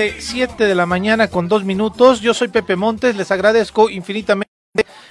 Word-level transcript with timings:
Siete, 0.00 0.64
de 0.64 0.74
la 0.74 0.86
mañana 0.86 1.28
con 1.28 1.46
dos 1.46 1.64
minutos. 1.64 2.22
Yo 2.22 2.32
soy 2.32 2.48
Pepe 2.48 2.74
Montes. 2.74 3.16
Les 3.16 3.30
agradezco 3.30 3.90
infinitamente 3.90 4.50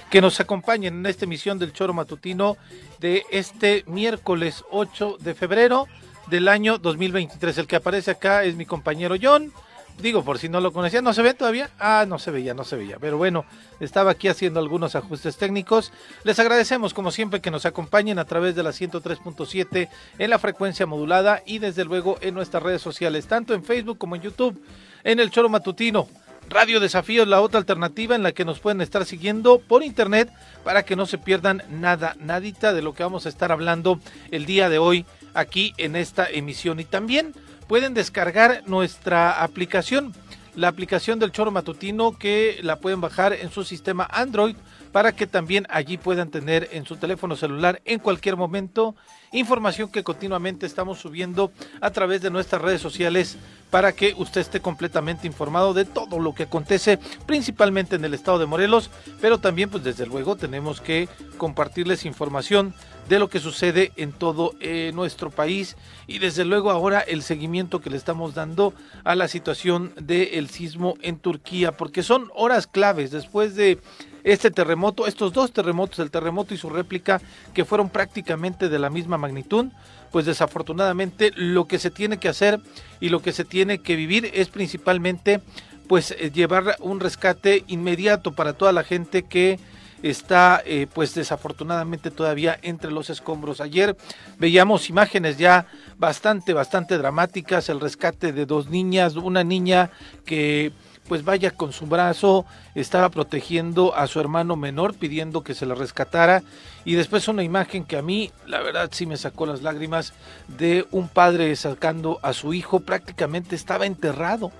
que 0.09 0.20
nos 0.20 0.40
acompañen 0.40 0.95
en 0.95 1.06
esta 1.06 1.26
emisión 1.26 1.59
del 1.59 1.73
Choro 1.73 1.94
Matutino 1.94 2.58
de 2.98 3.23
este 3.30 3.84
miércoles 3.86 4.64
8 4.72 5.17
de 5.20 5.36
febrero 5.36 5.86
del 6.26 6.48
año 6.48 6.80
2023. 6.80 7.60
El 7.60 7.67
que 7.67 7.76
aparece 7.76 8.10
acá 8.10 8.44
es 8.44 8.56
mi 8.56 8.66
compañero 8.66 9.16
John. 9.22 9.54
Digo, 10.02 10.23
por 10.23 10.39
si 10.39 10.47
no 10.47 10.61
lo 10.61 10.72
conocían, 10.72 11.03
¿no 11.03 11.14
se 11.14 11.22
ve 11.22 11.33
todavía? 11.33 11.69
Ah, 11.78 12.05
no 12.08 12.19
se 12.19 12.31
veía, 12.31 12.53
no 12.53 12.64
se 12.64 12.78
veía. 12.78 12.97
Pero 13.00 13.17
bueno, 13.17 13.45
estaba 13.81 14.11
aquí 14.11 14.30
haciendo 14.30 14.61
algunos 14.61 14.95
ajustes 14.95 15.36
técnicos. 15.36 15.92
Les 16.23 16.39
agradecemos, 16.39 16.94
como 16.94 17.11
siempre, 17.11 17.42
que 17.42 17.52
nos 17.52 17.66
acompañen 17.66 18.17
a 18.17 18.25
través 18.25 18.55
de 18.55 18.64
la 18.64 18.70
103.7 18.70 19.89
en 20.17 20.30
la 20.30 20.39
frecuencia 20.39 20.86
modulada 20.86 21.44
y 21.45 21.59
desde 21.59 21.83
luego 21.83 22.17
en 22.22 22.33
nuestras 22.33 22.64
redes 22.64 22.81
sociales, 22.81 23.27
tanto 23.27 23.54
en 23.54 23.65
Facebook 23.65 23.98
como 23.98 24.15
en 24.15 24.21
YouTube, 24.21 24.64
en 25.04 25.20
el 25.20 25.32
Choro 25.32 25.49
Matutino. 25.49 26.08
Radio 26.49 26.80
Desafío 26.80 27.23
es 27.23 27.27
la 27.27 27.42
otra 27.42 27.59
alternativa 27.59 28.15
en 28.15 28.23
la 28.23 28.32
que 28.32 28.45
nos 28.45 28.59
pueden 28.59 28.82
estar 28.82 29.05
siguiendo 29.05 29.59
por 29.59 29.83
internet 29.83 30.32
para 30.64 30.83
que 30.83 30.95
no 30.95 31.05
se 31.05 31.20
pierdan 31.20 31.61
nada, 31.70 32.15
nadita 32.20 32.73
de 32.73 32.82
lo 32.82 32.93
que 32.93 33.04
vamos 33.04 33.26
a 33.26 33.30
estar 33.30 33.52
hablando 33.52 33.99
el 34.32 34.45
día 34.48 34.67
de 34.70 34.80
hoy 34.80 35.05
aquí 35.36 35.73
en 35.77 35.95
esta 35.95 36.26
emisión. 36.26 36.80
Y 36.80 36.86
también 36.86 37.33
pueden 37.70 37.94
descargar 37.94 38.64
nuestra 38.66 39.44
aplicación, 39.44 40.12
la 40.56 40.70
aplicación 40.70 41.20
del 41.20 41.32
Choro 41.32 41.52
Matutino 41.52 42.18
que 42.18 42.58
la 42.64 42.78
pueden 42.78 43.00
bajar 43.00 43.32
en 43.32 43.52
su 43.52 43.64
sistema 43.64 44.08
Android 44.12 44.56
para 44.92 45.12
que 45.12 45.28
también 45.28 45.68
allí 45.70 46.00
puedan 46.00 46.32
tener 46.32 46.68
en 46.72 46.88
su 46.88 46.96
teléfono 46.96 47.36
celular 47.36 47.80
en 47.86 48.00
cualquier 48.00 48.38
momento 48.38 48.96
información 49.32 49.92
que 49.92 50.04
continuamente 50.04 50.66
estamos 50.66 50.98
subiendo 50.98 51.52
a 51.80 51.92
través 51.92 52.24
de 52.24 52.32
nuestras 52.32 52.60
redes 52.60 52.82
sociales 52.82 53.38
para 53.70 53.92
que 53.92 54.14
usted 54.18 54.42
esté 54.42 54.62
completamente 54.62 55.28
informado 55.28 55.74
de 55.74 55.86
todo 55.86 56.20
lo 56.20 56.34
que 56.34 56.44
acontece 56.44 57.00
principalmente 57.26 57.96
en 57.96 58.06
el 58.06 58.14
estado 58.14 58.40
de 58.40 58.46
Morelos, 58.46 58.90
pero 59.22 59.38
también 59.38 59.70
pues 59.70 59.84
desde 59.84 60.06
luego 60.06 60.36
tenemos 60.36 60.82
que 60.82 61.08
compartirles 61.38 62.06
información 62.06 62.74
de 63.08 63.20
lo 63.20 63.28
que 63.28 63.40
sucede 63.40 63.92
en 63.96 64.12
todo 64.12 64.54
eh, 64.60 64.92
nuestro 64.94 65.32
país 65.32 65.76
y 66.08 66.20
desde 66.20 66.46
luego 66.46 66.70
ahora 66.70 67.00
el 67.00 67.24
seguimiento 67.24 67.82
que 67.82 67.90
le 67.90 67.98
estamos 67.98 68.36
dando 68.36 68.74
a 69.04 69.16
la 69.16 69.28
situación 69.28 69.94
del 70.00 70.50
sismo 70.50 70.96
en 71.02 71.18
Turquía, 71.18 71.76
porque 71.76 72.04
son 72.04 72.30
horas 72.36 72.68
claves 72.68 73.12
después 73.12 73.56
de 73.56 73.80
este 74.24 74.52
terremoto, 74.52 75.08
estos 75.08 75.34
dos 75.34 75.52
terremotos, 75.52 76.00
el 76.00 76.12
terremoto 76.12 76.54
y 76.54 76.58
su 76.58 76.70
réplica, 76.70 77.22
que 77.54 77.66
fueron 77.66 77.90
prácticamente 77.90 78.70
de 78.70 78.80
la 78.80 78.90
misma 78.90 79.18
magnitud, 79.18 79.68
pues 80.11 80.25
desafortunadamente 80.25 81.31
lo 81.36 81.65
que 81.65 81.80
se 81.80 81.92
tiene 81.92 82.17
que 82.17 82.30
hacer 82.30 82.59
y 82.99 83.09
lo 83.09 83.21
que 83.21 83.31
se 83.31 83.45
tiene 83.45 83.80
que 83.80 83.95
vivir 83.95 84.30
es 84.33 84.49
principalmente 84.49 85.42
pues 85.87 86.11
eh, 86.11 86.31
llevar 86.31 86.75
un 86.80 86.99
rescate 86.99 87.64
inmediato 87.67 88.33
para 88.33 88.53
toda 88.53 88.71
la 88.71 88.83
gente 88.83 89.23
que 89.23 89.59
está 90.03 90.61
eh, 90.65 90.87
pues 90.93 91.14
desafortunadamente 91.14 92.11
todavía 92.11 92.58
entre 92.61 92.92
los 92.92 93.09
escombros. 93.09 93.59
Ayer 93.59 93.97
veíamos 94.37 94.89
imágenes 94.89 95.37
ya 95.37 95.67
bastante, 95.97 96.53
bastante 96.53 96.97
dramáticas, 96.97 97.70
el 97.70 97.80
rescate 97.80 98.31
de 98.31 98.45
dos 98.45 98.70
niñas, 98.70 99.15
una 99.15 99.43
niña 99.43 99.91
que 100.26 100.71
pues 101.09 101.25
vaya 101.25 101.49
con 101.49 101.73
su 101.73 101.87
brazo, 101.87 102.45
estaba 102.75 103.09
protegiendo 103.09 103.95
a 103.95 104.05
su 104.05 104.20
hermano 104.20 104.55
menor 104.55 104.93
pidiendo 104.93 105.43
que 105.43 105.55
se 105.55 105.65
le 105.65 105.73
rescatara. 105.73 106.43
Y 106.86 106.93
después 106.93 107.27
una 107.27 107.43
imagen 107.43 107.83
que 107.83 107.97
a 107.97 108.03
mí 108.03 108.31
la 108.45 108.61
verdad 108.61 108.89
sí 108.93 109.08
me 109.08 109.17
sacó 109.17 109.47
las 109.47 109.64
lágrimas 109.64 110.14
de 110.47 110.86
un 110.92 111.09
padre 111.09 111.53
sacando 111.55 112.20
a 112.21 112.31
su 112.33 112.53
hijo, 112.53 112.81
prácticamente 112.81 113.55
estaba 113.55 113.87
enterrado, 113.87 114.52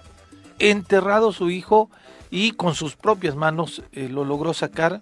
enterrado 0.58 1.32
su 1.32 1.52
hijo 1.52 1.92
y 2.32 2.52
con 2.52 2.74
sus 2.74 2.96
propias 2.96 3.36
manos 3.36 3.84
eh, 3.92 4.10
lo 4.10 4.26
logró 4.26 4.54
sacar. 4.54 5.02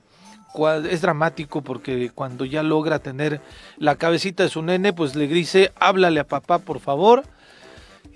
Es 0.90 1.02
dramático 1.02 1.62
porque 1.62 2.10
cuando 2.10 2.44
ya 2.44 2.64
logra 2.64 3.00
tener 3.00 3.42
la 3.78 3.96
cabecita 3.96 4.44
de 4.44 4.50
su 4.50 4.64
nene, 4.64 4.92
pues 4.92 5.16
le 5.16 5.28
dice, 5.28 5.72
háblale 5.80 6.20
a 6.20 6.28
papá 6.28 6.60
por 6.60 6.80
favor. 6.80 7.24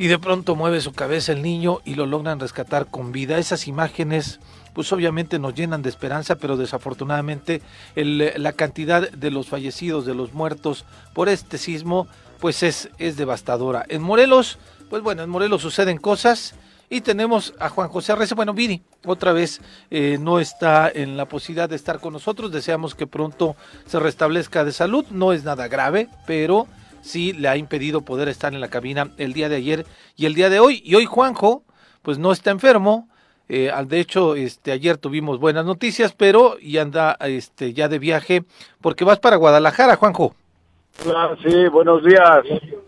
Y 0.02 0.08
de 0.08 0.18
pronto 0.18 0.56
mueve 0.56 0.82
su 0.82 0.94
cabeza 0.94 1.32
el 1.32 1.44
niño 1.44 1.78
y 1.86 1.94
lo 1.94 2.08
logran 2.08 2.40
rescatar 2.40 2.88
con 2.88 3.12
vida. 3.12 3.38
Esas 3.38 3.68
imágenes, 3.68 4.40
pues 4.74 4.92
obviamente 4.92 5.38
nos 5.38 5.54
llenan 5.54 5.84
de 5.84 5.90
esperanza, 5.90 6.38
pero 6.38 6.58
desafortunadamente 6.58 7.62
la 7.94 8.54
cantidad 8.54 9.12
de 9.12 9.30
los 9.30 9.48
fallecidos, 9.48 10.08
de 10.08 10.16
los 10.16 10.34
muertos 10.34 10.86
por 11.14 11.30
este 11.30 11.60
sismo, 11.60 12.08
pues 12.40 12.64
es, 12.64 12.90
es 12.98 13.16
devastadora. 13.16 13.86
En 13.90 14.02
Morelos, 14.02 14.58
pues 14.90 15.04
bueno, 15.04 15.22
en 15.22 15.30
Morelos 15.30 15.62
suceden 15.62 16.00
cosas 16.00 16.56
y 16.90 17.02
tenemos 17.02 17.54
a 17.60 17.70
Juan 17.70 17.90
José 17.90 18.14
Arrece. 18.14 18.34
Bueno, 18.34 18.56
Viri, 18.56 18.82
otra 19.06 19.34
vez 19.34 19.62
eh, 19.92 20.18
no 20.20 20.40
está 20.40 20.90
en 20.90 21.16
la 21.16 21.28
posibilidad 21.28 21.70
de 21.70 21.76
estar 21.76 22.00
con 22.00 22.14
nosotros. 22.14 22.52
Deseamos 22.52 22.96
que 22.96 23.06
pronto 23.06 23.56
se 23.86 24.00
restablezca 24.00 24.66
de 24.66 24.72
salud. 24.72 25.06
No 25.12 25.32
es 25.32 25.44
nada 25.44 25.68
grave, 25.68 26.10
pero 26.26 26.66
sí 27.02 27.34
le 27.34 27.48
ha 27.48 27.58
impedido 27.58 28.02
poder 28.02 28.28
estar 28.28 28.54
en 28.54 28.62
la 28.62 28.70
cabina 28.70 29.12
el 29.18 29.34
día 29.34 29.50
de 29.50 29.58
ayer 29.58 29.86
y 30.16 30.26
el 30.26 30.34
día 30.34 30.50
de 30.50 30.60
hoy. 30.60 30.82
Y 30.86 30.96
hoy 30.96 31.06
Juanjo, 31.06 31.64
pues 32.02 32.18
no 32.18 32.32
está 32.32 32.52
enfermo. 32.52 33.08
Eh, 33.50 33.72
de 33.86 34.00
hecho, 34.00 34.36
este, 34.36 34.72
ayer 34.72 34.98
tuvimos 34.98 35.40
buenas 35.40 35.66
noticias, 35.66 36.14
pero 36.14 36.56
y 36.60 36.78
anda 36.78 37.18
este, 37.20 37.74
ya 37.74 37.90
de 37.90 38.00
viaje 38.00 38.44
porque 38.82 39.04
vas 39.04 39.20
para 39.20 39.36
Guadalajara, 39.36 39.98
Juanjo. 39.98 40.36
Hola, 41.06 41.36
sí, 41.46 41.68
buenos 41.68 42.04
días. 42.04 42.42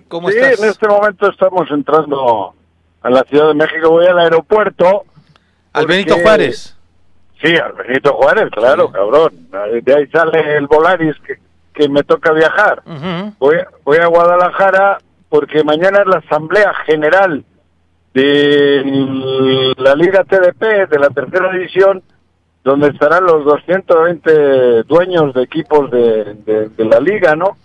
¿Cómo 0.07 0.29
sí, 0.29 0.37
estás? 0.37 0.61
en 0.61 0.69
este 0.69 0.87
momento 0.87 1.29
estamos 1.29 1.69
entrando 1.71 2.53
a 3.01 3.09
la 3.09 3.23
Ciudad 3.23 3.49
de 3.49 3.55
México, 3.55 3.89
voy 3.89 4.05
al 4.05 4.19
aeropuerto. 4.19 5.03
¿Al 5.73 5.87
Benito 5.87 6.15
Juárez? 6.19 6.77
Sí, 7.41 7.55
al 7.57 7.73
Benito 7.73 8.13
Juárez, 8.13 8.49
claro, 8.51 8.89
cabrón. 8.89 9.49
De 9.81 9.93
ahí 9.93 10.07
sale 10.07 10.57
el 10.57 10.67
Volaris 10.67 11.15
que, 11.25 11.39
que 11.73 11.89
me 11.89 12.03
toca 12.03 12.31
viajar. 12.31 12.83
voy, 13.39 13.57
voy 13.83 13.97
a 13.97 14.07
Guadalajara 14.07 14.99
porque 15.29 15.63
mañana 15.63 16.01
es 16.01 16.07
la 16.07 16.17
Asamblea 16.17 16.73
General 16.85 17.43
de 18.13 19.73
la 19.77 19.95
Liga 19.95 20.23
TDP, 20.23 20.89
de 20.89 20.99
la 20.99 21.09
tercera 21.09 21.51
división, 21.51 22.03
donde 22.63 22.89
estarán 22.89 23.25
los 23.25 23.43
220 23.43 24.83
dueños 24.83 25.33
de 25.33 25.43
equipos 25.43 25.91
de, 25.91 26.69
la 26.77 26.99
liga, 26.99 27.35
¿no? 27.35 27.57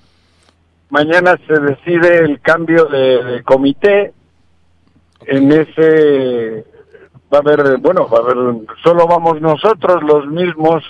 Mañana 0.91 1.39
se 1.47 1.61
decide 1.61 2.19
el 2.19 2.41
cambio 2.41 2.87
de, 2.87 3.43
comité. 3.45 4.13
En 5.27 5.53
ese 5.53 6.65
va 7.33 7.39
a 7.39 7.41
haber, 7.41 7.79
bueno, 7.79 8.09
va 8.09 8.19
a 8.19 8.21
haber, 8.23 8.37
solo 8.83 9.07
vamos 9.07 9.41
nosotros 9.41 10.03
los 10.03 10.27
mismos, 10.27 10.83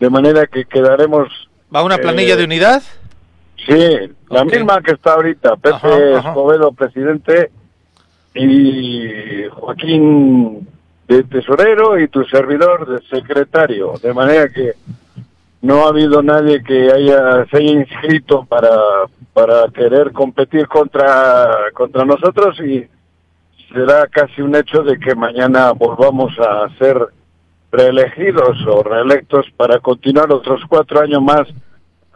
de 0.00 0.10
manera 0.10 0.46
que 0.46 0.64
quedaremos. 0.64 1.28
¿Va 1.74 1.82
una 1.82 1.98
planilla 1.98 2.34
eh, 2.34 2.36
de 2.36 2.44
unidad? 2.44 2.82
Sí, 3.66 4.10
la 4.30 4.44
misma 4.44 4.80
que 4.82 4.92
está 4.92 5.14
ahorita, 5.14 5.56
Pepe 5.56 6.16
Escobedo, 6.18 6.72
presidente, 6.72 7.50
y 8.34 9.48
Joaquín 9.50 10.68
de 11.08 11.22
tesorero 11.24 11.98
y 11.98 12.08
tu 12.08 12.24
servidor 12.24 12.86
de 12.86 13.06
secretario, 13.06 13.94
de 14.02 14.12
manera 14.12 14.48
que 14.48 14.72
no 15.62 15.86
ha 15.86 15.88
habido 15.88 16.22
nadie 16.22 16.62
que 16.62 16.90
haya 16.92 17.46
se 17.46 17.56
haya 17.56 17.72
inscrito 17.72 18.44
para 18.44 18.70
para 19.32 19.68
querer 19.72 20.12
competir 20.12 20.66
contra 20.68 21.70
contra 21.72 22.04
nosotros 22.04 22.58
y 22.60 22.86
será 23.72 24.06
casi 24.08 24.42
un 24.42 24.54
hecho 24.54 24.82
de 24.82 24.98
que 24.98 25.14
mañana 25.14 25.72
volvamos 25.72 26.32
a 26.38 26.68
ser 26.78 27.08
reelegidos 27.70 28.56
o 28.66 28.82
reelectos 28.82 29.46
para 29.56 29.78
continuar 29.80 30.32
otros 30.32 30.62
cuatro 30.68 31.00
años 31.00 31.22
más 31.22 31.48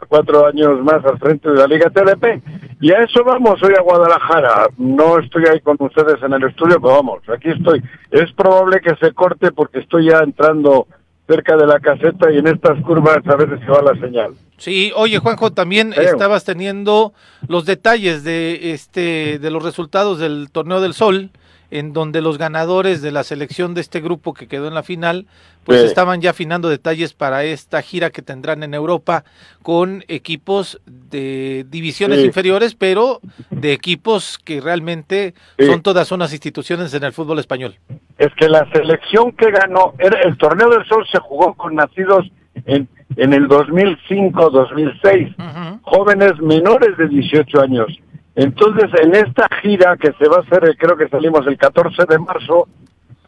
cuatro 0.07 0.45
años 0.45 0.81
más 0.83 1.03
al 1.05 1.17
frente 1.19 1.49
de 1.49 1.55
la 1.55 1.67
Liga 1.67 1.89
TLP. 1.89 2.41
Y 2.81 2.91
a 2.91 3.03
eso 3.03 3.23
vamos 3.23 3.61
hoy 3.63 3.73
a 3.77 3.81
Guadalajara. 3.81 4.67
No 4.77 5.19
estoy 5.19 5.43
ahí 5.45 5.59
con 5.59 5.77
ustedes 5.79 6.21
en 6.23 6.33
el 6.33 6.43
estudio, 6.43 6.81
pero 6.81 6.95
vamos, 6.95 7.21
aquí 7.29 7.49
estoy. 7.49 7.81
Es 8.09 8.31
probable 8.33 8.81
que 8.81 8.95
se 8.95 9.13
corte 9.13 9.51
porque 9.51 9.79
estoy 9.79 10.09
ya 10.09 10.19
entrando 10.19 10.87
cerca 11.27 11.55
de 11.55 11.67
la 11.67 11.79
caseta 11.79 12.31
y 12.31 12.39
en 12.39 12.47
estas 12.47 12.81
curvas 12.83 13.19
a 13.25 13.35
veces 13.35 13.59
se 13.59 13.71
va 13.71 13.81
la 13.81 13.99
señal. 13.99 14.33
Sí, 14.57 14.91
oye 14.95 15.17
Juanjo, 15.17 15.51
también 15.51 15.93
estabas 15.93 16.43
teniendo 16.43 17.13
los 17.47 17.65
detalles 17.65 18.23
de 18.23 18.73
este 18.73 19.39
de 19.39 19.49
los 19.49 19.63
resultados 19.63 20.19
del 20.19 20.49
torneo 20.51 20.81
del 20.81 20.93
Sol 20.93 21.31
en 21.71 21.93
donde 21.93 22.21
los 22.21 22.37
ganadores 22.37 23.01
de 23.01 23.11
la 23.11 23.23
selección 23.23 23.73
de 23.73 23.81
este 23.81 23.99
grupo 24.01 24.33
que 24.33 24.47
quedó 24.47 24.67
en 24.67 24.73
la 24.73 24.83
final, 24.83 25.25
pues 25.63 25.81
estaban 25.81 26.21
ya 26.21 26.31
afinando 26.31 26.67
detalles 26.69 27.13
para 27.13 27.45
esta 27.45 27.81
gira 27.81 28.09
que 28.09 28.21
tendrán 28.21 28.63
en 28.63 28.73
Europa 28.73 29.23
con 29.63 30.03
equipos 30.07 30.81
de 30.85 31.65
divisiones 31.69 32.25
inferiores, 32.25 32.75
pero 32.75 33.21
de 33.49 33.71
equipos 33.73 34.37
que 34.37 34.59
realmente 34.59 35.33
son 35.57 35.81
todas 35.81 36.11
unas 36.11 36.33
instituciones 36.33 36.93
en 36.93 37.05
el 37.05 37.13
fútbol 37.13 37.39
español. 37.39 37.75
Es 38.17 38.33
que 38.35 38.49
la 38.49 38.69
selección 38.71 39.31
que 39.31 39.49
ganó, 39.49 39.93
el 39.97 40.37
torneo 40.37 40.69
del 40.69 40.85
Sol 40.87 41.07
se 41.11 41.19
jugó 41.19 41.53
con 41.53 41.75
nacidos 41.75 42.29
en, 42.65 42.89
en 43.15 43.33
el 43.33 43.47
2005-2006, 43.47 45.79
jóvenes 45.83 46.33
menores 46.41 46.97
de 46.97 47.07
18 47.07 47.61
años 47.61 47.87
entonces, 48.35 48.89
en 49.01 49.15
esta 49.15 49.47
gira 49.61 49.97
que 49.97 50.13
se 50.13 50.27
va 50.27 50.37
a 50.37 50.41
hacer, 50.41 50.75
creo 50.77 50.95
que 50.95 51.09
salimos 51.09 51.45
el 51.47 51.57
14 51.57 52.05
de 52.07 52.19
marzo, 52.19 52.67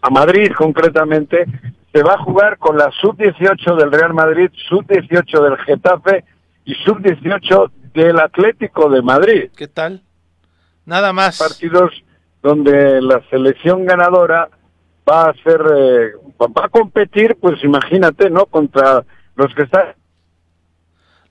a 0.01 0.09
Madrid 0.09 0.51
concretamente, 0.57 1.45
se 1.93 2.03
va 2.03 2.13
a 2.13 2.23
jugar 2.23 2.57
con 2.57 2.77
la 2.77 2.89
sub-18 3.01 3.77
del 3.77 3.91
Real 3.91 4.13
Madrid, 4.13 4.49
sub-18 4.69 5.43
del 5.43 5.57
Getafe 5.57 6.25
y 6.65 6.73
sub-18 6.75 7.71
del 7.93 8.19
Atlético 8.19 8.89
de 8.89 9.01
Madrid. 9.01 9.51
¿Qué 9.55 9.67
tal? 9.67 10.01
Nada 10.85 11.13
más. 11.13 11.37
Partidos 11.37 11.91
donde 12.41 13.01
la 13.01 13.21
selección 13.29 13.85
ganadora 13.85 14.49
va 15.09 15.25
a 15.25 15.29
hacer, 15.29 15.61
eh, 15.77 16.11
va 16.41 16.65
a 16.65 16.69
competir, 16.69 17.37
pues 17.39 17.63
imagínate, 17.63 18.29
¿no? 18.29 18.45
Contra 18.45 19.03
los 19.35 19.53
que 19.55 19.63
están 19.63 19.93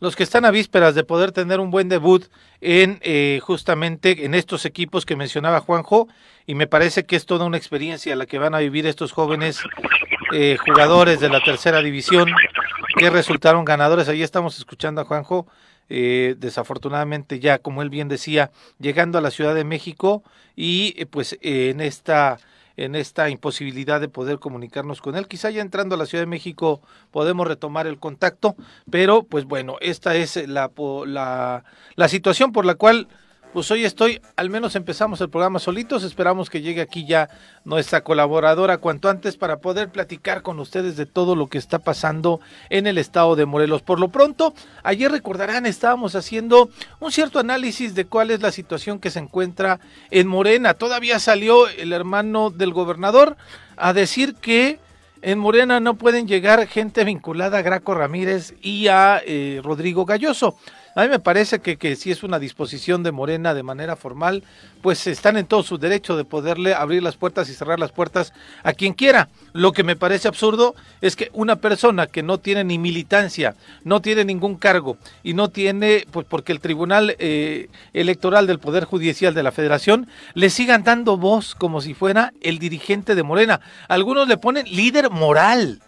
los 0.02 0.16
que 0.16 0.25
están 0.25 0.44
a 0.44 0.50
vísperas 0.50 0.96
de 0.96 1.04
poder 1.04 1.31
tener 1.31 1.60
un 1.60 1.70
buen 1.70 1.88
debut 1.88 2.25
en 2.60 2.99
eh, 3.02 3.38
justamente 3.40 4.25
en 4.25 4.34
estos 4.34 4.66
equipos 4.66 5.06
que 5.06 5.14
mencionaba 5.14 5.60
Juanjo 5.60 6.08
y 6.44 6.56
me 6.56 6.66
parece 6.66 7.06
que 7.06 7.14
es 7.14 7.25
toda 7.25 7.44
una 7.44 7.56
experiencia 7.56 8.16
la 8.16 8.26
que 8.26 8.40
van 8.40 8.52
a 8.52 8.58
vivir 8.58 8.84
estos 8.84 9.12
jóvenes 9.12 9.60
eh, 10.32 10.56
jugadores 10.58 11.20
de 11.20 11.28
la 11.28 11.38
tercera 11.40 11.81
división 11.82 12.28
que 12.99 13.10
resultaron 13.10 13.64
ganadores. 13.64 14.08
Ahí 14.08 14.25
estamos 14.25 14.58
escuchando 14.58 15.00
a 15.00 15.04
Juanjo, 15.04 15.46
eh, 15.88 16.34
desafortunadamente 16.37 17.38
ya, 17.38 17.58
como 17.58 17.81
él 17.81 17.88
bien 17.88 18.08
decía, 18.08 18.50
llegando 18.81 19.19
a 19.19 19.20
la 19.20 19.31
Ciudad 19.31 19.55
de 19.55 19.62
México 19.62 20.25
y 20.56 21.05
pues 21.05 21.38
en 21.43 21.81
esta 21.81 22.40
en 22.76 22.94
esta 22.94 23.28
imposibilidad 23.30 24.00
de 24.00 24.08
poder 24.08 24.38
comunicarnos 24.38 25.00
con 25.00 25.16
él. 25.16 25.28
Quizá 25.28 25.50
ya 25.50 25.62
entrando 25.62 25.94
a 25.94 25.98
la 25.98 26.06
Ciudad 26.06 26.22
de 26.22 26.26
México 26.30 26.80
podemos 27.10 27.46
retomar 27.46 27.86
el 27.86 27.98
contacto, 27.98 28.56
pero 28.90 29.24
pues 29.24 29.44
bueno, 29.44 29.76
esta 29.80 30.14
es 30.14 30.48
la, 30.48 30.70
la, 31.06 31.64
la 31.96 32.08
situación 32.08 32.52
por 32.52 32.64
la 32.64 32.74
cual 32.74 33.08
pues 33.52 33.70
hoy 33.70 33.84
estoy, 33.84 34.20
al 34.37 34.49
menos 34.49 34.76
empezamos 34.76 35.20
el 35.20 35.28
programa 35.28 35.58
solitos, 35.58 36.04
esperamos 36.04 36.49
que 36.49 36.62
llegue 36.62 36.81
aquí 36.81 37.04
ya 37.04 37.28
nuestra 37.64 38.02
colaboradora 38.02 38.78
cuanto 38.78 39.10
antes 39.10 39.37
para 39.37 39.58
poder 39.58 39.90
platicar 39.90 40.43
con 40.43 40.58
ustedes 40.58 40.96
de 40.96 41.04
todo 41.04 41.37
lo 41.37 41.49
que 41.49 41.58
está 41.58 41.78
pasando 41.78 42.40
en 42.70 42.87
el 42.87 42.96
estado 42.96 43.37
de 43.37 43.44
Morelos. 43.44 43.82
Por 43.82 44.00
lo 44.00 44.08
pronto, 44.08 44.54
ayer 44.82 45.12
recordarán, 45.12 45.66
estábamos 45.66 46.14
haciendo 46.14 46.70
un 46.99 47.12
cierto 47.12 47.38
análisis 47.38 47.94
de 47.94 48.06
cuál 48.06 48.31
es 48.31 48.40
la 48.40 48.52
situación 48.52 48.99
que 48.99 49.10
se 49.10 49.19
encuentra 49.19 49.81
en 50.10 50.28
Morena. 50.28 50.75
Todavía 50.75 51.19
salió 51.19 51.69
el 51.69 51.93
hermano 51.93 52.48
del 52.48 52.72
gobernador 52.72 53.37
a 53.76 53.93
decir 53.93 54.34
que 54.34 54.78
en 55.20 55.38
Morena 55.38 55.78
no 55.78 55.94
pueden 55.94 56.26
llegar 56.26 56.66
gente 56.66 57.05
vinculada 57.05 57.58
a 57.58 57.62
Graco 57.62 57.94
Ramírez 57.94 58.55
y 58.60 58.88
a 58.88 59.22
eh, 59.25 59.60
Rodrigo 59.62 60.05
Galloso. 60.05 60.56
A 60.94 61.03
mí 61.03 61.09
me 61.09 61.19
parece 61.19 61.61
que, 61.61 61.79
que 61.79 61.97
si 61.97 62.11
es 62.11 62.23
una 62.23 62.39
disposición 62.39 63.03
de 63.03 63.12
Morena 63.12 63.55
de 63.55 63.62
manera 63.62 63.97
formal, 63.97 64.43
pues 64.83 65.06
están 65.06 65.39
en 65.39 65.47
todo 65.47 65.62
su 65.62 65.79
derecho 65.79 66.17
de 66.17 66.25
poderle 66.25 66.75
abrir 66.75 67.03
las 67.03 67.17
puertas 67.17 67.49
y 67.49 67.55
cerrar 67.55 67.79
las 67.79 67.93
puertas 67.93 68.35
a 68.62 68.75
quien 68.75 68.93
quiera. 68.93 69.29
Lo 69.55 69.73
que 69.73 69.85
me 69.85 69.97
parece 69.97 70.29
absurdo 70.29 70.75
es 71.00 71.17
que 71.17 71.31
una 71.33 71.56
persona 71.56 72.06
que 72.06 72.23
no 72.23 72.39
tiene 72.39 72.65
ni 72.65 72.79
militancia, 72.79 73.55
no 73.85 74.03
tiene 74.03 74.27
ningún 74.27 74.56
cargo 74.56 74.99
y 75.23 75.33
no 75.33 75.49
tiene, 75.49 76.06
pues 76.11 76.27
porque 76.29 76.53
el 76.53 76.61
Tribunal 76.61 77.17
eh, 77.19 77.69
Electoral 77.94 78.47
del 78.47 78.59
Poder 78.59 78.85
Judicial 78.85 79.33
de 79.33 79.43
la 79.43 79.53
Federación 79.53 80.09
le 80.35 80.50
sigan 80.50 80.85
dando 80.85 81.17
voz 81.17 81.55
como 81.55 81.81
si 81.81 81.94
fuera 81.94 82.35
el 82.43 82.59
dirigente 82.59 83.15
de 83.15 83.23
Morena. 83.23 83.61
Algunos 83.89 84.29
le 84.29 84.37
ponen 84.37 84.67
líder 84.67 85.11
moral. 85.11 85.81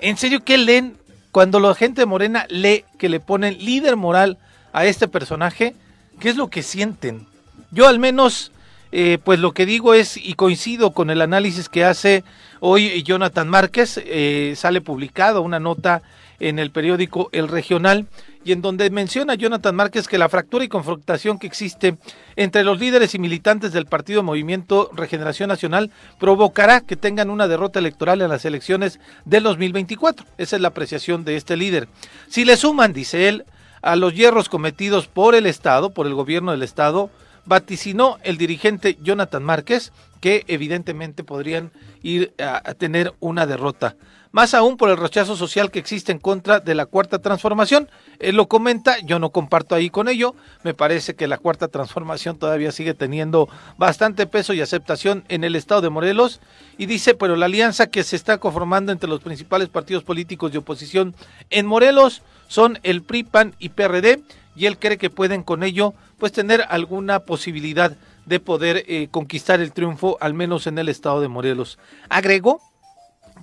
¿En 0.00 0.16
serio 0.16 0.44
qué 0.44 0.58
leen 0.58 0.96
cuando 1.32 1.60
la 1.60 1.74
gente 1.74 2.02
de 2.02 2.06
Morena 2.06 2.46
lee 2.48 2.84
que 2.98 3.08
le 3.08 3.20
ponen 3.20 3.58
líder 3.58 3.96
moral 3.96 4.38
a 4.72 4.86
este 4.86 5.08
personaje, 5.08 5.74
¿qué 6.20 6.30
es 6.30 6.36
lo 6.36 6.48
que 6.48 6.62
sienten? 6.62 7.26
Yo 7.70 7.86
al 7.86 7.98
menos, 7.98 8.52
eh, 8.92 9.18
pues 9.22 9.38
lo 9.38 9.52
que 9.52 9.66
digo 9.66 9.94
es, 9.94 10.16
y 10.16 10.34
coincido 10.34 10.92
con 10.92 11.10
el 11.10 11.20
análisis 11.20 11.68
que 11.68 11.84
hace 11.84 12.24
hoy 12.60 13.02
Jonathan 13.02 13.48
Márquez, 13.48 14.00
eh, 14.04 14.54
sale 14.56 14.80
publicado 14.80 15.42
una 15.42 15.60
nota 15.60 16.02
en 16.40 16.58
el 16.58 16.70
periódico 16.70 17.28
El 17.32 17.48
Regional, 17.48 18.06
y 18.44 18.52
en 18.52 18.62
donde 18.62 18.88
menciona 18.90 19.34
Jonathan 19.34 19.74
Márquez 19.74 20.08
que 20.08 20.18
la 20.18 20.28
fractura 20.28 20.64
y 20.64 20.68
confrontación 20.68 21.38
que 21.38 21.46
existe 21.46 21.98
entre 22.36 22.64
los 22.64 22.78
líderes 22.78 23.14
y 23.14 23.18
militantes 23.18 23.72
del 23.72 23.86
Partido 23.86 24.22
Movimiento 24.22 24.90
Regeneración 24.94 25.48
Nacional 25.48 25.90
provocará 26.18 26.80
que 26.80 26.96
tengan 26.96 27.30
una 27.30 27.48
derrota 27.48 27.78
electoral 27.78 28.22
en 28.22 28.30
las 28.30 28.44
elecciones 28.44 29.00
del 29.24 29.42
2024. 29.42 30.24
Esa 30.38 30.56
es 30.56 30.62
la 30.62 30.68
apreciación 30.68 31.24
de 31.24 31.36
este 31.36 31.56
líder. 31.56 31.88
Si 32.28 32.44
le 32.44 32.56
suman, 32.56 32.92
dice 32.92 33.28
él, 33.28 33.44
a 33.82 33.96
los 33.96 34.14
hierros 34.14 34.48
cometidos 34.48 35.08
por 35.08 35.34
el 35.34 35.46
Estado, 35.46 35.90
por 35.90 36.06
el 36.06 36.14
gobierno 36.14 36.52
del 36.52 36.62
Estado, 36.62 37.10
vaticinó 37.44 38.18
el 38.22 38.36
dirigente 38.36 38.98
Jonathan 39.02 39.42
Márquez 39.42 39.92
que 40.20 40.44
evidentemente 40.48 41.24
podrían 41.24 41.70
ir 42.02 42.34
a, 42.38 42.74
tener 42.74 43.14
una 43.20 43.46
derrota 43.46 43.96
más 44.32 44.54
aún 44.54 44.76
por 44.76 44.90
el 44.90 44.96
rechazo 44.96 45.36
social 45.36 45.70
que 45.70 45.78
existe 45.78 46.12
en 46.12 46.18
contra 46.18 46.60
de 46.60 46.74
la 46.74 46.86
cuarta 46.86 47.18
transformación. 47.18 47.88
Él 48.18 48.36
lo 48.36 48.48
comenta, 48.48 48.98
yo 49.00 49.18
no 49.18 49.30
comparto 49.30 49.74
ahí 49.74 49.90
con 49.90 50.08
ello, 50.08 50.34
me 50.62 50.74
parece 50.74 51.14
que 51.14 51.28
la 51.28 51.38
cuarta 51.38 51.68
transformación 51.68 52.38
todavía 52.38 52.72
sigue 52.72 52.94
teniendo 52.94 53.48
bastante 53.76 54.26
peso 54.26 54.52
y 54.52 54.60
aceptación 54.60 55.24
en 55.28 55.44
el 55.44 55.56
estado 55.56 55.80
de 55.80 55.90
Morelos 55.90 56.40
y 56.76 56.86
dice, 56.86 57.14
pero 57.14 57.36
la 57.36 57.46
alianza 57.46 57.88
que 57.88 58.04
se 58.04 58.16
está 58.16 58.38
conformando 58.38 58.92
entre 58.92 59.08
los 59.08 59.20
principales 59.20 59.68
partidos 59.68 60.04
políticos 60.04 60.52
de 60.52 60.58
oposición 60.58 61.14
en 61.50 61.66
Morelos 61.66 62.22
son 62.48 62.78
el 62.82 63.02
PRI, 63.02 63.24
PAN 63.24 63.54
y 63.58 63.70
PRD 63.70 64.22
y 64.56 64.66
él 64.66 64.78
cree 64.78 64.98
que 64.98 65.10
pueden 65.10 65.42
con 65.42 65.62
ello 65.62 65.94
pues 66.18 66.32
tener 66.32 66.64
alguna 66.68 67.20
posibilidad 67.20 67.96
de 68.26 68.40
poder 68.40 68.84
eh, 68.88 69.08
conquistar 69.10 69.60
el 69.60 69.72
triunfo, 69.72 70.18
al 70.20 70.34
menos 70.34 70.66
en 70.66 70.78
el 70.78 70.88
estado 70.88 71.20
de 71.20 71.28
Morelos. 71.28 71.78
Agregó 72.10 72.60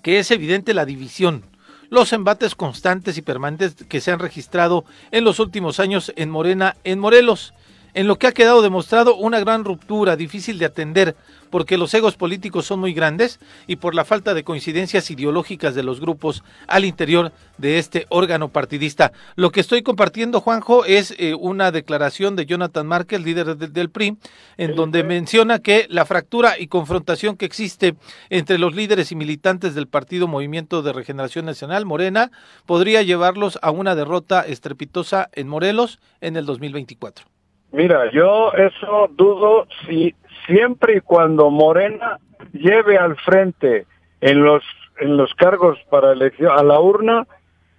que 0.03 0.19
es 0.19 0.31
evidente 0.31 0.73
la 0.73 0.85
división, 0.85 1.43
los 1.89 2.13
embates 2.13 2.55
constantes 2.55 3.17
y 3.17 3.21
permanentes 3.21 3.75
que 3.87 4.01
se 4.01 4.11
han 4.11 4.19
registrado 4.19 4.85
en 5.11 5.23
los 5.23 5.39
últimos 5.39 5.79
años 5.79 6.11
en 6.15 6.29
Morena, 6.29 6.75
en 6.83 6.99
Morelos. 6.99 7.53
En 7.95 8.07
lo 8.07 8.19
que 8.19 8.27
ha 8.27 8.33
quedado 8.33 8.61
demostrado 8.61 9.15
una 9.15 9.39
gran 9.39 9.63
ruptura, 9.63 10.17
difícil 10.17 10.59
de 10.59 10.65
atender, 10.65 11.15
porque 11.49 11.77
los 11.77 11.93
egos 11.93 12.17
políticos 12.17 12.65
son 12.65 12.81
muy 12.81 12.93
grandes 12.93 13.39
y 13.67 13.77
por 13.77 13.95
la 13.95 14.03
falta 14.03 14.33
de 14.33 14.43
coincidencias 14.43 15.09
ideológicas 15.09 15.75
de 15.75 15.83
los 15.83 16.01
grupos 16.01 16.43
al 16.67 16.83
interior 16.83 17.31
de 17.57 17.79
este 17.79 18.05
órgano 18.09 18.49
partidista. 18.49 19.13
Lo 19.37 19.51
que 19.51 19.61
estoy 19.61 19.81
compartiendo, 19.81 20.41
Juanjo, 20.41 20.83
es 20.83 21.15
eh, 21.17 21.35
una 21.35 21.71
declaración 21.71 22.35
de 22.35 22.45
Jonathan 22.45 22.85
Márquez, 22.85 23.21
líder 23.21 23.55
del 23.55 23.89
PRI, 23.89 24.17
en 24.57 24.75
donde 24.75 25.05
menciona 25.05 25.59
que 25.59 25.87
la 25.89 26.05
fractura 26.05 26.59
y 26.59 26.67
confrontación 26.67 27.37
que 27.37 27.45
existe 27.45 27.95
entre 28.29 28.57
los 28.57 28.75
líderes 28.75 29.13
y 29.13 29.15
militantes 29.15 29.73
del 29.73 29.87
Partido 29.87 30.27
Movimiento 30.27 30.81
de 30.81 30.91
Regeneración 30.91 31.45
Nacional, 31.45 31.85
Morena, 31.85 32.31
podría 32.65 33.03
llevarlos 33.03 33.57
a 33.61 33.71
una 33.71 33.95
derrota 33.95 34.41
estrepitosa 34.41 35.29
en 35.31 35.47
Morelos 35.47 35.99
en 36.19 36.35
el 36.35 36.45
2024. 36.45 37.35
Mira, 37.75 38.10
yo 38.12 38.53
eso 38.53 39.10
dudo 39.17 39.67
si 39.86 40.15
siempre 40.46 40.96
y 40.96 41.01
cuando 41.01 41.50
Morena 41.50 42.20
lleve 42.53 42.98
al 42.98 43.17
frente 43.17 43.86
en 44.22 44.44
los 44.46 44.63
en 45.01 45.17
los 45.17 45.34
cargos 45.34 45.77
para 45.89 46.13
elección 46.13 46.58
a 46.58 46.63
la 46.63 46.79
urna 46.79 47.27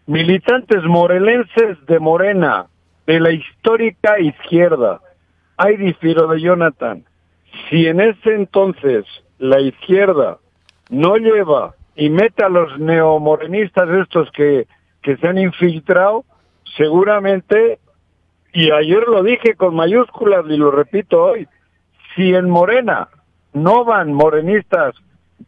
militantes 0.06 0.82
morelenses 0.84 1.78
de 1.86 1.98
Morena, 1.98 2.66
de 3.06 3.20
la 3.20 3.30
histórica 3.30 4.20
izquierda. 4.20 5.00
Hay 5.56 5.78
difiero 5.78 6.26
de 6.26 6.42
Jonathan. 6.42 7.02
Si 7.70 7.86
en 7.86 8.00
ese 8.02 8.34
entonces 8.34 9.06
la 9.38 9.60
izquierda 9.60 10.36
no 10.90 11.16
lleva 11.16 11.74
y 11.94 12.10
mete 12.10 12.44
a 12.44 12.50
los 12.50 12.78
neomorenistas 12.78 13.88
estos 13.88 14.30
que, 14.32 14.66
que 15.00 15.16
se 15.16 15.26
han 15.26 15.38
infiltrado, 15.38 16.26
seguramente, 16.76 17.78
y 18.52 18.70
ayer 18.70 19.06
lo 19.06 19.22
dije 19.22 19.54
con 19.54 19.74
mayúsculas 19.74 20.44
y 20.48 20.56
lo 20.56 20.70
repito 20.70 21.22
hoy, 21.22 21.48
si 22.14 22.34
en 22.34 22.48
Morena 22.48 23.08
no 23.52 23.84
van 23.84 24.12
morenistas 24.12 24.94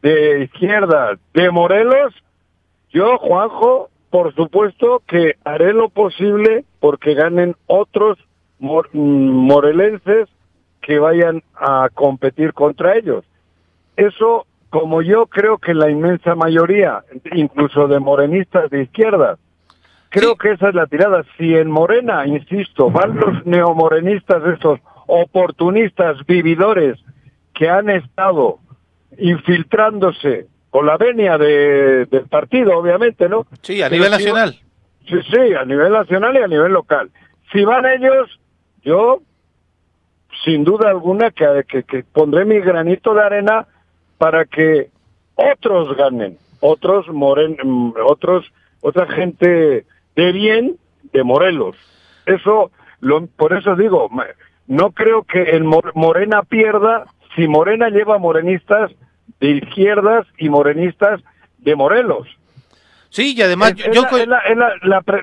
de 0.02 0.44
izquierda 0.44 1.18
de 1.34 1.50
Morelos, 1.50 2.14
yo, 2.90 3.18
Juanjo, 3.18 3.90
por 4.10 4.34
supuesto 4.34 5.02
que 5.06 5.36
haré 5.44 5.72
lo 5.72 5.88
posible 5.88 6.64
porque 6.80 7.14
ganen 7.14 7.54
otros 7.66 8.18
morelenses 8.58 10.28
que 10.80 10.98
vayan 10.98 11.42
a 11.54 11.88
competir 11.92 12.54
contra 12.54 12.96
ellos. 12.96 13.24
Eso, 13.96 14.46
como 14.70 15.02
yo 15.02 15.26
creo 15.26 15.58
que 15.58 15.74
la 15.74 15.90
inmensa 15.90 16.34
mayoría, 16.34 17.02
incluso 17.32 17.88
de 17.88 18.00
morenistas 18.00 18.70
de 18.70 18.82
izquierda, 18.82 19.38
creo 20.10 20.36
que 20.36 20.52
esa 20.52 20.68
es 20.68 20.74
la 20.74 20.86
tirada. 20.86 21.24
Si 21.36 21.54
en 21.54 21.70
Morena, 21.70 22.26
insisto, 22.26 22.90
van 22.90 23.16
los 23.16 23.46
neomorenistas, 23.46 24.42
estos 24.46 24.80
oportunistas, 25.06 26.24
vividores, 26.26 26.98
que 27.54 27.68
han 27.68 27.90
estado 27.90 28.58
infiltrándose 29.18 30.46
con 30.70 30.86
la 30.86 30.96
venia 30.96 31.38
de, 31.38 32.06
del 32.06 32.26
partido, 32.28 32.78
obviamente, 32.78 33.28
¿no? 33.28 33.46
Sí, 33.62 33.82
a 33.82 33.88
nivel 33.88 34.10
nacional. 34.10 34.58
Sí, 35.08 35.16
sí, 35.30 35.54
a 35.58 35.64
nivel 35.64 35.92
nacional 35.92 36.36
y 36.36 36.42
a 36.42 36.46
nivel 36.46 36.72
local. 36.72 37.10
Si 37.50 37.64
van 37.64 37.86
ellos, 37.86 38.38
yo, 38.82 39.22
sin 40.44 40.64
duda 40.64 40.90
alguna, 40.90 41.30
que, 41.30 41.64
que, 41.64 42.04
pondré 42.04 42.44
mi 42.44 42.60
granito 42.60 43.14
de 43.14 43.22
arena 43.22 43.66
para 44.18 44.44
que 44.44 44.90
otros 45.34 45.96
ganen, 45.96 46.36
otros 46.60 47.08
moren, 47.08 47.56
mm, 47.62 47.94
otros, 48.06 48.52
otra 48.82 49.06
gente 49.06 49.86
de 50.18 50.32
bien 50.32 50.76
de 51.12 51.22
Morelos. 51.22 51.76
Eso, 52.26 52.72
lo, 53.00 53.24
por 53.28 53.56
eso 53.56 53.76
digo, 53.76 54.10
no 54.66 54.90
creo 54.90 55.22
que 55.22 55.42
el 55.42 55.62
Morena 55.62 56.42
pierda 56.42 57.06
si 57.36 57.46
Morena 57.46 57.88
lleva 57.88 58.18
morenistas 58.18 58.90
de 59.38 59.50
izquierdas 59.50 60.26
y 60.36 60.48
morenistas 60.48 61.20
de 61.58 61.76
Morelos. 61.76 62.26
Sí, 63.10 63.34
y 63.36 63.42
además 63.42 63.74
es, 63.78 63.94
yo... 63.94 64.02
Es, 64.18 64.26
la, 64.26 64.42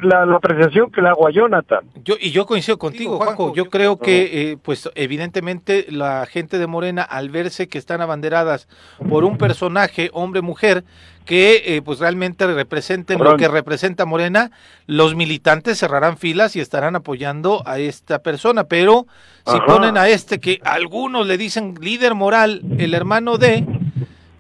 la, 0.02 0.36
apreciación 0.36 0.90
que 0.92 1.02
le 1.02 1.10
hago 1.10 1.28
a 1.28 1.32
Jonathan. 1.32 1.82
Yo, 2.04 2.16
y 2.20 2.32
yo 2.32 2.46
coincido 2.46 2.80
contigo, 2.80 3.18
Juanjo. 3.18 3.54
Yo 3.54 3.66
creo 3.66 4.00
que, 4.00 4.52
eh, 4.52 4.58
pues 4.58 4.90
evidentemente, 4.96 5.86
la 5.90 6.26
gente 6.26 6.58
de 6.58 6.66
Morena, 6.68 7.04
al 7.04 7.30
verse 7.30 7.68
que 7.68 7.78
están 7.78 8.02
abanderadas 8.02 8.68
por 9.08 9.24
un 9.24 9.38
personaje, 9.38 10.10
hombre-mujer, 10.14 10.84
que 11.26 11.64
eh, 11.66 11.82
pues 11.82 12.00
realmente 12.00 12.48
representen 12.48 13.20
lo 13.20 13.36
que 13.36 13.48
representa 13.48 14.06
Morena, 14.06 14.52
los 14.86 15.16
militantes 15.16 15.80
cerrarán 15.80 16.18
filas 16.18 16.56
y 16.56 16.60
estarán 16.60 16.96
apoyando 16.96 17.64
a 17.66 17.80
esta 17.80 18.20
persona. 18.20 18.66
Pero 18.66 19.08
si 19.46 19.60
ponen 19.62 19.98
a 19.98 20.08
este 20.08 20.40
que 20.40 20.60
algunos 20.64 21.28
le 21.28 21.38
dicen 21.38 21.76
líder 21.82 22.16
moral, 22.16 22.62
el 22.78 22.94
hermano 22.94 23.38
de 23.38 23.66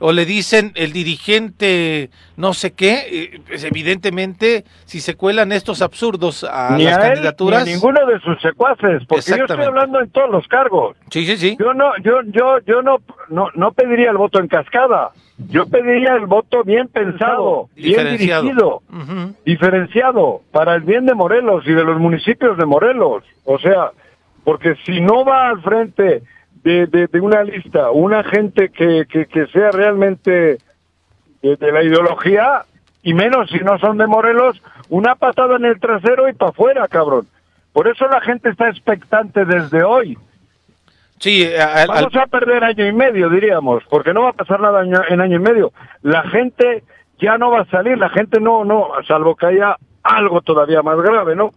o 0.05 0.11
le 0.11 0.25
dicen 0.25 0.71
el 0.75 0.93
dirigente 0.93 2.11
no 2.37 2.53
sé 2.53 2.73
qué, 2.73 3.07
eh, 3.09 3.41
pues 3.47 3.63
evidentemente 3.63 4.63
si 4.85 4.99
se 4.99 5.15
cuelan 5.15 5.51
estos 5.51 5.81
absurdos 5.81 6.43
a 6.43 6.77
las 6.77 6.99
candidaturas. 6.99 7.65
ni 7.65 7.71
a 7.71 7.73
ninguno 7.73 8.05
de 8.05 8.19
sus 8.19 8.39
secuaces, 8.39 9.01
porque 9.07 9.23
yo 9.35 9.45
estoy 9.45 9.63
hablando 9.63 9.99
en 9.99 10.11
todos 10.11 10.29
los 10.29 10.47
cargos. 10.47 10.95
Sí, 11.09 11.25
sí, 11.25 11.37
sí. 11.37 11.57
Yo 11.59 11.73
no, 11.73 11.89
yo, 12.03 12.21
yo, 12.27 12.59
yo 12.67 12.83
no, 12.83 12.97
no, 13.29 13.49
no 13.55 13.71
pediría 13.71 14.11
el 14.11 14.17
voto 14.17 14.39
en 14.39 14.47
cascada. 14.47 15.09
Yo 15.49 15.65
pediría 15.65 16.13
el 16.13 16.27
voto 16.27 16.63
bien 16.63 16.87
pensado, 16.87 17.69
bien 17.75 18.07
dirigido, 18.11 18.83
diferenciado 19.43 20.41
para 20.51 20.75
el 20.75 20.83
bien 20.83 21.07
de 21.07 21.15
Morelos 21.15 21.63
y 21.65 21.73
de 21.73 21.83
los 21.83 21.99
municipios 21.99 22.59
de 22.59 22.65
Morelos. 22.67 23.23
O 23.43 23.57
sea, 23.57 23.89
porque 24.43 24.75
si 24.85 25.01
no 25.01 25.25
va 25.25 25.49
al 25.49 25.63
frente 25.63 26.21
de, 26.65 26.87
de, 26.87 27.19
una 27.19 27.43
lista, 27.43 27.91
una 27.91 28.23
gente 28.23 28.69
que, 28.69 29.05
que, 29.07 29.47
sea 29.47 29.69
realmente 29.69 30.57
de, 31.43 31.71
la 31.71 31.83
ideología, 31.83 32.63
y 33.03 33.13
menos 33.13 33.51
si 33.51 33.59
no 33.59 33.77
son 33.77 33.99
de 33.99 34.07
Morelos, 34.07 34.59
una 34.89 35.13
patada 35.13 35.57
en 35.57 35.65
el 35.65 35.79
trasero 35.79 36.27
y 36.27 36.33
para 36.33 36.49
afuera, 36.49 36.87
cabrón. 36.87 37.27
Por 37.71 37.87
eso 37.87 38.07
la 38.07 38.19
gente 38.21 38.49
está 38.49 38.67
expectante 38.67 39.45
desde 39.45 39.83
hoy. 39.83 40.17
Sí, 41.19 41.47
vamos 41.87 42.15
a 42.15 42.25
perder 42.25 42.63
año 42.63 42.87
y 42.87 42.93
medio, 42.93 43.29
diríamos, 43.29 43.83
porque 43.87 44.13
no 44.13 44.23
va 44.23 44.29
a 44.29 44.33
pasar 44.33 44.59
nada 44.59 44.83
en 44.83 45.21
año 45.21 45.35
y 45.35 45.39
medio. 45.39 45.71
La 46.01 46.23
gente 46.23 46.83
ya 47.19 47.37
no 47.37 47.51
va 47.51 47.61
a 47.61 47.65
salir, 47.65 47.97
la 47.97 48.09
gente 48.09 48.39
no, 48.39 48.65
no, 48.65 48.89
salvo 49.07 49.35
que 49.35 49.45
haya 49.45 49.77
algo 50.01 50.41
todavía 50.41 50.81
más 50.81 50.97
grave, 50.97 51.35
¿no? 51.35 51.51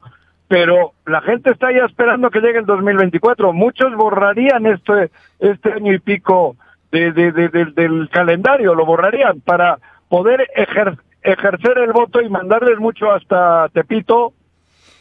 Pero 0.49 0.95
la 1.07 1.21
gente 1.21 1.51
está 1.51 1.71
ya 1.71 1.85
esperando 1.85 2.31
que 2.31 2.41
llegue 2.41 2.61
el 2.61 2.67
2024. 2.67 3.53
Muchos 3.53 3.95
borrarían 3.95 4.67
este, 4.67 5.11
este 5.39 5.73
año 5.73 5.93
y 5.93 5.99
pico 5.99 6.57
de, 6.91 7.13
del 7.13 8.09
calendario, 8.11 8.75
lo 8.75 8.87
borrarían 8.87 9.41
para 9.43 9.79
poder 10.09 10.49
ejercer 11.23 11.79
el 11.79 11.93
voto 11.93 12.23
y 12.23 12.31
mandarles 12.31 12.79
mucho 12.79 13.13
hasta 13.13 13.69
Tepito 13.75 14.33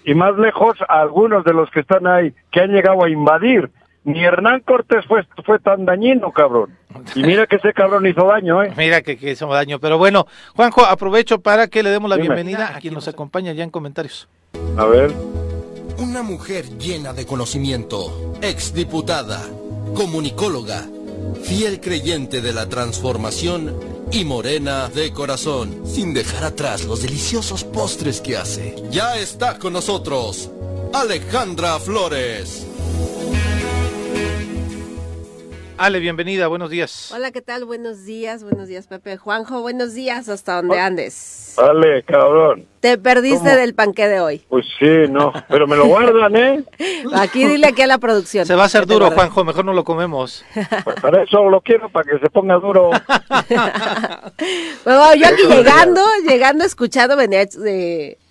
y 0.03 0.13
más 0.13 0.37
lejos 0.37 0.77
a 0.87 0.99
algunos 1.01 1.45
de 1.45 1.53
los 1.53 1.71
que 1.71 1.79
están 1.79 2.07
ahí, 2.07 2.33
que 2.51 2.61
han 2.61 2.71
llegado 2.71 3.03
a 3.03 3.09
invadir. 3.09 3.69
Ni 4.03 4.23
Hernán 4.23 4.61
Cortés 4.61 5.05
fue, 5.05 5.25
fue 5.45 5.59
tan 5.59 5.83
dañino, 5.83 6.31
cabrón. 6.31 6.77
Y 7.13 7.23
mira 7.23 7.45
que 7.45 7.57
ese 7.57 7.73
cabrón 7.73 8.05
hizo 8.05 8.25
daño, 8.25 8.63
¿eh? 8.63 8.71
Mira 8.77 9.01
que, 9.01 9.17
que 9.17 9.31
hizo 9.31 9.47
daño. 9.47 9.79
Pero 9.79 9.97
bueno, 9.97 10.27
Juanjo, 10.55 10.85
aprovecho 10.85 11.41
para 11.41 11.67
que 11.67 11.83
le 11.83 11.89
demos 11.89 12.09
la 12.09 12.15
bienvenida 12.15 12.73
a 12.73 12.79
quien 12.79 12.93
nos 12.93 13.09
acompaña 13.09 13.51
ya 13.51 13.65
en 13.65 13.69
comentarios. 13.69 14.29
A 14.77 14.85
ver. 14.85 15.13
Una 15.97 16.21
mujer 16.21 16.77
llena 16.77 17.13
de 17.13 17.25
conocimiento, 17.25 18.35
exdiputada, 18.41 19.43
comunicóloga, 19.95 20.87
fiel 21.43 21.79
creyente 21.81 22.41
de 22.41 22.53
la 22.53 22.69
transformación 22.69 23.75
y 24.11 24.23
morena 24.23 24.89
de 24.89 25.11
corazón, 25.11 25.81
sin 25.85 26.13
dejar 26.13 26.43
atrás 26.43 26.85
los 26.85 27.01
deliciosos 27.01 27.63
postres 27.63 28.21
que 28.21 28.37
hace. 28.37 28.75
Ya 28.91 29.17
está 29.17 29.57
con 29.57 29.73
nosotros, 29.73 30.49
Alejandra 30.93 31.79
Flores. 31.79 32.65
Ale, 35.79 35.99
bienvenida, 35.99 36.47
buenos 36.47 36.71
días. 36.71 37.11
Hola, 37.13 37.31
¿qué 37.31 37.41
tal? 37.41 37.63
Buenos 37.63 38.03
días, 38.03 38.41
buenos 38.43 38.67
días, 38.67 38.87
Pepe. 38.87 39.17
Juanjo, 39.17 39.61
buenos 39.61 39.93
días, 39.93 40.27
hasta 40.27 40.55
donde 40.55 40.79
andes. 40.79 41.53
Dale, 41.55 42.01
cabrón. 42.01 42.65
Te 42.79 42.97
perdiste 42.97 43.55
del 43.55 43.75
panque 43.75 44.07
de 44.07 44.19
hoy. 44.19 44.41
Pues 44.49 44.65
sí, 44.79 44.87
no, 45.07 45.31
pero 45.47 45.67
me 45.67 45.75
lo 45.75 45.85
guardan, 45.87 46.35
¿eh? 46.35 46.63
Aquí 47.13 47.45
dile 47.45 47.67
aquí 47.67 47.83
a 47.83 47.87
la 47.87 47.99
producción. 47.99 48.47
Se 48.47 48.55
va 48.55 48.63
a 48.63 48.65
hacer 48.65 48.87
duro, 48.87 49.11
Juanjo, 49.11 49.45
mejor 49.45 49.65
no 49.65 49.73
lo 49.73 49.83
comemos. 49.83 50.43
Pues 50.83 50.99
para 50.99 51.21
eso 51.21 51.47
lo 51.47 51.61
quiero, 51.61 51.89
para 51.89 52.09
que 52.09 52.17
se 52.17 52.29
ponga 52.31 52.55
duro. 52.55 52.89
bueno, 54.83 55.15
yo 55.15 55.27
aquí 55.27 55.43
llegando, 55.47 56.01
llegando, 56.27 56.65
escuchando, 56.65 57.15
venía 57.15 57.45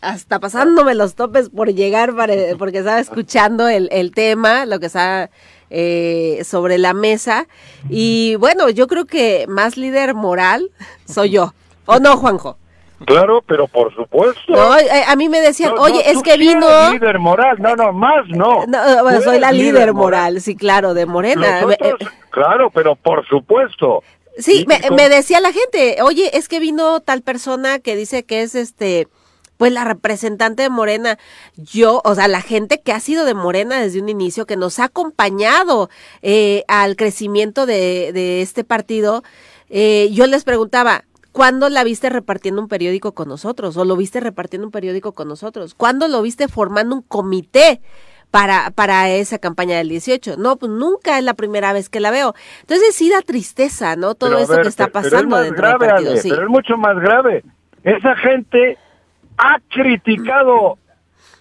hasta 0.00 0.40
pasándome 0.40 0.96
los 0.96 1.14
topes 1.14 1.50
por 1.50 1.72
llegar, 1.72 2.12
porque 2.58 2.78
estaba 2.78 2.98
escuchando 2.98 3.68
el, 3.68 3.88
el 3.92 4.10
tema, 4.10 4.66
lo 4.66 4.80
que 4.80 4.86
estaba 4.86 5.30
eh, 5.70 6.42
sobre 6.44 6.78
la 6.78 6.94
mesa. 6.94 7.46
Y 7.88 8.36
bueno, 8.36 8.68
yo 8.70 8.86
creo 8.86 9.04
que 9.04 9.46
más 9.48 9.76
líder 9.76 10.14
moral 10.14 10.70
soy 11.04 11.30
yo. 11.30 11.54
¿O 11.86 11.98
no, 11.98 12.16
Juanjo? 12.16 12.56
Claro, 13.04 13.42
pero 13.46 13.68
por 13.68 13.94
supuesto. 13.94 14.78
Eh, 14.78 15.04
a 15.06 15.14
mí 15.16 15.28
me 15.28 15.40
decían, 15.40 15.74
oye, 15.78 16.10
es 16.10 16.22
que 16.22 16.38
vino... 16.38 16.66
líder 16.92 17.18
moral, 17.18 17.56
no, 17.60 17.76
no, 17.76 17.92
más 17.92 18.26
no. 18.28 18.64
bueno, 19.02 19.20
soy 19.20 19.38
la 19.38 19.52
líder, 19.52 19.92
moral. 19.92 20.40
sí, 20.40 20.56
claro, 20.56 20.94
de 20.94 21.04
Morena. 21.04 21.60
Eh, 21.60 21.94
claro, 22.30 22.70
pero 22.70 22.96
por 22.96 23.26
supuesto. 23.26 24.02
Sí, 24.38 24.64
me, 24.66 24.80
me, 24.94 25.08
decía 25.08 25.40
la 25.40 25.52
gente, 25.52 26.02
oye, 26.02 26.36
es 26.36 26.48
que 26.48 26.58
vino 26.58 27.00
tal 27.00 27.22
persona 27.22 27.78
que 27.78 27.96
dice 27.96 28.24
que 28.24 28.42
es 28.42 28.54
este 28.54 29.08
pues 29.56 29.72
la 29.72 29.84
representante 29.84 30.62
de 30.62 30.70
Morena, 30.70 31.18
yo, 31.56 32.02
o 32.04 32.14
sea, 32.14 32.28
la 32.28 32.40
gente 32.40 32.80
que 32.80 32.92
ha 32.92 33.00
sido 33.00 33.24
de 33.24 33.34
Morena 33.34 33.80
desde 33.80 34.00
un 34.00 34.08
inicio, 34.08 34.46
que 34.46 34.56
nos 34.56 34.78
ha 34.78 34.84
acompañado 34.84 35.88
eh, 36.22 36.64
al 36.68 36.96
crecimiento 36.96 37.66
de, 37.66 38.12
de 38.12 38.42
este 38.42 38.64
partido, 38.64 39.22
eh, 39.68 40.08
yo 40.12 40.26
les 40.26 40.44
preguntaba, 40.44 41.04
¿cuándo 41.32 41.68
la 41.68 41.84
viste 41.84 42.08
repartiendo 42.10 42.60
un 42.60 42.68
periódico 42.68 43.12
con 43.12 43.28
nosotros? 43.28 43.76
¿O 43.76 43.84
lo 43.84 43.96
viste 43.96 44.20
repartiendo 44.20 44.66
un 44.66 44.72
periódico 44.72 45.12
con 45.12 45.28
nosotros? 45.28 45.74
¿Cuándo 45.74 46.08
lo 46.08 46.22
viste 46.22 46.48
formando 46.48 46.96
un 46.96 47.02
comité? 47.02 47.80
Para, 48.32 48.70
para 48.72 49.08
esa 49.08 49.38
campaña 49.38 49.78
del 49.78 49.88
18. 49.88 50.36
No, 50.36 50.56
pues 50.56 50.70
nunca 50.70 51.16
es 51.16 51.24
la 51.24 51.32
primera 51.32 51.72
vez 51.72 51.88
que 51.88 52.00
la 52.00 52.10
veo. 52.10 52.34
Entonces 52.62 52.94
sí 52.94 53.08
da 53.08 53.22
tristeza, 53.22 53.96
¿no? 53.96 54.14
Todo 54.14 54.36
eso 54.38 54.60
que 54.60 54.68
está 54.68 54.88
pasando 54.88 55.38
dentro 55.38 55.68
del 55.68 55.78
partido. 55.78 56.16
sí. 56.16 56.28
Pero 56.30 56.42
es 56.42 56.48
mucho 56.48 56.76
más 56.76 56.98
grave. 56.98 57.44
Esa 57.84 58.14
gente 58.16 58.76
ha 59.38 59.58
criticado 59.68 60.78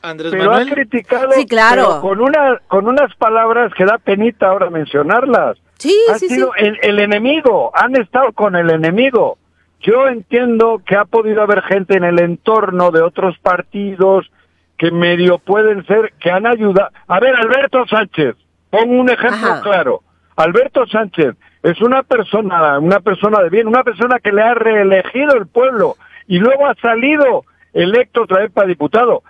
Andrés 0.02 0.32
pero 0.32 0.52
Manuel. 0.52 0.70
ha 0.70 0.74
criticado 0.74 1.32
sí, 1.32 1.46
claro. 1.46 2.02
con 2.02 2.22
una 2.22 2.60
con 2.68 2.88
unas 2.88 3.14
palabras 3.16 3.74
que 3.74 3.86
da 3.86 3.98
penita 3.98 4.48
ahora 4.48 4.70
mencionarlas. 4.70 5.58
Sí, 5.78 5.96
ha 6.10 6.18
sí, 6.18 6.30
sido 6.30 6.52
sí. 6.58 6.66
El, 6.66 6.80
el, 6.82 7.00
enemigo, 7.00 7.72
han 7.76 7.96
estado 7.96 8.32
con 8.34 8.56
el 8.56 8.70
enemigo. 8.70 9.38
Yo 9.82 10.08
entiendo 10.08 10.82
que 10.86 10.96
ha 10.96 11.06
podido 11.06 11.42
haber 11.42 11.62
gente 11.64 11.98
en 11.98 12.04
el 12.04 12.20
entorno 12.20 12.92
de 12.92 13.02
otros 13.02 13.38
partidos 13.40 14.32
que 14.78 14.92
medio 14.92 15.38
pueden 15.38 15.86
ser 15.86 16.14
que 16.20 16.32
han 16.32 16.46
ayudado. 16.48 16.90
A 17.08 17.20
ver, 17.20 17.36
Alberto 17.36 17.86
Sánchez, 17.88 18.36
pongo 18.70 18.94
un 18.94 19.10
ejemplo 19.10 19.52
Ajá. 19.54 19.62
claro. 19.62 20.02
Alberto 20.38 20.86
Sánchez 20.88 21.36
es 21.64 21.82
una 21.82 22.04
persona, 22.04 22.78
una 22.80 23.00
persona 23.00 23.42
de 23.42 23.50
bien, 23.50 23.68
una 23.68 23.84
persona 23.84 24.20
que 24.20 24.32
le 24.32 24.42
ha 24.42 24.54
reelegido 24.54 25.36
el 25.36 25.48
pueblo 25.48 25.96
y 26.28 26.40
luego 26.40 26.68
ha 26.68 26.76
salido 26.76 27.46
electo 27.76 28.24
otra 28.24 28.42
vez 28.42 28.52
para 28.52 28.68
diputado. 28.68 29.22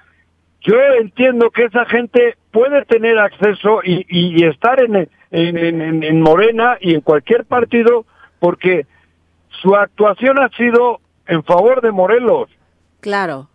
Yo 0.62 0.76
entiendo 1.00 1.52
que 1.52 1.66
esa 1.66 1.86
gente 1.86 2.38
puede 2.52 2.86
tener 2.86 3.20
acceso 3.20 3.82
y, 3.84 4.06
y, 4.10 4.42
y 4.42 4.48
estar 4.48 4.82
en, 4.82 4.96
en, 5.32 5.58
en, 5.58 6.04
en, 6.04 6.22
Morena 6.22 6.78
y 6.80 6.96
en 6.96 7.02
cualquier 7.02 7.46
partido 7.46 8.06
porque 8.40 8.86
su 9.62 9.76
actuación 9.76 10.40
ha 10.40 10.50
sido 10.50 11.02
en 11.28 11.44
favor 11.44 11.82
de 11.82 11.92
Morelos. 11.92 12.50
Claro. 13.02 13.50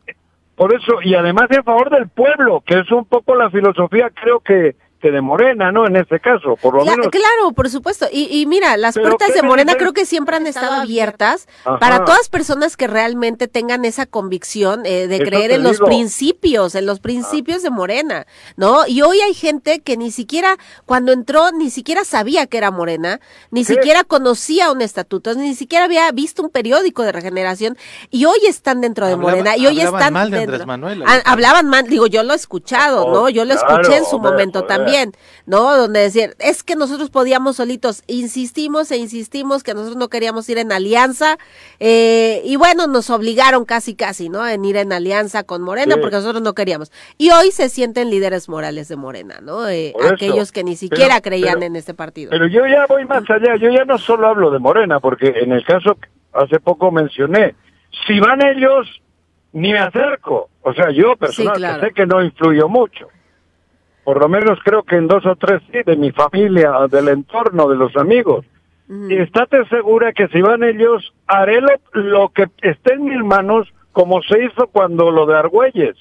Por 0.54 0.75
eso, 0.75 1.00
y 1.02 1.14
además 1.14 1.47
en 1.50 1.64
favor 1.64 1.90
del 1.90 2.09
pueblo, 2.09 2.62
que 2.66 2.78
es 2.78 2.90
un 2.92 3.04
poco 3.06 3.35
la 3.35 3.50
filosofía, 3.50 4.11
creo 4.11 4.40
que, 4.40 4.76
que 5.00 5.11
de 5.11 5.21
Morena, 5.21 5.73
¿no? 5.73 5.87
En 5.87 5.97
este 5.97 6.21
caso, 6.21 6.57
por 6.61 6.75
lo 6.75 6.83
Cla 6.83 6.92
menos. 6.92 7.09
Claro, 7.11 7.52
por 7.54 7.69
supuesto. 7.71 8.07
Y, 8.12 8.40
y 8.40 8.47
mira, 8.47 8.76
las 8.76 8.95
Pero 8.95 9.09
puertas 9.09 9.28
¿qué 9.28 9.35
de 9.35 9.42
Morena 9.42 9.75
creo 9.76 9.92
que 9.92 10.04
siempre 10.07 10.37
han 10.37 10.47
estado 10.47 10.75
abiertas 10.75 11.49
Ajá. 11.64 11.78
para 11.78 12.04
todas 12.04 12.28
personas 12.28 12.76
que 12.76 12.87
realmente 12.87 13.49
tengan 13.49 13.85
esa 13.85 14.07
convicción 14.07 14.83
eh, 14.85 15.07
de 15.09 15.16
Eso 15.16 15.25
creer 15.25 15.50
en 15.52 15.62
los 15.62 15.78
principios, 15.80 16.75
en 16.75 16.87
los 16.87 17.00
principios 17.00 17.62
de 17.62 17.71
Morena, 17.71 18.26
¿no? 18.57 18.87
Y 18.87 19.02
hoy 19.02 19.21
hay 19.21 19.35
gente 19.35 19.80
que 19.80 19.97
ni 19.97 20.11
siquiera, 20.11 20.57
cuando 20.87 21.12
entró, 21.12 21.50
ni 21.52 21.71
siquiera 21.71 22.04
sabía 22.04 22.47
que 22.47 22.59
era 22.59 22.71
Morena, 22.71 23.21
ni 23.50 23.64
¿Qué? 23.64 23.75
siquiera 23.75 24.04
conocía 24.04 24.71
un 24.71 24.83
estatuto, 24.83 25.35
ni 25.35 25.54
siquiera 25.54 25.87
había 25.87 26.11
visto 26.12 26.42
un 26.42 26.50
periódico 26.50 27.02
de 27.02 27.12
regeneración, 27.12 27.76
y 28.11 28.25
hoy 28.26 28.38
están 28.47 28.80
dentro 28.80 29.07
de 29.07 29.16
Morena, 29.16 29.57
y 29.57 29.66
hoy 29.66 29.78
hablaban 29.80 30.00
están 30.00 30.12
mal 30.12 30.30
de 30.30 30.37
dentro. 30.38 30.54
Andrés 30.57 30.66
Manuel, 30.66 31.04
Ah, 31.07 31.21
hablaban 31.25 31.69
mal, 31.69 31.87
digo, 31.87 32.07
yo 32.07 32.23
lo 32.23 32.33
he 32.33 32.37
escuchado, 32.37 33.07
Oh, 33.07 33.12
¿no? 33.14 33.28
Yo 33.30 33.45
lo 33.45 33.54
claro, 33.57 33.80
escuché 33.80 33.97
en 33.99 34.04
su 34.04 34.16
hombre, 34.16 34.33
momento 34.33 34.61
joder. 34.61 34.76
también, 34.76 34.89
¿no? 35.47 35.76
Donde 35.76 36.00
decir, 36.00 36.35
es 36.38 36.62
que 36.62 36.76
nosotros 36.76 37.11
podíamos 37.11 37.56
solitos, 37.56 38.02
insistimos 38.06 38.90
e 38.90 38.97
insistimos 38.97 39.62
que 39.62 39.75
nosotros 39.75 39.97
no 39.97 40.09
queríamos 40.09 40.49
ir 40.49 40.59
en 40.59 40.73
alianza, 40.73 41.38
eh, 41.78 42.42
y 42.44 42.56
bueno, 42.56 42.87
nos 42.87 43.11
obligaron 43.11 43.64
casi 43.64 43.94
casi, 43.94 44.28
¿no? 44.28 44.47
En 44.47 44.64
ir 44.64 44.76
en 44.76 44.92
alianza 44.92 45.44
con 45.44 45.62
Morena, 45.62 45.94
Sí. 45.94 46.00
porque 46.00 46.16
nosotros 46.16 46.42
no 46.42 46.54
queríamos. 46.54 46.92
Y 47.18 47.30
hoy 47.30 47.50
se 47.50 47.68
sienten 47.68 48.11
líderes 48.11 48.49
morales 48.49 48.88
de 48.88 48.97
Morena, 48.97 49.40
¿no? 49.42 49.68
Eh, 49.68 49.94
eso. 49.99 50.14
aquellos 50.14 50.52
que 50.52 50.64
ni 50.64 50.76
siquiera 50.76 51.14
Pero- 51.16 51.22
creían 51.22 51.55
pero- 51.55 51.66
en 51.66 51.76
este 51.76 51.94
partido. 51.94 52.31
Pero 52.31 52.46
yo 52.46 52.66
ya 52.66 52.87
voy 52.87 53.05
más 53.07 53.22
allá, 53.31 53.57
yo 53.57 53.70
ya 53.70 53.85
no 53.85 53.98
solo 53.98 54.29
hablo 54.29 54.50
de 54.50 54.59
Morena, 54.59 55.00
porque 55.00 55.29
en 55.29 55.53
el 55.53 55.64
caso 55.64 55.94
que 55.94 56.09
hace 56.33 56.61
poco 56.61 56.90
mencioné, 56.90 57.55
si 58.07 58.20
van 58.20 58.40
ellos, 58.44 58.87
ni 59.53 59.72
me 59.72 59.79
acerco. 59.79 60.48
O 60.62 60.72
sea, 60.74 60.90
yo 60.90 61.16
personal, 61.16 61.57
claro. 61.57 61.81
que 61.81 61.87
sé 61.88 61.94
que 61.94 62.07
no 62.07 62.22
influyo 62.22 62.68
mucho. 62.68 63.09
Por 64.05 64.21
lo 64.21 64.29
menos 64.29 64.59
creo 64.65 64.83
que 64.83 64.97
en 64.97 65.07
dos 65.07 65.25
o 65.27 65.37
tres 65.37 65.61
sí, 65.71 65.79
de 65.85 65.97
mi 65.97 66.11
familia, 66.13 66.73
del 66.91 67.09
entorno, 67.09 67.69
de 67.69 67.77
los 67.77 67.97
amigos. 67.97 68.47
Y 68.89 69.17
estate 69.19 69.65
segura 69.69 70.13
que 70.13 70.27
si 70.29 70.41
van 70.41 70.65
ellos, 70.65 71.15
haré 71.29 71.61
lo, 71.61 71.69
lo 71.93 72.29
que 72.31 72.47
esté 72.63 72.95
en 72.95 73.05
mis 73.05 73.23
manos, 73.25 73.73
como 73.93 74.21
se 74.23 74.45
hizo 74.45 74.67
cuando 74.67 75.13
lo 75.13 75.27
de 75.27 75.37
Argüelles. 75.37 75.97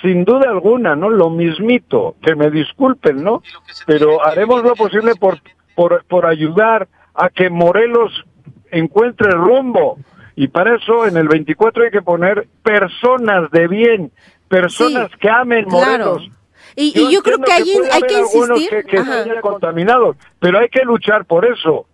Sin 0.00 0.24
duda 0.24 0.50
alguna, 0.50 0.94
¿no? 0.94 1.10
Lo 1.10 1.28
mismito, 1.30 2.14
que 2.22 2.36
me 2.36 2.50
disculpen, 2.50 3.24
¿no? 3.24 3.42
Pero 3.86 4.24
haremos 4.24 4.62
lo 4.62 4.74
posible 4.74 5.14
por, 5.16 5.38
por, 5.74 6.04
por 6.04 6.26
ayudar 6.26 6.86
a 7.14 7.30
que 7.30 7.50
Morelos 7.50 8.12
encuentre 8.70 9.30
rumbo. 9.32 9.98
Y 10.36 10.48
para 10.48 10.76
eso 10.76 11.06
en 11.06 11.16
el 11.16 11.28
24 11.28 11.84
hay 11.84 11.90
que 11.90 12.02
poner 12.02 12.46
personas 12.62 13.50
de 13.50 13.68
bien, 13.68 14.12
personas 14.48 15.10
Sí, 15.10 15.18
que 15.18 15.30
amen 15.30 15.66
claro. 15.66 16.18
Y, 16.76 16.98
y 16.98 17.12
yo 17.12 17.22
creo 17.22 17.38
que 17.38 17.52
hay, 17.52 17.70
hay 17.90 18.02
que 18.02 18.18
insistir. 18.18 18.84
que, 18.86 19.40
contaminados, 19.40 20.16
pero 20.38 20.58
hay 20.58 20.68
que 20.68 20.82
luchar 20.84 21.24
por 21.24 21.44
eso. 21.44 21.86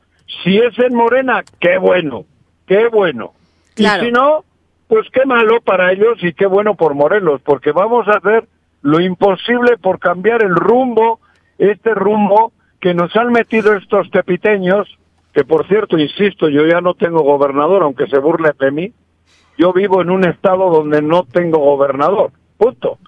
Si 0.42 0.58
es 0.58 0.78
en 0.78 0.94
Morena, 0.94 1.42
qué 1.58 1.78
bueno, 1.78 2.24
qué 2.66 2.88
bueno. 2.88 3.32
Claro. 3.74 4.02
Y 4.02 4.06
si 4.06 4.12
no, 4.12 4.44
pues 4.88 5.06
qué 5.12 5.24
malo 5.24 5.60
para 5.60 5.92
ellos 5.92 6.18
y 6.22 6.32
qué 6.32 6.46
bueno 6.46 6.74
por 6.74 6.94
Morelos, 6.94 7.40
porque 7.42 7.72
vamos 7.72 8.08
a 8.08 8.18
hacer 8.18 8.48
lo 8.82 9.00
imposible 9.00 9.76
por 9.76 9.98
cambiar 9.98 10.42
el 10.42 10.54
rumbo, 10.54 11.20
este 11.58 11.94
rumbo 11.94 12.52
que 12.80 12.94
nos 12.94 13.14
han 13.16 13.32
metido 13.32 13.74
estos 13.74 14.10
tepiteños, 14.10 14.88
que 15.32 15.44
por 15.44 15.66
cierto, 15.66 15.98
insisto, 15.98 16.48
yo 16.48 16.66
ya 16.66 16.80
no 16.80 16.94
tengo 16.94 17.22
gobernador, 17.22 17.82
aunque 17.82 18.06
se 18.06 18.18
burlen 18.18 18.54
de 18.58 18.70
mí, 18.70 18.92
yo 19.58 19.72
vivo 19.72 20.00
en 20.00 20.10
un 20.10 20.24
estado 20.24 20.70
donde 20.70 21.02
no 21.02 21.24
tengo 21.24 21.58
gobernador, 21.58 22.30
punto. 22.56 22.98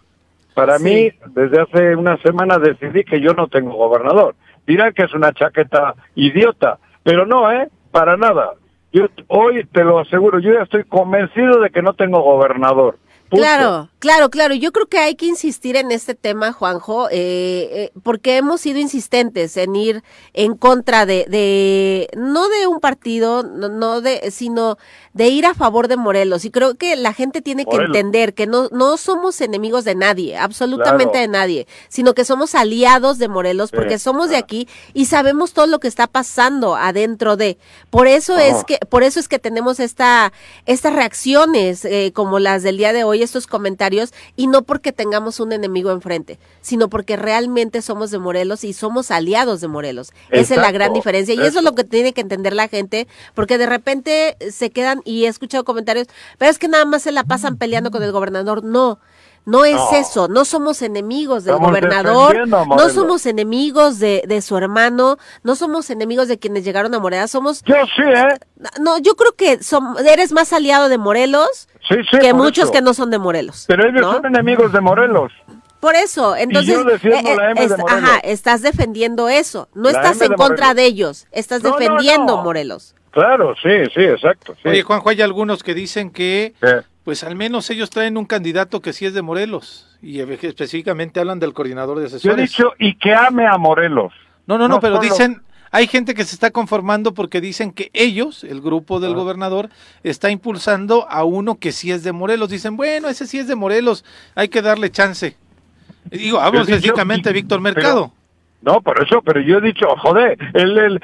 Para 0.55 0.79
Sí. 0.79 0.85
mí, 0.85 1.11
desde 1.35 1.61
hace 1.61 1.97
una 1.97 2.17
semana 2.19 2.59
decidí 2.59 3.05
que 3.05 3.21
yo 3.21 3.35
no 3.35 3.49
tengo 3.49 3.73
gobernador. 3.73 4.35
Dirán 4.67 4.93
que 4.93 5.05
es 5.05 5.15
una 5.15 5.33
chaqueta 5.33 5.95
idiota, 6.15 6.79
pero 7.03 7.27
no, 7.27 7.51
¿eh? 7.51 7.69
Para 7.91 8.17
nada. 8.17 8.53
Yo 8.93 9.07
hoy 9.29 9.65
te 9.73 9.85
lo 9.85 10.01
aseguro, 10.01 10.41
yo 10.41 10.53
ya 10.53 10.63
estoy 10.63 10.85
convencido 10.85 11.61
de 11.61 11.71
que 11.71 11.83
no 11.83 11.95
tengo 11.95 12.21
gobernador. 12.23 12.99
Punto. 13.29 13.45
Claro, 13.45 13.89
claro, 14.01 14.29
claro. 14.29 14.55
Yo 14.57 14.73
creo 14.73 14.87
que 14.87 14.99
hay 14.99 15.15
que 15.15 15.27
insistir 15.27 15.77
en 15.77 15.93
este 15.93 16.17
tema, 16.17 16.53
Juanjo, 16.53 17.09
eh, 17.11 17.69
eh, 17.71 17.93
porque 18.03 18.37
hemos 18.39 18.61
sido 18.61 18.81
insistentes 18.81 19.57
en 19.57 19.77
ir 19.77 20.03
en 20.35 20.57
contra 20.57 21.07
de, 21.07 21.27
de 21.29 22.09
no 22.17 22.49
de 22.49 22.67
un 22.67 22.81
partido, 22.81 23.45
no, 23.45 23.69
no 23.69 24.01
de, 24.01 24.33
sino 24.33 24.79
de 25.13 25.29
ir 25.29 25.47
a 25.47 25.55
favor 25.55 25.89
de 25.89 25.97
Morelos. 25.97 26.45
Y 26.45 26.51
creo 26.51 26.75
que 26.77 26.95
la 26.97 27.13
gente 27.13 27.43
tiene 27.43 27.65
que 27.65 27.77
entender 27.77 28.35
que 28.35 28.47
no, 28.47 28.69
no 28.71 28.97
somos 28.97 29.41
enemigos 29.41 29.85
de 29.85 29.95
nadie, 29.95 30.37
absolutamente 30.37 31.13
Claro. 31.13 31.21
de 31.21 31.29
nadie, 31.29 31.67
sino 31.89 32.15
que 32.15 32.25
somos 32.25 32.55
aliados 32.55 33.19
de 33.19 33.29
Morelos, 33.29 33.71
Sí, 33.71 33.77
porque 33.77 33.99
somos 33.99 34.31
de 34.31 34.37
aquí 34.37 34.69
y 34.95 35.07
sabemos 35.07 35.53
todo 35.53 35.67
lo 35.67 35.81
que 35.81 35.89
está 35.89 36.07
pasando 36.07 36.77
adentro 36.77 37.37
de. 37.37 37.59
Por 37.91 38.07
eso 38.07 38.39
es 38.39 38.65
que, 38.65 38.79
por 38.89 39.03
eso 39.03 39.19
es 39.21 39.29
que 39.29 39.39
tenemos 39.39 39.81
esta, 39.81 40.33
estas 40.67 40.93
reacciones 40.95 41.85
eh, 41.85 42.13
como 42.15 42.39
las 42.39 42.63
del 42.63 42.77
día 42.77 42.93
de 42.93 43.05
hoy, 43.05 43.23
estos 43.23 43.47
comentarios, 43.47 44.13
y 44.37 44.47
no 44.47 44.63
porque 44.63 44.93
tengamos 44.93 45.41
un 45.41 45.53
enemigo 45.53 45.91
enfrente, 45.91 46.39
sino 46.61 46.89
porque 46.89 47.17
realmente 47.17 47.83
somos 47.83 48.11
de 48.11 48.19
Morelos 48.19 48.65
y 48.65 48.73
somos 48.73 49.11
aliados 49.11 49.61
de 49.61 49.69
Morelos. 49.69 50.13
Esa 50.31 50.55
es 50.55 50.61
la 50.61 50.73
gran 50.73 50.93
diferencia. 50.93 51.35
Y 51.35 51.41
eso 51.41 51.59
es 51.59 51.65
lo 51.65 51.75
que 51.75 51.85
tiene 51.85 52.13
que 52.13 52.21
entender 52.21 52.55
la 52.55 52.69
gente, 52.69 53.07
porque 53.35 53.59
de 53.59 53.67
repente 53.67 54.37
se 54.51 54.71
quedan, 54.71 55.00
y 55.05 55.25
he 55.25 55.29
escuchado 55.29 55.65
comentarios, 55.65 56.07
pero 56.39 56.51
es 56.51 56.59
que 56.59 56.69
nada 56.69 56.85
más 56.85 57.03
se 57.03 57.13
la 57.13 57.25
pasan 57.25 57.57
peleando 57.57 57.91
con 57.91 58.03
el 58.03 58.13
gobernador. 58.13 58.65
No. 58.65 58.99
No 59.47 59.65
es 59.65 59.75
No. 59.75 59.93
eso, 59.95 60.29
no 60.29 60.45
somos 60.45 60.83
enemigos 60.83 61.45
del 61.45 61.55
Estamos 61.55 61.71
gobernador, 61.71 62.47
no 62.47 62.67
Morelos. 62.67 62.93
somos 62.93 63.25
enemigos 63.25 63.99
de, 63.99 64.23
de 64.29 64.43
su 64.43 64.55
hermano, 64.59 65.17
no 65.43 65.57
somos 65.57 65.89
enemigos 65.89 66.29
de 66.29 66.39
quienes 66.39 66.63
llegaron 66.63 66.95
a 66.95 66.99
Morena, 67.01 67.27
somos 67.27 67.63
Yo 67.65 67.75
sí, 67.97 68.03
¿eh? 68.03 68.39
no, 68.81 68.99
yo 68.99 69.15
creo 69.17 69.33
que 69.37 69.59
eres 70.07 70.33
más 70.33 70.53
aliado 70.53 70.91
de 70.91 70.99
Morelos 70.99 71.69
Sí, 71.89 71.95
sí. 72.11 72.19
que 72.19 72.35
muchos 72.35 72.65
eso. 72.65 72.73
que 72.73 72.83
no 72.83 72.93
son 72.93 73.11
de 73.11 73.19
Morelos. 73.19 73.65
Pero 73.67 73.89
ellos 73.89 74.03
¿no? 74.03 74.13
son 74.13 74.27
enemigos 74.27 74.73
de 74.73 74.81
Morelos. 74.83 75.33
Por 75.81 75.95
eso, 75.95 76.37
entonces, 76.37 76.75
yo 76.75 76.85
defiendo 76.85 77.35
la 77.35 77.53
M 77.53 77.61
de 77.67 77.77
Morelos. 77.79 77.91
ajá, 78.05 78.19
estás 78.19 78.61
defendiendo 78.61 79.31
eso. 79.31 79.69
No 79.75 79.85
La 79.91 79.97
estás 80.03 80.17
M 80.19 80.27
en 80.27 80.31
de 80.33 80.37
contra 80.37 80.67
Morelos. 80.69 80.77
de 80.77 80.85
ellos, 80.85 81.27
estás 81.33 81.63
No, 81.63 81.71
defendiendo. 81.79 82.43
Morelos. 82.43 82.95
Claro, 83.11 83.55
sí, 83.63 83.85
sí, 83.95 84.03
exacto. 84.03 84.55
Sí. 84.63 84.69
Oye, 84.69 84.83
Juanjo, 84.83 85.09
hay 85.11 85.23
algunos 85.23 85.63
que 85.63 85.75
dicen 85.75 86.11
que, 86.11 86.55
pues 87.05 87.25
al 87.25 87.35
menos 87.35 87.69
ellos 87.71 87.91
traen 87.91 88.17
un 88.17 88.27
candidato 88.27 88.81
que 88.81 88.93
sí 88.93 89.07
es 89.07 89.15
de 89.15 89.23
Morelos 89.23 89.99
y 90.03 90.21
específicamente 90.21 91.21
hablan 91.21 91.41
del 91.41 91.53
coordinador 91.53 91.99
de 91.99 92.07
asesores. 92.07 92.23
Yo 92.23 92.33
he 92.33 92.43
dicho 92.43 92.73
y 92.79 92.95
que 92.95 93.13
ame 93.13 93.47
a 93.47 93.59
Morelos. 93.59 94.13
No, 94.47 94.59
no, 94.59 94.69
no, 94.69 94.81
pero 94.81 94.99
dicen, 94.99 95.43
hay 95.71 95.87
gente 95.87 96.15
que 96.15 96.25
se 96.25 96.35
está 96.35 96.51
conformando 96.51 97.15
porque 97.15 97.41
dicen 97.41 97.73
que 97.73 97.91
ellos, 97.93 98.45
el 98.45 98.61
grupo 98.61 99.01
del 99.01 99.13
ah. 99.13 99.17
gobernador, 99.17 99.71
está 100.03 100.31
impulsando 100.31 101.09
a 101.09 101.25
uno 101.25 101.59
que 101.59 101.73
sí 101.73 101.93
es 101.93 102.03
de 102.03 102.13
Morelos. 102.13 102.51
Dicen, 102.51 102.77
bueno, 102.77 103.09
ese 103.09 103.27
sí 103.27 103.39
es 103.39 103.47
de 103.47 103.57
Morelos, 103.57 104.05
hay 104.35 104.49
que 104.49 104.63
darle 104.63 104.91
chance. 104.91 105.37
Digo, 106.05 106.41
hablo 106.41 106.63
específicamente 106.63 107.29
de 107.29 107.35
Víctor 107.35 107.61
Mercado. 107.61 108.13
No, 108.63 108.81
por 108.81 109.03
eso, 109.03 109.23
pero 109.23 109.41
yo 109.41 109.59
he 109.59 109.61
dicho, 109.61 109.87
joder, 109.97 110.39
el, 110.55 110.79
el, 110.79 111.01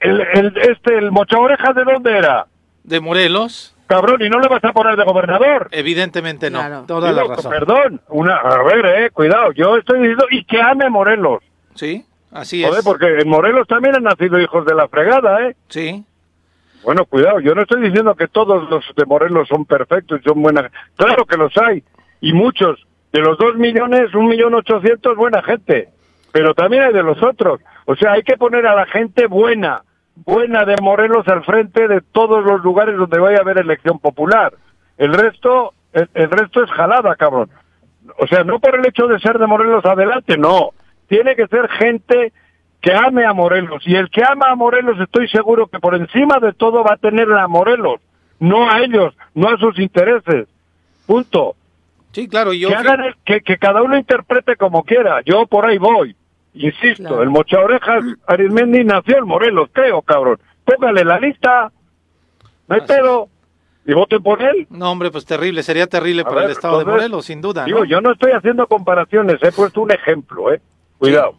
el, 0.00 0.56
este, 0.56 0.98
el 0.98 1.10
mocha 1.10 1.38
oreja, 1.38 1.72
¿de 1.72 1.84
dónde 1.84 2.16
era? 2.16 2.46
De 2.84 3.00
Morelos. 3.00 3.74
Cabrón, 3.86 4.20
¿y 4.20 4.28
no 4.28 4.40
le 4.40 4.48
vas 4.48 4.64
a 4.64 4.72
poner 4.72 4.96
de 4.96 5.04
gobernador? 5.04 5.68
Evidentemente 5.70 6.50
no, 6.50 6.84
toda 6.86 7.12
la 7.12 7.24
razón. 7.24 7.50
Perdón, 7.50 8.00
una, 8.08 8.36
a 8.36 8.62
ver, 8.64 8.86
eh, 8.86 9.10
cuidado, 9.10 9.52
yo 9.52 9.76
estoy 9.76 9.98
diciendo, 10.00 10.26
y 10.30 10.44
que 10.44 10.60
ame 10.60 10.90
Morelos. 10.90 11.42
Sí, 11.74 12.04
así 12.32 12.64
es. 12.64 12.68
Joder, 12.68 12.82
porque 12.84 13.20
en 13.20 13.28
Morelos 13.28 13.68
también 13.68 13.94
han 13.94 14.02
nacido 14.02 14.40
hijos 14.40 14.64
de 14.66 14.74
la 14.74 14.88
fregada, 14.88 15.48
¿eh? 15.48 15.56
Sí. 15.68 16.04
Bueno, 16.82 17.04
cuidado, 17.04 17.40
yo 17.40 17.54
no 17.54 17.62
estoy 17.62 17.82
diciendo 17.82 18.14
que 18.14 18.28
todos 18.28 18.68
los 18.70 18.84
de 18.96 19.04
Morelos 19.04 19.48
son 19.48 19.64
perfectos, 19.64 20.20
son 20.24 20.42
buenas. 20.42 20.70
Claro 20.96 21.24
que 21.24 21.36
los 21.36 21.56
hay, 21.56 21.82
y 22.20 22.32
muchos. 22.32 22.84
De 23.12 23.20
los 23.20 23.38
dos 23.38 23.54
millones, 23.54 24.14
un 24.14 24.26
millón 24.26 24.54
ochocientos, 24.54 25.16
buena 25.16 25.42
gente. 25.42 25.88
Pero 26.36 26.54
también 26.54 26.82
hay 26.82 26.92
de 26.92 27.02
los 27.02 27.22
otros. 27.22 27.60
O 27.86 27.96
sea, 27.96 28.12
hay 28.12 28.22
que 28.22 28.36
poner 28.36 28.66
a 28.66 28.74
la 28.74 28.84
gente 28.84 29.26
buena 29.26 29.82
buena 30.16 30.64
de 30.64 30.76
Morelos 30.80 31.26
al 31.28 31.44
frente 31.44 31.88
de 31.88 32.00
todos 32.00 32.44
los 32.44 32.62
lugares 32.62 32.96
donde 32.96 33.18
vaya 33.18 33.38
a 33.38 33.42
haber 33.42 33.58
elección 33.58 33.98
popular. 33.98 34.54
El 34.96 35.12
resto, 35.12 35.74
el, 35.92 36.30
resto 36.30 36.62
es 36.62 36.70
jalada, 36.70 37.14
cabrón. 37.16 37.50
O 38.18 38.26
sea, 38.26 38.44
no 38.44 38.60
por 38.60 38.76
el 38.78 38.86
hecho 38.86 39.06
de 39.06 39.18
ser 39.18 39.38
de 39.38 39.46
Morelos 39.46 39.84
adelante, 39.84 40.38
no. 40.38 40.70
Tiene 41.08 41.36
que 41.36 41.46
ser 41.48 41.68
gente 41.68 42.32
que 42.80 42.92
ame 42.92 43.24
a 43.24 43.32
Morelos. 43.32 43.82
Y 43.86 43.94
el 43.94 44.10
que 44.10 44.22
ama 44.24 44.50
a 44.50 44.56
Morelos, 44.56 44.98
estoy 45.00 45.28
seguro 45.28 45.66
que 45.66 45.80
por 45.80 45.94
encima 45.94 46.38
de 46.38 46.52
todo 46.52 46.82
va 46.82 46.94
a 46.94 46.98
tener 46.98 47.30
a 47.32 47.48
Morelos, 47.48 48.00
no 48.38 48.70
a 48.70 48.80
ellos, 48.80 49.14
no 49.34 49.48
a 49.48 49.58
sus 49.58 49.78
intereses. 49.78 50.48
Punto. 51.06 51.56
Sí, 52.12 52.28
claro, 52.28 52.52
yo... 52.54 52.68
Que, 52.68 53.12
que, 53.24 53.40
que 53.42 53.58
cada 53.58 53.82
uno 53.82 53.98
interprete 53.98 54.56
como 54.56 54.84
quiera. 54.84 55.20
Yo 55.24 55.46
por 55.46 55.66
ahí 55.66 55.76
voy. 55.76 56.16
Insisto, 56.56 57.22
el 57.22 57.28
mocha 57.28 57.60
orejas 57.60 58.02
Arismendi 58.26 58.82
nació 58.82 59.18
en 59.18 59.26
Morelos, 59.26 59.68
creo, 59.72 60.00
cabrón. 60.02 60.38
Póngale 60.64 61.04
la 61.04 61.20
lista, 61.20 61.70
no 62.66 62.74
hay 62.74 62.80
pedo, 62.80 63.28
y 63.84 63.92
voten 63.92 64.22
por 64.22 64.42
él. 64.42 64.66
No, 64.70 64.90
hombre, 64.90 65.10
pues 65.10 65.26
terrible, 65.26 65.62
sería 65.62 65.86
terrible 65.86 66.24
para 66.24 66.44
el 66.44 66.50
estado 66.50 66.78
de 66.78 66.86
Morelos, 66.86 67.26
sin 67.26 67.40
duda. 67.40 67.64
Digo, 67.64 67.84
yo 67.84 68.00
no 68.00 68.12
estoy 68.12 68.32
haciendo 68.32 68.66
comparaciones, 68.66 69.36
he 69.42 69.52
puesto 69.52 69.82
un 69.82 69.92
ejemplo, 69.92 70.52
¿eh? 70.52 70.60
Cuidado. 70.98 71.36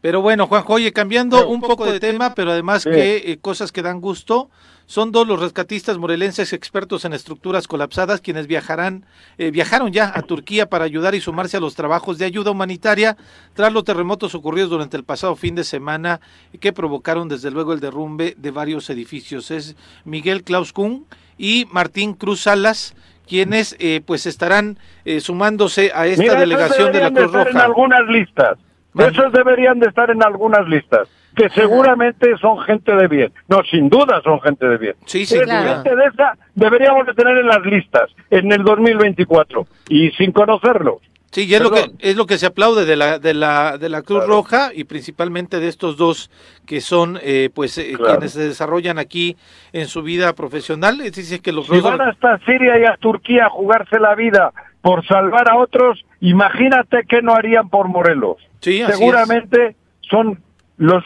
Pero 0.00 0.22
bueno, 0.22 0.46
Juanjo, 0.46 0.74
oye, 0.74 0.92
cambiando 0.92 1.48
un, 1.48 1.60
poco, 1.60 1.86
de, 1.86 1.98
tema, 1.98 2.34
pero 2.34 2.52
además 2.52 2.84
que 2.84 3.16
eh, 3.16 3.38
cosas 3.40 3.72
que 3.72 3.82
dan 3.82 4.00
gusto, 4.00 4.50
son 4.88 5.12
dos 5.12 5.28
los 5.28 5.38
rescatistas 5.38 5.98
morelenses 5.98 6.54
expertos 6.54 7.04
en 7.04 7.12
estructuras 7.12 7.68
colapsadas 7.68 8.22
quienes 8.22 8.46
viajarán, 8.46 9.04
eh, 9.36 9.50
viajaron 9.50 9.92
ya 9.92 10.10
a 10.14 10.22
Turquía 10.22 10.70
para 10.70 10.86
ayudar 10.86 11.14
y 11.14 11.20
sumarse 11.20 11.58
a 11.58 11.60
los 11.60 11.74
trabajos 11.74 12.16
de 12.16 12.24
ayuda 12.24 12.52
humanitaria 12.52 13.18
tras 13.52 13.70
los 13.70 13.84
terremotos 13.84 14.34
ocurridos 14.34 14.70
durante 14.70 14.96
el 14.96 15.04
pasado 15.04 15.36
fin 15.36 15.54
de 15.54 15.64
semana 15.64 16.20
que 16.58 16.72
provocaron 16.72 17.28
desde 17.28 17.50
luego 17.50 17.74
el 17.74 17.80
derrumbe 17.80 18.34
de 18.38 18.50
varios 18.50 18.88
edificios. 18.88 19.50
Es 19.50 19.76
Miguel 20.06 20.42
Klaus 20.42 20.72
Kuhn 20.72 21.04
y 21.36 21.66
Martín 21.70 22.14
Cruz 22.14 22.40
Salas 22.40 22.96
quienes 23.28 23.76
eh, 23.78 24.00
pues 24.06 24.24
estarán 24.24 24.78
sumándose 25.20 25.92
a 25.94 26.06
esta 26.06 26.34
delegación 26.40 26.92
de 26.92 27.00
la 27.00 27.10
Cruz 27.10 27.30
Roja. 27.30 27.50
En 27.50 27.58
algunas 27.58 28.08
listas. 28.08 28.58
Esos 28.98 29.32
deberían 29.32 29.78
de 29.80 29.88
estar 29.88 30.10
en 30.10 30.22
algunas 30.22 30.66
listas, 30.66 31.08
que 31.38 31.48
seguramente 31.50 32.36
son 32.40 32.58
gente 32.60 32.94
de 32.94 33.06
bien. 33.06 33.32
No, 33.46 33.62
sin 33.70 33.88
duda 33.88 34.20
son 34.24 34.40
gente 34.40 34.66
de 34.66 34.76
bien. 34.76 34.94
Sí, 35.06 35.24
sí, 35.24 35.38
Gente 35.38 35.96
de 35.96 36.06
esa 36.12 36.36
deberíamos 36.54 37.06
de 37.06 37.14
tener 37.14 37.38
en 37.38 37.46
las 37.46 37.64
listas 37.64 38.10
en 38.30 38.50
el 38.50 38.64
2024 38.64 39.66
y 39.88 40.10
sin 40.12 40.32
conocerlos. 40.32 40.96
Sí, 41.30 41.46
y 41.46 41.54
es 41.54 41.60
lo 41.60 41.70
que 41.70 41.84
es 42.00 42.16
lo 42.16 42.24
que 42.24 42.38
se 42.38 42.46
aplaude 42.46 42.86
de 42.86 42.96
la 42.96 43.18
de 43.18 43.34
la 43.34 43.76
de 43.76 43.90
la 43.90 44.02
Cruz 44.02 44.26
Roja 44.26 44.70
y 44.74 44.84
principalmente 44.84 45.60
de 45.60 45.68
estos 45.68 45.98
dos 45.98 46.30
que 46.66 46.80
son 46.80 47.18
eh, 47.22 47.50
pues 47.54 47.76
eh, 47.76 47.92
quienes 48.02 48.32
se 48.32 48.48
desarrollan 48.48 48.98
aquí 48.98 49.36
en 49.72 49.86
su 49.86 50.02
vida 50.02 50.32
profesional. 50.32 51.02
Es 51.02 51.14
decir, 51.14 51.42
que 51.42 51.52
los 51.52 51.66
si 51.66 51.80
van 51.80 52.00
hasta 52.00 52.38
Siria 52.46 52.78
y 52.78 52.84
a 52.86 52.96
Turquía 52.96 53.46
a 53.46 53.50
jugarse 53.50 54.00
la 54.00 54.14
vida 54.14 54.52
por 54.80 55.06
salvar 55.06 55.50
a 55.50 55.58
otros, 55.58 56.02
imagínate 56.20 57.04
qué 57.06 57.20
no 57.20 57.34
harían 57.34 57.68
por 57.68 57.88
Morelos. 57.88 58.38
Sí, 58.60 58.82
Seguramente 58.88 59.76
son 60.00 60.40
los, 60.78 61.04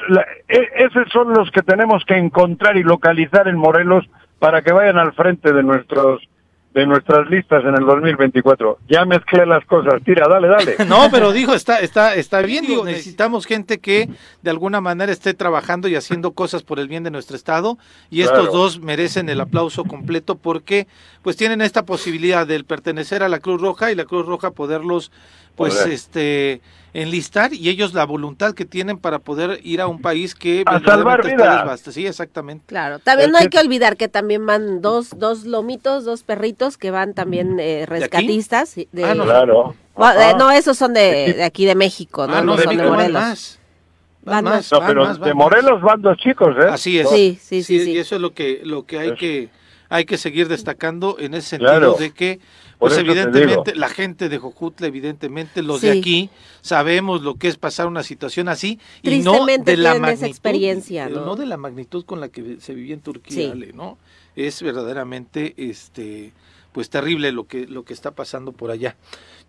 e, 0.49 0.69
esos 0.77 1.09
son 1.13 1.33
los 1.33 1.51
que 1.51 1.63
tenemos 1.63 2.05
que 2.05 2.17
encontrar 2.17 2.77
y 2.77 2.83
localizar 2.83 3.49
en 3.49 3.57
Morelos 3.57 4.09
para 4.39 4.63
que 4.63 4.73
vayan 4.73 4.99
al 4.99 5.13
frente 5.13 5.53
de 5.53 5.63
nuestros 5.63 6.21
de 6.75 6.87
nuestras 6.87 7.29
listas 7.29 7.63
en 7.65 7.75
el 7.75 7.85
2024. 7.85 8.79
Ya 8.89 9.05
mezclé 9.05 9.45
las 9.45 9.65
cosas. 9.67 10.03
Tira, 10.05 10.27
dale, 10.27 10.49
dale. 10.49 10.77
no, 10.89 11.11
pero 11.11 11.33
dijo, 11.33 11.53
está, 11.53 11.81
está, 11.81 12.15
está 12.15 12.41
bien. 12.41 12.67
Digo, 12.67 12.85
necesitamos 12.85 13.45
gente 13.45 13.79
que 13.79 14.09
de 14.41 14.51
alguna 14.51 14.81
manera 14.81 15.13
esté 15.13 15.35
trabajando 15.35 15.87
y 15.89 15.97
haciendo 15.97 16.33
cosas 16.33 16.63
por 16.63 16.79
el 16.79 16.89
bien 16.89 17.05
de 17.05 17.11
nuestro 17.11 17.37
estado. 17.37 17.77
Y 18.09 18.23
estos 18.23 18.51
dos 18.53 18.81
merecen 18.81 19.29
el 19.29 19.43
aplauso 19.43 19.85
completo 19.85 20.37
porque, 20.37 20.87
pues, 21.21 21.37
tienen 21.37 21.61
esta 21.61 21.85
posibilidad 21.85 22.47
de 22.47 22.65
pertenecer 22.65 23.23
a 23.23 23.29
la 23.29 23.41
Cruz 23.41 23.61
Roja 23.61 23.93
y 23.93 23.95
la 23.95 24.07
Cruz 24.07 24.25
Roja 24.25 24.53
poderlos, 24.53 25.13
pues, 25.57 25.85
este 25.85 26.63
enlistar 26.95 27.55
y 27.55 27.69
ellos 27.69 27.95
la 27.95 28.05
voluntad 28.05 28.55
que 28.55 28.65
tienen 28.65 28.99
para 28.99 29.19
poder 29.19 29.61
ir 29.63 29.81
a 29.81 29.87
un 29.87 30.01
país 30.01 30.35
que 30.35 30.63
a 30.67 30.81
salvar 30.81 31.25
vidas. 31.25 31.81
Sí, 31.81 32.07
exactamente. 32.07 32.65
Claro, 32.67 32.99
también 32.99 33.31
no 33.31 33.39
hay 33.39 33.49
que 33.49 33.59
olvidar 33.59 33.97
que 33.97 34.09
también 34.09 34.45
van 34.45 34.83
dos 34.83 35.11
dos 35.17 35.45
lomitos, 35.45 36.05
dos 36.05 36.23
perritos 36.23 36.77
que 36.77 36.91
van 36.91 37.15
también 37.15 37.59
eh, 37.61 37.87
rescatistas. 37.87 38.75
¿De 38.75 39.05
ah, 39.05 39.15
no, 39.15 39.25
claro. 39.25 39.75
no, 40.39 40.51
esos 40.51 40.77
son 40.77 40.93
de, 40.93 41.43
aquí 41.43 41.65
de 41.65 41.75
México, 41.75 42.27
¿no? 42.27 42.35
Ah, 42.35 42.43
no, 42.43 42.59
son 42.59 42.77
de, 42.77 42.85
Morelos. 42.85 43.59
Van 44.25 44.45
más. 44.45 44.71
no, 44.71 44.81
pero 44.87 45.15
de 45.15 45.35
Morelos 45.35 45.81
van 45.81 46.03
dos 46.03 46.17
chicos, 46.19 46.55
¿eh? 46.59 46.69
Así 46.71 46.99
es. 46.99 47.09
Sí, 47.09 47.39
sí, 47.41 47.63
sí. 47.63 47.91
Y 47.91 47.99
eso 47.99 48.17
es 48.17 48.21
lo 48.21 48.33
que 48.35 48.61
lo 48.65 48.85
que 48.85 48.99
hay 48.99 49.15
que 49.15 49.49
hay 49.93 50.07
que 50.07 50.17
seguir 50.17 50.49
destacando 50.49 51.19
en 51.19 51.35
ese 51.35 51.59
sentido 51.59 51.93
de 51.99 52.13
que 52.13 52.41
pues 52.79 52.97
evidentemente 52.97 53.75
la 53.75 53.91
gente 53.91 54.31
de 54.31 54.39
Jojutla, 54.39 54.87
evidentemente 54.87 55.63
los 55.63 55.83
de 55.83 55.91
aquí 55.91 56.31
sabemos 56.63 57.21
lo 57.21 57.35
que 57.35 57.49
es 57.49 57.59
pasar 57.59 57.89
una 57.89 58.03
situación 58.03 58.49
así 58.49 58.81
y 59.03 59.19
no 59.19 59.45
de 59.45 59.77
la 59.77 59.99
magnitud, 59.99 60.25
experiencia, 60.25 61.11
¿no? 61.11 61.37
de 61.37 61.45
la 61.45 61.59
magnitud 61.59 62.07
con 62.07 62.21
la 62.21 62.31
que 62.31 62.57
se 62.59 62.73
vivía 62.73 62.95
en 62.95 63.03
Turquía, 63.03 63.55
¿no? 63.75 63.99
Es 64.35 64.63
verdaderamente 64.63 65.53
este 65.59 66.33
pues 66.73 66.89
terrible 66.89 67.31
lo 67.31 67.45
que 67.47 67.67
lo 67.67 67.85
que 67.85 67.93
está 67.93 68.13
pasando 68.13 68.53
por 68.53 68.71
allá. 68.71 68.97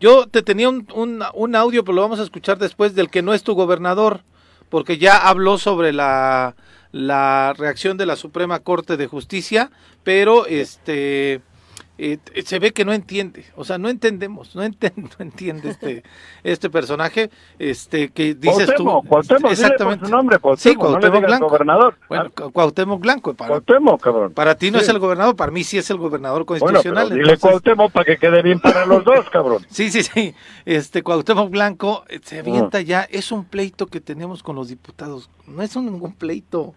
Yo 0.02 0.28
te 0.28 0.42
tenía 0.42 0.68
un, 0.68 0.86
un, 0.94 1.24
un 1.34 1.56
audio, 1.56 1.86
pero 1.86 1.96
lo 1.96 2.02
vamos 2.02 2.20
a 2.20 2.24
escuchar 2.24 2.58
después 2.58 2.96
del 2.96 3.10
que 3.10 3.22
no 3.22 3.34
es 3.34 3.44
tu 3.44 3.56
gobernador, 3.56 4.24
porque 4.68 4.98
ya 4.98 5.16
habló 5.16 5.58
sobre 5.58 5.94
la 5.94 6.58
la 6.94 7.54
reacción 7.58 7.98
de 7.98 8.06
la 8.06 8.16
Suprema 8.16 8.60
Corte 8.60 8.96
de 8.96 9.08
Justicia, 9.08 9.72
pero 10.04 10.46
este 10.46 11.42
eh, 12.00 12.18
se 12.44 12.58
ve 12.58 12.72
que 12.72 12.86
no 12.86 12.94
entiende, 12.94 13.46
o 13.56 13.64
sea, 13.64 13.78
no 13.78 13.88
entendemos, 13.88 14.56
no 14.56 14.64
entiende, 14.64 15.02
no 15.20 15.26
entiende 15.26 15.70
este, 15.70 16.04
este 16.44 16.70
personaje, 16.70 17.30
este, 17.60 18.10
que 18.10 18.36
dices 18.36 18.74
tú. 18.76 18.86
Cuauhtémoc, 19.08 19.52
exactamente. 19.52 20.06
su 20.06 20.12
nombre, 20.12 20.38
sí, 20.58 20.76
Cuauhtémoc 20.76 21.24
Blanco. 21.24 21.50
Gobernador. 21.50 21.96
Bueno, 22.10 22.32
Cuauhtémoc 22.32 23.00
Blanco. 23.00 23.34
Para, 23.36 23.50
Cuauhtémoc, 23.50 24.02
cabrón. 24.02 24.34
Para 24.34 24.56
ti 24.56 24.70
no 24.70 24.80
es 24.80 24.90
el 24.90 24.98
gobernador, 24.98 25.36
para 25.36 25.52
mí 25.52 25.64
sí 25.64 25.78
es 25.78 25.90
el 25.90 25.98
gobernador 25.98 26.46
constitucional. 26.46 27.10
Bueno, 27.10 27.24
dile 27.24 27.38
Cuauhtémoc 27.38 27.92
para 27.92 28.06
que 28.06 28.18
quede 28.18 28.42
bien 28.42 28.60
para 28.60 28.86
los 28.86 29.04
dos, 29.04 29.30
cabrón. 29.30 29.66
sí, 29.70 29.92
sí, 29.92 30.04
sí. 30.04 30.34
Este, 30.66 31.04
Cuauhtémoc 31.04 31.52
Blanco 31.52 32.06
eh, 32.10 32.20
se 32.24 32.40
avienta 32.40 32.80
ah. 32.80 32.82
ya, 32.82 33.02
es 33.04 33.32
un 33.32 33.46
pleito 33.46 33.86
que 33.86 34.02
tenemos 34.02 34.42
con 34.42 34.56
los 34.56 34.68
diputados, 34.68 35.30
no 35.48 35.62
es 35.62 35.76
un, 35.76 35.86
ningún 35.86 36.14
pleito 36.14 36.74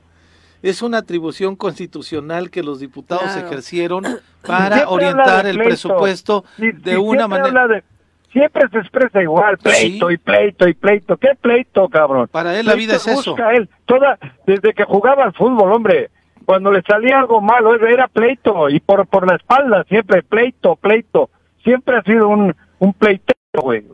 es 0.63 0.83
una 0.83 0.99
atribución 0.99 1.57
constitucional 1.57 2.51
que 2.51 2.63
los 2.63 2.81
diputados 2.81 3.37
ejercieron 3.37 4.05
para 4.47 4.89
orientar 4.89 5.47
el 5.47 5.59
presupuesto 5.59 6.45
de 6.59 6.97
una 6.97 7.29
manera. 7.29 7.83
siempre 8.33 8.69
se 8.71 8.79
expresa 8.79 9.23
igual, 9.23 9.59
pleito 9.59 10.11
y 10.11 10.19
pleito 10.19 10.69
y 10.69 10.75
pleito. 10.75 11.17
¿Qué 11.17 11.31
pleito, 11.41 11.89
cabrón? 11.89 12.29
Para 12.29 12.59
él 12.59 12.67
la 12.67 12.75
vida 12.75 12.97
es 12.97 13.07
eso. 13.07 13.37
Él. 13.53 13.69
Toda, 13.85 14.19
desde 14.47 14.75
que 14.75 14.85
jugaba 14.85 15.25
al 15.25 15.33
fútbol, 15.33 15.73
hombre, 15.73 16.11
cuando 16.45 16.71
le 16.71 16.83
salía 16.83 17.19
algo 17.19 17.41
malo, 17.41 17.75
era 17.75 18.09
pleito 18.09 18.69
y 18.69 18.81
por, 18.81 19.07
por 19.07 19.29
la 19.29 19.37
espalda, 19.37 19.85
siempre 19.89 20.23
pleito, 20.23 20.77
pleito. 20.77 21.31
Siempre 21.65 21.97
ha 21.97 22.03
sido 22.03 22.29
un, 22.29 22.55
un 22.79 22.93
pleitero, 22.93 23.35
güey. 23.61 23.85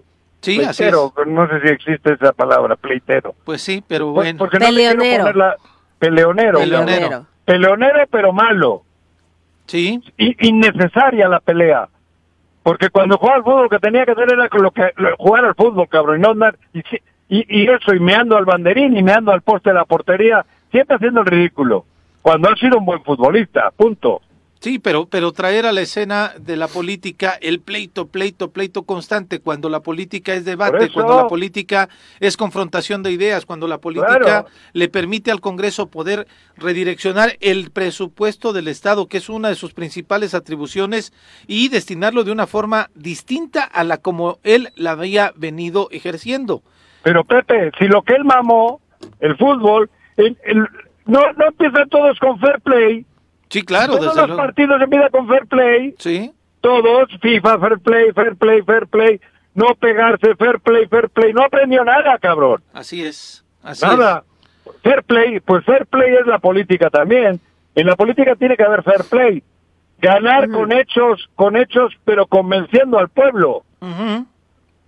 Sí, 0.43 0.61
así 0.63 0.85
es. 0.85 0.93
no 0.93 1.49
sé 1.49 1.61
si 1.65 1.69
existe 1.69 2.15
esa 2.15 2.33
palabra, 2.33 2.75
pleitero. 2.77 3.35
Pues 3.45 3.63
sí, 3.63 3.83
pero 3.87 4.11
bueno. 4.11 4.39
Porque 4.39 4.59
no 4.59 4.67
peleonero. 4.67 5.33
Peleonero. 6.03 6.59
Peleonero, 7.45 8.07
pero 8.11 8.33
malo. 8.33 8.83
Sí. 9.67 10.03
Y, 10.19 10.49
innecesaria 10.49 11.29
la 11.29 11.39
pelea. 11.39 11.89
Porque 12.65 12.91
cuando 12.91 13.19
jugaba 13.19 13.37
al 13.37 13.45
fútbol 13.45 13.63
lo 13.63 13.69
que 13.69 13.79
tenía 13.79 14.05
que 14.05 14.11
hacer 14.11 14.33
era 14.33 14.49
lo 14.51 14.71
que, 14.73 14.93
jugar 15.17 15.45
al 15.45 15.55
fútbol, 15.55 15.89
cabrón, 15.89 16.19
y 16.19 16.23
no 16.23 16.31
andar, 16.31 16.59
y, 16.73 16.81
y, 17.29 17.63
y 17.63 17.71
eso, 17.71 17.95
y 17.95 18.01
meando 18.01 18.37
al 18.37 18.45
banderín, 18.45 18.97
y 18.97 19.03
meando 19.05 19.31
al 19.31 19.43
poste 19.43 19.71
de 19.71 19.75
la 19.75 19.85
portería, 19.85 20.45
siempre 20.73 20.97
haciendo 20.97 21.21
el 21.21 21.27
ridículo. 21.27 21.85
Cuando 22.21 22.51
ha 22.51 22.57
sido 22.57 22.79
un 22.79 22.85
buen 22.85 23.05
futbolista, 23.05 23.71
punto. 23.71 24.23
Sí, 24.63 24.79
pero, 24.79 25.07
pero 25.07 25.33
traer 25.33 25.67
a 25.67 25.73
la 25.73 25.81
escena 25.81 26.35
de 26.39 26.55
la 26.55 26.69
política 26.69 27.37
el 27.41 27.59
pleito, 27.59 28.07
pleito, 28.07 28.53
pleito 28.53 28.85
constante, 28.85 29.41
cuando 29.41 29.69
la 29.69 29.81
política 29.81 30.35
es 30.35 30.45
debate, 30.45 30.89
cuando 30.95 31.17
la 31.17 31.27
política 31.27 31.89
es 32.21 32.37
confrontación 32.37 33.03
de 33.03 33.11
ideas, 33.11 33.45
cuando 33.45 33.67
la 33.67 33.79
política 33.79 34.45
le 34.73 34.89
permite 34.89 35.33
al 35.33 35.41
Congreso 35.41 35.91
poder 35.91 36.29
redireccionar 36.57 37.33
el 37.41 37.73
presupuesto 37.73 38.53
del 38.53 38.69
Estado, 38.69 39.09
que 39.09 39.17
es 39.17 39.29
una 39.29 39.49
de 39.49 39.57
sus 39.57 39.75
principales 39.75 40.33
atribuciones, 40.33 41.13
y 41.49 41.69
destinarlo 41.69 42.23
de 42.23 42.31
una 42.31 42.47
forma 42.47 42.89
distinta 42.95 43.65
a 43.65 43.83
la 43.83 43.99
como 43.99 44.39
él 44.45 44.69
la 44.77 44.93
había 44.93 45.33
venido 45.35 45.89
ejerciendo. 45.91 46.63
Pero 47.03 47.25
Pepe, 47.25 47.73
si 47.81 47.89
lo 47.89 48.03
que 48.03 48.15
él 48.15 48.25
mamó, 48.25 48.81
el 49.19 49.37
fútbol, 49.37 49.91
no, 51.07 51.21
no 51.33 51.47
empieza 51.49 51.85
todos 51.91 52.17
con 52.21 52.39
fair 52.39 52.61
play 52.61 53.05
Sí, 53.53 53.63
claro. 53.65 53.99
Todos 53.99 54.17
los 54.17 54.35
partidos 54.35 54.81
empiezan 54.81 55.11
con 55.11 55.29
fair 55.29 55.47
play. 55.47 55.95
Sí. 55.99 56.33
Todos, 56.63 57.11
FIFA, 57.21 57.59
fair 57.59 57.79
play, 57.81 58.13
fair 58.13 58.37
play, 58.37 58.63
fair 58.63 58.87
play. 58.87 59.21
No 59.55 59.75
pegarse, 59.75 60.35
fair 60.37 60.59
play, 60.61 60.87
fair 60.87 61.11
play. 61.11 61.35
No 61.35 61.43
aprendió 61.43 61.85
nada, 61.85 62.17
cabrón. 62.17 62.63
Así 62.73 63.05
es. 63.05 63.45
Así 63.63 63.85
nada. 63.85 64.25
Fair 64.83 65.03
play, 65.03 65.41
pues 65.41 65.67
fair 65.67 65.85
play 65.85 66.15
es 66.15 66.27
la 66.27 66.39
política 66.39 66.89
también. 66.89 67.41
En 67.75 67.87
la 67.87 67.95
política 67.95 68.37
tiene 68.37 68.57
que 68.57 68.63
haber 68.63 68.83
fair 68.85 69.05
play. 69.11 69.43
Ganar 70.01 70.49
con 70.51 70.73
hechos, 70.73 71.29
con 71.35 71.55
hechos, 71.55 71.93
pero 72.07 72.27
convenciendo 72.27 72.99
al 72.99 73.11
pueblo. 73.11 73.65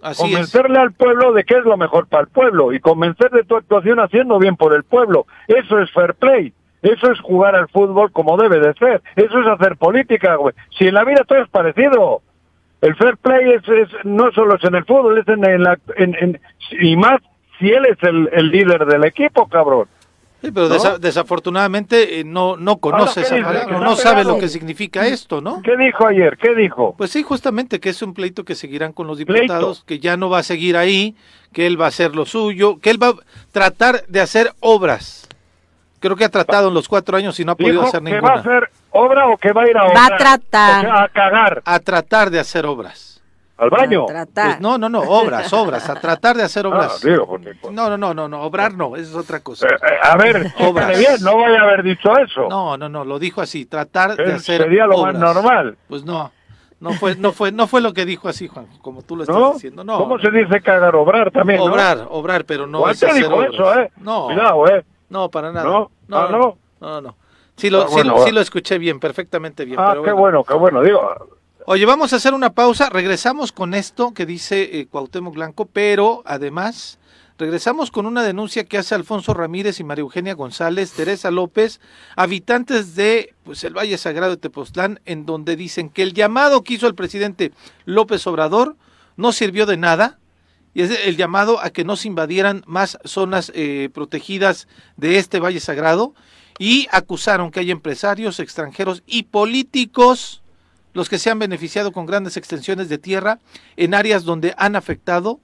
Así 0.00 0.22
Convencerle 0.22 0.78
al 0.78 0.94
pueblo 0.94 1.34
de 1.34 1.44
qué 1.44 1.58
es 1.58 1.64
lo 1.64 1.76
mejor 1.76 2.06
para 2.06 2.22
el 2.22 2.28
pueblo 2.28 2.72
y 2.72 2.80
convencer 2.80 3.30
de 3.30 3.44
tu 3.44 3.56
actuación 3.56 4.00
haciendo 4.00 4.38
bien 4.38 4.56
por 4.56 4.74
el 4.74 4.84
pueblo. 4.84 5.26
Eso 5.48 5.78
es 5.80 5.92
fair 5.92 6.14
play. 6.14 6.54
Eso 6.84 7.10
es 7.10 7.18
jugar 7.20 7.56
al 7.56 7.66
fútbol 7.68 8.12
como 8.12 8.36
debe 8.36 8.60
de 8.60 8.74
ser. 8.74 9.02
Eso 9.16 9.40
es 9.40 9.46
hacer 9.46 9.78
política, 9.78 10.36
güey. 10.36 10.54
Si 10.78 10.86
en 10.86 10.94
la 10.94 11.04
vida 11.04 11.24
todo 11.26 11.42
es 11.42 11.48
parecido. 11.48 12.20
El 12.82 12.94
fair 12.96 13.16
play 13.16 13.52
es, 13.52 13.62
no 14.04 14.30
solo 14.32 14.56
es 14.56 14.64
en 14.64 14.74
el 14.74 14.84
fútbol, 14.84 15.16
es 15.16 15.26
en, 15.26 15.62
la, 15.62 15.78
en, 15.96 16.38
y 16.78 16.94
más 16.96 17.22
si 17.58 17.70
él 17.70 17.86
es 17.86 17.96
el, 18.02 18.50
líder 18.50 18.84
del 18.84 19.04
equipo, 19.04 19.48
cabrón. 19.48 19.88
Sí, 20.42 20.50
pero 20.52 20.68
desafortunadamente 20.98 22.20
eh, 22.20 22.24
no 22.24 22.58
no 22.58 22.76
conoce 22.76 23.22
esa 23.22 23.36
palabra, 23.36 23.78
no 23.80 23.96
sabe 23.96 24.24
lo 24.24 24.38
que 24.38 24.48
significa 24.48 25.06
esto, 25.06 25.40
¿no? 25.40 25.62
¿Qué 25.62 25.74
dijo 25.78 26.06
ayer? 26.06 26.36
¿Qué 26.36 26.54
dijo? 26.54 26.94
Pues 26.98 27.10
sí, 27.10 27.22
justamente 27.22 27.80
que 27.80 27.88
es 27.88 28.02
un 28.02 28.12
pleito 28.12 28.44
que 28.44 28.54
seguirán 28.54 28.92
con 28.92 29.06
los 29.06 29.16
diputados, 29.16 29.84
que 29.86 29.98
ya 30.00 30.18
no 30.18 30.28
va 30.28 30.40
a 30.40 30.42
seguir 30.42 30.76
ahí, 30.76 31.16
que 31.54 31.66
él 31.66 31.80
va 31.80 31.86
a 31.86 31.88
hacer 31.88 32.14
lo 32.14 32.26
suyo, 32.26 32.78
que 32.80 32.90
él 32.90 33.02
va 33.02 33.08
a 33.08 33.14
tratar 33.52 34.04
de 34.08 34.20
hacer 34.20 34.52
obras 34.60 35.26
Creo 36.04 36.16
que 36.16 36.24
ha 36.26 36.28
tratado 36.28 36.68
en 36.68 36.74
los 36.74 36.86
cuatro 36.86 37.16
años 37.16 37.40
y 37.40 37.46
no 37.46 37.52
ha 37.52 37.54
podido 37.54 37.80
hacer 37.80 38.02
ninguna. 38.02 38.28
¿Va 38.28 38.36
a 38.36 38.40
hacer 38.40 38.68
obra 38.90 39.26
o 39.26 39.38
que 39.38 39.52
va 39.54 39.62
a 39.62 39.70
ir 39.70 39.78
a 39.78 39.84
Va 39.84 40.04
a 40.04 40.16
tratar. 40.18 40.86
a 40.86 41.08
cagar. 41.08 41.62
A 41.64 41.78
tratar 41.78 42.28
de 42.28 42.38
hacer 42.40 42.66
obras. 42.66 43.22
¿Al 43.56 43.70
baño? 43.70 44.04
Pues 44.04 44.60
no, 44.60 44.76
no, 44.76 44.90
no, 44.90 45.00
obras, 45.00 45.50
obras, 45.54 45.88
a 45.88 45.94
tratar 45.94 46.36
de 46.36 46.42
hacer 46.42 46.66
ah, 46.66 46.68
obras. 46.68 47.02
no, 47.72 47.88
no, 47.88 47.96
no, 47.96 48.12
no, 48.12 48.28
no, 48.28 48.42
obrar 48.42 48.74
no, 48.74 48.96
eso 48.96 49.12
es 49.12 49.14
otra 49.16 49.40
cosa. 49.40 49.66
Eh, 49.66 49.70
eh, 49.80 49.94
a 50.02 50.14
ver, 50.18 50.52
obras. 50.60 50.98
bien, 50.98 51.16
no 51.22 51.36
voy 51.36 51.56
a 51.56 51.62
haber 51.62 51.82
dicho 51.82 52.14
eso. 52.18 52.48
No, 52.50 52.76
no, 52.76 52.90
no, 52.90 53.06
lo 53.06 53.18
dijo 53.18 53.40
así, 53.40 53.64
tratar 53.64 54.14
de 54.14 54.34
hacer 54.34 54.60
Sería 54.60 54.84
lo 54.86 54.98
más 55.04 55.14
normal. 55.14 55.78
Pues 55.88 56.04
no. 56.04 56.30
No 56.80 56.92
fue, 56.92 57.16
no 57.16 57.32
fue, 57.32 57.50
no 57.50 57.66
fue 57.66 57.80
lo 57.80 57.94
que 57.94 58.04
dijo 58.04 58.28
así, 58.28 58.46
Juan, 58.46 58.66
como 58.82 59.00
tú 59.00 59.16
lo 59.16 59.22
estás 59.22 59.54
diciendo. 59.54 59.84
No. 59.84 59.96
¿Cómo 59.96 60.18
se 60.18 60.30
dice 60.30 60.60
cagar? 60.60 60.94
Obrar 60.94 61.30
también. 61.30 61.60
Obrar, 61.60 62.08
obrar, 62.10 62.44
pero 62.44 62.66
no. 62.66 62.86
es 62.90 63.02
hacer 63.02 63.14
dijo 63.14 63.42
eso, 63.42 63.80
eh? 63.80 63.90
No. 63.96 64.26
Cuidado, 64.26 64.66
eh. 64.66 64.84
No, 65.14 65.30
para 65.30 65.52
nada. 65.52 65.64
No, 65.64 65.92
no. 66.08 66.16
Ah, 66.18 66.28
no. 66.28 66.58
No, 66.80 67.00
no. 67.00 67.16
Sí 67.56 67.70
lo, 67.70 67.82
ah, 67.82 68.24
sí, 68.24 68.32
lo 68.32 68.40
escuché 68.40 68.78
bien, 68.78 68.98
perfectamente 68.98 69.64
bien. 69.64 69.78
Ah, 69.78 69.94
qué 70.04 70.10
bueno. 70.10 70.42
qué 70.42 70.54
bueno, 70.54 70.82
digo. 70.82 71.00
Oye, 71.66 71.86
vamos 71.86 72.12
a 72.12 72.16
hacer 72.16 72.34
una 72.34 72.50
pausa, 72.50 72.90
regresamos 72.90 73.52
con 73.52 73.74
esto 73.74 74.12
que 74.12 74.26
dice 74.26 74.80
eh, 74.80 74.88
Cuauhtémoc 74.88 75.34
Blanco, 75.34 75.66
pero 75.66 76.24
además 76.26 76.98
regresamos 77.38 77.92
con 77.92 78.06
una 78.06 78.24
denuncia 78.24 78.64
que 78.64 78.76
hace 78.76 78.96
Alfonso 78.96 79.34
Ramírez 79.34 79.78
y 79.78 79.84
María 79.84 80.02
Eugenia 80.02 80.34
González, 80.34 80.90
Teresa 80.90 81.30
López, 81.30 81.80
habitantes 82.16 82.96
de 82.96 83.34
pues, 83.44 83.62
el 83.62 83.72
Valle 83.72 83.96
Sagrado 83.98 84.32
de 84.32 84.38
Tepoztlán, 84.38 84.98
en 85.04 85.26
donde 85.26 85.54
dicen 85.54 85.90
que 85.90 86.02
el 86.02 86.12
llamado 86.12 86.64
que 86.64 86.74
hizo 86.74 86.88
el 86.88 86.96
presidente 86.96 87.52
López 87.84 88.26
Obrador 88.26 88.74
no 89.16 89.30
sirvió 89.30 89.64
de 89.64 89.76
nada, 89.76 90.18
y 90.74 90.82
es 90.82 91.06
el 91.06 91.16
llamado 91.16 91.60
a 91.60 91.70
que 91.70 91.84
no 91.84 91.96
se 91.96 92.08
invadieran 92.08 92.62
más 92.66 92.98
zonas 93.04 93.52
eh, 93.54 93.88
protegidas 93.94 94.68
de 94.96 95.18
este 95.18 95.40
Valle 95.40 95.60
Sagrado 95.60 96.14
y 96.58 96.88
acusaron 96.90 97.50
que 97.50 97.60
hay 97.60 97.70
empresarios 97.70 98.40
extranjeros 98.40 99.02
y 99.06 99.24
políticos 99.24 100.42
los 100.92 101.08
que 101.08 101.18
se 101.18 101.30
han 101.30 101.38
beneficiado 101.38 101.92
con 101.92 102.06
grandes 102.06 102.36
extensiones 102.36 102.88
de 102.88 102.98
tierra 102.98 103.38
en 103.76 103.94
áreas 103.94 104.24
donde 104.24 104.54
han 104.56 104.76
afectado 104.76 105.40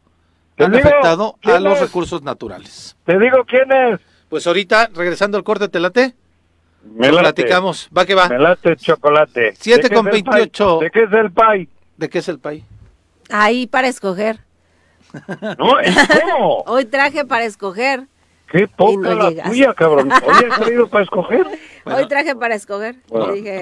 han 0.58 0.74
afectado 0.74 1.36
a 1.42 1.58
los 1.58 1.80
recursos 1.80 2.22
naturales. 2.22 2.96
Te 3.04 3.18
digo 3.18 3.44
quién 3.46 3.72
es. 3.72 4.00
Pues 4.28 4.46
ahorita, 4.46 4.90
regresando 4.94 5.38
al 5.38 5.44
corte, 5.44 5.68
¿te 5.68 5.80
late? 5.80 6.14
Me 6.84 7.08
platicamos, 7.08 7.88
va 7.96 8.04
que 8.04 8.14
va. 8.14 8.28
Me 8.28 8.38
late 8.38 8.76
chocolate. 8.76 9.54
7 9.58 9.90
con 9.90 10.04
28. 10.04 10.78
¿De 10.80 10.90
qué 10.90 11.02
es 11.04 11.12
el 11.12 11.32
pay? 11.32 11.68
¿De 11.96 12.08
qué 12.08 12.18
es 12.18 12.28
el 12.28 12.38
pay? 12.38 12.64
Ahí 13.30 13.66
para 13.66 13.88
escoger. 13.88 14.40
No, 15.58 15.76
¿cómo? 16.20 16.62
Hoy 16.66 16.84
traje 16.84 17.24
para 17.24 17.44
escoger. 17.44 18.06
Qué 18.50 18.66
poca 18.66 19.14
la 19.14 19.44
tuya, 19.44 19.74
cabrón. 19.74 20.10
Hoy 20.26 20.44
has 20.50 20.60
traído 20.60 20.88
para 20.88 21.04
escoger. 21.04 21.46
Hoy 21.84 22.08
traje 22.08 22.34
para 22.34 22.54
escoger. 22.54 22.96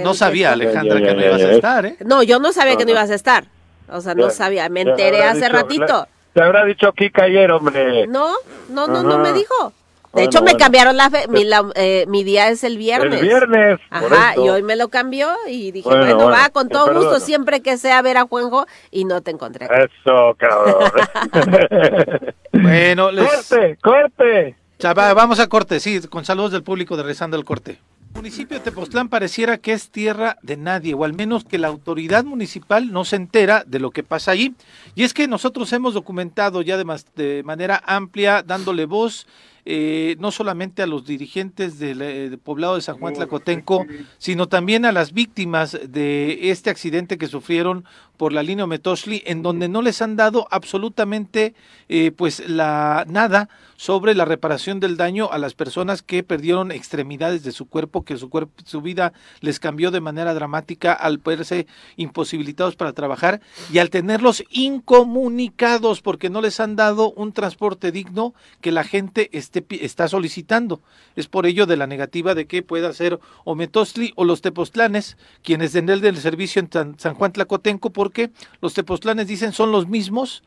no 0.03 0.15
sabía, 0.15 0.53
Alejandra, 0.53 0.99
que 0.99 1.15
no 1.15 1.25
ibas 1.25 1.43
a 1.43 1.53
estar, 1.53 1.87
¿eh? 1.87 1.97
No, 2.05 2.23
yo 2.23 2.39
no 2.39 2.53
sabía 2.53 2.77
que 2.77 2.85
no 2.85 2.93
ibas 2.93 3.11
a 3.11 3.15
estar. 3.15 3.45
O 3.91 4.01
sea, 4.01 4.15
no 4.15 4.31
sabía. 4.31 4.69
Me 4.69 4.83
enteré 4.83 5.25
hace 5.25 5.49
ratito. 5.49 6.07
te 6.33 6.43
habrá 6.43 6.65
dicho 6.65 6.93
Kika 6.93 7.25
ayer, 7.25 7.51
hombre. 7.51 8.07
No, 8.07 8.33
no, 8.69 8.87
no, 8.87 9.03
no 9.03 9.19
me 9.19 9.33
dijo. 9.33 9.73
De 10.15 10.25
hecho, 10.25 10.43
me 10.43 10.57
cambiaron 10.57 10.97
la, 10.97 11.11
fe, 11.11 11.27
mi, 11.29 11.45
eh, 11.75 12.07
mi, 12.09 12.25
día 12.25 12.49
es 12.49 12.65
el 12.65 12.79
viernes. 12.79 13.21
El 13.21 13.29
viernes. 13.29 13.81
Ajá, 13.91 14.35
y 14.37 14.49
hoy 14.49 14.63
me 14.63 14.77
lo 14.77 14.89
cambió 14.89 15.31
y 15.47 15.71
dije, 15.71 15.89
bueno, 15.89 16.27
va, 16.27 16.49
con 16.51 16.69
todo 16.69 16.95
gusto, 16.95 17.21
siempre 17.21 17.61
que 17.61 17.77
sea 17.77 18.01
ver 18.03 18.17
a 18.17 18.25
Juanjo 18.25 18.67
y 18.91 19.05
no 19.05 19.21
te 19.21 19.31
encontré. 19.31 19.67
Eso, 19.67 20.35
cabrón. 20.39 20.91
bueno, 22.53 23.11
les... 23.11 23.27
Corte, 23.27 23.79
corte. 23.83 24.57
vamos 24.95 25.41
a 25.41 25.47
corte, 25.49 25.81
sí, 25.81 26.01
con 26.09 26.25
saludos 26.25 26.53
del 26.53 26.63
público 26.63 26.97
de 26.97 27.03
Rezando 27.03 27.37
el 27.37 27.45
Corte. 27.45 27.79
El 28.15 28.23
municipio 28.23 28.57
de 28.57 28.65
Tepoztlán 28.65 29.11
pareciera 29.11 29.59
que 29.59 29.73
es 29.73 29.91
tierra 29.91 30.39
de 30.43 30.57
nadie, 30.57 30.95
o 30.95 31.05
al 31.05 31.13
menos 31.13 31.45
que 31.45 31.59
la 31.59 31.69
autoridad 31.69 32.25
municipal 32.25 32.91
no 32.91 33.05
se 33.05 33.17
entera 33.17 33.63
de 33.67 33.79
lo 33.79 33.91
que 33.91 34.03
pasa 34.03 34.33
allí. 34.33 34.55
Y 34.95 35.05
es 35.05 35.15
que 35.15 35.29
nosotros 35.29 35.73
hemos 35.73 35.95
documentado 35.95 36.63
ya 36.63 36.77
de, 36.77 36.85
de 37.15 37.43
manera 37.45 37.81
amplia, 37.87 38.43
dándole 38.43 38.87
voz 38.87 39.27
eh, 39.65 40.17
no 40.19 40.31
solamente 40.31 40.83
a 40.83 40.87
los 40.87 41.05
dirigentes 41.05 41.79
del, 41.79 42.03
eh, 42.03 42.39
poblado 42.43 42.77
de 42.77 42.83
San 42.83 42.99
Juan 42.99 43.15
Tlacotenco, 43.15 43.87
sino 44.19 44.49
también 44.49 44.85
a 44.85 44.93
las 44.93 45.13
víctimas 45.13 45.79
de 45.89 46.51
este 46.51 46.71
accidente 46.71 47.19
que 47.19 47.27
sufrieron 47.27 47.85
por 48.19 48.33
la 48.33 48.43
línea 48.43 48.67
Metoshli, 48.67 49.23
en 49.25 49.43
donde 49.43 49.69
no 49.69 49.81
les 49.81 50.03
han 50.03 50.17
dado 50.17 50.49
absolutamente 50.51 51.55
eh, 51.89 52.11
pues 52.11 52.47
la 52.49 53.05
nada 53.09 53.49
sobre 53.77 54.17
la 54.17 54.25
reparación 54.25 54.81
del 54.81 54.97
daño 54.97 55.31
a 55.31 55.39
las 55.39 55.55
personas 55.55 56.03
que 56.03 56.25
perdieron 56.25 56.73
extremidades 56.73 57.45
de 57.45 57.53
su 57.53 57.67
cuerpo, 57.67 58.05
que 58.05 58.17
su 58.17 58.29
cuerpo, 58.29 58.53
su 58.67 58.83
vida 58.83 59.13
les 59.41 59.61
cambió 59.61 59.93
de 59.93 60.01
manera 60.01 60.35
dramática 60.35 60.93
al 60.93 61.19
verse 61.19 61.69
imposibilitados 61.97 62.75
para 62.75 62.93
trabajar 62.93 63.41
y 63.73 63.79
al 63.79 63.91
tenerlos 63.91 64.43
incomunicados 64.51 66.03
porque 66.03 66.29
no 66.29 66.41
les 66.41 66.59
han 66.59 66.75
dado 66.75 67.13
un 67.13 67.33
transporte 67.33 67.93
digno 67.93 68.35
que 68.61 68.73
la 68.73 68.83
gente 68.83 69.31
esté, 69.33 69.58
está 69.71 70.09
solicitando. 70.09 70.81
Es 71.17 71.29
por 71.29 71.47
ello 71.47 71.67
de 71.67 71.77
la 71.77 71.87
negativa 71.87 72.35
de 72.35 72.47
que 72.47 72.63
pueda 72.63 72.93
ser 72.93 73.19
o 73.45 73.55
Metosli 73.55 74.13
o 74.17 74.25
los 74.25 74.41
Tepoztlanes 74.41 75.17
quienes 75.43 75.73
den 75.73 75.89
el 75.89 76.01
del 76.01 76.17
servicio 76.17 76.61
en 76.61 76.99
San 76.99 77.15
Juan 77.15 77.33
Tlacotenco 77.33 77.91
porque 77.91 78.31
los 78.61 78.75
Tepoztlanes 78.75 79.27
dicen 79.27 79.53
son 79.53 79.73
los 79.73 79.89
mismos 79.89 80.43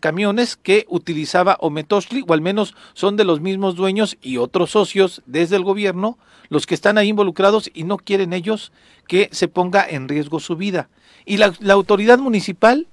camiones 0.00 0.56
que 0.56 0.86
utilizaba 0.88 1.56
Ometosli, 1.60 2.24
o 2.26 2.32
al 2.32 2.40
menos 2.40 2.74
son 2.94 3.16
de 3.16 3.24
los 3.24 3.40
mismos 3.40 3.74
dueños 3.74 4.16
y 4.22 4.36
otros 4.36 4.70
socios 4.70 5.22
desde 5.26 5.56
el 5.56 5.64
gobierno, 5.64 6.18
los 6.48 6.66
que 6.66 6.74
están 6.74 6.98
ahí 6.98 7.08
involucrados 7.08 7.70
y 7.74 7.84
no 7.84 7.96
quieren 7.96 8.32
ellos 8.32 8.72
que 9.08 9.28
se 9.32 9.48
ponga 9.48 9.86
en 9.88 10.08
riesgo 10.08 10.40
su 10.40 10.56
vida. 10.56 10.88
Y 11.24 11.38
la, 11.38 11.54
autoridad 11.70 12.18
municipal 12.18 12.86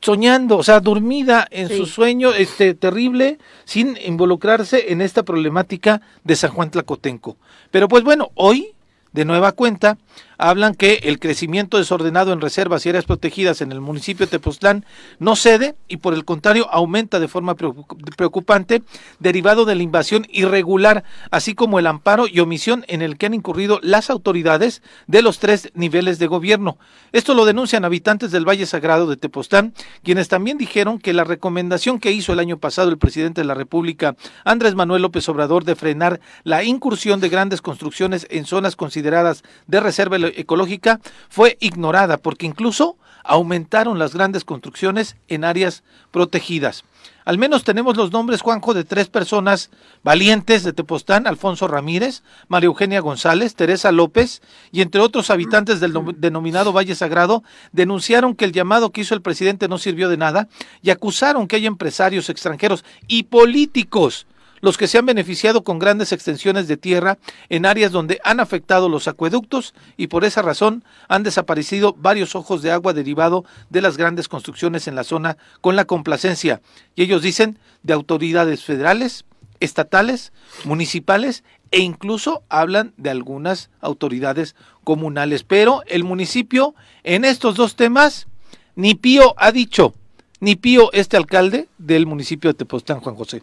soñando, 0.00 0.56
o 0.56 0.62
sea, 0.62 0.80
dormida 0.80 1.46
en 1.50 1.68
su 1.68 1.86
sueño 1.86 2.32
este 2.32 2.74
terrible 2.74 3.38
sin 3.64 3.98
involucrarse 4.04 4.92
en 4.92 5.00
esta 5.00 5.22
problemática 5.22 6.00
de 6.24 6.36
San 6.36 6.50
Juan 6.50 6.70
Tlacotenco. 6.70 7.36
Pero 7.70 7.88
pues 7.88 8.02
bueno, 8.02 8.30
hoy 8.34 8.74
de 9.12 9.24
nueva 9.24 9.52
cuenta 9.52 9.98
hablan 10.40 10.74
que 10.74 11.00
el 11.04 11.18
crecimiento 11.18 11.76
desordenado 11.76 12.32
en 12.32 12.40
reservas 12.40 12.84
y 12.84 12.88
áreas 12.88 13.04
protegidas 13.04 13.60
en 13.60 13.72
el 13.72 13.80
municipio 13.80 14.26
de 14.26 14.30
Tepoztlán 14.30 14.86
no 15.18 15.36
cede 15.36 15.76
y 15.86 15.98
por 15.98 16.14
el 16.14 16.24
contrario 16.24 16.66
aumenta 16.70 17.20
de 17.20 17.28
forma 17.28 17.54
preocupante 17.54 18.82
derivado 19.18 19.66
de 19.66 19.74
la 19.74 19.82
invasión 19.82 20.26
irregular, 20.30 21.04
así 21.30 21.54
como 21.54 21.78
el 21.78 21.86
amparo 21.86 22.26
y 22.26 22.40
omisión 22.40 22.84
en 22.88 23.02
el 23.02 23.18
que 23.18 23.26
han 23.26 23.34
incurrido 23.34 23.80
las 23.82 24.08
autoridades 24.08 24.82
de 25.06 25.20
los 25.20 25.38
tres 25.38 25.70
niveles 25.74 26.18
de 26.18 26.26
gobierno. 26.26 26.78
Esto 27.12 27.34
lo 27.34 27.44
denuncian 27.44 27.84
habitantes 27.84 28.30
del 28.30 28.48
Valle 28.48 28.64
Sagrado 28.64 29.06
de 29.06 29.18
Tepoztlán, 29.18 29.74
quienes 30.02 30.28
también 30.28 30.56
dijeron 30.56 30.98
que 30.98 31.12
la 31.12 31.24
recomendación 31.24 31.98
que 32.00 32.12
hizo 32.12 32.32
el 32.32 32.38
año 32.38 32.56
pasado 32.56 32.88
el 32.88 32.98
presidente 32.98 33.42
de 33.42 33.46
la 33.46 33.54
República, 33.54 34.16
Andrés 34.44 34.74
Manuel 34.74 35.02
López 35.02 35.28
Obrador, 35.28 35.64
de 35.64 35.76
frenar 35.76 36.20
la 36.44 36.64
incursión 36.64 37.20
de 37.20 37.28
grandes 37.28 37.60
construcciones 37.60 38.26
en 38.30 38.46
zonas 38.46 38.74
consideradas 38.74 39.42
de 39.66 39.80
reserva 39.80 39.99
ecológica 40.36 41.00
fue 41.28 41.56
ignorada 41.60 42.16
porque 42.16 42.46
incluso 42.46 42.96
aumentaron 43.24 43.98
las 43.98 44.14
grandes 44.14 44.44
construcciones 44.44 45.16
en 45.28 45.44
áreas 45.44 45.82
protegidas. 46.10 46.84
Al 47.24 47.38
menos 47.38 47.64
tenemos 47.64 47.96
los 47.96 48.12
nombres, 48.12 48.40
Juanjo, 48.40 48.74
de 48.74 48.84
tres 48.84 49.08
personas 49.08 49.70
valientes 50.02 50.64
de 50.64 50.72
Tepostán, 50.72 51.26
Alfonso 51.26 51.68
Ramírez, 51.68 52.22
María 52.48 52.66
Eugenia 52.66 53.00
González, 53.00 53.54
Teresa 53.54 53.92
López 53.92 54.42
y 54.72 54.80
entre 54.80 55.00
otros 55.00 55.30
habitantes 55.30 55.80
del 55.80 55.94
denominado 56.16 56.72
Valle 56.72 56.94
Sagrado, 56.94 57.44
denunciaron 57.72 58.34
que 58.34 58.46
el 58.46 58.52
llamado 58.52 58.90
que 58.90 59.02
hizo 59.02 59.14
el 59.14 59.22
presidente 59.22 59.68
no 59.68 59.78
sirvió 59.78 60.08
de 60.08 60.16
nada 60.16 60.48
y 60.82 60.90
acusaron 60.90 61.46
que 61.46 61.56
hay 61.56 61.66
empresarios 61.66 62.30
extranjeros 62.30 62.84
y 63.06 63.24
políticos 63.24 64.26
los 64.60 64.76
que 64.76 64.88
se 64.88 64.98
han 64.98 65.06
beneficiado 65.06 65.64
con 65.64 65.78
grandes 65.78 66.12
extensiones 66.12 66.68
de 66.68 66.76
tierra 66.76 67.18
en 67.48 67.66
áreas 67.66 67.92
donde 67.92 68.20
han 68.24 68.40
afectado 68.40 68.88
los 68.88 69.08
acueductos 69.08 69.74
y 69.96 70.08
por 70.08 70.24
esa 70.24 70.42
razón 70.42 70.84
han 71.08 71.22
desaparecido 71.22 71.94
varios 71.94 72.34
ojos 72.34 72.62
de 72.62 72.72
agua 72.72 72.92
derivado 72.92 73.44
de 73.70 73.80
las 73.80 73.96
grandes 73.96 74.28
construcciones 74.28 74.88
en 74.88 74.94
la 74.94 75.04
zona 75.04 75.36
con 75.60 75.76
la 75.76 75.84
complacencia, 75.84 76.60
y 76.94 77.02
ellos 77.02 77.22
dicen, 77.22 77.58
de 77.82 77.92
autoridades 77.94 78.64
federales, 78.64 79.24
estatales, 79.60 80.32
municipales 80.64 81.44
e 81.70 81.80
incluso 81.80 82.42
hablan 82.48 82.92
de 82.96 83.10
algunas 83.10 83.70
autoridades 83.80 84.56
comunales. 84.84 85.44
Pero 85.44 85.82
el 85.86 86.04
municipio 86.04 86.74
en 87.04 87.24
estos 87.24 87.54
dos 87.54 87.76
temas, 87.76 88.26
ni 88.74 88.94
Pío 88.94 89.34
ha 89.38 89.52
dicho, 89.52 89.94
ni 90.40 90.56
Pío 90.56 90.90
este 90.92 91.16
alcalde 91.16 91.68
del 91.78 92.06
municipio 92.06 92.50
de 92.50 92.54
Tepoztlán, 92.54 93.00
Juan 93.00 93.14
José. 93.14 93.42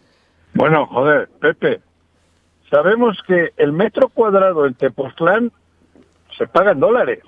Bueno, 0.58 0.86
joder, 0.86 1.28
Pepe, 1.40 1.80
sabemos 2.68 3.16
que 3.28 3.52
el 3.56 3.72
metro 3.72 4.08
cuadrado 4.08 4.66
en 4.66 4.74
Tepoztlán 4.74 5.52
se 6.36 6.48
paga 6.48 6.72
en 6.72 6.80
dólares. 6.80 7.20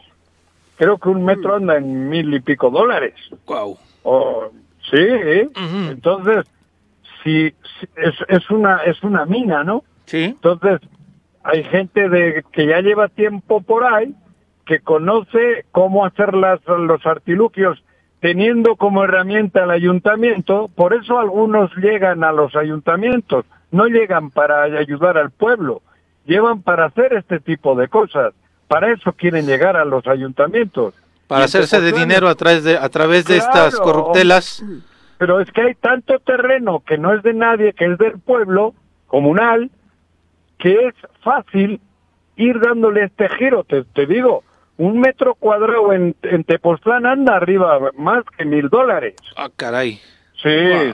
Creo 0.76 0.98
que 0.98 1.10
un 1.10 1.24
metro 1.24 1.54
anda 1.54 1.76
en 1.76 2.08
mil 2.08 2.34
y 2.34 2.40
pico 2.40 2.70
dólares. 2.70 3.14
Wow. 3.46 3.78
sí, 4.90 5.06
entonces, 5.90 6.44
si, 7.22 7.54
es, 7.94 8.14
es, 8.26 8.50
una 8.50 8.78
es 8.78 9.00
una 9.04 9.26
mina, 9.26 9.62
¿no? 9.62 9.84
Sí. 10.06 10.24
Entonces, 10.24 10.80
hay 11.44 11.62
gente 11.62 12.08
de 12.08 12.44
que 12.50 12.66
ya 12.66 12.80
lleva 12.80 13.06
tiempo 13.06 13.60
por 13.60 13.84
ahí 13.84 14.12
que 14.66 14.80
conoce 14.80 15.66
cómo 15.70 16.04
hacer 16.04 16.34
las, 16.34 16.58
los 16.66 17.06
artilugios 17.06 17.80
teniendo 18.20 18.76
como 18.76 19.04
herramienta 19.04 19.64
el 19.64 19.70
ayuntamiento, 19.70 20.70
por 20.74 20.94
eso 20.94 21.18
algunos 21.18 21.74
llegan 21.76 22.22
a 22.22 22.32
los 22.32 22.54
ayuntamientos, 22.54 23.46
no 23.70 23.86
llegan 23.86 24.30
para 24.30 24.62
ayudar 24.62 25.16
al 25.16 25.30
pueblo, 25.30 25.82
llevan 26.26 26.62
para 26.62 26.86
hacer 26.86 27.14
este 27.14 27.40
tipo 27.40 27.74
de 27.74 27.88
cosas, 27.88 28.34
para 28.68 28.92
eso 28.92 29.12
quieren 29.12 29.46
llegar 29.46 29.76
a 29.76 29.84
los 29.84 30.06
ayuntamientos. 30.06 30.94
Para 31.26 31.44
hacerse 31.44 31.80
de 31.80 31.92
dinero 31.92 32.28
a 32.28 32.34
través 32.34 32.64
de, 32.64 32.76
a 32.76 32.88
través 32.88 33.24
de 33.24 33.38
estas 33.38 33.76
corruptelas. 33.76 34.64
Pero 35.16 35.40
es 35.40 35.50
que 35.52 35.62
hay 35.62 35.74
tanto 35.74 36.18
terreno 36.18 36.82
que 36.86 36.98
no 36.98 37.14
es 37.14 37.22
de 37.22 37.34
nadie, 37.34 37.72
que 37.72 37.86
es 37.86 37.98
del 37.98 38.18
pueblo 38.18 38.74
comunal, 39.06 39.70
que 40.58 40.88
es 40.88 40.94
fácil 41.22 41.80
ir 42.36 42.60
dándole 42.60 43.04
este 43.04 43.28
giro, 43.28 43.64
te, 43.64 43.84
te 43.84 44.06
digo, 44.06 44.44
un 44.80 44.98
metro 44.98 45.34
cuadrado 45.34 45.92
en, 45.92 46.16
en 46.22 46.42
Tepoztlán 46.44 47.04
anda 47.04 47.36
arriba 47.36 47.78
más 47.98 48.24
que 48.36 48.46
mil 48.46 48.68
dólares. 48.70 49.14
Ah, 49.36 49.50
caray. 49.54 50.00
Sí, 50.42 50.48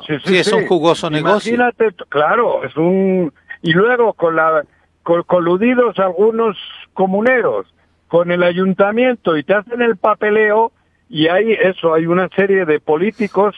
sí, 0.07 0.15
sí, 0.19 0.23
sí. 0.25 0.39
es 0.39 0.53
un 0.53 0.67
jugoso 0.67 1.09
negocio. 1.09 1.55
Imagínate, 1.55 1.95
claro, 2.09 2.65
es 2.65 2.77
un... 2.77 3.33
Y 3.63 3.73
luego 3.73 4.13
con 4.15 4.35
la 4.35 4.65
coludidos 5.05 5.97
algunos 6.01 6.57
comuneros 6.93 7.67
con 8.09 8.33
el 8.33 8.43
ayuntamiento 8.43 9.37
y 9.37 9.45
te 9.45 9.55
hacen 9.55 9.81
el 9.81 9.97
papeleo 9.97 10.73
y 11.09 11.29
hay 11.29 11.53
eso, 11.53 11.95
hay 11.95 12.07
una 12.07 12.29
serie 12.31 12.65
de 12.65 12.81
políticos 12.81 13.55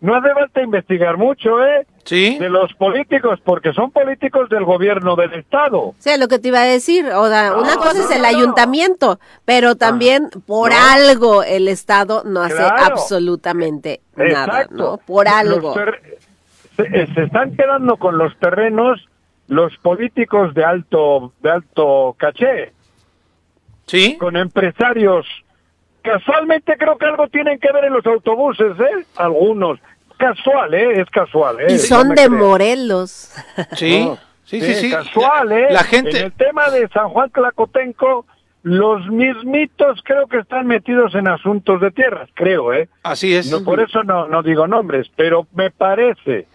no 0.00 0.16
hace 0.16 0.34
falta 0.34 0.62
investigar 0.62 1.16
mucho, 1.16 1.64
¿eh? 1.64 1.86
Sí. 2.04 2.36
De 2.38 2.48
los 2.48 2.72
políticos, 2.74 3.40
porque 3.44 3.72
son 3.72 3.90
políticos 3.92 4.48
del 4.48 4.64
gobierno 4.64 5.14
del 5.14 5.34
Estado. 5.34 5.80
O 5.80 5.94
sea, 5.98 6.16
lo 6.16 6.26
que 6.28 6.38
te 6.38 6.48
iba 6.48 6.60
a 6.60 6.64
decir, 6.64 7.06
Oda, 7.06 7.56
una 7.56 7.76
cosa 7.76 8.00
es 8.00 8.10
el 8.10 8.24
ayuntamiento, 8.24 9.20
pero 9.44 9.76
también 9.76 10.28
por 10.46 10.72
algo 10.72 11.42
el 11.44 11.68
Estado 11.68 12.22
no 12.24 12.42
hace 12.42 12.62
absolutamente 12.62 14.00
nada, 14.16 14.66
¿no? 14.70 14.98
Por 14.98 15.28
algo. 15.28 15.74
Se, 16.76 16.86
se, 17.14 17.22
están 17.22 17.54
quedando 17.54 17.96
con 17.96 18.18
los 18.18 18.36
terrenos 18.38 19.08
los 19.46 19.76
políticos 19.78 20.54
de 20.54 20.64
alto, 20.64 21.32
de 21.40 21.50
alto 21.50 22.16
caché. 22.18 22.72
Sí. 23.86 24.16
Con 24.18 24.36
empresarios 24.36 25.26
casualmente 26.02 26.76
creo 26.76 26.98
que 26.98 27.06
algo 27.06 27.28
tienen 27.28 27.58
que 27.58 27.72
ver 27.72 27.84
en 27.84 27.94
los 27.94 28.04
autobuses, 28.06 28.78
¿eh? 28.78 29.06
Algunos 29.16 29.78
casual, 30.22 30.74
¿eh? 30.74 31.00
Es 31.00 31.10
casual, 31.10 31.60
¿eh? 31.60 31.72
Y 31.72 31.78
son 31.78 32.14
de 32.14 32.28
Morelos. 32.28 33.30
Sí, 33.76 34.08
sí, 34.44 34.60
sí, 34.60 34.74
sí. 34.74 34.90
Casual, 34.90 35.52
¿eh? 35.52 35.66
La 35.70 35.82
gente... 35.82 36.18
En 36.18 36.26
el 36.26 36.32
tema 36.32 36.70
de 36.70 36.88
San 36.88 37.08
Juan 37.08 37.30
Tlacotenco, 37.30 38.26
los 38.62 39.06
mismitos 39.08 40.00
creo 40.04 40.26
que 40.28 40.38
están 40.38 40.66
metidos 40.66 41.14
en 41.14 41.26
asuntos 41.28 41.80
de 41.80 41.90
tierras, 41.90 42.28
creo, 42.34 42.72
¿eh? 42.72 42.88
Así 43.02 43.34
es. 43.34 43.50
No, 43.50 43.64
por 43.64 43.80
eso 43.80 44.04
no, 44.04 44.28
no 44.28 44.42
digo 44.42 44.66
nombres, 44.66 45.10
pero 45.16 45.46
me 45.54 45.70
parece. 45.70 46.46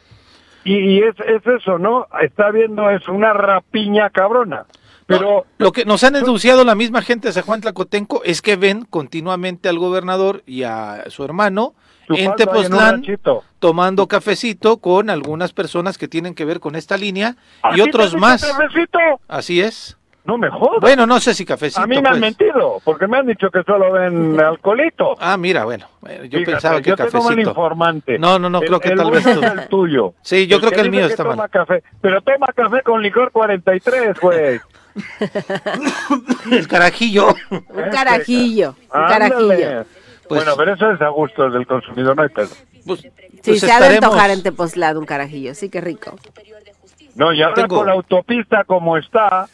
Y, 0.63 1.01
es, 1.01 1.15
es 1.25 1.45
eso, 1.45 1.77
¿no? 1.77 2.07
Está 2.21 2.51
viendo 2.51 2.89
es 2.89 3.07
una 3.07 3.33
rapiña 3.33 4.09
cabrona. 4.09 4.65
Pero 5.05 5.45
lo 5.57 5.71
que 5.71 5.85
nos 5.85 6.03
han 6.03 6.13
denunciado 6.13 6.65
la 6.65 6.75
misma 6.75 7.01
gente 7.01 7.29
de 7.29 7.33
San 7.33 7.43
Juan 7.43 7.61
Tlacotenco 7.61 8.21
es 8.25 8.41
que 8.41 8.57
ven 8.57 8.83
continuamente 8.83 9.69
al 9.69 9.79
gobernador 9.79 10.43
y 10.45 10.63
a 10.63 11.05
su 11.07 11.23
hermano 11.23 11.73
en 12.09 12.35
Tepoztlán 12.35 13.03
tomando 13.59 14.07
cafecito 14.07 14.77
con 14.77 15.09
algunas 15.09 15.53
personas 15.53 15.97
que 15.97 16.07
tienen 16.07 16.35
que 16.35 16.45
ver 16.45 16.59
con 16.59 16.75
esta 16.75 16.97
línea 16.97 17.35
y 17.75 17.81
otros 17.81 18.15
más. 18.15 18.45
Cafecito? 18.45 18.99
Así 19.27 19.61
es. 19.61 19.97
No 20.27 20.37
me 20.37 20.49
jodas. 20.49 20.81
Bueno, 20.81 21.05
no 21.07 21.21
sé 21.21 21.33
si 21.33 21.45
cafecito. 21.45 21.81
A 21.81 21.87
mí 21.87 22.01
me 22.01 22.09
han 22.09 22.19
pues. 22.19 22.21
mentido, 22.21 22.81
porque 22.83 23.07
me 23.07 23.17
han 23.17 23.27
dicho 23.27 23.49
que 23.49 23.63
solo 23.63 23.93
ven 23.93 24.37
alcoholito. 24.45 25.15
Ah, 25.21 25.37
mira, 25.37 25.63
bueno, 25.63 25.87
yo 26.29 26.43
pensaba 26.43 26.81
que 26.81 26.89
yo 26.89 26.97
cafecito. 26.97 27.29
Tengo 27.29 27.49
informante. 27.49 28.19
No, 28.19 28.37
no, 28.37 28.49
no, 28.49 28.59
creo 28.59 28.81
que 28.81 28.91
tal 28.91 29.09
vez 29.09 29.23
tú. 29.23 29.41
el 29.41 29.69
tuyo. 29.69 30.15
Sí, 30.21 30.45
yo 30.45 30.59
creo 30.59 30.73
que, 30.73 30.81
el 30.81 30.91
mío 30.91 31.05
está 31.05 31.23
toma 31.23 31.37
mal. 31.37 31.49
Café, 31.49 31.81
pero 32.01 32.21
toma 32.21 32.47
café 32.53 32.81
con 32.83 33.01
licor 33.01 33.31
43, 33.31 34.19
güey. 34.19 34.59
el 36.51 36.67
carajillo. 36.67 37.33
Un 37.49 37.89
carajillo, 37.89 38.75
un 38.81 39.07
carajillo. 39.07 39.85
Pues, 40.27 40.43
bueno, 40.43 40.57
pero 40.57 40.73
eso 40.73 40.91
es 40.91 41.01
a 41.01 41.09
gusto 41.09 41.49
del 41.49 41.65
consumidor, 41.65 42.15
no 42.15 42.23
hay 42.23 42.29
pedo. 42.29 42.49
Pues, 42.85 43.01
sí, 43.01 43.09
pues 43.43 43.59
se 43.59 43.71
ha 43.71 43.79
de 43.79 43.95
antojar 43.95 44.29
en 44.29 44.43
Tepoztlán 44.43 44.97
un 44.97 45.05
carajillo, 45.05 45.53
sí 45.55 45.69
que 45.69 45.81
rico. 45.81 46.15
No, 47.15 47.33
y 47.33 47.41
ahora 47.41 47.67
con 47.67 47.87
la 47.87 47.93
autopista 47.93 48.63
como 48.63 48.97
está, 48.97 49.47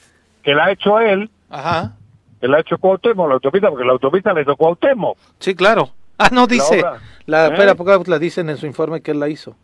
que 0.44 0.54
la 0.54 0.66
ha 0.66 0.72
hecho 0.72 1.00
él, 1.00 1.30
Ajá. 1.50 1.94
que 2.42 2.48
la 2.48 2.58
ha 2.58 2.60
hecho 2.60 2.78
Cuauhtémoc, 2.78 3.28
la 3.28 3.36
autopista, 3.36 3.70
porque 3.70 3.86
la 3.86 3.94
autopista 3.94 4.34
la 4.34 4.42
hizo 4.42 4.56
Cuauhtémoc. 4.56 5.18
Sí, 5.40 5.56
claro. 5.56 5.90
Ah, 6.18 6.30
no, 6.32 6.46
dice. 6.46 6.82
La, 6.82 7.00
la 7.26 7.48
¿Eh? 7.48 7.54
espera, 7.54 7.76
porque 7.76 8.10
la 8.10 8.20
dicen 8.20 8.50
en 8.50 8.58
su 8.58 8.66
informe 8.66 9.02
que 9.02 9.12
él 9.12 9.20
la 9.20 9.30
hizo. 9.30 9.56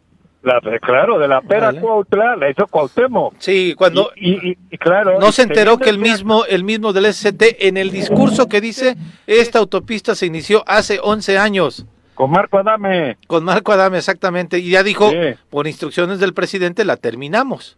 La, 0.41 0.61
claro, 0.79 1.19
de 1.19 1.27
la 1.27 1.41
pera 1.41 1.67
Vale. 1.67 1.81
Cuautla 1.81 2.35
la 2.37 2.49
hizo 2.49 2.65
Cuauhtémoc. 2.67 3.33
Sí, 3.39 3.73
cuando 3.77 4.11
Y, 4.15 4.51
y- 4.51 4.57
y 4.71 4.77
claro. 4.77 5.19
no 5.19 5.33
se 5.33 5.41
enteró 5.41 5.77
que 5.77 5.89
el 5.89 5.97
mismo 5.97 6.45
el 6.45 6.63
mismo 6.63 6.93
del 6.93 7.07
SCT 7.07 7.67
en 7.67 7.75
el 7.75 7.91
discurso 7.91 8.47
que 8.47 8.61
dice 8.61 8.95
esta 9.27 9.59
autopista 9.59 10.15
se 10.15 10.25
inició 10.27 10.63
hace 10.65 10.99
11 11.03 11.37
años 11.37 11.85
Con 12.15 12.31
Marco 12.31 12.57
Adame. 12.57 13.17
con 13.27 13.43
Marco 13.43 13.73
Adame 13.73 13.97
exactamente 13.97 14.59
y 14.59 14.69
ya 14.69 14.81
dijo 14.83 15.09
Sí. 15.11 15.17
por 15.49 15.67
instrucciones 15.67 16.19
del 16.19 16.33
presidente 16.33 16.85
la 16.85 16.95
terminamos. 16.95 17.77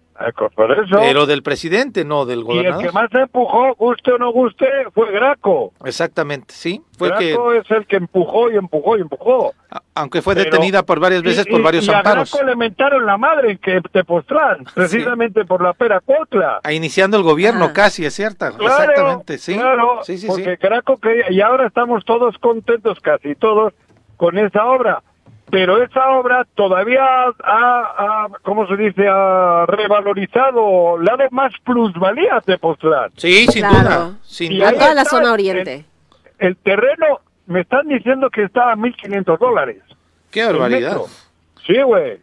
Por 0.56 0.72
eso. 0.72 0.96
Pero 1.00 1.26
del 1.26 1.44
presidente, 1.44 2.04
no 2.06 2.26
del 2.26 2.40
y 2.40 2.42
el 2.42 2.46
gobernador. 2.46 2.84
que 2.86 2.92
más 2.92 3.14
empujó, 3.14 3.74
guste 3.76 4.12
o 4.14 4.18
no 4.18 4.32
guste, 4.32 4.66
fue 4.94 5.12
Graco. 5.12 5.74
Exactamente, 5.86 6.54
sí. 6.54 6.82
Fue 6.98 7.12
que, 7.18 7.30
Graco 7.32 7.54
es 7.54 7.70
el 7.72 7.86
que 7.88 7.96
empujó 7.98 8.52
y 8.52 8.58
empujó 8.58 8.98
y 8.98 9.02
empujó. 9.02 9.54
a- 9.72 9.82
aunque 9.96 10.22
fue 10.22 10.36
Pero- 10.36 10.46
detenida 10.52 10.84
por 10.84 11.00
varias 11.00 11.24
veces 11.24 11.46
Y- 11.48 11.52
por 11.52 11.60
y- 11.62 11.64
varios 11.64 11.88
y 11.88 11.92
a 11.92 11.98
amparos. 12.00 12.32
Graco 12.32 12.46
le 12.46 12.56
mentaron 12.56 13.06
la 13.06 13.18
madre 13.18 13.52
en 13.52 13.58
que 13.58 13.82
Tepoztlán, 13.92 14.66
precisamente 14.74 15.46
por 15.46 15.62
la 15.64 15.74
pera 15.74 16.00
Cuautla. 16.02 16.60
A 16.64 16.74
iniciando 16.74 17.18
el 17.18 17.24
gobierno 17.24 17.66
Ah. 17.66 17.74
casi, 17.74 18.06
es 18.06 18.14
cierta. 18.14 18.52
Claro, 18.52 18.84
Exactamente, 18.84 19.38
sí. 19.38 19.54
claro, 19.56 20.00
sí, 20.04 20.14
sí, 20.18 20.22
sí. 20.22 20.28
porque 20.28 20.56
Graco 20.58 20.98
quería, 20.98 21.32
y 21.32 21.42
ahora 21.42 21.68
estamos 21.68 22.04
todos 22.06 22.38
contentos, 22.38 23.00
casi 23.00 23.36
todos, 23.36 23.74
con 24.18 24.38
esa 24.38 24.66
obra. 24.66 25.02
Pero 25.52 25.84
esa 25.84 26.10
obra 26.12 26.48
todavía 26.56 27.04
ha, 27.04 27.34
ha- 27.44 28.28
¿cómo 28.44 28.66
se 28.68 28.78
dice?, 28.78 29.06
ha 29.08 29.66
revalorizado, 29.68 30.98
le 30.98 31.12
ha 31.12 31.18
dado 31.18 31.30
más 31.32 31.54
plusvalía 31.66 32.38
a 32.38 32.42
Tepoztlán. 32.42 33.12
Sí, 33.18 33.46
sin 33.48 33.62
Claro. 33.68 33.78
duda, 34.06 34.12
sin 34.24 34.52
Y 34.54 34.62
A 34.62 34.70
ahí 34.70 34.74
duda. 34.76 34.84
toda 34.84 34.96
la 34.96 35.06
zona 35.06 35.34
oriente. 35.34 35.86
El 36.40 36.56
terreno, 36.58 37.20
me 37.48 37.62
están 37.62 37.88
diciendo 37.88 38.30
que 38.30 38.44
está 38.44 38.72
a 38.72 38.76
1.500 38.76 39.38
dólares. 39.38 39.82
Qué 40.32 40.46
barbaridad. 40.46 40.98
Sí, 41.68 41.82
güey. 41.82 42.18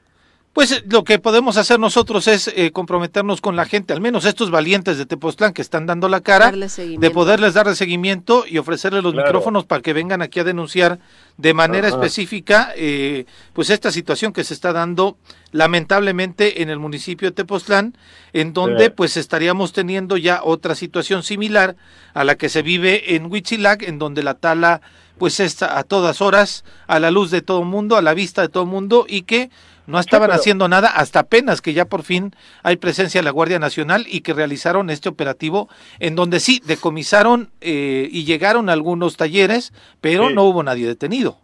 Pues 0.58 0.72
eh, 0.72 0.82
lo 0.90 1.04
que 1.04 1.20
podemos 1.20 1.56
hacer 1.56 1.78
nosotros 1.78 2.26
es 2.26 2.48
eh, 2.48 2.72
comprometernos 2.72 3.40
con 3.40 3.54
la 3.54 3.64
gente, 3.64 3.92
al 3.92 4.00
menos 4.00 4.24
estos 4.24 4.50
valientes 4.50 4.98
de 4.98 5.06
Tepoztlán 5.06 5.52
que 5.52 5.62
están 5.62 5.86
dando 5.86 6.08
la 6.08 6.20
cara, 6.20 6.50
de 6.50 7.10
poderles 7.12 7.54
darle 7.54 7.76
seguimiento 7.76 8.44
y 8.44 8.58
ofrecerles 8.58 9.04
los 9.04 9.12
Claro. 9.12 9.28
micrófonos 9.28 9.66
para 9.66 9.82
que 9.82 9.92
vengan 9.92 10.20
aquí 10.20 10.40
a 10.40 10.42
denunciar 10.42 10.98
de 11.36 11.54
manera 11.54 11.86
Ajá. 11.86 11.98
específica 11.98 12.72
eh, 12.74 13.24
pues 13.52 13.70
esta 13.70 13.92
situación 13.92 14.32
que 14.32 14.42
se 14.42 14.52
está 14.52 14.72
dando 14.72 15.16
lamentablemente 15.52 16.60
en 16.60 16.70
el 16.70 16.80
municipio 16.80 17.28
de 17.28 17.36
Tepoztlán, 17.36 17.96
en 18.32 18.52
donde 18.52 18.86
Sí. 18.86 18.90
pues 18.96 19.16
estaríamos 19.16 19.72
teniendo 19.72 20.16
ya 20.16 20.40
otra 20.42 20.74
situación 20.74 21.22
similar 21.22 21.76
a 22.14 22.24
la 22.24 22.34
que 22.34 22.48
se 22.48 22.62
vive 22.62 23.14
en 23.14 23.26
Huitzilac, 23.30 23.84
en 23.84 24.00
donde 24.00 24.24
la 24.24 24.34
tala 24.34 24.80
pues 25.18 25.38
está 25.38 25.78
a 25.78 25.84
todas 25.84 26.20
horas, 26.20 26.64
a 26.88 26.98
la 26.98 27.12
luz 27.12 27.30
de 27.30 27.42
todo 27.42 27.60
el 27.60 27.66
mundo, 27.66 27.94
a 27.96 28.02
la 28.02 28.12
vista 28.14 28.42
de 28.42 28.48
todo 28.48 28.64
el 28.64 28.68
mundo 28.68 29.06
y 29.08 29.22
que 29.22 29.50
no 29.88 29.98
estaban 29.98 30.28
pero- 30.28 30.38
haciendo 30.38 30.68
nada 30.68 30.88
hasta 30.88 31.20
apenas 31.20 31.60
que 31.60 31.72
ya 31.72 31.86
por 31.86 32.02
fin 32.04 32.32
hay 32.62 32.76
presencia 32.76 33.20
de 33.20 33.24
la 33.24 33.30
Guardia 33.32 33.58
Nacional 33.58 34.04
y 34.08 34.20
que 34.20 34.34
realizaron 34.34 34.90
este 34.90 35.08
operativo 35.08 35.68
en 35.98 36.14
donde 36.14 36.38
sí 36.40 36.60
decomisaron 36.64 37.50
eh, 37.60 38.08
y 38.10 38.24
llegaron 38.24 38.68
a 38.68 38.72
algunos 38.74 39.16
talleres, 39.16 39.72
pero 40.00 40.28
Sí. 40.28 40.34
no 40.34 40.44
hubo 40.44 40.62
nadie 40.62 40.86
detenido. 40.86 41.38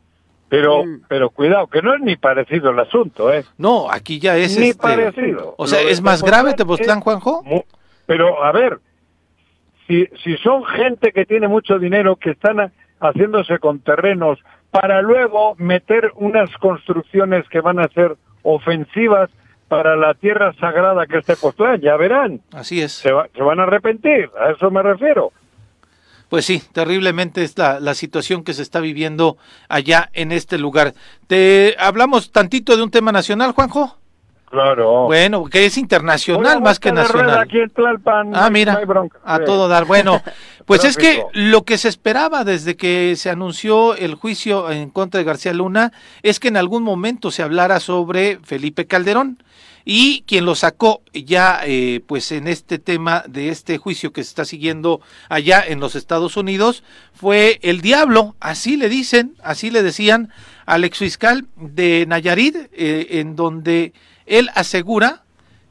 Pero, 0.49 0.85
Mm. 0.85 1.01
pero 1.09 1.31
cuidado, 1.31 1.67
que 1.67 1.83
no 1.83 1.95
es 1.95 2.01
ni 2.03 2.17
parecido 2.17 2.71
el 2.71 2.79
asunto, 2.79 3.33
¿eh? 3.33 3.45
No, 3.59 3.91
aquí 3.91 4.21
ya 4.21 4.37
es 4.37 4.57
ni 4.59 4.69
este, 4.69 4.81
parecido. 4.83 5.55
O 5.59 5.67
sea, 5.67 5.83
Lo 5.83 5.89
es 5.89 6.01
más 6.03 6.23
grave 6.23 6.55
Tepoztlán, 6.55 7.01
Juanjo. 7.01 7.43
mu- 7.45 7.63
Pero, 8.07 8.45
a 8.45 8.53
ver, 8.53 8.79
si, 9.89 10.07
si 10.23 10.37
son 10.39 10.65
gente 10.65 11.13
que 11.13 11.25
tiene 11.27 11.49
mucho 11.49 11.79
dinero, 11.79 12.17
que 12.17 12.31
están 12.31 12.61
a- 12.61 12.71
haciéndose 13.01 13.59
con 13.59 13.81
terrenos 13.81 14.39
para 14.71 15.03
luego 15.03 15.55
meter 15.57 16.13
unas 16.17 16.51
construcciones 16.59 17.49
que 17.49 17.61
van 17.61 17.79
a 17.79 17.89
ser 17.89 18.17
ofensivas 18.45 19.29
para 19.69 19.97
la 19.97 20.15
tierra 20.15 20.53
sagrada 20.61 21.07
que 21.07 21.19
es 21.19 21.27
Tepoztlán, 21.27 21.81
ya 21.81 21.97
verán, 21.97 22.41
Así 22.53 22.81
es. 22.81 22.93
se, 22.93 23.11
va- 23.11 23.27
se 23.35 23.43
van 23.43 23.59
a 23.59 23.65
arrepentir, 23.65 24.31
a 24.41 24.53
eso 24.53 24.71
me 24.71 24.83
refiero. 24.83 25.33
Pues 26.29 26.45
sí, 26.47 26.63
terriblemente 26.73 27.43
es 27.43 27.57
la, 27.59 27.81
la 27.81 27.95
situación 27.95 28.45
que 28.45 28.55
se 28.55 28.63
está 28.63 28.81
viviendo 28.81 29.37
allá 29.69 30.11
en 30.15 30.33
este 30.33 30.59
lugar. 30.59 30.95
Te 31.27 31.75
hablamos 31.79 32.33
tantito 32.33 32.77
de 32.77 32.83
un 32.83 32.91
tema 32.91 33.13
nacional, 33.13 33.53
Juanjo. 33.53 33.99
Claro. 34.55 35.07
Bueno, 35.07 35.45
que 35.47 35.67
es 35.67 35.77
internacional 35.77 36.63
más 36.63 36.79
que 36.79 36.93
nacional. 36.93 37.39
Aquí 37.41 37.59
en 37.59 37.71
Tlalpan, 37.71 38.31
Ah, 38.35 38.51
mira, 38.51 38.77
bronca. 38.87 39.19
a 39.25 39.39
Sí. 39.39 39.43
todo 39.45 39.67
dar. 39.67 39.85
Bueno, 39.85 40.23
pues 40.65 40.85
es 40.85 40.97
que 40.97 41.25
lo 41.33 41.65
que 41.65 41.77
se 41.77 41.89
esperaba 41.89 42.45
desde 42.45 42.77
que 42.77 43.17
se 43.17 43.31
anunció 43.31 43.97
el 43.97 44.15
juicio 44.15 44.71
en 44.71 44.91
contra 44.91 45.19
de 45.19 45.25
García 45.25 45.53
Luna 45.53 45.93
es 46.23 46.39
que 46.39 46.49
en 46.49 46.57
algún 46.57 46.85
momento 46.85 47.33
se 47.33 47.43
hablara 47.43 47.81
sobre 47.81 48.39
Felipe 48.45 48.87
Calderón 48.87 49.43
y 49.85 50.23
quien 50.29 50.47
lo 50.47 50.55
sacó 50.55 51.03
ya 51.13 51.61
eh, 51.67 52.01
pues 52.07 52.31
en 52.33 52.47
este 52.47 52.79
tema 52.79 53.25
de 53.29 53.49
este 53.49 53.77
juicio 53.77 54.13
que 54.13 54.23
se 54.23 54.29
está 54.29 54.45
siguiendo 54.45 55.01
allá 55.29 55.63
en 55.67 55.81
los 55.81 55.95
Estados 55.97 56.37
Unidos 56.39 56.85
fue 57.13 57.59
el 57.63 57.81
diablo, 57.83 58.35
así 58.41 58.77
le 58.79 58.89
dicen, 58.89 59.35
así 59.43 59.71
le 59.71 59.83
decían 59.83 60.31
al 60.65 60.85
exfiscal 60.85 61.45
de 61.57 62.07
Nayarit, 62.09 62.57
eh, 62.73 63.09
en 63.21 63.37
donde 63.37 63.93
él 64.27 64.51
asegura 64.55 65.23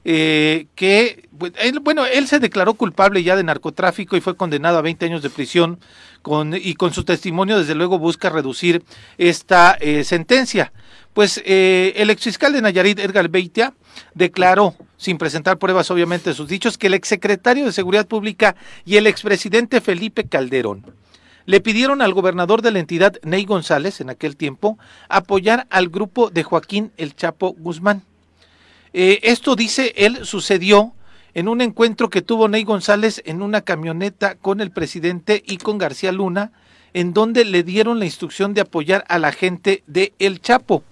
eh, 0.06 0.68
que, 0.76 1.30
él- 1.62 1.80
bueno, 1.80 2.06
él 2.06 2.28
se 2.28 2.40
declaró 2.40 2.74
culpable 2.74 3.24
ya 3.24 3.36
de 3.38 3.44
narcotráfico 3.44 4.18
y 4.18 4.22
fue 4.22 4.36
condenado 4.36 4.78
a 4.78 4.82
20 4.82 5.06
años 5.06 5.22
de 5.22 5.30
prisión 5.30 5.80
con, 6.22 6.54
y 6.54 6.74
con 6.74 6.94
su 6.94 7.04
testimonio 7.06 7.58
desde 7.58 7.76
luego 7.76 8.00
busca 8.00 8.30
reducir 8.30 8.84
esta 9.18 9.78
eh, 9.80 10.04
sentencia. 10.04 10.74
Pues 11.14 11.42
eh, 11.46 11.94
el 11.96 12.10
exfiscal 12.10 12.52
de 12.54 12.62
Nayarit, 12.62 13.00
Edgar 13.00 13.30
Beitia, 13.30 13.74
declaró, 14.14 14.76
sin 14.98 15.18
presentar 15.18 15.58
pruebas 15.60 15.90
obviamente 15.92 16.32
de 16.32 16.36
sus 16.36 16.48
dichos, 16.50 16.78
que 16.78 16.88
el 16.88 16.96
exsecretario 16.96 17.66
de 17.66 17.72
Seguridad 17.72 18.08
Pública 18.08 18.56
y 18.84 18.98
el 18.98 19.08
expresidente 19.08 19.80
Felipe 19.80 20.26
Calderón 20.28 20.86
le 21.46 21.60
pidieron 21.60 22.02
al 22.02 22.14
gobernador 22.14 22.62
de 22.62 22.72
la 22.72 22.80
entidad, 22.80 23.18
Ney 23.24 23.44
González, 23.46 24.00
en 24.02 24.10
aquel 24.10 24.38
tiempo, 24.38 24.78
apoyar 25.10 25.68
al 25.70 25.90
grupo 25.90 26.30
de 26.30 26.44
Joaquín 26.44 26.92
El 26.98 27.16
Chapo 27.16 27.54
Guzmán. 27.60 28.04
Eh, 28.94 29.20
esto, 29.24 29.56
dice 29.56 29.94
él, 29.98 30.26
sucedió 30.26 30.94
en 31.34 31.48
un 31.48 31.62
encuentro 31.62 32.10
que 32.10 32.22
tuvo 32.22 32.48
Ney 32.48 32.64
González 32.64 33.22
en 33.26 33.42
una 33.42 33.62
camioneta 33.62 34.36
con 34.36 34.62
el 34.62 34.72
presidente 34.72 35.42
y 35.46 35.58
con 35.58 35.80
García 35.80 36.12
Luna, 36.12 36.52
en 36.94 37.14
donde 37.14 37.44
le 37.44 37.64
dieron 37.64 37.98
la 37.98 38.06
instrucción 38.06 38.54
de 38.54 38.62
apoyar 38.62 39.04
a 39.08 39.18
la 39.18 39.32
gente 39.32 39.84
de 39.88 40.14
El 40.20 40.42
Chapo. 40.42 40.84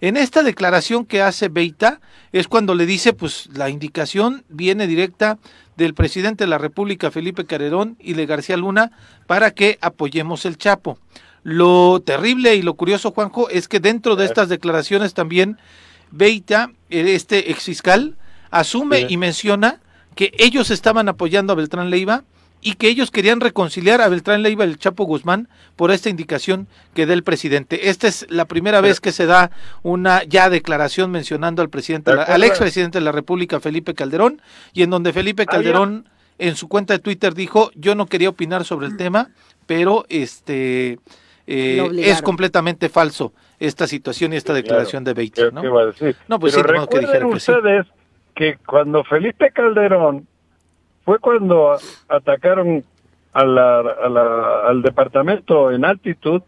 En 0.00 0.16
esta 0.16 0.42
declaración 0.42 1.04
que 1.04 1.22
hace 1.22 1.48
Beita 1.48 2.00
es 2.32 2.48
cuando 2.48 2.74
le 2.74 2.86
dice, 2.86 3.12
pues 3.12 3.48
la 3.52 3.70
indicación 3.70 4.44
viene 4.48 4.86
directa 4.86 5.38
del 5.76 5.94
presidente 5.94 6.44
de 6.44 6.48
la 6.48 6.58
República, 6.58 7.10
Felipe 7.10 7.44
Calderón, 7.44 7.96
y 8.00 8.14
de 8.14 8.26
García 8.26 8.56
Luna, 8.56 8.92
para 9.26 9.50
que 9.52 9.78
apoyemos 9.80 10.44
el 10.44 10.58
Chapo. 10.58 10.98
Lo 11.44 12.00
terrible 12.04 12.54
y 12.54 12.62
lo 12.62 12.74
curioso, 12.74 13.10
Juanjo, 13.10 13.48
es 13.48 13.66
que 13.66 13.80
dentro 13.80 14.14
de 14.14 14.26
estas 14.26 14.48
declaraciones 14.48 15.14
también 15.14 15.58
Beita, 16.12 16.70
eh, 16.90 17.14
este 17.14 17.50
exfiscal, 17.50 18.16
asume 18.50 19.00
Sí. 19.00 19.06
y 19.10 19.16
menciona 19.16 19.80
que 20.14 20.32
ellos 20.38 20.70
estaban 20.70 21.08
apoyando 21.08 21.52
a 21.52 21.56
Beltrán 21.56 21.90
Leiva 21.90 22.22
y 22.60 22.74
que 22.74 22.88
ellos 22.88 23.10
querían 23.10 23.40
reconciliar 23.40 24.00
a 24.02 24.08
Beltrán 24.08 24.42
Leiva 24.42 24.64
y 24.64 24.68
el 24.68 24.78
Chapo 24.78 25.04
Guzmán 25.04 25.48
por 25.74 25.90
esta 25.90 26.10
indicación 26.10 26.68
que 26.94 27.06
da 27.06 27.14
el 27.14 27.24
presidente. 27.24 27.88
Esta 27.88 28.06
es 28.06 28.26
la 28.28 28.44
primera 28.44 28.80
vez 28.80 29.00
que 29.00 29.10
se 29.10 29.26
da 29.26 29.50
una 29.82 30.22
ya 30.24 30.48
declaración 30.48 31.10
mencionando 31.10 31.60
al 31.62 31.70
presidente, 31.70 32.10
de 32.12 32.18
la- 32.18 32.22
al 32.24 32.44
expresidente 32.44 32.98
de 32.98 33.04
la 33.04 33.10
República, 33.10 33.58
Felipe 33.58 33.94
Calderón, 33.94 34.40
y 34.72 34.82
en 34.82 34.90
donde 34.90 35.12
Felipe. 35.12 35.44
Calderón 35.46 36.08
en 36.38 36.54
su 36.56 36.68
cuenta 36.68 36.94
de 36.94 37.00
Twitter 37.00 37.34
dijo, 37.34 37.70
yo 37.74 37.94
no 37.94 38.06
quería 38.06 38.28
opinar 38.28 38.64
sobre 38.64 38.86
el 38.86 38.96
tema, 38.96 39.30
pero 39.66 40.04
este 40.08 40.98
eh, 41.54 41.90
es 42.10 42.22
completamente 42.22 42.88
falso 42.88 43.32
esta 43.58 43.86
situación 43.86 44.32
y 44.32 44.36
esta 44.36 44.52
declaración 44.54 45.04
de 45.04 45.14
¿Qué- 45.14 45.50
¿no? 45.52 45.78
a 45.78 45.86
decir? 45.86 46.16
No, 46.28 46.38
pues 46.38 46.54
Pero 46.54 46.66
sí, 46.68 46.72
que 46.74 46.80
recuerden 46.80 47.00
dijera 47.10 47.26
que 47.32 47.40
sí. 47.40 47.52
ustedes 47.52 47.86
que 48.34 48.56
cuando 48.66 49.04
Felipe 49.04 49.50
Calderón 49.50 50.26
fue 51.04 51.18
cuando 51.18 51.76
atacaron 52.08 52.84
a 53.34 53.44
la- 53.44 53.80
a 53.80 54.08
la- 54.08 54.60
al 54.68 54.82
departamento 54.82 55.70
en 55.70 55.84
altitud 55.84 56.42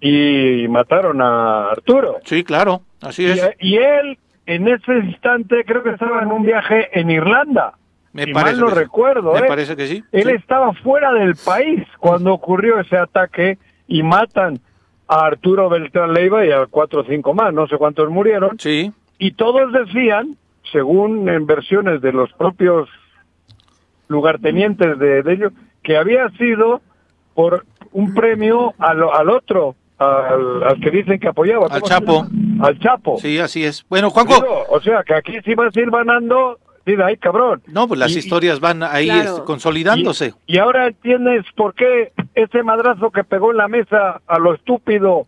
y 0.00 0.66
mataron 0.68 1.20
a 1.20 1.70
Arturo. 1.70 2.18
Sí, 2.24 2.44
claro, 2.44 2.82
así 3.00 3.24
Y, 3.24 3.30
es. 3.30 3.50
y 3.60 3.76
él 3.76 4.18
en 4.46 4.68
ese 4.68 4.92
instante 4.98 5.64
creo 5.64 5.82
que 5.82 5.90
estaba 5.90 6.22
en 6.22 6.32
un 6.32 6.42
viaje 6.44 6.88
en 6.98 7.10
Irlanda. 7.10 7.74
Me 8.12 8.24
si 8.24 8.32
parece 8.32 8.52
mal 8.56 8.60
no 8.60 8.66
que 8.68 8.72
sí. 8.74 8.78
recuerdo. 8.78 9.32
Me 9.32 9.40
¿eh? 9.40 9.44
parece 9.48 9.74
que 9.76 9.86
sí. 9.88 10.04
Él 10.12 10.24
sí. 10.28 10.30
estaba 10.38 10.72
fuera 10.74 11.12
del 11.12 11.34
país 11.36 11.82
cuando 11.98 12.32
ocurrió 12.32 12.78
ese 12.78 12.96
ataque 12.96 13.58
y 13.86 14.02
matan 14.02 14.60
a 15.08 15.26
Arturo 15.26 15.68
Beltrán 15.68 16.12
Leiva 16.14 16.44
y 16.46 16.50
a 16.50 16.66
cuatro 16.66 17.02
o 17.02 17.04
cinco 17.04 17.34
más, 17.34 17.52
no 17.52 17.66
sé 17.66 17.76
cuántos 17.76 18.08
murieron. 18.10 18.58
Sí, 18.58 18.92
Y 19.18 19.32
todos 19.32 19.72
decían, 19.72 20.36
según 20.72 21.28
en 21.28 21.46
versiones 21.46 22.00
de 22.00 22.12
los 22.12 22.32
propios 22.32 22.88
lugartenientes 24.08 24.98
de, 24.98 25.22
de 25.22 25.32
ellos, 25.32 25.52
que 25.82 25.96
había 25.96 26.28
sido 26.30 26.80
por 27.34 27.64
un 27.92 28.14
premio 28.14 28.74
al, 28.78 29.02
al 29.02 29.30
otro, 29.30 29.74
al, 29.98 30.62
al 30.62 30.80
que 30.80 30.90
dicen 30.90 31.18
que 31.18 31.28
apoyaba. 31.28 31.66
Al 31.66 31.80
¿cómo 31.80 31.86
se 31.86 31.92
Chapo. 31.92 32.26
Al 32.60 32.78
Chapo. 32.78 33.18
sí, 33.18 33.38
así 33.38 33.64
es. 33.64 33.84
Bueno, 33.88 34.10
Juanjo, 34.10 34.42
o 34.68 34.80
sea, 34.80 35.02
que 35.02 35.14
aquí 35.14 35.34
sí 35.44 35.54
vas 35.54 35.76
a 35.76 35.80
ir 35.80 35.90
ganando, 35.90 36.58
ay 37.04 37.16
cabrón. 37.16 37.62
no, 37.66 37.88
pues 37.88 37.98
las 37.98 38.12
Y- 38.14 38.18
historias 38.18 38.60
van 38.60 38.82
ahí 38.82 39.06
Claro. 39.06 39.30
este, 39.36 39.44
consolidándose. 39.44 40.34
Y, 40.46 40.56
y 40.56 40.58
ahora 40.58 40.86
entiendes 40.88 41.44
por 41.56 41.74
qué 41.74 42.12
ese 42.34 42.62
madrazo 42.62 43.10
que 43.10 43.24
pegó 43.24 43.50
en 43.52 43.56
la 43.58 43.68
mesa 43.68 44.20
a 44.26 44.38
lo 44.38 44.54
estúpido 44.54 45.26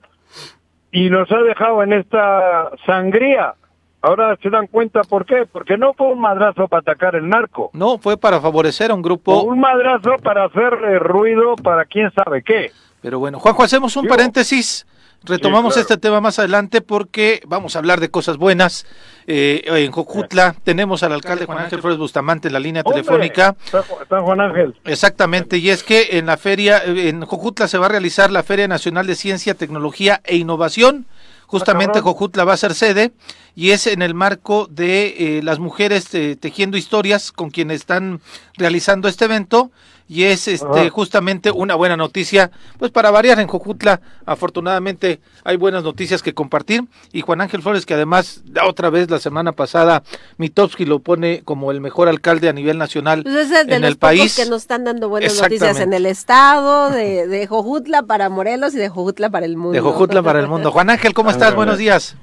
y 0.93 1.11
nos 1.11 1.31
ha 1.33 1.39
dejado 1.39 1.83
en 1.83 1.93
esta 1.93 2.71
sangría 2.87 3.55
Ahora 4.03 4.37
se 4.41 4.51
dan 4.51 4.69
cuenta 4.69 5.01
por 5.03 5.25
qué, 5.27 5.47
porque 5.51 5.77
no 5.77 5.93
fue 5.95 6.07
un 6.13 6.21
madrazo 6.21 6.69
para 6.69 6.81
atacar 6.81 7.17
el 7.17 7.29
narco. 7.29 7.71
No, 7.73 7.99
fue 7.99 8.17
para 8.17 8.41
favorecer 8.41 8.93
a 8.93 8.95
un 8.95 9.03
grupo. 9.03 9.43
un 9.43 9.59
madrazo 9.59 10.15
para 10.23 10.45
hacer 10.45 10.71
ruido 11.01 11.57
para 11.57 11.85
quién 11.87 12.13
sabe 12.13 12.43
qué. 12.45 12.71
Pero 13.03 13.19
bueno, 13.19 13.41
Juanjo, 13.41 13.65
hacemos 13.65 13.97
un 13.97 14.07
paréntesis. 14.07 14.87
Retomamos 15.25 15.77
este 15.77 15.97
tema 15.97 16.21
más 16.21 16.39
adelante 16.39 16.81
porque 16.81 17.41
vamos 17.47 17.75
a 17.75 17.81
hablar 17.81 18.01
de 18.01 18.11
cosas 18.11 18.37
buenas. 18.37 18.87
Eh, 19.27 19.63
en 19.67 19.91
Jojutla 19.91 20.55
tenemos 20.63 21.03
al 21.03 21.13
alcalde 21.13 21.47
Juan 21.47 21.59
Ángel 21.59 21.81
Flores 21.81 21.99
Bustamante 21.99 22.49
en 22.49 22.55
la 22.55 22.61
línea 22.61 22.85
telefónica. 22.85 23.57
Está 23.65 24.21
Juan 24.23 24.41
Ángel. 24.41 24.77
Exactamente, 24.85 25.59
y 25.59 25.71
es 25.71 25.83
que 25.83 26.19
en 26.19 26.27
la 26.27 26.37
feria, 26.37 26.83
en 26.85 27.25
Jojutla 27.25 27.67
se 27.67 27.79
va 27.79 27.87
a 27.87 27.89
realizar 27.89 28.31
la 28.31 28.43
Feria 28.43 28.69
Nacional 28.69 29.07
de 29.07 29.17
Ciencia, 29.17 29.55
Tecnología 29.55 30.21
e 30.25 30.37
Innovación. 30.37 31.07
Justamente 31.47 32.01
Jojutla 32.01 32.45
va 32.45 32.55
a 32.55 32.57
ser 32.57 32.75
sede 32.75 33.13
y 33.57 33.71
es 33.71 33.87
en 33.87 34.03
el 34.03 34.15
marco 34.15 34.69
de 34.71 35.39
eh, 35.39 35.43
las 35.43 35.59
mujeres 35.59 36.15
eh, 36.15 36.37
tejiendo 36.39 36.77
historias 36.77 37.33
con 37.33 37.51
quienes 37.51 37.81
están 37.81 38.21
realizando 38.57 39.09
este 39.09 39.25
evento 39.25 39.73
y 40.09 40.25
es 40.25 40.47
este 40.47 40.89
justamente 40.91 41.51
una 41.51 41.75
buena 41.75 41.97
noticia, 41.97 42.53
pues 42.79 42.93
para 42.93 43.11
variar 43.11 43.41
en 43.41 43.49
Jojutla, 43.49 44.01
afortunadamente 44.25 45.21
hay 45.43 45.57
buenas 45.57 45.83
noticias 45.83 46.23
que 46.23 46.33
compartir 46.33 46.85
y 47.13 47.23
Juan 47.23 47.41
Ángel 47.41 47.61
Flores 47.61 47.87
que 47.87 47.95
además 47.95 48.43
otra 48.65 48.89
vez 48.91 49.11
la 49.11 49.19
semana 49.19 49.51
pasada 49.51 50.05
Mitowski 50.37 50.85
lo 50.85 51.01
pone 51.01 51.43
como 51.43 51.73
el 51.73 51.81
mejor 51.81 52.09
alcalde 52.09 52.49
a 52.49 52.53
nivel 52.53 52.79
nacional 52.79 53.25
pues 53.25 53.35
es 53.35 53.51
de 53.51 53.75
en 53.75 53.83
los 53.83 53.91
el 53.91 53.97
país 53.97 54.37
que 54.37 54.47
nos 54.47 54.63
están 54.63 54.85
dando 54.85 55.09
buenas 55.09 55.41
noticias 55.41 55.81
en 55.81 55.93
el 55.93 56.07
estado 56.07 56.91
de, 56.91 57.27
de 57.27 57.47
Jojutla 57.49 58.05
para 58.05 58.29
Morelos 58.29 58.75
y 58.75 58.79
de 58.79 58.89
Jojutla 58.89 59.31
para 59.31 59.47
el 59.47 59.57
mundo. 59.57 59.73
De 59.73 59.81
Jojutla 59.81 60.23
para 60.23 60.39
el 60.39 60.47
mundo. 60.47 60.71
Juan 60.71 60.91
Ángel, 60.91 61.15
¿cómo 61.15 61.31
estás? 61.31 61.55
Buenos 61.55 61.79
días. 61.79 62.17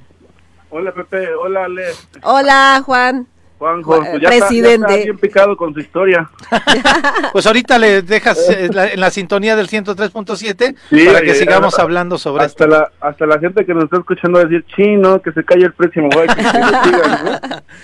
Hola 0.76 0.92
Pepe, 0.92 1.32
hola 1.36 1.66
Ale. 1.66 1.84
Hola 2.24 2.82
Juan. 2.84 3.28
Juanjo, 3.60 4.00
pues 4.00 4.20
ya 4.20 4.30
presidente. 4.30 4.92
Está, 4.92 5.04
bien 5.04 5.18
picado 5.20 5.56
con 5.56 5.72
su 5.72 5.80
historia. 5.80 6.28
pues 7.32 7.46
ahorita 7.46 7.78
le 7.78 8.02
dejas 8.02 8.50
eh, 8.50 8.72
en 8.94 9.00
la 9.00 9.12
sintonía 9.12 9.56
del 9.56 9.70
103.7 9.70 11.06
para 11.06 11.22
que 11.22 11.36
sigamos 11.36 11.78
hablando 11.78 12.18
sobre 12.18 12.46
hasta 12.46 12.64
esto. 12.64 12.76
La, 12.76 12.92
hasta 13.02 13.28
la 13.28 13.38
gente 13.38 13.64
que 13.68 13.76
nos 13.76 13.84
está 13.84 13.98
escuchando 13.98 14.40
decir, 14.40 14.66
chino, 14.76 15.22
que 15.22 15.32
se 15.32 15.46
calle 15.46 15.66
el 15.66 15.74
próximo 15.74 16.10
güey, 16.12 16.28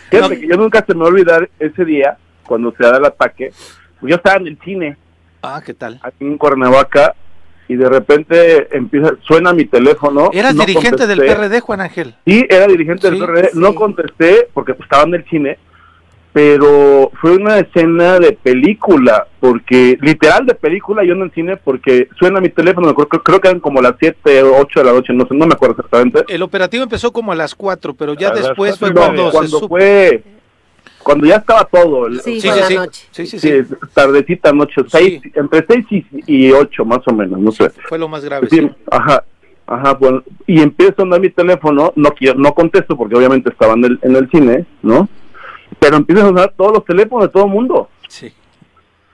que, 0.09 0.19
que 0.39 0.47
yo 0.47 0.57
nunca 0.57 0.83
se 0.83 0.95
me 0.95 1.01
va 1.01 1.05
a 1.05 1.09
olvidar 1.09 1.47
ese 1.59 1.85
día, 1.85 2.17
cuando 2.43 2.73
se 2.75 2.83
da 2.83 2.97
el 2.97 3.05
ataque, 3.05 3.53
pues 3.99 4.09
yo 4.09 4.15
estaba 4.15 4.37
en 4.37 4.47
el 4.47 4.57
cine. 4.65 4.97
Ah, 5.43 5.61
¿qué 5.63 5.75
tal? 5.75 5.99
Aquí 6.01 6.25
en 6.25 6.39
Cuernavaca, 6.39 7.13
y 7.70 7.76
de 7.76 7.88
repente 7.88 8.76
empieza 8.76 9.13
suena 9.22 9.53
mi 9.53 9.63
teléfono. 9.63 10.32
¿Eras 10.34 10.57
dirigente 10.57 11.05
del 11.05 11.20
PRD, 11.20 11.61
Juan 11.61 11.82
Ángel? 11.82 12.15
Sí, 12.26 12.43
era 12.49 12.65
dirigente 12.65 13.09
del 13.09 13.20
PRD. 13.20 13.51
No 13.53 13.76
contesté 13.76 14.49
porque 14.53 14.74
pues, 14.74 14.88
estaba 14.88 15.03
en 15.03 15.13
el 15.13 15.26
cine, 15.30 15.59
pero 16.34 17.11
fue 17.22 17.36
una 17.36 17.59
escena 17.59 18.17
de 18.17 18.34
película, 18.34 19.28
porque 19.39 19.99
literal 20.01 20.47
de 20.47 20.55
película, 20.55 21.03
yo 21.03 21.13
en 21.13 21.22
el 21.22 21.32
cine, 21.32 21.57
porque 21.57 22.07
suena 22.17 22.41
mi 22.41 22.49
teléfono, 22.49 22.91
creo, 22.95 23.07
creo 23.07 23.39
que 23.39 23.47
eran 23.47 23.59
como 23.59 23.82
las 23.84 23.93
7 23.99 24.41
o 24.41 24.57
8 24.57 24.80
de 24.80 24.86
la 24.86 24.93
noche, 24.93 25.13
no 25.13 25.28
sé, 25.28 25.36
no 25.36 25.45
me 25.45 25.53
acuerdo 25.53 25.76
exactamente. 25.78 26.24
El 26.28 26.41
operativo 26.41 26.82
empezó 26.84 27.13
como 27.13 27.32
a 27.32 27.36
las 27.36 27.53
4, 27.53 27.93
pero 27.93 28.15
ya 28.15 28.32
después 28.32 28.80
fue 28.80 28.91
cuando, 28.91 29.30
cuando 29.30 29.67
fue 29.67 30.24
cuando 31.03 31.25
ya 31.27 31.37
estaba 31.37 31.65
todo. 31.65 32.11
Sí, 32.21 32.41
sí, 32.41 32.49
sí, 32.67 32.75
noche. 32.75 33.07
sí, 33.11 33.25
sí, 33.25 33.39
sí, 33.39 33.75
Tardecita 33.93 34.51
noche, 34.51 34.81
seis, 34.87 35.21
entre 35.33 35.65
6 35.67 35.85
y 36.27 36.51
8 36.51 36.85
más 36.85 36.99
o 37.07 37.13
menos, 37.13 37.39
no 37.39 37.51
sé. 37.51 37.69
Fue 37.87 37.97
lo 37.97 38.07
más 38.07 38.23
grave. 38.23 38.47
Ajá, 38.91 39.23
ajá, 39.65 39.93
bueno, 39.93 40.23
y 40.45 40.61
empiezo 40.61 40.95
a 40.99 41.01
andar 41.03 41.19
mi 41.21 41.29
teléfono, 41.29 41.93
no 41.95 42.13
no 42.35 42.53
contesto 42.53 42.97
porque 42.97 43.15
obviamente 43.15 43.49
estaba 43.49 43.73
en 43.73 43.85
el, 43.85 43.99
en 44.01 44.15
el 44.15 44.29
cine, 44.29 44.65
¿no? 44.81 45.07
Pero 45.79 45.97
empiezan 45.97 46.25
a 46.25 46.29
sonar 46.29 46.53
todos 46.57 46.73
los 46.73 46.85
teléfonos 46.85 47.27
de 47.27 47.33
todo 47.33 47.45
el 47.45 47.51
mundo. 47.51 47.89
Sí. 48.07 48.33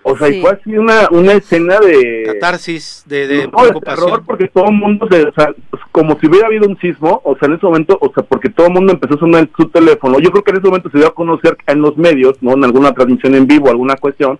O 0.08 0.16
sea, 0.16 0.30
y 0.30 0.40
fue 0.40 0.52
así 0.52 0.78
una, 0.78 1.08
una 1.10 1.34
escena 1.34 1.80
de... 1.80 2.22
Catarsis, 2.28 3.04
de, 3.08 3.26
de 3.26 3.48
no, 3.48 3.54
preocupación. 3.54 4.24
porque 4.24 4.48
todo 4.50 4.66
el 4.66 4.74
mundo, 4.74 5.08
se, 5.10 5.24
o 5.24 5.34
sea, 5.34 5.52
como 5.92 6.16
si 6.20 6.28
hubiera 6.28 6.46
habido 6.46 6.68
un 6.68 6.78
sismo, 6.78 7.22
o 7.24 7.36
sea, 7.36 7.48
en 7.48 7.56
ese 7.56 7.66
momento, 7.66 7.98
o 8.00 8.14
sea, 8.14 8.22
porque 8.22 8.52
todo 8.52 8.68
el 8.68 8.74
mundo 8.74 8.94
empezó 8.94 9.16
a 9.16 9.18
sonar 9.18 9.50
su 9.58 9.68
teléfono. 9.70 10.20
Yo 10.20 10.30
creo 10.30 10.44
que 10.44 10.52
en 10.52 10.58
ese 10.58 10.68
momento 10.68 10.92
se 10.92 11.00
dio 11.00 11.08
a 11.08 11.16
conocer 11.16 11.58
en 11.66 11.82
los 11.82 11.98
medios, 11.98 12.38
¿no? 12.42 12.54
En 12.54 12.64
alguna 12.64 12.94
transmisión 12.94 13.34
en 13.34 13.48
vivo, 13.48 13.68
alguna 13.68 13.96
cuestión, 13.96 14.38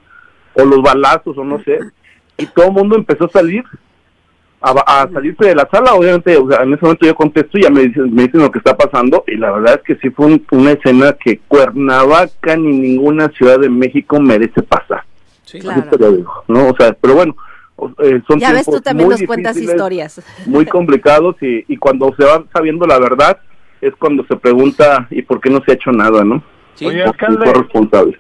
o 0.54 0.66
los 0.66 0.84
balazos, 0.84 1.36
o 1.36 1.44
no 1.44 1.60
sé, 1.64 1.80
y 2.38 2.46
todo 2.46 2.68
el 2.68 2.72
mundo 2.72 2.96
empezó 2.96 3.26
a 3.26 3.30
salir, 3.30 3.64
a, 4.62 4.70
a 4.70 5.10
salirse 5.12 5.46
de 5.46 5.56
la 5.56 5.68
sala, 5.72 5.96
obviamente, 5.96 6.38
o 6.38 6.48
sea, 6.48 6.62
en 6.62 6.74
ese 6.74 6.86
momento 6.86 7.08
yo 7.08 7.16
contesto 7.16 7.58
y 7.58 7.64
ya 7.64 7.72
me 7.72 7.88
dicen, 7.88 8.14
me 8.14 8.22
dicen 8.28 8.42
lo 8.42 8.52
que 8.52 8.60
está 8.60 8.78
pasando, 8.78 9.24
y 9.26 9.36
la 9.38 9.50
verdad 9.50 9.82
es 9.82 9.82
que 9.82 9.96
sí 9.96 10.12
fue 10.12 10.40
una 10.52 10.74
escena 10.74 11.14
que 11.14 11.40
Cuernavaca 11.48 12.56
ni 12.56 12.78
ninguna 12.78 13.30
ciudad 13.30 13.60
de 13.60 13.70
México 13.70 14.20
merece 14.20 14.62
pasar. 14.62 15.06
Sí, 15.46 15.60
claro. 15.60 15.86
¿no? 16.48 16.70
O 16.70 16.76
sea, 16.78 16.94
pero 17.00 17.16
bueno, 17.16 17.36
eh, 18.00 18.22
son 18.28 18.40
ya 18.40 18.54
ves, 18.54 18.66
tú 18.66 18.82
también 18.82 19.10
nos 19.10 19.22
cuentas 19.24 19.58
historias. 19.58 20.22
Muy 20.46 20.66
complicados 20.66 21.36
y, 21.42 21.66
y 21.68 21.78
cuando 21.78 22.14
se 22.18 22.26
va 22.26 22.44
sabiendo 22.54 22.86
la 22.86 23.00
verdad 23.00 23.38
es 23.82 23.94
cuando 23.98 24.26
se 24.26 24.36
pregunta 24.36 25.08
y 25.10 25.22
por 25.22 25.40
qué 25.42 25.50
no 25.50 25.62
se 25.66 25.72
ha 25.72 25.76
hecho 25.76 25.92
nada, 25.92 26.24
¿no? 26.24 26.44
Sí. 26.76 26.88
Oye, 26.88 27.04
alcalde. 27.04 27.54
responsable. 27.54 28.20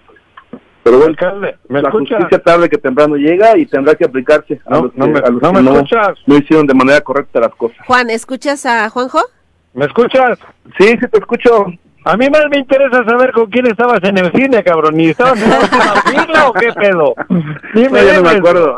Pero 0.83 0.97
bueno, 0.97 1.11
alcalde, 1.11 1.57
¿me 1.67 1.81
la 1.81 1.89
escucha? 1.89 2.17
justicia 2.17 2.43
tarde 2.43 2.69
que 2.69 2.77
temprano 2.77 3.15
llega 3.15 3.57
y 3.57 3.65
tendrá 3.65 3.95
que 3.95 4.05
aplicarse 4.05 4.61
no, 4.69 4.77
a 4.77 4.81
los 4.83 4.95
no 4.95 5.05
que, 5.05 5.11
me, 5.11 5.19
a 5.19 5.29
los 5.29 5.41
no 5.41 5.51
que 5.51 5.61
me 5.61 5.71
escuchas. 5.71 6.19
no 6.27 6.37
hicieron 6.37 6.67
de 6.67 6.73
manera 6.75 7.01
correcta 7.01 7.39
las 7.39 7.55
cosas. 7.55 7.77
Juan, 7.87 8.09
¿escuchas 8.11 8.65
a 8.65 8.87
Juanjo? 8.89 9.21
¿Me 9.73 9.85
escuchas? 9.85 10.37
Sí, 10.77 10.89
sí 10.89 11.07
te 11.11 11.17
escucho. 11.17 11.65
A 12.05 12.15
mí 12.17 12.29
más 12.29 12.43
me 12.51 12.59
interesa 12.59 13.03
saber 13.03 13.31
con 13.31 13.47
quién 13.47 13.65
estabas 13.65 14.01
en 14.03 14.17
el 14.19 14.31
cine, 14.31 14.63
cabrón. 14.63 14.95
¿Ni 14.95 15.07
estabas 15.09 15.41
en 15.41 15.49
la 15.49 16.01
fila 16.05 16.49
o 16.49 16.53
qué 16.53 16.71
pedo? 16.71 17.15
Dime, 17.73 18.01
No, 18.01 18.07
yo 18.07 18.13
no 18.13 18.21
me 18.21 18.29
acuerdo. 18.29 18.77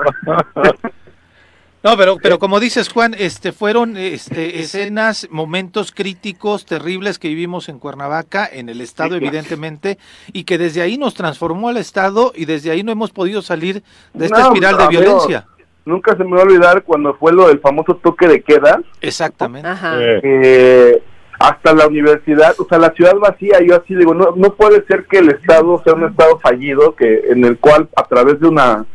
No, 1.84 1.96
pero, 1.96 2.18
pero 2.22 2.40
como 2.40 2.60
dices, 2.60 2.90
Juan, 2.90 3.14
este, 3.18 3.52
fueron 3.52 3.98
este, 3.98 4.60
escenas, 4.60 5.28
momentos 5.30 5.92
críticos, 5.92 6.66
terribles 6.66 7.20
que 7.20 7.28
vivimos 7.28 7.70
en 7.70 7.80
Cuernavaca, 7.80 8.50
en 8.52 8.70
el 8.70 8.82
Estado, 8.82 9.16
evidentemente, 9.16 9.98
y 10.34 10.46
que 10.46 10.58
desde 10.58 10.82
ahí 10.82 10.98
nos 10.98 11.14
transformó 11.14 11.70
al 11.70 11.78
Estado 11.78 12.32
y 12.36 12.46
desde 12.46 12.72
ahí 12.72 12.82
no 12.82 12.92
hemos 12.92 13.12
podido 13.12 13.42
salir 13.42 13.84
de 14.14 14.26
esta 14.26 14.40
No, 14.40 14.48
espiral 14.48 14.78
de 14.78 14.84
amigo, 14.86 15.02
violencia. 15.02 15.46
Nunca 15.86 16.18
se 16.18 16.24
me 16.24 16.32
va 16.32 16.40
a 16.40 16.44
olvidar 16.44 16.84
cuando 16.84 17.14
fue 17.14 17.32
lo 17.32 17.48
del 17.48 17.60
famoso 17.60 17.96
toque 17.96 18.28
de 18.28 18.42
queda. 18.42 18.82
Exactamente. 19.00 19.68
Ajá. 19.68 19.98
eh, 20.00 21.04
hasta 21.40 21.74
la 21.74 21.88
universidad, 21.88 22.56
o 22.60 22.66
sea, 22.68 22.80
la 22.80 22.92
ciudad 22.92 23.16
vacía, 23.18 23.60
yo 23.62 23.76
así 23.76 23.96
digo, 23.96 24.14
no, 24.14 24.34
no 24.36 24.54
puede 24.54 24.84
ser 24.86 25.06
que 25.06 25.20
el 25.20 25.30
Estado 25.30 25.82
sea 25.84 25.94
un 25.94 26.06
Estado 26.06 26.40
fallido, 26.40 26.96
que 26.96 27.26
en 27.30 27.46
el 27.46 27.60
cual 27.60 27.90
a 27.96 28.04
través 28.06 28.40
de 28.40 28.48
una, 28.48 28.86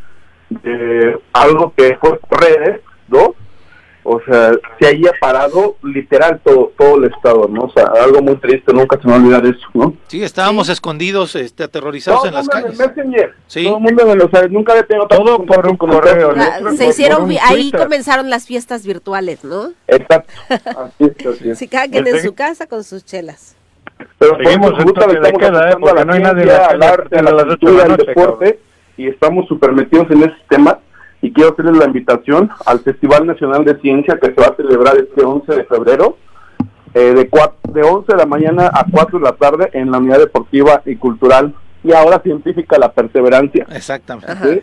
de 0.49 1.19
algo 1.31 1.73
que 1.75 1.97
fue 1.99 2.19
redes, 2.29 2.81
¿no? 3.07 3.35
O 4.05 4.19
sea, 4.25 4.51
se 4.79 4.87
haya 4.87 5.11
parado 5.21 5.77
literal 5.81 6.41
todo, 6.43 6.73
todo 6.77 6.97
el 6.97 7.05
Estado, 7.05 7.47
¿no? 7.49 7.61
O 7.63 7.71
sea, 7.71 7.85
algo 8.03 8.21
muy 8.21 8.35
triste, 8.35 8.73
nunca 8.73 8.97
se 8.99 9.07
me 9.07 9.11
va 9.13 9.17
a 9.19 9.21
olvidar 9.21 9.45
eso, 9.45 9.65
¿no? 9.73 9.93
Sí, 10.07 10.21
estábamos 10.21 10.67
escondidos, 10.67 11.35
este, 11.37 11.63
aterrorizados 11.63 12.19
Todo 12.21 12.27
en 12.29 12.33
las 12.35 12.49
calles. 12.49 12.77
Messenger, 12.77 13.33
Sí. 13.47 13.63
todo 13.63 13.77
el 13.77 13.83
mundo 13.83 14.11
en 14.11 14.21
o 14.21 14.29
sea, 14.29 14.47
nunca 14.49 14.73
había 14.73 14.85
Todo 15.07 15.45
por 15.45 15.65
un 15.67 15.77
correo. 15.77 16.33
La- 16.33 16.59
por- 16.59 16.75
se 16.75 16.87
hicieron, 16.87 17.29
ahí 17.41 17.71
Twitter. 17.71 17.79
comenzaron 17.81 18.29
las 18.29 18.45
fiestas 18.45 18.85
virtuales, 18.85 19.43
¿no? 19.45 19.71
Exacto, 19.87 20.33
así 20.49 21.03
es, 21.17 21.25
así 21.27 21.49
es. 21.51 21.57
Sí, 21.59 21.67
cada 21.69 21.87
quien 21.87 22.05
en 22.05 22.15
Este- 22.15 22.27
su 22.27 22.35
casa 22.35 22.67
con 22.67 22.83
sus 22.83 23.05
chelas. 23.05 23.55
Pero 24.19 24.35
Seguimos 24.43 24.71
por 24.71 24.85
toque 24.93 25.07
le 25.07 25.13
estamos 25.29 25.39
queda, 25.39 25.69
¿eh? 25.69 25.75
Porque 25.79 25.95
la 25.95 26.05
no 26.05 26.13
hay 26.13 26.19
nadie 26.21 26.45
la 26.45 26.65
al 26.67 26.83
arte, 26.83 27.17
a 27.19 27.21
la 27.21 27.31
cultura, 27.45 27.73
la 27.73 27.83
al 27.83 27.89
noche, 27.91 28.05
deporte, 28.07 28.59
y 28.97 29.07
estamos 29.07 29.47
súper 29.47 29.71
metidos 29.71 30.11
en 30.11 30.23
ese 30.23 30.35
tema. 30.49 30.79
Y 31.23 31.31
quiero 31.31 31.51
hacerles 31.53 31.77
la 31.77 31.85
invitación 31.85 32.49
al 32.65 32.79
Festival 32.81 33.25
Nacional 33.25 33.63
de 33.65 33.79
Ciencia 33.79 34.19
que 34.21 34.27
se 34.27 34.39
va 34.41 34.47
a 34.47 34.55
celebrar 34.55 34.95
este 34.97 35.23
11 35.23 35.55
de 35.55 35.63
febrero, 35.63 36.17
eh, 36.93 36.99
de, 37.15 37.29
de 37.73 37.81
11 37.81 38.11
de 38.11 38.17
la 38.17 38.25
mañana 38.25 38.69
a 38.73 38.85
4 38.91 39.17
de 39.19 39.23
la 39.25 39.31
tarde 39.31 39.69
en 39.73 39.89
la 39.89 39.97
Unidad 39.99 40.19
Deportiva 40.19 40.81
y 40.85 40.95
Cultural 40.97 41.53
y 41.83 41.93
ahora 41.93 42.19
científica 42.21 42.77
La 42.77 42.91
Perseverancia. 42.91 43.65
Exactamente. 43.71 44.27
¿sí? 44.43 44.61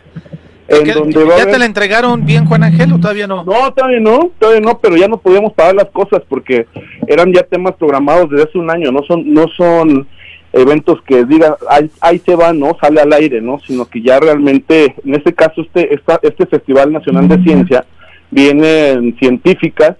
En 0.69 0.85
¿Qué- 0.85 0.93
donde 0.93 1.27
¿Ya 1.27 1.35
haber- 1.35 1.51
te 1.51 1.59
la 1.59 1.65
entregaron 1.65 2.25
bien, 2.25 2.45
Juan 2.47 2.63
Ángel, 2.63 2.93
o 2.93 2.99
todavía 3.01 3.27
no? 3.27 3.43
no, 3.43 3.73
todavía 3.73 3.99
no, 4.01 4.31
todavía 4.39 4.61
no, 4.61 4.79
pero 4.79 4.97
ya 4.97 5.09
no 5.09 5.17
podíamos 5.17 5.53
pagar 5.55 5.75
las 5.75 5.89
cosas 5.91 6.23
porque 6.29 6.67
eran 7.09 7.33
ya 7.33 7.43
temas 7.43 7.75
programados 7.77 8.31
desde 8.31 8.45
hace 8.45 8.59
un 8.59 8.71
año, 8.71 8.93
no 8.93 9.01
son, 9.09 9.33
no 9.33 9.47
son 9.57 10.07
eventos 10.53 11.01
que 11.03 11.25
digan, 11.25 11.55
ahí, 11.69 11.91
ahí 12.01 12.19
se 12.19 12.35
va, 12.35 12.53
no, 12.53 12.77
sale 12.81 13.01
al 13.01 13.13
aire, 13.13 13.41
no, 13.41 13.59
sino 13.61 13.85
que 13.87 14.03
ya 14.03 14.19
realmente, 14.19 14.97
en 15.05 15.15
este 15.15 15.33
caso, 15.33 15.63
este, 15.63 15.95
esta, 15.95 16.19
este 16.23 16.47
Festival 16.47 16.93
Nacional 16.93 17.29
de 17.29 17.43
Ciencia, 17.43 17.85
vienen 18.31 19.17
científicas, 19.19 19.97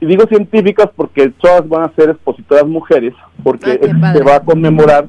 y 0.00 0.06
digo 0.06 0.26
científicas 0.26 0.90
porque 0.94 1.30
todas 1.40 1.68
van 1.68 1.84
a 1.84 1.92
ser 1.94 2.10
expositoras 2.10 2.66
mujeres, 2.66 3.14
porque 3.42 3.78
Ah, 4.02 4.12
se 4.12 4.22
va 4.22 4.36
a 4.36 4.40
conmemorar 4.40 5.06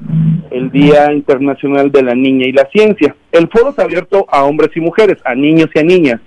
el 0.50 0.70
Día 0.70 1.12
Internacional 1.12 1.90
de 1.90 2.02
la 2.02 2.14
Niña 2.14 2.46
y 2.46 2.52
la 2.52 2.66
Ciencia. 2.72 3.14
El 3.32 3.48
foro 3.48 3.70
está 3.70 3.82
abierto 3.82 4.26
a 4.30 4.44
hombres 4.44 4.70
y 4.74 4.80
mujeres, 4.80 5.18
a 5.24 5.34
niños 5.34 5.68
y 5.74 5.78
a 5.80 5.82
niñas, 5.82 6.20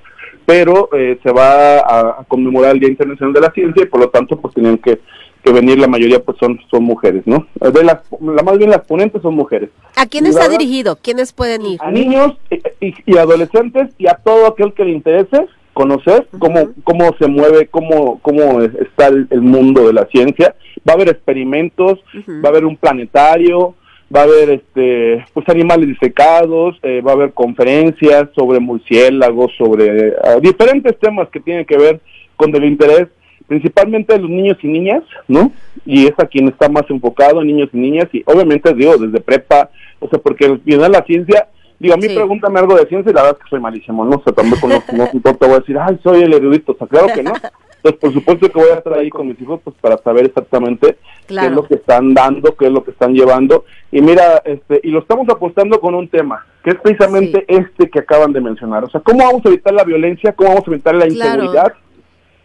pero 0.45 0.89
eh, 0.93 1.17
se 1.23 1.31
va 1.31 1.79
a, 1.79 1.99
a 2.19 2.23
conmemorar 2.27 2.73
el 2.73 2.79
Día 2.79 2.89
Internacional 2.89 3.33
de 3.33 3.41
la 3.41 3.51
Ciencia 3.51 3.83
y 3.83 3.87
por 3.87 4.01
lo 4.01 4.09
tanto 4.09 4.39
pues 4.39 4.53
tenían 4.53 4.77
que, 4.77 4.99
que 5.43 5.51
venir 5.51 5.79
la 5.79 5.87
mayoría 5.87 6.21
pues 6.23 6.37
son 6.37 6.59
son 6.69 6.83
mujeres, 6.83 7.23
¿no? 7.25 7.47
De 7.59 7.83
las 7.83 7.99
la 8.21 8.43
más 8.43 8.57
bien 8.57 8.69
las 8.69 8.85
ponentes 8.85 9.21
son 9.21 9.35
mujeres. 9.35 9.69
¿A 9.95 10.05
quién 10.05 10.25
está 10.25 10.49
dirigido? 10.49 10.97
¿Quiénes 11.01 11.33
pueden 11.33 11.65
ir? 11.65 11.79
A 11.81 11.91
niños 11.91 12.33
y, 12.79 13.17
adolescentes 13.17 13.89
y 13.97 14.07
a 14.07 14.15
todo 14.15 14.47
aquel 14.47 14.73
que 14.73 14.85
le 14.85 14.91
interese 14.91 15.47
conocer 15.73 16.27
cómo 16.39 16.69
cómo 16.83 17.15
se 17.17 17.27
mueve, 17.27 17.67
cómo 17.67 18.19
cómo 18.21 18.61
está 18.61 19.07
el, 19.07 19.41
mundo 19.41 19.87
de 19.87 19.93
la 19.93 20.05
ciencia. 20.07 20.55
Va 20.87 20.93
a 20.93 20.95
haber 20.95 21.09
experimentos, 21.09 21.99
va 22.27 22.49
a 22.49 22.51
haber 22.51 22.65
un 22.65 22.75
planetario, 22.75 23.75
va 24.13 24.21
a 24.21 24.23
haber 24.23 24.49
este 24.49 25.25
pues 25.33 25.47
animales 25.47 25.87
disecados, 25.87 26.77
eh, 26.83 27.01
va 27.01 27.11
a 27.11 27.15
haber 27.15 27.33
conferencias 27.33 28.29
sobre 28.35 28.59
murciélagos, 28.59 29.53
sobre 29.57 30.13
ah, 30.23 30.37
diferentes 30.41 30.97
temas 30.99 31.29
que 31.29 31.39
tienen 31.39 31.65
que 31.65 31.77
ver 31.77 32.01
con 32.35 32.53
el 32.55 32.65
interés 32.65 33.07
principalmente 33.49 34.13
de 34.13 34.19
los 34.19 34.29
niños 34.29 34.57
y 34.61 34.67
niñas, 34.67 35.03
¿no? 35.27 35.51
Y 35.83 36.05
es 36.05 36.13
a 36.19 36.27
quien 36.27 36.47
está 36.47 36.69
más 36.69 36.83
enfocado, 36.87 37.43
niños 37.43 37.69
y 37.73 37.77
niñas, 37.77 38.07
y 38.13 38.23
obviamente 38.25 38.73
digo, 38.75 38.95
desde 38.95 39.19
prepa, 39.19 39.71
o 39.99 40.07
sea, 40.07 40.19
porque 40.19 40.45
al 40.45 40.61
final 40.61 40.91
la 40.91 41.03
ciencia, 41.03 41.47
digo, 41.79 41.95
a 41.95 41.97
mí 41.97 42.07
pregúntame 42.07 42.59
algo 42.59 42.75
de 42.75 42.85
ciencia 42.85 43.09
y 43.09 43.13
la 43.13 43.23
verdad 43.23 43.37
es 43.39 43.43
que 43.43 43.49
soy 43.49 43.59
malísimo, 43.59 44.05
¿no? 44.05 44.17
O 44.17 44.23
sea, 44.23 44.33
tampoco 44.33 44.67
no, 44.67 44.75
no, 44.93 45.35
te 45.35 45.45
voy 45.47 45.55
a 45.55 45.59
decir, 45.59 45.77
ay, 45.79 45.99
soy 46.03 46.21
el 46.21 46.33
erudito, 46.33 46.73
o 46.73 46.77
sea, 46.77 46.87
claro 46.87 47.07
que 47.13 47.23
no. 47.23 47.33
Entonces, 47.81 47.99
por 47.99 48.13
supuesto 48.13 48.51
que 48.51 48.59
voy 48.59 48.69
a 48.69 48.75
estar 48.75 48.93
ahí 48.93 49.09
con 49.09 49.27
mis 49.27 49.41
hijos, 49.41 49.61
pues 49.63 49.75
para 49.81 49.97
saber 49.97 50.25
exactamente 50.25 50.97
qué 51.27 51.35
es 51.35 51.51
lo 51.51 51.63
que 51.63 51.75
están 51.75 52.13
dando, 52.13 52.55
qué 52.55 52.67
es 52.67 52.71
lo 52.71 52.83
que 52.83 52.91
están 52.91 53.13
llevando. 53.13 53.63
Y 53.89 54.01
mira, 54.01 54.43
este, 54.45 54.81
y 54.83 54.91
lo 54.91 54.99
estamos 54.99 55.27
apostando 55.29 55.79
con 55.79 55.95
un 55.95 56.07
tema, 56.07 56.45
que 56.63 56.71
es 56.71 56.75
precisamente 56.75 57.45
este 57.47 57.89
que 57.89 57.99
acaban 57.99 58.33
de 58.33 58.41
mencionar. 58.41 58.83
O 58.83 58.89
sea, 58.89 58.99
¿cómo 58.99 59.23
vamos 59.23 59.45
a 59.45 59.47
evitar 59.49 59.73
la 59.73 59.85
violencia? 59.85 60.33
¿Cómo 60.33 60.49
vamos 60.49 60.67
a 60.67 60.71
evitar 60.71 60.93
la 60.93 61.07
inseguridad? 61.07 61.73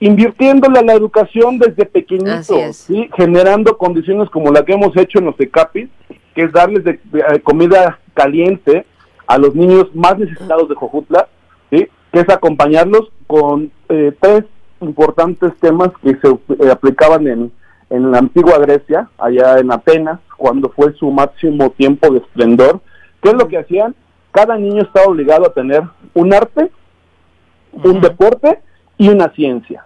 Invirtiéndole 0.01 0.81
a 0.81 0.83
la 0.83 0.95
educación 0.95 1.59
desde 1.59 1.87
pequeñitos, 1.87 2.77
¿sí? 2.77 3.09
generando 3.17 3.79
condiciones 3.79 4.29
como 4.31 4.51
la 4.51 4.65
que 4.65 4.73
hemos 4.73 4.97
hecho 4.97 5.19
en 5.19 5.27
los 5.27 5.39
ECAPIS, 5.39 5.89
que 6.35 6.43
es 6.43 6.53
darles 6.53 6.85
de, 6.85 6.91
eh, 6.91 7.41
comida 7.43 7.99
caliente 8.13 8.85
a 9.27 9.39
los 9.39 9.55
niños 9.55 9.95
más 9.95 10.19
necesitados 10.19 10.69
de 10.69 10.75
Jojutla, 10.75 11.29
¿sí? 11.71 11.89
que 12.13 12.21
es 12.21 12.29
acompañarlos 12.29 13.11
con 13.27 13.71
eh, 13.89 14.13
tres 14.21 14.45
importantes 14.81 15.53
temas 15.61 15.91
que 16.03 16.17
se 16.17 16.29
eh, 16.29 16.71
aplicaban 16.71 17.27
en, 17.27 17.53
en 17.91 18.11
la 18.11 18.19
antigua 18.19 18.59
Grecia, 18.59 19.09
allá 19.19 19.59
en 19.59 19.73
Atenas, 19.73 20.21
cuando 20.37 20.69
fue 20.71 20.93
su 20.95 21.11
máximo 21.11 21.71
tiempo 21.71 22.13
de 22.13 22.19
esplendor. 22.19 22.81
¿Qué 23.23 23.31
es 23.31 23.35
lo 23.35 23.49
que 23.49 23.59
hacían? 23.59 23.95
Cada 24.33 24.59
niño 24.59 24.83
estaba 24.83 25.07
obligado 25.07 25.47
a 25.47 25.55
tener 25.55 25.83
un 26.13 26.35
arte, 26.35 26.71
un 27.73 28.01
deporte 28.01 28.59
y 28.99 29.09
una 29.09 29.29
ciencia. 29.31 29.85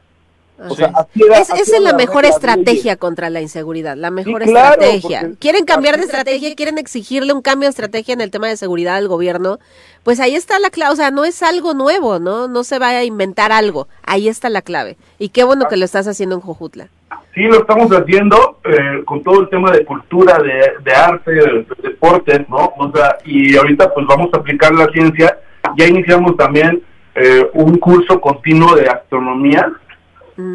O 0.67 0.75
sea, 0.75 0.93
es, 1.15 1.51
esa 1.51 1.77
es 1.77 1.81
la, 1.81 1.93
mejor 1.93 2.25
estrategia 2.25 2.97
contra 2.97 3.31
la 3.31 3.41
inseguridad, 3.41 3.97
la 3.97 4.11
mejor 4.11 4.43
estrategia. 4.43 5.31
Quieren 5.39 5.65
cambiar 5.65 5.99
de 5.99 6.03
estrategia, 6.03 6.53
quieren 6.57 6.79
exigirle 6.79 7.33
un 7.33 7.43
cambio 7.43 7.69
de 7.69 7.71
estrategia 7.71 8.13
en 8.13 8.21
el 8.21 8.33
tema 8.33 8.49
de 8.49 8.57
seguridad 8.57 8.97
al 8.97 9.07
gobierno. 9.07 9.59
Pues 10.03 10.19
ahí 10.19 10.35
está 10.35 10.59
la 10.59 10.71
clave, 10.71 10.95
o 10.95 10.97
sea, 10.97 11.13
no 11.13 11.25
es 11.25 11.45
algo 11.45 11.75
nuevo, 11.75 12.19
¿no? 12.19 12.49
No 12.49 12.65
se 12.65 12.81
va 12.81 12.89
a 12.89 13.05
inventar 13.05 13.53
algo. 13.53 13.87
Ahí 14.03 14.27
está 14.29 14.49
la 14.49 14.63
clave. 14.63 14.97
Y 15.21 15.29
qué 15.29 15.45
bueno 15.45 15.69
que 15.69 15.77
lo 15.77 15.85
estás 15.85 16.09
haciendo 16.09 16.35
en 16.35 16.41
Jojutla. 16.41 16.89
Sí, 17.35 17.43
lo 17.43 17.61
estamos 17.61 17.93
haciendo 17.93 18.59
eh, 18.65 19.05
con 19.05 19.23
todo 19.23 19.43
el 19.43 19.49
tema 19.51 19.71
de 19.71 19.85
cultura, 19.85 20.39
de, 20.39 20.93
arte, 20.93 21.31
de, 21.31 21.67
deportes, 21.83 22.49
¿no? 22.49 22.73
O 22.77 22.91
sea, 22.93 23.17
y 23.25 23.57
ahorita 23.57 23.95
pues 23.95 24.05
vamos 24.09 24.31
a 24.33 24.39
aplicar 24.39 24.75
la 24.75 24.89
ciencia. 24.89 25.39
Ya 25.77 25.87
iniciamos 25.87 26.37
también 26.37 26.83
eh, 27.21 27.51
un 27.55 27.79
curso 27.79 28.21
continuo 28.21 28.75
de 28.75 28.89
astronomía, 28.89 29.73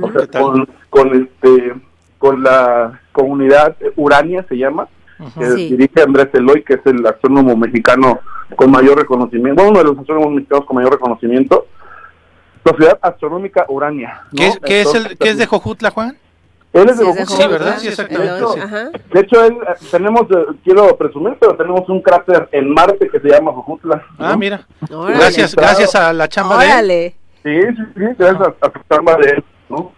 o 0.01 0.11
sea, 0.11 0.27
con, 0.27 0.67
con, 0.89 1.21
este, 1.21 1.73
con 2.17 2.41
la 2.41 3.01
comunidad 3.11 3.75
Urania 3.95 4.45
se 4.47 4.57
llama, 4.57 4.87
que 5.37 5.45
dirige 5.45 6.01
Andrés 6.01 6.29
Eloy, 6.33 6.63
que 6.63 6.75
es 6.75 6.85
el 6.85 7.05
astrónomo 7.05 7.55
mexicano 7.55 8.19
con 8.55 8.71
mayor 8.71 8.97
reconocimiento, 8.97 9.67
uno 9.67 9.79
de 9.79 9.85
los 9.85 9.97
astrónomos 9.97 10.33
mexicanos 10.33 10.65
con 10.65 10.75
mayor 10.77 10.93
reconocimiento, 10.93 11.67
Sociedad 12.65 12.97
Astronómica 13.01 13.65
Urania. 13.67 14.21
¿Qué, 14.35 14.47
es, 14.47 14.59
¿qué 14.59 14.81
es, 14.81 14.95
el, 14.95 15.17
¿qué 15.17 15.29
es 15.31 15.37
de 15.37 15.45
Jojutla, 15.45 15.91
Juan? 15.91 16.17
Él 16.73 16.89
es 16.89 16.97
de 16.97 17.25
Sí, 17.27 17.47
¿verdad? 17.47 17.77
Sí, 17.77 17.87
exactamente. 17.87 18.43
De 19.13 19.19
hecho, 19.19 19.45
él, 19.45 19.53
eh, 19.53 19.85
tenemos, 19.91 20.23
eh, 20.23 20.45
quiero 20.63 20.97
presumir, 20.97 21.37
pero 21.39 21.55
tenemos 21.55 21.87
un 21.87 22.01
cráter 22.01 22.49
en 22.51 22.73
Marte 22.73 23.07
que 23.09 23.19
se 23.19 23.29
llama 23.29 23.51
Jojutla. 23.53 24.03
Ah, 24.17 24.35
mira. 24.35 24.65
Gracias, 24.89 25.55
gracias 25.55 25.93
a 25.93 26.11
la 26.13 26.27
chamba 26.27 26.57
de 26.63 26.79
él. 26.79 27.13
Sí, 27.43 27.61
sí, 27.75 27.83
sí, 27.95 28.03
gracias 28.17 28.41
a, 28.41 28.65
a, 28.65 28.71
la 28.73 28.83
chamba 28.89 29.15
de 29.17 29.29
él, 29.29 29.43
¿no? 29.69 29.91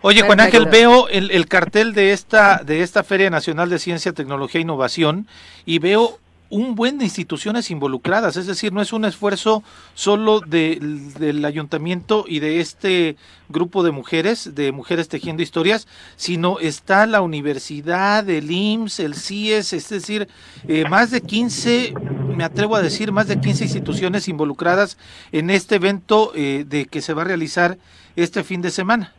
Oye, 0.00 0.22
Juan 0.22 0.40
Ángel, 0.40 0.66
veo 0.66 1.08
el, 1.08 1.30
el, 1.32 1.48
cartel 1.48 1.92
de 1.92 2.12
esta, 2.12 2.62
de 2.64 2.82
esta 2.82 3.02
Feria 3.02 3.28
Nacional 3.28 3.68
de 3.68 3.78
Ciencia, 3.78 4.12
Tecnología 4.12 4.60
e 4.60 4.62
Innovación 4.62 5.26
y 5.64 5.80
veo 5.80 6.18
un 6.48 6.74
buen 6.74 6.98
de 6.98 7.04
instituciones 7.04 7.70
involucradas, 7.70 8.36
es 8.36 8.46
decir, 8.46 8.72
no 8.72 8.80
es 8.80 8.92
un 8.92 9.04
esfuerzo 9.04 9.62
solo 9.94 10.40
del 10.40 11.44
ayuntamiento 11.44 12.24
y 12.28 12.38
de 12.38 12.60
este 12.60 13.16
grupo 13.48 13.82
de 13.82 13.90
mujeres, 13.90 14.54
de 14.54 14.72
mujeres 14.72 15.08
tejiendo 15.08 15.42
historias, 15.42 15.88
sino 16.16 16.58
está 16.60 17.06
la 17.06 17.20
universidad, 17.20 18.28
el 18.30 18.50
IMSS, 18.50 19.00
el 19.00 19.14
CIES, 19.14 19.72
es 19.72 19.88
decir, 19.88 20.28
eh, 20.68 20.84
más 20.88 21.10
de 21.10 21.20
15, 21.20 21.94
me 22.36 22.44
atrevo 22.44 22.76
a 22.76 22.82
decir, 22.82 23.12
más 23.12 23.26
de 23.28 23.40
15 23.40 23.64
instituciones 23.64 24.28
involucradas 24.28 24.98
en 25.32 25.50
este 25.50 25.76
evento 25.76 26.32
eh, 26.34 26.64
de 26.66 26.86
que 26.86 27.00
se 27.00 27.12
va 27.12 27.22
a 27.22 27.26
realizar 27.26 27.76
este 28.14 28.44
fin 28.44 28.62
de 28.62 28.70
semana. 28.70 29.12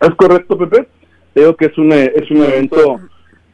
Es 0.00 0.14
correcto, 0.14 0.56
Pepe. 0.56 0.88
Creo 1.34 1.54
que 1.56 1.66
es 1.66 1.78
un, 1.78 1.92
es 1.92 2.30
un 2.30 2.38
evento 2.38 3.00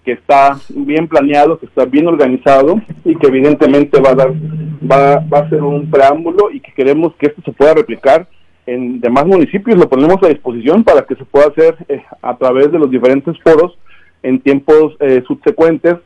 que 0.06 0.12
está 0.12 0.56
bien 0.70 1.08
planeado, 1.08 1.58
que 1.58 1.66
está 1.66 1.84
bien 1.84 2.06
organizado 2.06 2.80
y 3.04 3.16
que 3.16 3.26
evidentemente 3.26 4.00
va 4.00 4.10
a 4.10 4.14
dar, 4.14 4.32
va, 4.32 5.16
va 5.18 5.38
a 5.40 5.50
ser 5.50 5.64
un 5.64 5.90
preámbulo 5.90 6.52
y 6.52 6.60
que 6.60 6.72
queremos 6.72 7.12
que 7.16 7.26
esto 7.26 7.42
se 7.44 7.52
pueda 7.52 7.74
replicar 7.74 8.28
en 8.66 9.00
demás 9.00 9.26
municipios, 9.26 9.76
lo 9.76 9.88
ponemos 9.88 10.22
a 10.22 10.28
disposición 10.28 10.84
para 10.84 11.02
que 11.02 11.16
se 11.16 11.24
pueda 11.24 11.48
hacer 11.48 11.76
eh, 11.88 12.02
a 12.22 12.36
través 12.36 12.70
de 12.70 12.78
los 12.78 12.88
diferentes 12.88 13.36
foros 13.42 13.76
en 14.22 14.38
tiempos 14.40 14.94
eh, 15.00 15.24
subsecuentes. 15.26 15.96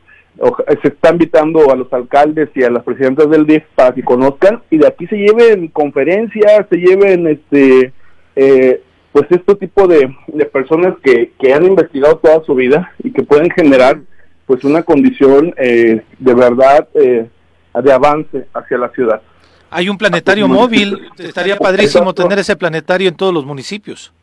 se 0.81 0.87
está 0.87 1.11
invitando 1.11 1.71
a 1.71 1.75
los 1.75 1.93
alcaldes 1.93 2.49
y 2.55 2.63
a 2.63 2.71
las 2.71 2.83
presidentas 2.83 3.29
del 3.29 3.45
DIF 3.45 3.63
para 3.75 3.93
que 3.93 4.03
conozcan 4.03 4.63
y 4.71 4.79
de 4.79 4.87
aquí 4.87 5.05
se 5.05 5.17
lleven 5.17 5.67
conferencias, 5.67 6.65
se 6.71 6.77
lleven 6.77 7.27
este 7.27 7.93
eh, 8.35 8.81
pues 9.11 9.25
este 9.29 9.55
tipo 9.55 9.87
de, 9.87 10.13
personas 10.51 10.95
que, 11.03 11.31
que, 11.39 11.53
han 11.53 11.65
investigado 11.65 12.17
toda 12.17 12.43
su 12.45 12.55
vida 12.55 12.91
y 13.03 13.11
que 13.11 13.23
pueden 13.23 13.49
generar 13.51 13.99
pues 14.45 14.63
una 14.63 14.83
condición 14.83 15.53
eh, 15.57 16.01
de 16.19 16.33
verdad 16.33 16.87
eh, 16.93 17.27
de 17.73 17.93
avance 17.93 18.47
hacia 18.53 18.77
la 18.77 18.89
ciudad. 18.89 19.21
Hay 19.69 19.87
un 19.87 19.97
planetario 19.97 20.47
móvil, 20.47 21.09
estaría 21.17 21.55
padrísimo 21.55 22.13
tener 22.13 22.39
ese 22.39 22.55
planetario 22.57 23.07
en 23.07 23.15
todos 23.15 23.33
los 23.33 23.45
municipios. 23.45 24.13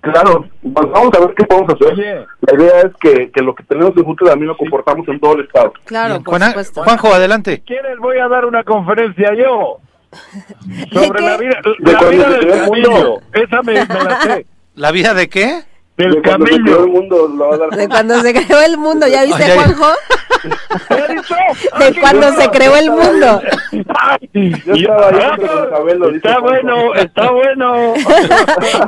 Claro, 0.00 0.46
pues 0.60 0.90
vamos 0.90 1.10
a 1.16 1.20
ver 1.20 1.34
qué 1.34 1.44
podemos 1.44 1.72
hacer. 1.72 2.26
La 2.42 2.54
idea 2.54 2.80
es 2.80 2.92
que, 3.00 3.30
que 3.30 3.40
lo 3.40 3.54
que 3.54 3.62
tenemos 3.62 3.96
en 3.96 4.04
futuro 4.04 4.30
también 4.30 4.48
lo 4.48 4.56
comportamos 4.56 5.08
en 5.08 5.18
todo 5.18 5.36
el 5.36 5.46
estado. 5.46 5.72
Claro, 5.84 6.22
Juanjo, 6.22 7.14
adelante. 7.14 7.62
¿Quieres? 7.64 7.98
Voy 7.98 8.18
a 8.18 8.28
dar 8.28 8.44
una 8.44 8.62
conferencia 8.64 9.32
yo. 9.34 9.78
Sobre 10.92 11.20
la 11.22 11.36
vida, 11.36 11.60
la 11.78 12.10
vida 12.10 12.28
del 12.30 12.48
camello. 12.48 13.20
Esa 13.32 13.62
me, 13.62 13.74
la 13.74 14.20
sé. 14.22 14.46
¿La 14.74 14.90
vida 14.90 15.14
de 15.14 15.28
qué? 15.28 15.62
Del 15.96 16.20
camello. 16.22 16.86
De 17.76 17.88
cuando 17.88 18.20
se 18.20 18.34
creó 18.34 18.60
el 18.62 18.76
mundo, 18.76 19.06
¿ya 19.06 19.24
viste, 19.24 19.50
Juanjo? 19.50 19.92
de 21.78 22.00
cuando 22.00 22.32
se 22.32 22.48
creó 22.50 22.76
el 22.76 22.90
mundo. 22.90 23.40
Está 26.12 26.40
bueno, 26.40 26.94
está 26.94 27.30
bueno. 27.30 27.94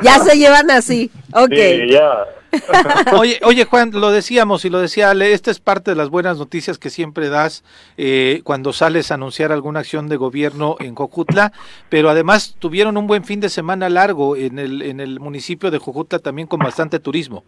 ya 0.01 0.19
se 0.19 0.37
llevan 0.37 0.69
así. 0.71 1.09
Ok. 1.33 1.53
ya. 1.89 2.25
oye, 3.19 3.39
oye, 3.43 3.65
Juan, 3.65 3.91
lo 3.93 4.09
decíamos 4.09 4.63
y 4.65 4.69
lo 4.69 4.79
decía 4.79 5.11
Ale, 5.11 5.33
esta 5.33 5.51
es 5.51 5.59
parte 5.59 5.91
de 5.91 5.97
las 5.97 6.09
buenas 6.09 6.37
noticias 6.37 6.77
que 6.77 6.89
siempre 6.89 7.29
das 7.29 7.63
eh, 7.97 8.41
cuando 8.43 8.73
sales 8.73 9.11
a 9.11 9.15
anunciar 9.15 9.51
alguna 9.51 9.81
acción 9.81 10.07
de 10.07 10.15
gobierno 10.15 10.77
en 10.79 10.95
Jojutla, 10.95 11.51
pero 11.89 12.09
además 12.09 12.55
tuvieron 12.59 12.97
un 12.97 13.07
buen 13.07 13.25
fin 13.25 13.39
de 13.39 13.49
semana 13.49 13.89
largo 13.89 14.35
en 14.35 14.59
el, 14.59 14.81
en 14.81 14.99
el 14.99 15.19
municipio 15.19 15.71
de 15.71 15.77
Jojutla 15.77 16.19
también 16.19 16.47
con 16.47 16.59
bastante 16.59 16.99
turismo. 16.99 17.43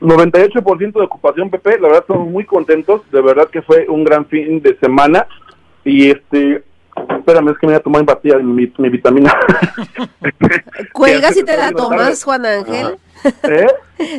98% 0.00 0.92
de 0.92 1.04
ocupación, 1.04 1.50
Pepe, 1.50 1.78
la 1.78 1.88
verdad 1.88 2.04
estamos 2.08 2.28
muy 2.28 2.44
contentos, 2.44 3.02
de 3.12 3.20
verdad 3.20 3.48
que 3.50 3.62
fue 3.62 3.86
un 3.88 4.02
gran 4.02 4.26
fin 4.26 4.60
de 4.62 4.76
semana 4.78 5.26
y 5.84 6.10
este 6.10 6.64
espérame, 7.18 7.50
es 7.50 7.58
que 7.58 7.66
me 7.66 7.72
voy 7.72 7.80
a 7.80 7.82
tomar 7.82 8.42
mi, 8.42 8.72
mi 8.78 8.88
vitamina. 8.88 9.34
Cuelgas 10.92 11.36
y 11.36 11.44
te 11.44 11.56
la 11.56 11.72
tomas, 11.72 12.22
Juan 12.24 12.46
Ángel. 12.46 12.98
¿Eh? 13.42 13.66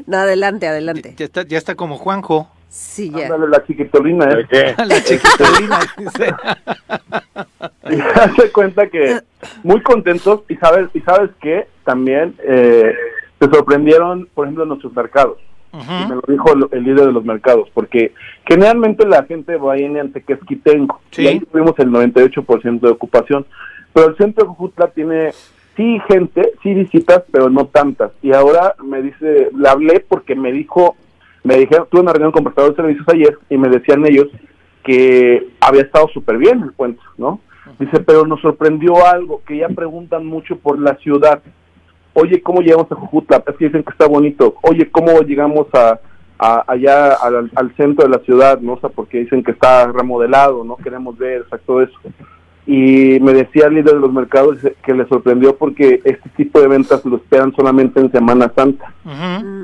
No, 0.05 0.17
adelante, 0.17 0.67
adelante. 0.67 1.15
Ya, 1.17 1.25
está, 1.25 1.43
ya 1.43 1.57
está 1.57 1.75
como 1.75 1.97
Juanjo. 1.97 2.49
Sí, 2.69 3.11
ya. 3.11 3.27
la 3.37 3.65
chiquitolina, 3.65 4.29
¿eh? 4.49 4.75
la 4.85 5.03
chiquitolina, 5.03 5.79
dice. 5.97 6.33
y 8.45 8.49
cuenta 8.51 8.87
que 8.87 9.19
muy 9.63 9.81
contentos 9.81 10.43
y 10.47 10.55
sabes, 10.55 10.87
y 10.93 11.01
sabes 11.01 11.31
que 11.41 11.67
también 11.83 12.33
eh, 12.43 12.95
se 13.39 13.49
sorprendieron, 13.49 14.29
por 14.33 14.45
ejemplo, 14.45 14.63
en 14.63 14.69
nuestros 14.69 14.93
mercados. 14.93 15.37
Y 15.73 16.09
me 16.09 16.15
lo 16.15 16.23
dijo 16.27 16.53
el, 16.71 16.83
líder 16.83 17.07
de 17.07 17.11
los 17.11 17.23
mercados, 17.23 17.69
porque 17.73 18.13
generalmente 18.45 19.07
la 19.07 19.23
gente 19.23 19.55
va 19.57 19.77
en 19.77 19.97
Antequesquitengo, 19.97 20.99
y 21.17 21.27
ahí 21.27 21.39
tuvimos 21.39 21.77
el 21.79 21.89
98% 21.89 22.79
de 22.79 22.89
ocupación, 22.89 23.45
pero 23.93 24.09
el 24.09 24.17
centro 24.17 24.43
de 24.43 24.49
Jujutla 24.49 24.87
tiene 24.87 25.31
sí 25.75 26.01
gente, 26.07 26.53
sí 26.61 26.73
visitas, 26.73 27.23
pero 27.31 27.49
no 27.49 27.65
tantas, 27.65 28.11
y 28.21 28.33
ahora 28.33 28.75
me 28.83 29.01
dice, 29.01 29.49
le 29.55 29.69
hablé 29.69 29.99
porque 30.07 30.35
me 30.35 30.51
dijo, 30.51 30.95
me 31.43 31.57
dijeron, 31.57 31.87
tuve 31.89 32.01
una 32.01 32.13
reunión 32.13 32.31
con 32.31 32.43
prestadores 32.43 32.75
de 32.75 32.83
servicios 32.83 33.07
ayer, 33.09 33.37
y 33.49 33.57
me 33.57 33.69
decían 33.69 34.05
ellos 34.05 34.27
que 34.83 35.47
había 35.59 35.83
estado 35.83 36.07
súper 36.09 36.37
bien 36.37 36.61
el 36.63 36.73
puente, 36.73 37.01
¿no? 37.17 37.39
Dice, 37.79 37.99
pero 37.99 38.25
nos 38.25 38.41
sorprendió 38.41 39.05
algo, 39.05 39.41
que 39.45 39.57
ya 39.57 39.69
preguntan 39.69 40.25
mucho 40.25 40.55
por 40.57 40.79
la 40.79 40.95
ciudad. 40.95 41.41
Oye, 42.13 42.41
¿cómo 42.41 42.61
llegamos 42.61 42.91
a 42.91 42.95
Jujutla? 42.95 43.43
Es 43.47 43.55
que 43.55 43.65
dicen 43.65 43.83
que 43.83 43.91
está 43.91 44.07
bonito. 44.07 44.55
Oye, 44.63 44.89
¿cómo 44.89 45.21
llegamos 45.21 45.67
a, 45.73 45.99
allá 46.37 47.13
al, 47.13 47.73
centro 47.77 48.05
de 48.05 48.09
la 48.17 48.23
ciudad? 48.23 48.59
¿no? 48.59 48.73
O 48.73 48.79
sea, 48.79 48.89
porque 48.89 49.19
dicen 49.19 49.43
que 49.43 49.51
está 49.51 49.87
remodelado, 49.91 50.63
no 50.63 50.75
queremos 50.77 51.17
ver, 51.17 51.45
todo 51.65 51.81
eso. 51.81 51.97
Y 52.65 53.19
me 53.21 53.33
decía 53.33 53.67
el 53.67 53.75
líder 53.75 53.95
de 53.95 53.99
los 53.99 54.13
mercados 54.13 54.57
que 54.83 54.93
le 54.93 55.07
sorprendió 55.07 55.55
porque 55.55 56.01
este 56.03 56.29
tipo 56.37 56.61
de 56.61 56.67
ventas 56.67 57.03
lo 57.05 57.17
esperan 57.17 57.55
solamente 57.55 57.99
en 57.99 58.11
Semana 58.11 58.51
Santa. 58.55 58.93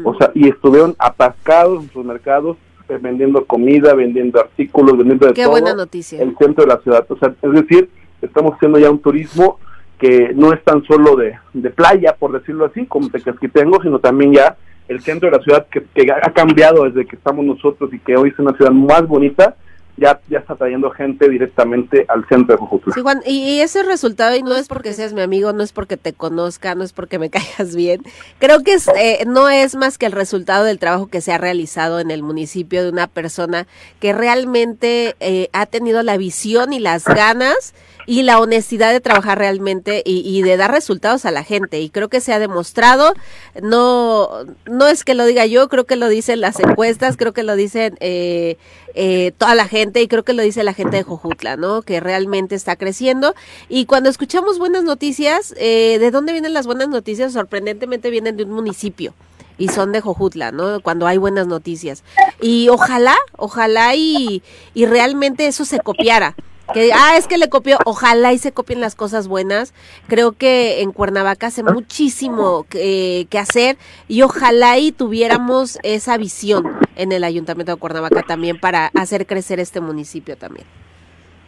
O 0.04 0.16
sea, 0.16 0.32
y 0.34 0.48
estuvieron 0.48 0.96
atascados 0.98 1.84
en 1.84 1.92
sus 1.92 2.06
mercados 2.06 2.58
eh, 2.90 2.98
vendiendo 3.02 3.46
comida, 3.46 3.94
vendiendo 3.94 4.40
artículos, 4.40 4.98
vendiendo 4.98 5.28
de 5.28 5.34
Qué 5.34 5.46
buena 5.46 5.74
noticia. 5.74 6.22
el 6.22 6.36
centro 6.38 6.64
de 6.66 6.74
la 6.74 6.82
ciudad. 6.82 7.06
O 7.10 7.18
sea, 7.18 7.34
es 7.42 7.52
decir, 7.52 7.90
estamos 8.22 8.54
haciendo 8.54 8.80
ya 8.80 8.90
un 8.90 9.00
turismo 9.00 9.60
que 10.00 10.32
no 10.36 10.54
es 10.54 10.64
tan 10.64 10.84
solo 10.84 11.16
de, 11.16 11.38
de 11.54 11.70
playa, 11.70 12.16
por 12.18 12.32
decirlo 12.32 12.66
así, 12.66 12.86
como 12.86 13.10
tengo, 13.10 13.82
sino 13.82 14.00
también 14.00 14.34
ya 14.34 14.56
el 14.88 15.02
centro 15.02 15.30
de 15.30 15.38
la 15.38 15.44
ciudad 15.44 15.68
que, 15.70 15.84
que 15.94 16.12
ha 16.12 16.32
cambiado 16.32 16.84
desde 16.86 17.06
que 17.06 17.16
estamos 17.16 17.46
nosotros 17.46 17.94
y 17.94 18.00
que 18.00 18.16
hoy 18.16 18.30
es 18.30 18.40
una 18.40 18.56
ciudad 18.56 18.72
más 18.72 19.08
bonita 19.08 19.56
ya, 19.98 20.20
ya 20.30 20.40
está 20.40 20.56
trayendo 20.56 20.92
gente 20.92 21.28
directamente 21.28 22.06
al 22.08 22.26
centro 22.28 22.56
de 22.56 22.60
Jujutla. 22.60 22.94
Sí, 22.94 23.02
Juan, 23.02 23.22
y, 23.26 23.60
ese 23.62 23.84
resultado, 23.84 24.36
y 24.36 24.44
no 24.44 24.56
es 24.56 24.68
porque 24.68 24.94
seas 24.94 25.14
mi 25.14 25.22
amigo, 25.22 25.54
no 25.54 25.64
es 25.64 25.74
porque 25.74 25.98
te 25.98 26.14
conozca, 26.14 26.76
no 26.76 26.84
es 26.84 26.94
porque 26.94 27.18
me 27.20 27.30
caigas 27.32 27.76
bien, 27.76 28.02
creo 28.40 28.64
que 28.64 28.74
es, 28.74 28.88
eh, 28.90 29.26
no 29.28 29.50
es 29.50 29.76
más 29.76 29.98
que 29.98 30.06
el 30.06 30.12
resultado 30.12 30.64
del 30.66 30.80
trabajo 30.80 31.08
que 31.08 31.22
se 31.22 31.34
ha 31.34 31.38
realizado 31.38 32.00
en 32.00 32.12
el 32.12 32.22
municipio 32.22 32.84
de 32.84 32.90
una 32.90 33.08
persona 33.08 33.68
que 34.00 34.14
realmente 34.14 35.16
eh, 35.20 35.50
ha 35.52 35.66
tenido 35.66 36.04
la 36.04 36.18
visión 36.18 36.74
y 36.74 36.80
las 36.80 37.06
ganas 37.06 37.74
y 38.08 38.24
la 38.24 38.40
honestidad 38.40 38.94
de 38.94 39.02
trabajar 39.02 39.38
realmente 39.38 40.02
y, 40.04 40.42
de 40.42 40.56
dar 40.56 40.72
resultados 40.72 41.26
a 41.26 41.32
la 41.32 41.44
gente. 41.44 41.82
Y 41.82 41.90
creo 41.90 42.08
que 42.08 42.22
se 42.22 42.32
ha 42.34 42.40
demostrado, 42.40 43.14
no, 43.62 44.30
no 44.66 44.88
es 44.88 45.04
que 45.04 45.14
lo 45.14 45.26
diga 45.26 45.46
yo, 45.46 45.68
creo 45.68 45.84
que 45.84 45.98
lo 45.98 46.08
dicen 46.08 46.40
las 46.40 46.58
encuestas, 46.60 47.18
creo 47.18 47.34
que 47.34 47.44
lo 47.44 47.58
dicen 47.58 47.98
eh, 48.00 48.58
eh, 48.96 49.34
toda 49.38 49.56
la 49.56 49.68
gente 49.68 50.02
y 50.02 50.08
creo 50.08 50.24
que 50.24 50.32
lo 50.32 50.42
dice 50.42 50.64
la 50.64 50.74
gente 50.74 50.96
de 50.96 51.04
Jojutla, 51.04 51.58
¿no? 51.58 51.82
Que 51.82 52.00
realmente 52.00 52.56
está 52.56 52.78
creciendo. 52.78 53.36
Y 53.68 53.86
cuando 53.86 54.10
escuchamos 54.10 54.58
buenas 54.58 54.86
noticias, 54.86 55.54
eh, 55.58 55.98
¿de 56.00 56.10
dónde 56.10 56.32
vienen 56.32 56.54
las 56.54 56.66
buenas 56.66 56.88
noticias? 56.88 57.34
Sorprendentemente 57.34 58.10
vienen 58.10 58.38
de 58.38 58.46
un 58.46 58.52
municipio 58.52 59.14
y 59.58 59.68
son 59.68 59.92
de 59.92 60.00
Jojutla, 60.00 60.54
¿no? 60.54 60.80
Cuando 60.80 61.08
hay 61.08 61.18
buenas 61.18 61.48
noticias. 61.48 62.04
Y 62.40 62.70
ojalá, 62.70 63.16
ojalá 63.36 63.96
y, 63.96 64.44
y 64.74 64.86
realmente 64.86 65.46
eso 65.48 65.66
se 65.66 65.82
copiara 65.82 66.38
que 66.74 66.92
ah 66.94 67.18
es 67.18 67.28
que 67.28 67.38
le 67.38 67.50
copió 67.50 67.78
ojalá 67.86 68.34
y 68.34 68.38
se 68.38 68.52
copien 68.52 68.82
las 68.82 68.96
cosas 68.96 69.28
buenas. 69.28 69.74
Creo 70.08 70.34
que 70.34 70.82
en 70.82 70.92
Cuernavaca 70.92 71.48
hace 71.48 71.64
muchísimo 71.64 72.66
que, 72.70 73.28
hacer 73.38 73.78
y 74.08 74.24
ojalá 74.24 74.78
y 74.80 74.92
tuviéramos 74.92 75.78
esa 75.84 76.18
visión 76.18 76.66
en 76.96 77.12
el 77.12 77.24
ayuntamiento 77.24 77.74
de 77.74 77.80
Cuernavaca 77.80 78.24
también 78.24 78.60
para 78.60 78.88
hacer 78.96 79.28
crecer 79.28 79.60
este 79.60 79.80
municipio 79.80 80.36
también. 80.38 80.66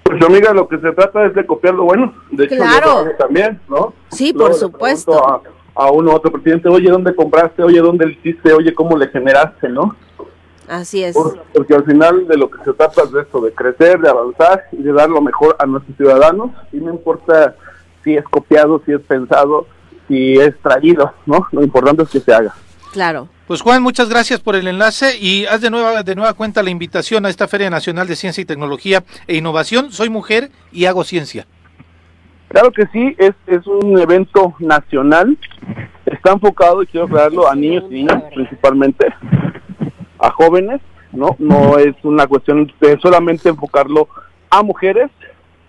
Pues 0.04 0.22
amiga 0.22 0.54
lo 0.54 0.68
que 0.68 0.78
se 0.80 0.92
trata 0.92 1.26
es 1.26 1.34
de 1.34 1.46
copiar 1.46 1.74
lo 1.74 1.86
bueno. 1.86 2.14
De 2.32 2.46
hecho 2.46 2.56
claro. 2.56 3.06
también 3.18 3.60
no 3.68 3.94
sí 4.12 4.34
por 4.34 4.54
supuesto. 4.54 5.28
a, 5.28 5.42
a 5.76 5.92
uno 5.92 6.14
otro 6.14 6.32
presidente 6.32 6.70
oye 6.70 6.90
dónde 6.90 7.16
compraste 7.16 7.64
oye 7.64 7.80
dónde 7.80 8.06
le 8.06 8.14
hiciste 8.14 8.54
oye 8.54 8.74
cómo 8.74 8.98
le 8.98 9.08
generaste 9.08 9.70
no 9.70 9.96
Así 10.70 11.04
es. 11.04 11.18
porque 11.54 11.74
al 11.74 11.84
final 11.84 12.28
de 12.28 12.38
lo 12.38 12.50
que 12.50 12.64
se 12.64 12.74
trata 12.74 13.04
es 13.04 13.12
de 13.12 13.22
esto, 13.22 13.42
de 13.42 13.52
crecer, 13.52 14.00
de 14.00 14.10
avanzar 14.10 14.66
y 14.72 14.84
de 14.84 14.94
dar 14.94 15.10
lo 15.10 15.20
mejor 15.20 15.56
a 15.60 15.66
nuestros 15.66 15.98
ciudadanos. 15.98 16.52
Y 16.72 16.78
no 16.78 16.92
importa 16.92 17.56
si 18.04 18.16
es 18.16 18.24
copiado, 18.26 18.82
si 18.86 18.94
es 18.94 19.02
pensado, 19.02 19.66
si 20.08 20.34
es 20.34 20.56
traído, 20.62 21.12
¿no? 21.26 21.48
Lo 21.52 21.64
importante 21.64 22.04
es 22.04 22.10
que 22.10 22.20
se 22.20 22.34
haga. 22.34 22.54
Claro. 22.94 23.28
Pues 23.48 23.62
Juan, 23.62 23.82
muchas 23.82 24.10
gracias 24.10 24.40
por 24.40 24.56
el 24.56 24.68
enlace 24.68 25.18
y 25.20 25.46
haz 25.48 25.62
de 25.62 25.72
nueva, 25.72 26.04
de 26.04 26.16
nueva 26.16 26.34
cuenta 26.34 26.62
la 26.62 26.70
invitación 26.70 27.26
a 27.26 27.30
esta 27.30 27.48
Feria 27.48 27.72
Nacional 27.72 28.08
de 28.08 28.16
Ciencia 28.16 28.42
y 28.42 28.46
Tecnología 28.46 29.04
e 29.26 29.38
Innovación. 29.38 29.92
Soy 29.92 30.10
mujer 30.10 30.52
y 30.72 30.86
hago 30.86 31.04
ciencia. 31.04 31.48
Claro 32.50 32.72
que 32.72 32.86
sí, 32.88 33.16
es, 33.18 33.34
es 33.46 33.66
un 33.68 33.98
evento 34.00 34.56
nacional, 34.60 35.38
está 36.06 36.32
enfocado, 36.32 36.82
y 36.82 36.88
quiero 36.88 37.06
aclararlo, 37.06 37.48
a 37.48 37.56
niños 37.56 37.86
y 37.90 37.94
niñas 37.94 38.24
principalmente, 38.34 39.06
a 40.20 40.32
jóvenes, 40.32 40.82
¿no? 41.12 41.36
No 41.40 41.78
es 41.78 41.96
una 42.04 42.28
cuestión 42.28 42.72
de 42.80 43.00
solamente 43.00 43.50
enfocarlo 43.50 44.08
a 44.50 44.64
mujeres, 44.64 45.10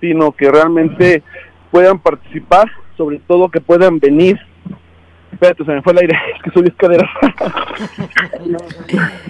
sino 0.00 0.32
que 0.32 0.50
realmente 0.50 1.22
puedan 1.70 1.98
participar, 1.98 2.70
sobre 2.96 3.20
todo 3.20 3.50
que 3.50 3.60
puedan 3.60 3.98
venir 3.98 4.38
Espérate, 5.32 5.64
se 5.64 5.70
me 5.70 5.82
fue 5.82 5.92
el 5.92 5.98
aire, 6.00 6.18
es 6.36 6.42
que 6.42 6.50
soy 6.50 6.68
escalera. 6.68 7.08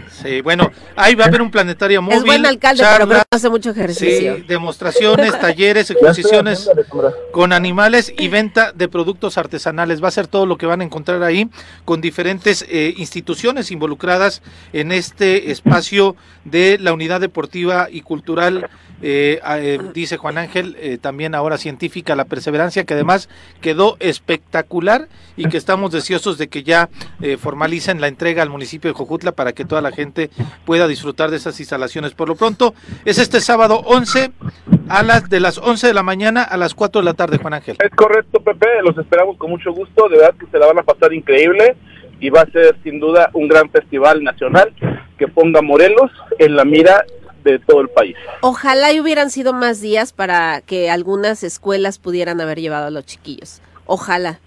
sí, 0.09 0.41
bueno, 0.41 0.71
ahí 0.97 1.15
va 1.15 1.25
a 1.25 1.29
haber 1.29 1.43
un 1.43 1.51
planetario 1.51 2.01
móvil. 2.01 2.19
Es 2.19 2.25
buen 2.25 2.47
alcalde, 2.47 2.83
pero 3.07 3.23
hace 3.31 3.51
mucho 3.51 3.71
ejercicio. 3.71 4.37
Sí, 4.37 4.45
demostraciones, 4.49 5.39
talleres, 5.41 5.91
exposiciones 5.91 6.71
con 7.33 7.53
animales 7.53 8.13
y 8.19 8.29
venta 8.29 8.73
de 8.73 8.89
productos 8.89 9.37
artesanales. 9.37 10.03
Va 10.03 10.09
a 10.09 10.13
ser 10.13 10.27
todo 10.27 10.47
lo 10.47 10.57
que 10.57 10.67
van 10.67 10.81
a 10.81 10.85
encontrar 10.85 11.23
ahí 11.23 11.49
con 11.85 12.01
diferentes 12.01 12.65
eh, 12.69 12.95
instituciones 12.97 13.71
involucradas 13.71 14.43
en 14.73 14.93
este 14.93 15.51
espacio 15.51 16.17
de 16.45 16.79
la 16.81 16.93
unidad 16.93 17.21
deportiva 17.21 17.89
y 17.91 18.01
cultural 18.01 18.69
eh, 19.03 19.41
eh, 19.45 19.79
dice 19.95 20.17
Juan 20.17 20.39
Ángel, 20.39 20.77
eh, 20.79 20.99
también 20.99 21.35
ahora 21.35 21.59
científica, 21.59 22.15
la 22.15 22.25
perseverancia, 22.25 22.85
que 22.85 22.95
además 22.95 23.29
quedó 23.61 23.97
espectacular 24.01 25.09
y 25.37 25.49
que 25.49 25.57
estamos 25.57 25.93
deseosos 25.93 26.39
de 26.39 26.49
que 26.49 26.63
ya 26.63 26.89
formalicen 27.39 28.01
la 28.01 28.09
entrega 28.09 28.43
al 28.43 28.51
municipio 28.51 28.91
de 28.91 28.95
Jojutla 28.95 29.33
para 29.33 29.53
que 29.53 29.65
toda 29.65 29.81
la 29.81 29.93
gente 29.93 30.31
pueda 30.65 30.87
disfrutar 30.87 31.31
de 31.31 31.37
esas 31.37 31.59
instalaciones. 31.61 32.13
Por 32.13 32.29
lo 32.29 32.35
pronto, 32.35 32.75
es 33.05 33.19
este 33.19 33.41
sábado 33.41 33.83
11 33.87 34.33
a 34.89 35.03
las 35.03 35.29
de 35.31 35.41
las 35.41 35.59
11 35.59 35.87
de 35.87 35.95
la 35.95 36.03
mañana 36.03 36.43
a 36.43 36.57
las 36.57 36.75
4 36.75 37.01
de 37.01 37.05
la 37.05 37.15
tarde, 37.15 37.39
Juan 37.39 37.55
Ángel. 37.55 37.77
Es 37.79 37.91
correcto, 37.95 38.41
Pepe, 38.41 38.67
los 38.85 38.97
esperamos 38.99 39.37
con 39.39 39.51
mucho 39.51 39.73
gusto, 39.73 40.09
de 40.09 40.19
verdad 40.19 40.35
que 40.39 40.47
se 40.47 40.59
la 40.59 40.67
van 40.67 40.79
a 40.79 40.83
pasar 40.83 41.13
increíble 41.13 41.77
y 42.21 42.29
va 42.29 42.43
a 42.43 42.51
ser 42.51 42.77
sin 42.83 43.01
duda 43.01 43.31
un 43.33 43.49
gran 43.49 43.71
festival 43.71 44.23
nacional 44.23 44.73
que 45.19 45.27
ponga 45.29 45.63
Morelos 45.63 46.11
en 46.39 46.57
la 46.57 46.65
mira 46.65 47.05
de 47.43 47.59
todo 47.59 47.81
el 47.81 47.89
país. 47.89 48.17
Ojalá 48.41 48.93
y 48.93 49.01
hubieran 49.01 49.31
sido 49.31 49.53
más 49.53 49.81
días 49.81 50.13
para 50.13 50.61
que 50.61 50.91
algunas 50.91 51.43
escuelas 51.43 51.99
pudieran 51.99 52.41
haber 52.41 52.61
llevado 52.61 52.87
a 52.87 52.91
los 52.91 53.05
chiquillos. 53.07 53.61
Ojalá. 53.87 54.41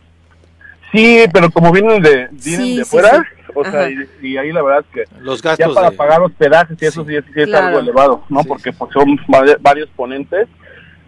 Sí, 0.92 1.26
pero 1.34 1.50
como 1.50 1.72
vienen 1.72 2.02
de, 2.02 2.28
vienen 2.32 2.78
de 2.78 2.86
fuera, 2.86 3.26
o 3.56 3.64
sea, 3.66 3.90
y, 3.90 4.38
ahí 4.38 4.52
la 4.52 4.62
verdad 4.62 4.86
es 4.88 4.94
que 4.94 5.16
los 5.22 5.42
gastos 5.42 5.68
ya 5.68 5.74
para 5.74 5.92
pagar 5.92 6.22
hospedajes 6.22 6.78
y 6.80 6.86
eso 6.86 7.04
sí, 7.06 7.16
es 7.16 7.54
algo 7.54 7.80
elevado, 7.80 8.24
¿no? 8.30 8.44
Porque 8.44 8.72
pues 8.72 8.92
son 8.94 9.20
varios 9.62 9.90
ponentes 9.96 10.48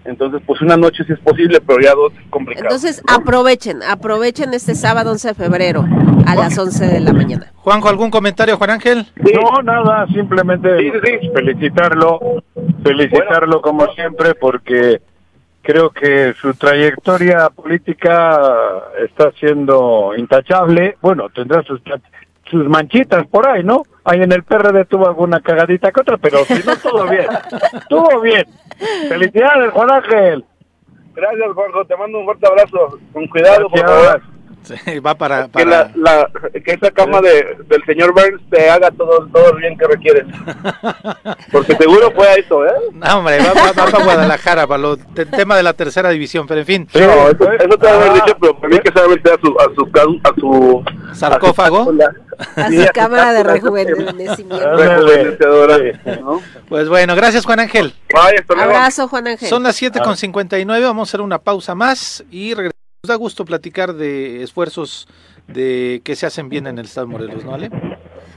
entonces, 0.06 0.42
pues 0.46 0.62
una 0.62 0.78
noche 0.78 1.04
sí 1.06 1.14
es 1.14 1.20
posible, 1.20 1.60
pero 1.62 1.80
ya 1.82 1.94
dos 1.94 2.14
es 2.14 2.30
complicado. 2.30 2.66
Entonces, 2.66 3.02
aprovechen, 3.08 3.82
aprovechen 3.84 4.54
este 4.54 4.76
sábado 4.76 5.12
11 5.12 5.30
de 5.30 5.34
febrero 5.34 5.86
a 6.26 6.36
las 6.36 6.58
11 6.58 6.86
de 6.86 7.00
la 7.00 7.12
mañana. 7.12 7.52
Juanjo, 7.56 7.90
¿algún 7.90 8.12
comentario, 8.12 8.58
Juan 8.58 8.70
Ángel? 8.70 9.08
No, 9.16 9.62
nada, 9.64 10.06
simplemente 10.08 10.70
felicitarlo, 11.34 12.44
felicitarlo 12.84 13.62
como 13.62 13.88
siempre, 13.94 14.36
porque 14.36 15.02
creo 15.64 15.90
que 15.90 16.34
su 16.40 16.54
trayectoria 16.54 17.50
política 17.50 18.40
está 19.04 19.32
siendo 19.40 20.14
intachable. 20.16 20.98
Bueno, 21.02 21.30
tendrá 21.30 21.64
sus 21.64 21.82
sus 22.50 22.68
manchitas 22.68 23.26
por 23.28 23.48
ahí, 23.48 23.64
¿no? 23.64 23.84
Ahí 24.04 24.22
en 24.22 24.32
el 24.32 24.44
PRD 24.44 24.86
tuvo 24.86 25.08
alguna 25.08 25.40
cagadita 25.40 25.92
que 25.92 26.02
otra, 26.02 26.18
pero 26.18 26.46
si 26.46 26.64
no, 26.66 26.76
todo 26.78 27.08
bien. 27.08 27.28
Todo 27.90 28.22
bien. 28.22 28.46
Felicidades, 29.10 29.72
Juan 29.72 29.92
Ángel. 29.92 30.46
Gracias, 31.16 31.54
Juanjo. 31.54 31.86
Te 31.86 31.96
mando 31.96 32.20
un 32.20 32.26
fuerte 32.26 32.46
abrazo. 32.46 33.00
Con 33.14 33.28
cuidado, 33.28 33.70
por 33.70 33.80
favor. 33.80 34.22
Va 35.06 35.16
para, 35.16 35.48
Que, 35.50 35.66
la, 35.66 35.92
la, 35.96 36.30
que 36.64 36.72
esa 36.74 36.92
cama 36.92 37.22
de, 37.22 37.58
del 37.68 37.84
señor 37.86 38.14
Burns 38.14 38.42
te 38.50 38.70
haga 38.70 38.92
todo, 38.92 39.28
todo 39.34 39.52
el 39.52 39.58
bien 39.62 39.78
que 39.78 39.88
requieres. 39.88 40.26
Porque 41.52 41.76
seguro 41.76 42.12
fue 42.16 42.28
a 42.28 42.34
eso, 42.36 42.66
¿eh? 42.66 42.72
No, 42.94 43.18
hombre, 43.20 43.40
va, 43.40 43.54
va- 43.54 43.72
va 43.72 43.86
para 43.92 44.04
Guadalajara, 44.04 44.68
para 44.68 44.78
lo, 44.82 44.94
el 45.16 45.30
tema 45.32 45.56
de 45.58 45.64
la 45.64 45.74
tercera 45.74 46.10
división, 46.10 46.46
pero 46.48 46.60
en 46.62 46.66
fin. 46.66 46.88
No, 46.94 47.00
eso, 47.30 47.52
eso 47.52 47.78
te 47.78 47.86
va 47.88 47.92
a 47.92 47.96
haber 47.96 48.14
dicho, 48.14 48.38
pero 48.40 48.58
para 48.60 48.70
mí 48.70 48.80
que 48.80 48.92
se 48.92 49.00
va 49.00 49.06
a 49.06 49.10
meter 49.10 49.34
a 49.34 49.38
su, 49.42 49.56
a 49.60 49.76
su, 49.76 49.92
ca- 49.92 50.30
a 50.30 50.34
su 50.40 50.84
¿Sarcófago? 51.14 51.94
A 52.58 52.68
Sí, 52.70 52.76
su 52.76 52.82
a 52.84 52.88
su 52.88 52.92
cámara 52.94 53.32
de 53.34 53.44
rejuvenecimiento. 53.44 54.76
rejuvenecedora, 54.76 55.78
¿no? 56.22 56.42
Pues 56.68 56.90
bueno, 56.90 57.16
gracias 57.16 57.46
Juan 57.46 57.62
Ángel. 57.62 57.94
Luego. 58.50 58.62
Abrazo, 58.62 59.08
Juan 59.08 59.28
Ángel. 59.28 59.48
Son 59.48 59.64
las 59.64 59.82
7.59, 59.82 60.82
vamos 60.82 61.08
a 61.08 61.10
hacer 61.10 61.22
una 61.22 61.40
pausa 61.40 61.76
más 61.76 62.24
y 62.30 62.54
regresamos. 62.54 62.76
Nos 63.06 63.10
da 63.10 63.16
gusto 63.18 63.46
platicar 63.46 63.94
de 63.94 64.42
esfuerzos 64.42 65.08
de 65.48 66.02
que 66.04 66.16
se 66.16 66.26
hacen 66.26 66.50
bien 66.50 66.66
en 66.66 66.80
el 66.80 66.86
estado 66.86 67.06
de 67.06 67.12
Morelos, 67.12 67.46
¿no, 67.46 67.54
Ale? 67.54 67.70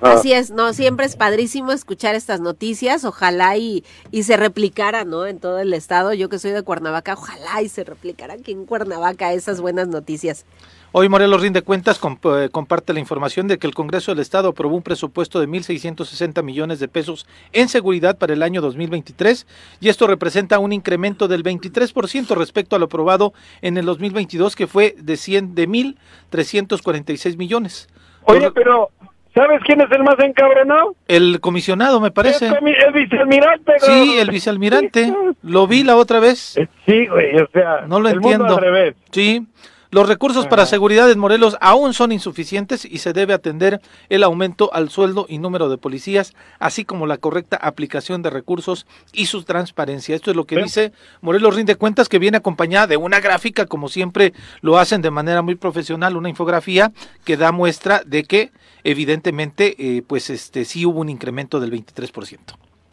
Así 0.02 0.34
es, 0.34 0.50
no, 0.50 0.74
siempre 0.74 1.06
es 1.06 1.16
padrísimo 1.16 1.72
escuchar 1.72 2.14
estas 2.14 2.40
noticias, 2.40 3.06
ojalá 3.06 3.56
y, 3.56 3.82
y 4.10 4.24
se 4.24 4.36
replicara, 4.36 5.06
¿no? 5.06 5.24
En 5.24 5.40
todo 5.40 5.58
el 5.58 5.72
estado, 5.72 6.12
yo 6.12 6.28
que 6.28 6.38
soy 6.38 6.50
de 6.50 6.62
Cuernavaca, 6.62 7.14
ojalá 7.14 7.62
y 7.62 7.70
se 7.70 7.82
replicara 7.82 8.34
aquí 8.34 8.52
en 8.52 8.66
Cuernavaca 8.66 9.32
esas 9.32 9.62
buenas 9.62 9.88
noticias. 9.88 10.44
Hoy 10.90 11.08
Morelos 11.10 11.42
rinde 11.42 11.60
cuentas, 11.60 12.00
comp- 12.00 12.44
eh, 12.46 12.48
comparte 12.48 12.94
la 12.94 12.98
información 13.00 13.46
de 13.46 13.58
que 13.58 13.66
el 13.66 13.74
Congreso 13.74 14.10
del 14.10 14.20
Estado 14.20 14.48
aprobó 14.48 14.74
un 14.74 14.82
presupuesto 14.82 15.38
de 15.38 15.46
1.660 15.46 16.42
millones 16.42 16.80
de 16.80 16.88
pesos 16.88 17.26
en 17.52 17.68
seguridad 17.68 18.16
para 18.16 18.32
el 18.32 18.42
año 18.42 18.62
2023 18.62 19.46
y 19.80 19.90
esto 19.90 20.06
representa 20.06 20.58
un 20.58 20.72
incremento 20.72 21.28
del 21.28 21.44
23% 21.44 22.34
respecto 22.34 22.74
a 22.74 22.78
lo 22.78 22.86
aprobado 22.86 23.34
en 23.60 23.76
el 23.76 23.84
2022 23.84 24.56
que 24.56 24.66
fue 24.66 24.94
de 24.98 25.18
100 25.18 25.54
de 25.54 25.68
1.346 25.68 27.36
millones. 27.36 27.86
Oye, 28.24 28.50
pero 28.52 28.88
¿sabes 29.34 29.60
quién 29.66 29.82
es 29.82 29.92
el 29.92 30.02
más 30.02 30.18
encabronado? 30.20 30.96
El 31.06 31.38
comisionado 31.40 32.00
me 32.00 32.10
parece. 32.10 32.46
El 32.46 32.92
vicealmirante. 32.94 33.72
Sí, 33.80 33.86
cabrón. 33.86 34.08
el 34.20 34.30
vicealmirante. 34.30 35.14
Lo 35.42 35.66
vi 35.66 35.84
la 35.84 35.96
otra 35.96 36.18
vez. 36.18 36.54
Sí, 36.86 37.06
güey, 37.08 37.36
o 37.38 37.46
sea, 37.52 37.82
No 37.86 38.00
lo 38.00 38.08
el 38.08 38.20
mundo 38.20 38.30
entiendo. 38.30 38.54
al 38.56 38.60
revés. 38.62 38.94
Sí. 39.12 39.46
Los 39.90 40.06
recursos 40.06 40.46
para 40.46 40.66
seguridad 40.66 41.10
en 41.10 41.18
Morelos 41.18 41.56
aún 41.62 41.94
son 41.94 42.12
insuficientes 42.12 42.84
y 42.84 42.98
se 42.98 43.14
debe 43.14 43.32
atender 43.32 43.80
el 44.10 44.22
aumento 44.22 44.70
al 44.74 44.90
sueldo 44.90 45.24
y 45.30 45.38
número 45.38 45.70
de 45.70 45.78
policías, 45.78 46.34
así 46.58 46.84
como 46.84 47.06
la 47.06 47.16
correcta 47.16 47.56
aplicación 47.56 48.20
de 48.20 48.28
recursos 48.28 48.86
y 49.14 49.26
su 49.26 49.44
transparencia. 49.44 50.14
Esto 50.14 50.30
es 50.30 50.36
lo 50.36 50.44
que 50.44 50.56
Sí. 50.56 50.62
dice 50.62 50.92
Morelos 51.22 51.56
Rinde 51.56 51.76
Cuentas, 51.76 52.10
que 52.10 52.18
viene 52.18 52.36
acompañada 52.36 52.86
de 52.86 52.98
una 52.98 53.20
gráfica, 53.20 53.64
como 53.64 53.88
siempre 53.88 54.34
lo 54.60 54.76
hacen 54.78 55.00
de 55.00 55.10
manera 55.10 55.40
muy 55.40 55.54
profesional, 55.54 56.18
una 56.18 56.28
infografía 56.28 56.92
que 57.24 57.38
da 57.38 57.50
muestra 57.50 58.02
de 58.04 58.24
que 58.24 58.52
evidentemente 58.84 59.74
eh, 59.78 60.02
pues 60.06 60.28
este 60.28 60.66
sí 60.66 60.84
hubo 60.84 61.00
un 61.00 61.08
incremento 61.08 61.60
del 61.60 61.70
23%. 61.72 62.38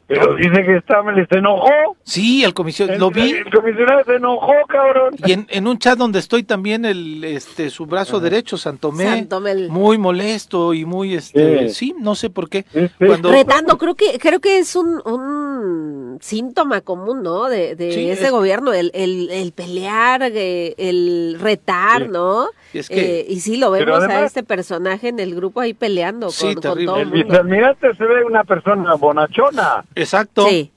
Pero 0.08 0.36
dice 0.36 0.64
que 0.64 0.80
Stamel 0.82 1.28
se 1.28 1.40
enojó. 1.40 1.68
Sí, 2.04 2.44
el 2.44 2.54
comisión 2.54 2.92
El, 2.92 3.00
lo 3.00 3.10
vi 3.10 3.32
el 3.32 3.50
comisionado 3.52 4.04
se 4.06 4.16
enojó, 4.16 4.54
cabrón. 4.68 5.16
y 5.26 5.32
en, 5.32 5.48
en 5.50 5.68
un 5.68 5.80
chat 5.80 5.98
donde 5.98 6.20
estoy 6.20 6.44
también 6.44 6.86
el 6.86 7.24
este 7.24 7.70
su 7.72 7.88
brazo 7.88 8.20
derecho 8.20 8.56
Santomé 8.58 9.06
Santomé, 9.06 9.52
el- 9.52 9.70
muy 9.70 9.98
molesto 9.98 10.74
y 10.76 10.86
muy 10.86 11.16
este 11.16 11.70
Sí. 11.70 11.74
sí, 11.74 11.96
no 12.00 12.14
sé 12.14 12.30
por 12.30 12.50
qué 12.50 12.66
Sí, 12.72 12.88
sí. 12.88 13.06
cuando 13.08 13.32
Retando, 13.32 13.78
creo 13.80 13.96
que 13.96 14.20
creo 14.20 14.40
que 14.40 14.60
es 14.60 14.76
un, 14.76 15.02
un 15.06 16.20
síntoma 16.22 16.82
común, 16.82 17.24
¿no? 17.24 17.46
De, 17.46 17.76
de 17.76 17.92
Sí, 17.92 18.10
ese 18.10 18.26
es- 18.26 18.32
gobierno, 18.32 18.74
el, 18.74 18.92
el, 18.94 19.30
el 19.32 19.52
pelear, 19.54 20.22
eh, 20.24 20.76
el 20.78 21.38
retar, 21.40 22.04
Sí. 22.04 22.10
¿No? 22.74 22.80
Es 22.80 22.90
que- 22.90 23.20
Eh, 23.22 23.26
y 23.30 23.40
sí, 23.40 23.58
lo 23.58 23.72
vemos 23.72 24.04
a 24.04 24.26
este 24.26 24.44
personaje 24.44 25.08
en 25.10 25.20
el 25.20 25.36
grupo 25.36 25.62
ahí 25.62 25.74
peleando 25.74 26.30
Sí, 26.30 26.46
con, 26.46 26.54
con 26.56 26.62
terrible. 26.62 26.86
todo 26.88 26.98
el 26.98 27.06
mundo. 27.08 27.24
vicealmirante 27.26 27.96
se 27.96 28.04
ve 28.04 28.24
una 28.26 28.44
persona 28.44 28.94
bonachona. 28.96 29.84
exacto 29.96 30.48
Sí. 30.50 30.72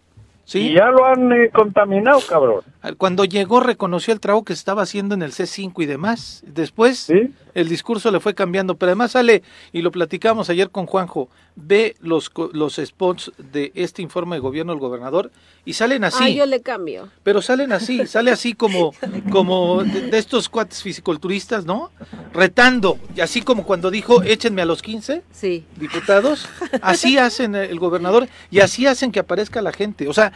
sí 0.44 0.58
Y 0.70 0.74
ya 0.74 0.90
lo 0.90 1.04
han 1.04 1.32
eh, 1.32 1.50
contaminado, 1.52 2.20
cabrón. 2.28 2.60
cuando 2.96 3.24
llegó 3.24 3.60
reconoció 3.60 4.12
el 4.14 4.20
trabajo 4.20 4.44
que 4.44 4.52
estaba 4.52 4.82
haciendo 4.82 5.14
en 5.14 5.22
el 5.22 5.32
C5 5.32 5.82
y 5.82 5.86
demás 5.86 6.42
después 6.46 6.98
¿Sí? 6.98 7.32
El 7.60 7.68
discurso 7.68 8.10
le 8.10 8.20
fue 8.20 8.34
cambiando 8.34 8.76
pero 8.76 8.90
además 8.90 9.12
sale 9.12 9.42
y 9.72 9.82
lo 9.82 9.90
platicamos 9.90 10.48
ayer 10.50 10.70
con 10.70 10.86
Juanjo 10.86 11.28
ve 11.56 11.96
los 12.00 12.30
los 12.52 12.76
spots 12.76 13.32
de 13.38 13.72
este 13.74 14.02
informe 14.02 14.36
de 14.36 14.40
gobierno 14.40 14.72
del 14.72 14.80
gobernador 14.80 15.30
y 15.64 15.72
salen 15.74 16.04
así 16.04 16.24
Ah, 16.24 16.28
yo 16.30 16.46
le 16.46 16.62
cambio. 16.62 17.08
Pero 17.22 17.42
salen 17.42 17.72
así, 17.72 18.06
sale 18.06 18.30
así 18.30 18.54
como, 18.54 18.94
como 19.30 19.82
de, 19.84 20.02
de 20.10 20.18
estos 20.18 20.48
cuates 20.48 20.82
fisiculturistas, 20.82 21.66
¿no? 21.66 21.90
Retando, 22.32 22.98
y 23.14 23.20
así 23.20 23.42
como 23.42 23.64
cuando 23.64 23.90
dijo, 23.90 24.22
échenme 24.22 24.62
a 24.62 24.64
los 24.64 24.80
15 24.82 25.22
Sí. 25.30 25.64
diputados, 25.76 26.48
así 26.80 27.18
hacen 27.18 27.54
el 27.54 27.78
gobernador 27.78 28.28
y 28.50 28.60
así 28.60 28.86
hacen 28.86 29.12
que 29.12 29.20
aparezca 29.20 29.60
la 29.62 29.72
gente. 29.72 30.08
O 30.08 30.12
sea, 30.14 30.32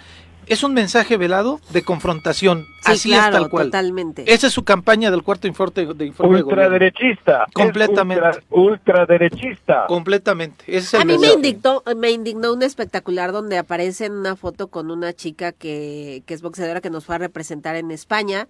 es 0.47 0.63
un 0.65 0.75
mensaje 0.75 1.17
velado 1.17 1.61
de 1.71 1.83
confrontación, 1.83 2.67
Sí, 2.85 2.93
así 2.93 3.09
claro, 3.11 3.37
es 3.37 3.43
tal 3.43 3.51
cual. 3.51 3.65
totalmente. 3.67 4.25
Esa 4.27 4.49
es 4.49 4.53
su 4.53 4.65
campaña 4.65 5.11
del 5.11 5.23
cuarto 5.23 5.47
informe 5.47 5.95
de 5.95 6.07
informe. 6.07 6.43
Ultraderechista. 6.43 7.47
Completamente. 7.55 8.23
ultra- 8.25 8.43
ultraderechista. 8.51 9.87
Completamente. 9.87 10.65
Ese 10.67 10.79
es 10.79 10.95
el 10.95 11.01
A 11.01 11.05
mí 11.05 11.19
me 11.19 11.33
indignó, 11.33 11.83
me 11.97 12.11
indignó 12.11 12.53
un 12.53 12.63
espectacular 12.63 13.33
donde 13.33 13.59
aparece 13.59 14.07
en 14.07 14.13
una 14.13 14.37
foto 14.37 14.69
con 14.69 14.91
una 14.91 15.13
chica 15.13 15.53
que, 15.53 16.23
que 16.27 16.35
es 16.35 16.43
boxeadora 16.43 16.81
que 16.81 16.91
nos 16.91 17.05
fue 17.05 17.15
a 17.15 17.19
representar 17.19 17.77
en 17.77 17.91
España. 17.91 18.49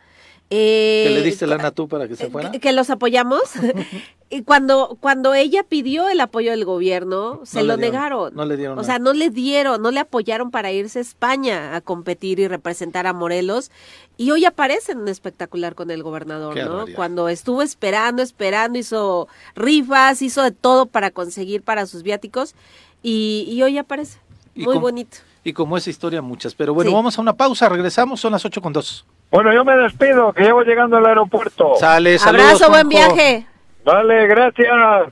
Eh, 0.55 1.05
Que 1.09 1.15
le 1.15 1.23
diste 1.23 1.47
lana 1.47 1.71
tú 1.71 1.89
para 1.89 2.07
que 2.07 2.15
se 2.15 2.29
fuera. 2.29 2.51
que, 2.51 2.61
que 2.61 2.73
los 2.73 2.91
apoyamos. 2.91 3.41
y 4.31 4.43
cuando, 4.43 4.99
cuando 5.01 5.33
ella 5.33 5.63
pidió 5.67 6.11
el 6.11 6.21
apoyo 6.21 6.51
del 6.51 6.67
gobierno, 6.67 7.41
se 7.45 7.61
No 7.61 7.65
lo 7.69 7.77
dieron, 7.79 7.93
negaron. 7.95 8.35
no 8.35 8.45
le 8.45 8.57
dieron 8.59 8.75
O 8.79 8.83
nada. 8.83 8.87
sea, 8.87 8.99
no 8.99 9.15
le 9.15 9.31
dieron, 9.31 9.81
no 9.81 9.91
le 9.91 10.01
apoyaron 10.01 10.51
para 10.51 10.71
irse 10.71 10.99
a 10.99 11.03
España 11.03 11.75
a 11.75 11.81
competir 11.81 12.39
y 12.39 12.49
representar 12.49 13.07
a 13.07 13.15
Morelos. 13.15 13.71
Y 14.19 14.31
hoy 14.31 14.45
aparece 14.45 14.93
en 14.93 14.99
un 14.99 15.09
espectacular 15.09 15.75
con 15.75 15.91
el 15.91 16.03
gobernador, 16.03 16.53
Qué 16.53 16.63
¿no? 16.65 16.71
barbaridad. 16.71 16.97
Cuando 16.97 17.29
estuvo 17.31 17.63
esperando, 17.63 18.23
esperando, 18.23 18.79
hizo 18.79 19.29
rifas, 19.55 20.21
hizo 20.21 20.43
de 20.43 20.51
todo 20.53 20.85
para 20.85 21.11
conseguir 21.11 21.63
para 21.63 21.87
sus 21.87 22.03
viáticos. 22.03 22.55
Y, 23.03 23.47
y 23.49 23.63
hoy 23.63 23.79
aparece. 23.79 24.19
Y 24.55 24.65
Muy 24.65 24.77
bonito. 24.77 25.17
Y 25.45 25.55
como 25.55 25.79
esa 25.79 25.89
historia, 25.89 26.21
muchas. 26.21 26.55
Pero 26.55 26.75
bueno, 26.75 26.91
Sí. 26.91 26.95
vamos 26.95 27.17
a 27.19 27.23
una 27.23 27.33
pausa, 27.33 27.69
regresamos, 27.71 28.21
son 28.21 28.33
las 28.33 28.45
8 28.45 28.61
con 28.61 28.73
2. 28.75 29.07
Bueno, 29.33 29.51
yo 29.55 29.65
me 29.65 29.75
despido, 29.75 30.31
que 30.35 30.43
llevo 30.43 30.63
llegando 30.63 30.99
al 30.99 31.07
aeropuerto. 31.07 31.73
Sale, 31.81 32.19
saludos. 32.19 32.63
Abrazo, 32.63 32.69
buen 32.69 32.91
Juanjo. 32.91 33.15
viaje. 33.15 33.47
Vale, 33.83 34.27
gracias. 34.27 34.69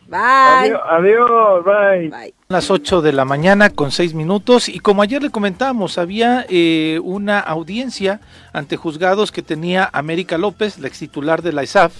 Bye. 0.08 0.20
Adiós, 0.20 0.80
adiós, 0.90 1.64
bye. 1.64 2.08
Bye. 2.10 2.34
Las 2.48 2.70
8 2.70 3.00
de 3.00 3.14
la 3.14 3.24
mañana 3.24 3.70
con 3.70 3.90
6 3.90 4.12
minutos 4.12 4.68
y 4.68 4.78
como 4.78 5.00
ayer 5.00 5.22
le 5.22 5.30
comentábamos, 5.30 5.96
había 5.96 6.44
eh, 6.50 7.00
una 7.02 7.40
audiencia 7.40 8.20
ante 8.52 8.76
juzgados 8.76 9.32
que 9.32 9.40
tenía 9.40 9.88
América 9.90 10.36
López, 10.36 10.78
la 10.78 10.88
ex 10.88 10.98
titular 10.98 11.40
de 11.40 11.54
la 11.54 11.62
ISAF, 11.62 11.94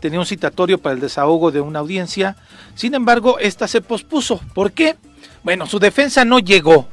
tenía 0.00 0.18
un 0.18 0.26
citatorio 0.26 0.78
para 0.78 0.94
el 0.94 1.00
desahogo 1.00 1.52
de 1.52 1.60
una 1.60 1.78
audiencia, 1.78 2.34
sin 2.74 2.94
embargo, 2.94 3.38
esta 3.38 3.68
se 3.68 3.80
pospuso. 3.80 4.40
¿Por 4.54 4.72
qué? 4.72 4.96
Bueno, 5.44 5.66
su 5.66 5.78
defensa 5.78 6.24
no 6.24 6.40
llegó. 6.40 6.88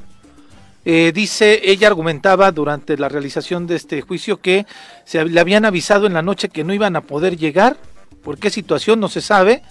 Eh, 0.89 1.11
dice, 1.13 1.59
ella 1.69 1.87
argumentaba 1.87 2.49
durante 2.53 2.97
la 2.97 3.09
realización 3.09 3.67
de 3.67 3.75
este 3.75 3.99
juicio 3.99 4.39
que 4.39 4.65
se 5.03 5.25
le 5.25 5.37
habían 5.37 5.65
avisado 5.65 6.07
en 6.07 6.13
la 6.13 6.21
noche 6.21 6.47
que 6.47 6.63
no 6.63 6.73
iban 6.73 6.95
a 6.95 7.01
poder 7.01 7.35
llegar, 7.35 7.75
por 8.23 8.37
qué 8.37 8.49
situación 8.49 9.01
no 9.01 9.09
se 9.09 9.19
sabe, 9.19 9.63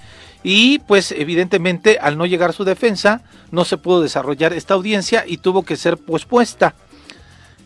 y 0.43 0.79
pues 0.81 1.13
evidentemente 1.13 1.99
al 1.99 2.19
no 2.19 2.27
llegar 2.27 2.53
su 2.53 2.65
defensa 2.65 3.23
no 3.51 3.65
se 3.65 3.79
pudo 3.79 4.03
desarrollar 4.03 4.53
esta 4.53 4.75
audiencia 4.75 5.25
y 5.27 5.39
tuvo 5.39 5.63
que 5.63 5.77
ser 5.77 5.97
pospuesta. 5.97 6.75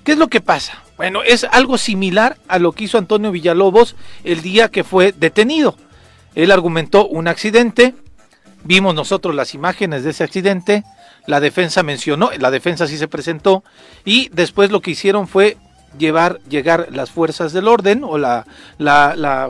¿Qué 0.05 0.12
es 0.12 0.18
lo 0.18 0.28
que 0.28 0.40
pasa? 0.40 0.84
Bueno, 0.96 1.24
es 1.24 1.42
algo 1.42 1.76
similar 1.76 2.36
a 2.46 2.61
lo 2.61 2.70
que 2.70 2.84
hizo 2.84 2.98
Antonio 2.98 3.32
Villalobos 3.32 3.96
el 4.22 4.42
día 4.42 4.68
que 4.68 4.84
fue 4.84 5.11
detenido. 5.11 5.74
Él 6.36 6.53
argumentó 6.53 7.09
un 7.09 7.26
accidente, 7.26 7.96
vimos 8.62 8.94
nosotros 8.94 9.34
las 9.34 9.55
imágenes 9.55 10.05
de 10.05 10.11
ese 10.11 10.22
accidente, 10.22 10.84
la 11.26 11.40
defensa 11.40 11.82
mencionó, 11.82 12.30
la 12.38 12.50
defensa 12.50 12.86
sí 12.86 12.96
se 12.96 13.08
presentó 13.08 13.64
y 14.04 14.28
después 14.30 14.70
lo 14.70 14.80
que 14.80 14.92
hicieron 14.92 15.28
fue 15.28 15.56
llevar 15.98 16.40
llegar 16.48 16.88
las 16.92 17.10
fuerzas 17.10 17.52
del 17.52 17.68
orden 17.68 18.04
o 18.04 18.18
la, 18.18 18.44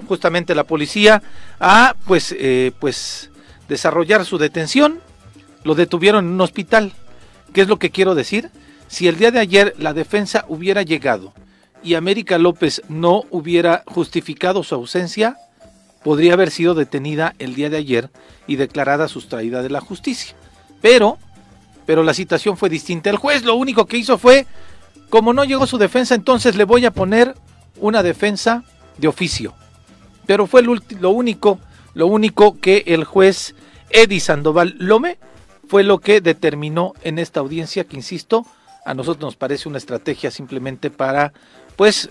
justamente 0.09 0.55
la 0.55 0.65
policía 0.65 1.23
a 1.59 1.95
pues 2.07 2.35
eh, 2.39 2.73
pues 2.79 3.31
desarrollar 3.69 4.25
su 4.25 4.39
detención. 4.39 5.01
Lo 5.63 5.75
detuvieron 5.75 6.25
en 6.25 6.33
un 6.33 6.41
hospital. 6.41 6.93
Qué 7.53 7.61
es 7.61 7.69
lo 7.69 7.79
que 7.79 7.91
quiero 7.91 8.15
decir 8.15 8.51
si 8.89 9.09
el 9.09 9.17
día 9.17 9.31
de 9.31 9.41
ayer 9.41 9.75
la 9.79 9.93
defensa 9.93 10.45
hubiera 10.49 10.83
llegado 10.83 11.33
y 11.83 11.95
América 11.95 12.39
López 12.39 12.83
no 12.89 13.25
hubiera 13.31 13.85
justificado 13.87 14.63
su 14.63 14.75
ausencia 14.75 15.37
podría 16.03 16.33
haber 16.33 16.51
sido 16.51 16.75
detenida 16.75 17.35
el 17.39 17.55
día 17.55 17.71
de 17.71 17.77
ayer 17.77 18.11
y 18.47 18.57
declarada 18.57 19.09
sustraída 19.09 19.63
de 19.63 19.71
la 19.71 19.81
justicia. 19.81 20.35
Pero 20.81 21.19
pero 21.91 22.05
la 22.05 22.15
citación 22.15 22.57
fue 22.57 22.69
distinta 22.69 23.11
el 23.11 23.17
juez 23.17 23.43
lo 23.43 23.57
único 23.57 23.87
que 23.87 23.99
hizo 23.99 24.17
fue 24.17 24.47
como 25.09 25.33
no 25.33 25.43
llegó 25.43 25.67
su 25.67 25.77
defensa, 25.77 26.15
entonces 26.15 26.55
le 26.55 26.63
voy 26.63 26.87
a 26.87 26.93
poner 26.93 27.35
una 27.81 28.05
defensa 28.05 28.63
de 28.97 29.09
oficio. 29.09 29.55
Pero 30.25 30.47
fue 30.47 30.63
lo 30.63 31.11
único, 31.11 31.59
Lo 31.95 32.07
único 32.07 32.61
que 32.61 32.85
el 32.87 33.03
juez 33.03 33.57
Eddie 33.91 34.21
Sandoval 34.21 34.77
Lome 34.79 35.19
fue 35.67 35.83
lo 35.83 35.99
que 35.99 36.21
determinó 36.21 36.93
en 37.03 37.19
esta 37.19 37.41
audiencia 37.41 37.83
que, 37.83 37.97
insisto, 37.97 38.47
a 38.85 38.95
nosotros 38.95 39.23
nos 39.23 39.35
parece 39.35 39.69
una 39.69 39.79
estrategia 39.79 40.31
simplemente 40.31 40.91
para, 40.91 41.33
pues, 41.75 42.11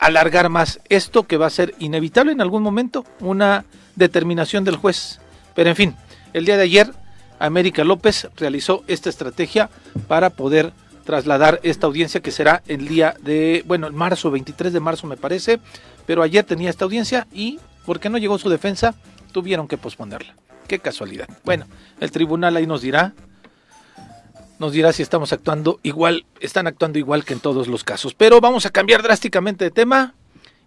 alargar 0.00 0.48
más 0.48 0.80
esto 0.88 1.28
que 1.28 1.36
va 1.36 1.46
a 1.46 1.50
ser 1.50 1.72
inevitable 1.78 2.32
en 2.32 2.40
algún 2.40 2.64
momento, 2.64 3.04
una 3.20 3.64
determinación 3.94 4.64
del 4.64 4.74
juez. 4.74 5.20
Pero 5.54 5.70
en 5.70 5.76
fin, 5.76 5.96
el 6.32 6.46
día 6.46 6.56
de 6.56 6.64
ayer 6.64 7.03
América 7.38 7.84
López 7.84 8.28
realizó 8.36 8.84
esta 8.86 9.10
estrategia 9.10 9.70
para 10.08 10.30
poder 10.30 10.72
trasladar 11.04 11.60
esta 11.62 11.86
audiencia 11.86 12.20
que 12.20 12.30
será 12.30 12.62
el 12.66 12.88
día 12.88 13.14
de, 13.20 13.62
bueno, 13.66 13.86
el 13.86 13.92
marzo, 13.92 14.30
23 14.30 14.72
de 14.72 14.80
marzo 14.80 15.06
me 15.06 15.16
parece, 15.16 15.60
pero 16.06 16.22
ayer 16.22 16.44
tenía 16.44 16.70
esta 16.70 16.84
audiencia 16.84 17.26
y 17.32 17.58
porque 17.84 18.08
no 18.08 18.18
llegó 18.18 18.38
su 18.38 18.48
defensa, 18.48 18.94
tuvieron 19.32 19.68
que 19.68 19.76
posponerla. 19.76 20.34
Qué 20.66 20.78
casualidad. 20.78 21.28
Bueno, 21.44 21.66
el 22.00 22.10
tribunal 22.10 22.56
ahí 22.56 22.66
nos 22.66 22.80
dirá, 22.80 23.12
nos 24.58 24.72
dirá 24.72 24.92
si 24.92 25.02
estamos 25.02 25.32
actuando 25.32 25.78
igual, 25.82 26.24
están 26.40 26.66
actuando 26.66 26.98
igual 26.98 27.24
que 27.24 27.34
en 27.34 27.40
todos 27.40 27.68
los 27.68 27.84
casos. 27.84 28.14
Pero 28.14 28.40
vamos 28.40 28.64
a 28.64 28.70
cambiar 28.70 29.02
drásticamente 29.02 29.64
de 29.64 29.70
tema 29.70 30.14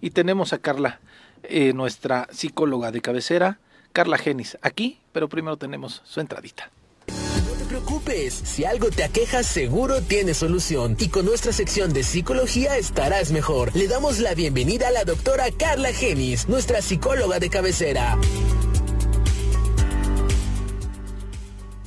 y 0.01 0.11
tenemos 0.11 0.53
a 0.53 0.59
Carla, 0.59 0.99
eh, 1.43 1.74
nuestra 1.74 2.28
psicóloga 2.32 2.91
de 2.91 3.01
cabecera, 3.01 3.59
Carla 3.94 4.18
Genis, 4.18 4.58
aquí, 4.62 5.00
pero 5.12 5.28
primero 5.28 5.58
tenemos 5.58 6.02
su 6.06 6.20
entradita 6.20 6.72
preocupes, 7.68 8.34
si 8.34 8.66
algo 8.66 8.90
te 8.90 9.04
aqueja 9.04 9.44
seguro 9.44 10.02
tiene 10.02 10.34
solución 10.34 10.96
y 11.00 11.10
con 11.10 11.26
nuestra 11.26 11.52
sección 11.52 11.94
de 11.94 12.04
psicología 12.04 12.78
estarás 12.78 13.32
mejor. 13.32 13.76
Le 13.76 13.88
damos 13.88 14.20
la 14.20 14.34
bienvenida 14.34 14.88
a 14.88 14.92
la 14.92 15.04
doctora 15.04 15.46
Carla 15.52 15.90
Genis, 15.90 16.48
nuestra 16.48 16.82
psicóloga 16.82 17.40
de 17.40 17.50
cabecera. 17.50 18.18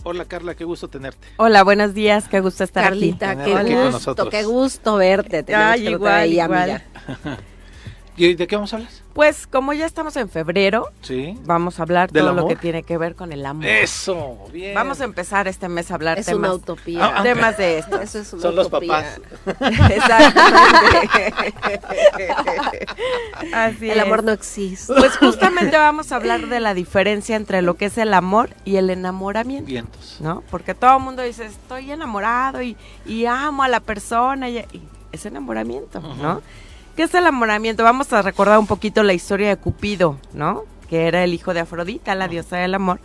Hola 0.02 0.24
Carla, 0.26 0.54
qué 0.54 0.64
gusto 0.64 0.88
tenerte. 0.88 1.28
Hola, 1.38 1.62
buenos 1.62 1.94
días, 1.94 2.28
qué 2.28 2.40
gusto 2.40 2.64
estar 2.64 2.84
Carlita, 2.84 3.30
aquí. 3.30 3.52
qué 3.66 3.90
gusto, 3.90 4.28
qué 4.28 4.44
gusto 4.44 4.96
verte. 4.96 5.44
Ay, 5.54 5.88
igual, 5.88 6.32
igual. 6.32 6.82
¿Y 8.16 8.34
de 8.34 8.46
qué 8.46 8.56
vamos 8.56 8.72
a 8.72 8.76
hablar? 8.76 8.90
Pues 9.12 9.46
como 9.48 9.72
ya 9.72 9.86
estamos 9.86 10.16
en 10.16 10.28
febrero, 10.28 10.88
¿Sí? 11.02 11.36
vamos 11.44 11.80
a 11.80 11.82
hablar 11.82 12.10
todo 12.12 12.32
lo 12.32 12.46
que 12.46 12.54
tiene 12.56 12.84
que 12.84 12.96
ver 12.96 13.16
con 13.16 13.32
el 13.32 13.44
amor. 13.44 13.66
Eso, 13.66 14.38
bien. 14.52 14.74
Vamos 14.74 15.00
a 15.00 15.04
empezar 15.04 15.48
este 15.48 15.68
mes 15.68 15.90
a 15.90 15.94
hablar 15.94 16.18
es 16.20 16.26
temas, 16.26 16.50
una 16.50 16.54
utopía. 16.54 17.18
Ah, 17.18 17.22
temas 17.22 17.56
de 17.58 17.78
esto. 17.78 18.00
Eso 18.00 18.20
es 18.20 18.32
una 18.32 18.42
Son 18.42 18.58
utopía. 18.58 19.16
los 19.44 19.46
papás. 19.46 19.90
Exactamente. 19.92 22.86
Así 23.52 23.90
El 23.90 23.98
es. 23.98 24.04
amor 24.04 24.24
no 24.24 24.32
existe. 24.32 24.92
Pues 24.94 25.16
justamente 25.16 25.76
vamos 25.76 26.12
a 26.12 26.16
hablar 26.16 26.46
de 26.48 26.60
la 26.60 26.74
diferencia 26.74 27.36
entre 27.36 27.62
lo 27.62 27.74
que 27.74 27.86
es 27.86 27.98
el 27.98 28.14
amor 28.14 28.50
y 28.64 28.76
el 28.76 28.90
enamoramiento. 28.90 29.66
Vientos. 29.66 30.18
¿No? 30.20 30.42
Porque 30.50 30.74
todo 30.74 30.96
el 30.98 31.02
mundo 31.02 31.22
dice, 31.22 31.46
estoy 31.46 31.90
enamorado 31.90 32.62
y, 32.62 32.76
y 33.06 33.26
amo 33.26 33.62
a 33.62 33.68
la 33.68 33.80
persona. 33.80 34.48
Y, 34.48 34.58
y 34.58 34.82
es 35.12 35.26
enamoramiento, 35.26 36.00
¿no? 36.00 36.42
¿Qué 37.00 37.04
es 37.04 37.14
el 37.14 37.22
enamoramiento? 37.22 37.82
Vamos 37.82 38.12
a 38.12 38.20
recordar 38.20 38.58
un 38.58 38.66
poquito 38.66 39.02
la 39.02 39.14
historia 39.14 39.48
de 39.48 39.56
Cupido, 39.56 40.18
¿no? 40.34 40.64
Que 40.86 41.06
era 41.08 41.24
el 41.24 41.32
hijo 41.32 41.54
de 41.54 41.60
Afrodita, 41.60 42.14
la 42.14 42.28
diosa 42.28 42.58
del 42.58 42.74
amor. 42.74 43.00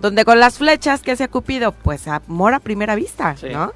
Donde 0.00 0.24
con 0.24 0.38
las 0.38 0.58
flechas, 0.58 1.02
¿qué 1.02 1.10
hacía 1.10 1.26
Cupido? 1.26 1.72
Pues 1.72 2.06
amor 2.06 2.54
a 2.54 2.60
primera 2.60 2.94
vista, 2.94 3.36
Sí. 3.36 3.48
¿no? 3.52 3.72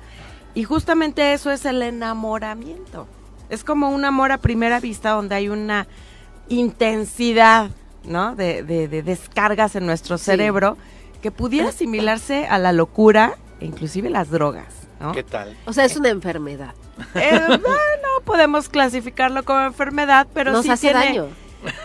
Y 0.55 0.63
justamente 0.63 1.33
eso 1.33 1.51
es 1.51 1.65
el 1.65 1.83
enamoramiento. 1.83 3.09
Es 3.51 3.65
como 3.65 3.91
un 3.91 4.05
amor 4.05 4.31
a 4.31 4.39
primera 4.39 4.79
vista 4.79 5.11
donde 5.11 5.35
hay 5.35 5.49
una 5.49 5.89
intensidad, 6.49 7.71
¿no? 8.05 8.37
De, 8.37 8.63
de- 8.63 8.87
de 8.87 9.03
descargas 9.03 9.75
en 9.75 9.87
nuestro 9.87 10.19
Sí. 10.19 10.27
cerebro 10.27 10.77
que 11.21 11.33
pudiera 11.33 11.71
asimilarse 11.71 12.47
a 12.47 12.59
la 12.59 12.71
locura 12.73 13.35
e 13.59 13.65
inclusive 13.67 14.09
las 14.09 14.31
drogas, 14.31 14.73
¿no? 15.01 15.11
¿Qué 15.11 15.25
tal? 15.25 15.57
O 15.67 15.73
sea, 15.73 15.85
es 15.85 15.97
una 15.97 16.11
enfermedad. 16.11 16.75
Eh, 17.15 17.41
bueno, 17.49 18.09
podemos 18.25 18.69
clasificarlo 18.69 19.45
como 19.45 19.61
enfermedad, 19.63 20.27
pero 20.33 20.53
Nos 20.53 20.65
sí 20.65 20.71
hace 20.71 20.89
tiene 20.91 21.05
daño. 21.07 21.27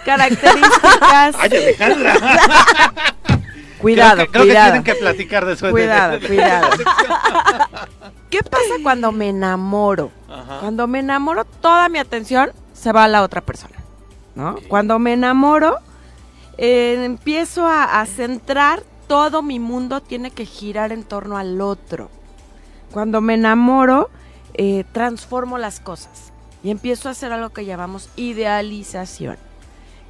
características. 0.05 1.35
Ay, 1.39 1.49
Alejandra. 1.51 2.13
cuidado, 3.79 4.15
creo 4.17 4.25
que, 4.25 4.31
creo 4.31 4.43
que 4.43 4.49
cuidado. 4.49 4.65
tienen 4.71 4.83
que 4.83 4.95
platicar 4.95 5.45
después 5.45 5.69
de- 5.73 5.79
Cuidado, 5.79 6.11
de, 6.13 6.19
de- 6.19 6.27
cuidado. 6.27 6.69
¿Qué 8.29 8.43
pasa 8.43 8.75
cuando 8.83 9.11
me 9.11 9.29
enamoro? 9.29 10.11
Ajá. 10.29 10.59
Cuando 10.59 10.85
me 10.87 10.99
enamoro, 10.99 11.45
toda 11.45 11.89
mi 11.89 11.97
atención 11.97 12.51
se 12.73 12.91
va 12.91 13.05
a 13.05 13.07
la 13.07 13.23
otra 13.23 13.41
persona, 13.41 13.75
¿no? 14.35 14.55
Cuando 14.67 14.99
me 14.99 15.13
enamoro, 15.13 15.77
eh, 16.57 17.01
empiezo 17.03 17.65
a, 17.67 17.99
a 18.01 18.05
centrar 18.05 18.83
todo 19.07 19.41
mi 19.41 19.59
mundo 19.59 20.01
tiene 20.01 20.29
que 20.29 20.45
girar 20.45 20.91
en 20.91 21.03
torno 21.03 21.37
al 21.37 21.59
otro. 21.61 22.11
Cuando 22.91 23.21
me 23.21 23.33
enamoro, 23.33 24.11
eh, 24.53 24.83
transformo 24.91 25.57
las 25.57 25.79
cosas 25.79 26.31
y 26.63 26.71
empiezo 26.71 27.07
a 27.09 27.11
hacer 27.11 27.31
algo 27.31 27.49
que 27.49 27.65
llamamos 27.65 28.09
idealización. 28.15 29.37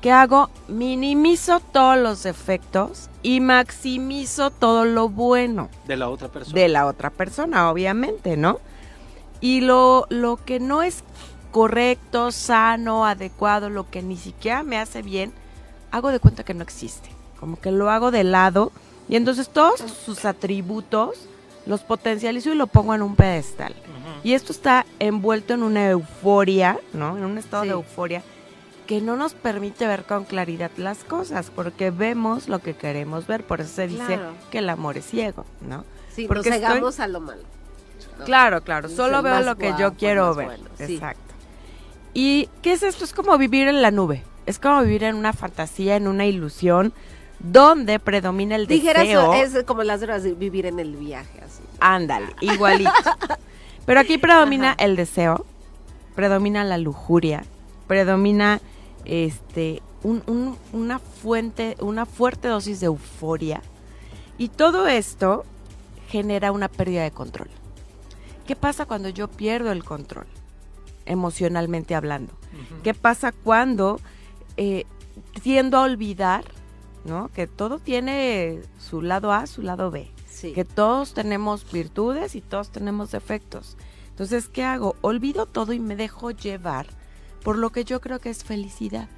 ¿Qué 0.02 0.12
hago? 0.12 0.50
Minimizo 0.68 1.60
todos 1.60 1.98
los 1.98 2.24
defectos 2.24 3.10
y 3.22 3.42
maximizo 3.42 4.50
todo 4.50 4.86
lo 4.86 5.10
bueno 5.10 5.70
de 5.88 5.98
la 5.98 6.10
otra 6.10 6.30
persona. 6.30 6.60
de 6.60 6.68
la 6.70 6.86
otra 6.86 7.10
persona, 7.10 7.70
obviamente, 7.70 8.38
¿no? 8.38 8.60
Y 9.42 9.62
lo, 9.62 10.06
lo 10.10 10.38
que 10.38 10.60
no 10.62 10.84
es 10.84 11.04
correcto, 11.52 12.32
sano, 12.32 13.06
adecuado, 13.06 13.70
lo 13.70 13.90
que 13.90 14.02
ni 14.02 14.16
siquiera 14.16 14.64
me 14.64 14.78
hace 14.78 15.02
bien, 15.02 15.34
hago 15.92 16.12
de 16.12 16.20
cuenta 16.20 16.44
que 16.44 16.54
no 16.54 16.64
existe. 16.64 17.10
Como 17.40 17.60
que 17.60 17.72
lo 17.72 17.90
hago 17.90 18.12
de 18.12 18.24
lado 18.24 18.72
y 19.08 19.16
entonces 19.16 19.50
todos 19.50 19.80
sus 19.80 20.24
atributos 20.26 21.28
los 21.70 21.82
potencializo 21.82 22.52
y 22.52 22.56
lo 22.56 22.68
pongo 22.68 22.94
en 22.96 23.02
un 23.04 23.16
pedestal. 23.16 23.74
Y 24.24 24.34
esto 24.34 24.52
está 24.52 24.86
envuelto 25.00 25.54
en 25.54 25.64
una 25.64 25.88
euforia, 25.90 26.80
¿no? 26.94 27.16
En 27.16 27.24
un 27.24 27.38
estado 27.38 27.64
Sí. 27.64 27.70
de 27.70 27.74
euforia 27.76 28.24
que 28.88 29.02
no 29.02 29.16
nos 29.16 29.36
permite 29.36 29.86
ver 29.86 30.04
con 30.04 30.26
claridad 30.26 30.72
las 30.78 31.04
cosas, 31.04 31.52
porque 31.56 31.92
vemos 31.92 32.50
lo 32.50 32.58
que 32.58 32.74
queremos 32.76 33.28
ver, 33.28 33.44
por 33.46 33.62
eso 33.62 33.72
se 33.76 33.88
dice 33.88 34.04
Claro. 34.08 34.32
que 34.50 34.58
el 34.58 34.70
amor 34.70 34.98
es 34.98 35.06
ciego, 35.06 35.46
¿no? 35.62 35.86
Sí, 36.12 36.26
Porque 36.28 36.50
nos 36.50 36.58
estoy- 36.58 36.68
cegamos 36.74 37.00
a 37.00 37.08
lo 37.08 37.20
malo. 37.22 37.44
¿no? 38.18 38.26
Claro, 38.26 38.64
claro, 38.64 38.90
solo 38.90 39.22
veo 39.22 39.42
lo 39.42 39.56
que 39.58 39.74
yo 39.78 39.94
quiero 39.94 40.34
ver. 40.34 40.48
bueno, 40.48 40.64
sí. 40.76 40.96
Exacto. 40.96 41.22
¿Y 42.16 42.50
qué 42.64 42.74
es 42.74 42.82
esto? 42.84 43.04
Es 43.06 43.14
como 43.14 43.38
vivir 43.38 43.68
en 43.68 43.82
la 43.84 43.92
nube, 43.92 44.24
es 44.48 44.58
como 44.58 44.82
vivir 44.82 45.04
en 45.04 45.16
una 45.16 45.34
fantasía, 45.34 45.96
en 45.96 46.08
una 46.08 46.26
ilusión, 46.26 46.92
donde 47.40 48.00
predomina 48.00 48.56
el 48.56 48.68
Dijeras, 48.68 49.04
deseo. 49.04 49.34
es 49.34 49.64
como 49.64 49.84
las 49.84 50.02
drogas 50.02 50.24
de 50.24 50.34
vivir 50.34 50.66
en 50.66 50.80
el 50.80 50.96
viaje, 50.96 51.40
así. 51.42 51.62
Ándale, 51.80 52.28
igualito. 52.42 52.92
Pero 53.86 54.00
aquí 54.02 54.18
predomina 54.18 54.76
el 54.78 54.96
deseo, 54.96 55.46
predomina 56.16 56.64
la 56.64 56.78
lujuria, 56.78 57.44
predomina 57.88 58.60
este 59.06 59.82
un- 60.04 60.24
un- 60.28 60.58
una 60.74 61.00
fuente, 61.00 61.76
una 61.80 62.06
fuerte 62.06 62.48
dosis 62.48 62.80
de 62.82 62.86
euforia. 62.88 63.62
Y 64.38 64.50
todo 64.50 64.88
esto 64.88 65.46
genera 66.10 66.52
una 66.52 66.68
pérdida 66.70 67.04
de 67.04 67.12
control. 67.12 67.50
¿Qué 68.48 68.56
pasa 68.56 68.86
cuando 68.86 69.10
yo 69.10 69.28
pierdo 69.28 69.72
el 69.72 69.84
control? 69.84 70.28
Emocionalmente 71.06 71.96
hablando. 71.96 72.34
¿Qué 72.84 72.94
pasa 72.94 73.32
cuando 73.32 74.00
eh, 74.58 74.86
tiendo 75.44 75.78
a 75.78 75.82
olvidar, 75.84 76.44
¿no? 77.10 77.30
Que 77.30 77.48
todo 77.48 77.80
tiene 77.80 78.62
su 78.80 79.02
lado 79.02 79.34
A, 79.34 79.48
su 79.48 79.62
lado 79.62 79.92
B 79.92 80.12
Sí. 80.30 80.54
que 80.54 80.64
todos 80.64 81.14
tenemos 81.14 81.70
virtudes 81.70 82.36
y 82.36 82.42
todos 82.42 82.72
tenemos 82.72 83.12
defectos. 83.12 83.76
Entonces, 84.12 84.48
¿qué 84.48 84.64
hago? 84.64 84.96
Olvido 85.02 85.46
todo 85.48 85.74
y 85.74 85.80
me 85.80 85.98
dejo 85.98 86.32
llevar 86.32 86.88
por 87.44 87.58
lo 87.58 87.72
que 87.72 87.84
yo 87.84 88.00
creo 88.00 88.20
que 88.20 88.30
es 88.30 88.44
felicidad. 88.46 89.10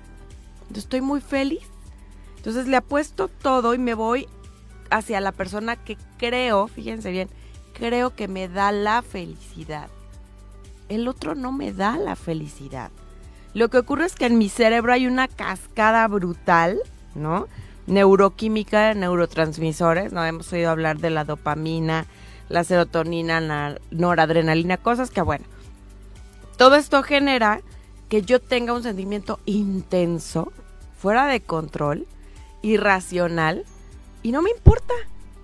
Entonces, 0.61 0.85
estoy 0.85 1.01
muy 1.01 1.21
feliz. 1.21 1.63
Entonces, 2.37 2.67
le 2.67 2.77
apuesto 2.77 3.27
todo 3.27 3.75
y 3.75 3.77
me 3.77 3.93
voy 3.93 4.27
hacia 4.89 5.21
la 5.21 5.31
persona 5.31 5.75
que 5.75 5.97
creo, 6.17 6.67
fíjense 6.67 7.11
bien, 7.11 7.29
creo 7.73 8.15
que 8.15 8.27
me 8.27 8.47
da 8.47 8.71
la 8.71 9.01
felicidad. 9.01 9.89
El 10.89 11.07
otro 11.07 11.35
no 11.35 11.51
me 11.51 11.71
da 11.71 11.97
la 11.97 12.15
felicidad. 12.15 12.89
Lo 13.53 13.69
que 13.69 13.77
ocurre 13.77 14.05
es 14.05 14.15
que 14.15 14.25
en 14.25 14.37
mi 14.37 14.49
cerebro 14.49 14.93
hay 14.93 15.07
una 15.07 15.27
cascada 15.27 16.07
brutal, 16.07 16.79
¿no? 17.15 17.47
Neuroquímica 17.87 18.93
neurotransmisores, 18.93 20.13
¿no? 20.13 20.23
Hemos 20.25 20.51
oído 20.53 20.69
hablar 20.69 20.99
de 20.99 21.09
la 21.09 21.25
dopamina, 21.25 22.05
la 22.49 22.63
serotonina, 22.63 23.41
la 23.41 23.79
noradrenalina, 23.91 24.77
cosas 24.77 25.09
que, 25.11 25.21
bueno, 25.21 25.45
todo 26.57 26.75
esto 26.75 27.01
genera 27.03 27.61
que 28.09 28.21
yo 28.21 28.39
tenga 28.39 28.73
un 28.73 28.83
sentimiento 28.83 29.39
intenso, 29.45 30.51
fuera 30.97 31.27
de 31.27 31.39
control, 31.41 32.05
irracional, 32.61 33.65
y 34.23 34.31
no 34.31 34.41
me 34.41 34.51
importa. 34.51 34.93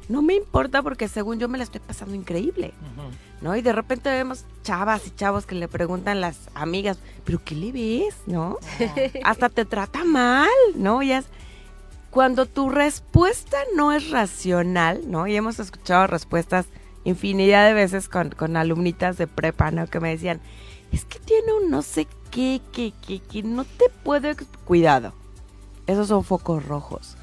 No 0.10 0.22
me 0.22 0.36
importa 0.36 0.82
porque 0.84 1.10
según 1.10 1.38
yo 1.40 1.50
me 1.50 1.58
la 1.58 1.66
estoy 1.66 1.82
pasando 1.82 2.16
increíble. 2.16 2.74
¿no? 3.42 3.56
Y 3.56 3.62
de 3.62 3.74
repente 3.74 4.10
vemos 4.10 4.46
chavas 4.64 5.06
y 5.06 5.12
chavos 5.12 5.46
que 5.46 5.54
le 5.56 5.68
preguntan 5.68 6.22
las 6.22 6.38
amigas, 6.56 6.98
¿pero 7.26 7.42
qué 7.44 7.56
le 7.56 7.72
ves? 7.72 8.16
¿No? 8.26 8.58
Hasta 9.24 9.50
te 9.50 9.66
trata 9.66 10.04
mal, 10.06 10.48
¿no? 10.76 11.04
Ya 11.04 11.20
es- 11.20 11.26
cuando 12.18 12.48
tu 12.48 12.72
respuesta 12.72 13.58
no 13.76 13.92
es 13.92 14.10
racional, 14.10 15.02
¿no? 15.06 15.28
Y 15.28 15.36
hemos 15.36 15.60
escuchado 15.60 16.08
respuestas 16.08 16.66
infinidad 17.04 17.68
de 17.68 17.74
veces 17.74 18.10
con, 18.10 18.32
con 18.32 18.58
alumnitas 18.58 19.20
de 19.20 19.28
prepa, 19.28 19.70
¿no? 19.70 19.86
Que 19.86 20.00
me 20.00 20.10
decían, 20.10 20.42
es 20.92 21.06
que 21.06 21.20
tiene 21.20 21.54
un 21.54 21.70
no 21.70 21.84
sé 21.84 22.08
qué, 22.32 22.60
que, 22.74 22.92
que, 23.06 23.20
que 23.20 23.44
no 23.44 23.66
te 23.66 23.92
puedo... 24.04 24.32
Cuidado, 24.66 25.14
esos 25.86 26.08
son 26.08 26.24
focos 26.24 26.66
rojos. 26.66 27.18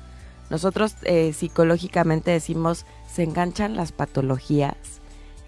Nosotros 0.48 0.94
eh, 1.02 1.32
psicológicamente 1.32 2.30
decimos, 2.30 2.86
se 3.12 3.24
enganchan 3.24 3.74
las 3.74 3.90
patologías. 3.90 4.76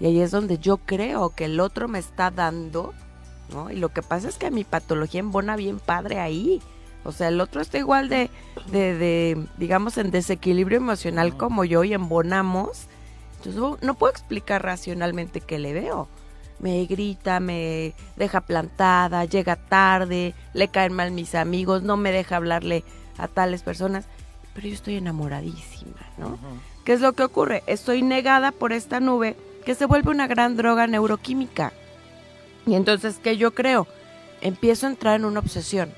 Y 0.01 0.07
ahí 0.07 0.23
es 0.23 0.33
donde 0.33 0.59
yo 0.59 0.79
creo 0.79 1.31
que 1.31 1.45
el 1.45 1.61
otro 1.61 1.87
me 1.87 2.01
está 2.01 2.33
dando, 2.33 2.95
¿no? 3.53 3.71
Y 3.71 3.77
lo 3.77 3.91
que 3.91 4.03
pasa 4.03 4.29
es 4.29 4.39
que 4.39 4.51
mi 4.51 4.65
patología 4.65 5.21
embona 5.21 5.55
bien 5.55 5.79
padre 5.79 6.19
ahí. 6.19 6.61
O 7.07 7.13
sea, 7.13 7.29
el 7.29 7.41
otro 7.41 7.61
está 7.61 7.79
igual 7.79 8.09
de, 8.09 8.31
de, 8.73 8.95
de 8.99 9.47
digamos, 9.59 9.97
en 9.97 10.11
desequilibrio 10.11 10.79
emocional 10.79 11.37
como 11.37 11.65
yo 11.65 11.85
y 11.85 11.95
embonamos. 11.95 12.87
Entonces 13.37 13.83
no 13.83 13.95
puedo 13.95 14.11
explicar 14.11 14.65
racionalmente 14.65 15.41
qué 15.41 15.59
le 15.61 15.73
veo. 15.73 16.09
Me 16.59 16.85
grita, 16.87 17.39
me 17.39 17.95
deja 18.17 18.41
plantada, 18.41 19.25
llega 19.25 19.57
tarde, 19.57 20.35
le 20.53 20.69
caen 20.69 20.95
mal 20.95 21.13
mis 21.13 21.35
amigos, 21.35 21.83
no 21.83 21.97
me 21.97 22.11
deja 22.11 22.37
hablarle 22.37 22.83
a 23.19 23.29
tales 23.29 23.63
personas, 23.63 24.07
pero 24.55 24.67
yo 24.67 24.75
estoy 24.75 24.97
enamoradísima, 24.97 26.01
¿no? 26.17 26.39
¿Qué 26.85 26.95
es 26.95 27.01
lo 27.01 27.13
que 27.13 27.25
ocurre? 27.25 27.63
Estoy 27.67 28.03
negada 28.03 28.53
por 28.53 28.73
esta 28.73 29.01
nube 29.01 29.37
que 29.65 29.75
se 29.75 29.87
vuelve 29.87 30.11
una 30.11 30.27
gran 30.27 30.57
droga 30.57 30.87
neuroquímica. 30.87 31.73
Y 32.67 32.75
entonces, 32.75 33.19
¿qué 33.23 33.37
yo 33.37 33.55
creo? 33.55 33.87
Empiezo 34.41 34.87
a 34.87 34.91
entrar 34.91 35.17
en 35.17 35.27
una 35.27 35.41
obsesión 35.41 35.93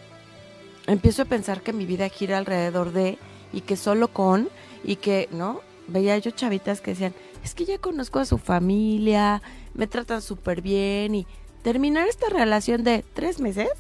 empiezo 0.89 1.23
a 1.23 1.27
pensar 1.27 1.63
que 1.63 1.73
mi 1.73 1.87
vida 1.87 2.09
gira 2.09 2.39
alrededor 2.39 2.93
de 2.93 3.19
y 3.53 3.61
que 3.61 3.77
solo 3.77 4.09
con 4.09 4.49
y 4.85 4.97
que, 4.97 5.29
¿no? 5.31 5.61
Veía 5.87 6.19
yo 6.19 6.31
chavitas 6.31 6.81
que 6.81 6.91
decían, 6.93 7.15
es 7.45 7.55
que 7.55 7.65
ya 7.65 7.79
conozco 7.79 8.19
a 8.19 8.25
su 8.25 8.39
familia, 8.39 9.43
me 9.75 9.87
tratan 9.87 10.21
súper 10.21 10.61
bien 10.61 11.15
y 11.15 11.27
terminar 11.63 12.09
esta 12.09 12.29
relación 12.29 12.85
de 12.85 13.05
tres 13.15 13.41
meses 13.41 13.71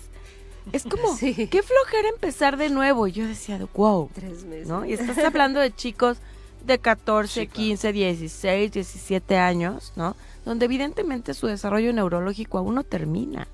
es 0.72 0.84
como, 0.90 1.16
qué 1.18 1.62
flojera 1.62 2.08
empezar 2.08 2.56
de 2.56 2.70
nuevo. 2.70 3.06
Y 3.06 3.12
yo 3.12 3.26
decía, 3.26 3.58
wow, 3.74 4.10
tres 4.14 4.44
meses. 4.44 4.68
¿no? 4.68 4.84
Y 4.84 4.92
estás 4.92 5.18
hablando 5.18 5.60
de 5.60 5.74
chicos 5.74 6.18
de 6.66 6.78
14, 6.78 7.46
15, 7.46 7.92
16, 7.92 8.72
17 8.72 9.36
años, 9.36 9.92
¿no? 9.96 10.16
Donde 10.44 10.66
evidentemente 10.66 11.34
su 11.34 11.46
desarrollo 11.46 11.92
neurológico 11.92 12.58
aún 12.58 12.74
no 12.74 12.84
termina. 12.84 13.48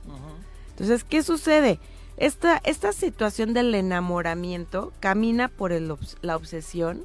Entonces, 0.71 1.05
¿qué 1.05 1.23
sucede? 1.23 1.79
Esta, 2.17 2.61
esta 2.65 2.93
situación 2.93 3.55
del 3.55 3.75
enamoramiento 3.75 4.93
camina 5.01 5.49
por 5.49 5.73
la 5.73 6.37
obsesión, 6.37 7.05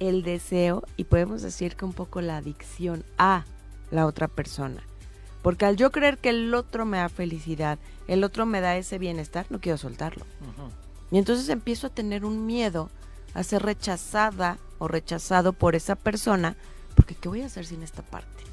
el 0.00 0.22
deseo 0.22 0.82
y 0.96 1.04
podemos 1.04 1.42
decir 1.42 1.76
que 1.76 1.84
un 1.84 1.92
poco 1.92 2.20
la 2.20 2.38
adicción 2.38 3.04
a 3.18 3.44
la 3.90 4.06
otra 4.06 4.26
persona. 4.28 4.82
Porque 5.42 5.64
al 5.64 5.76
yo 5.76 5.92
creer 5.92 6.18
que 6.18 6.30
el 6.30 6.52
otro 6.54 6.84
me 6.84 6.98
da 6.98 7.08
felicidad, 7.08 7.78
el 8.08 8.24
otro 8.24 8.46
me 8.46 8.60
da 8.60 8.76
ese 8.76 8.98
bienestar, 8.98 9.46
no 9.50 9.60
quiero 9.60 9.78
soltarlo. 9.78 10.24
Y 11.10 11.18
entonces 11.18 11.48
empiezo 11.48 11.86
a 11.86 11.90
tener 11.90 12.24
un 12.24 12.44
miedo 12.44 12.90
a 13.34 13.42
ser 13.44 13.62
rechazada 13.62 14.58
o 14.78 14.88
rechazado 14.88 15.52
por 15.52 15.76
esa 15.76 15.94
persona, 15.94 16.56
porque 16.96 17.14
¿qué 17.14 17.28
voy 17.28 17.42
a 17.42 17.46
hacer 17.46 17.64
sin 17.64 17.82
esta 17.82 18.02
parte? 18.02 18.47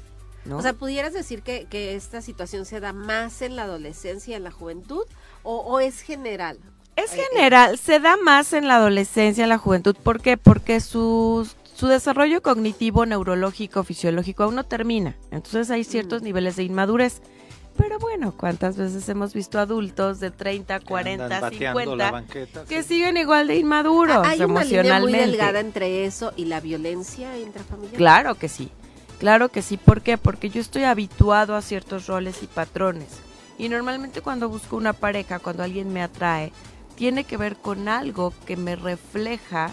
O 0.52 0.62
sea, 0.62 0.72
¿pudieras 0.72 1.12
decir 1.12 1.42
que, 1.42 1.66
que, 1.68 1.94
esta 1.94 2.22
situación 2.22 2.64
se 2.64 2.80
da 2.80 2.92
más 2.92 3.42
en 3.42 3.56
la 3.56 3.62
adolescencia, 3.62 4.36
en 4.36 4.44
la 4.44 4.50
juventud, 4.50 5.04
o, 5.42 5.80
es 5.80 6.00
general? 6.00 6.58
Es 6.96 7.12
eh, 7.12 7.16
eh. 7.20 7.26
general, 7.30 7.78
se 7.78 8.00
da 8.00 8.16
más 8.16 8.52
en 8.52 8.68
la 8.68 8.76
adolescencia, 8.76 9.44
en 9.44 9.50
la 9.50 9.58
juventud. 9.58 9.96
¿Por 10.02 10.20
qué? 10.20 10.36
Porque 10.36 10.80
su, 10.80 11.48
su 11.74 11.86
desarrollo 11.88 12.42
cognitivo, 12.42 13.06
neurológico, 13.06 13.84
fisiológico 13.84 14.44
aún 14.44 14.54
no 14.54 14.64
termina. 14.64 15.16
Entonces 15.30 15.70
hay 15.70 15.84
ciertos 15.84 16.22
mm. 16.22 16.24
niveles 16.24 16.56
de 16.56 16.64
inmadurez. 16.64 17.20
Pero 17.76 17.98
bueno, 17.98 18.34
¿cuántas 18.34 18.78
veces 18.78 19.06
hemos 19.10 19.34
visto 19.34 19.58
adultos 19.58 20.18
de 20.18 20.30
30, 20.30 20.80
40, 20.80 21.50
50 21.50 22.24
que 22.66 22.82
siguen 22.82 23.18
igual 23.18 23.48
de 23.48 23.56
inmaduros 23.56 24.26
¿Hay 24.26 24.40
emocionalmente? 24.40 24.80
Una 24.80 24.98
línea 24.98 25.00
muy 25.00 25.12
delgada 25.12 25.60
entre 25.60 26.06
eso 26.06 26.32
y 26.36 26.46
la 26.46 26.60
violencia 26.60 27.36
intrafamiliar? 27.38 27.96
Claro 27.96 28.34
que 28.36 28.48
sí. 28.48 28.70
Claro 29.18 29.48
que 29.48 29.62
sí, 29.62 29.76
¿por 29.76 30.02
qué? 30.02 30.18
Porque 30.18 30.50
yo 30.50 30.60
estoy 30.60 30.84
habituado 30.84 31.54
a 31.54 31.62
ciertos 31.62 32.06
roles 32.06 32.42
y 32.42 32.46
patrones. 32.46 33.20
Y 33.58 33.68
normalmente 33.68 34.20
cuando 34.20 34.48
busco 34.48 34.76
una 34.76 34.92
pareja, 34.92 35.38
cuando 35.38 35.62
alguien 35.62 35.92
me 35.92 36.02
atrae, 36.02 36.52
tiene 36.96 37.24
que 37.24 37.36
ver 37.36 37.56
con 37.56 37.88
algo 37.88 38.32
que 38.46 38.56
me 38.56 38.76
refleja 38.76 39.70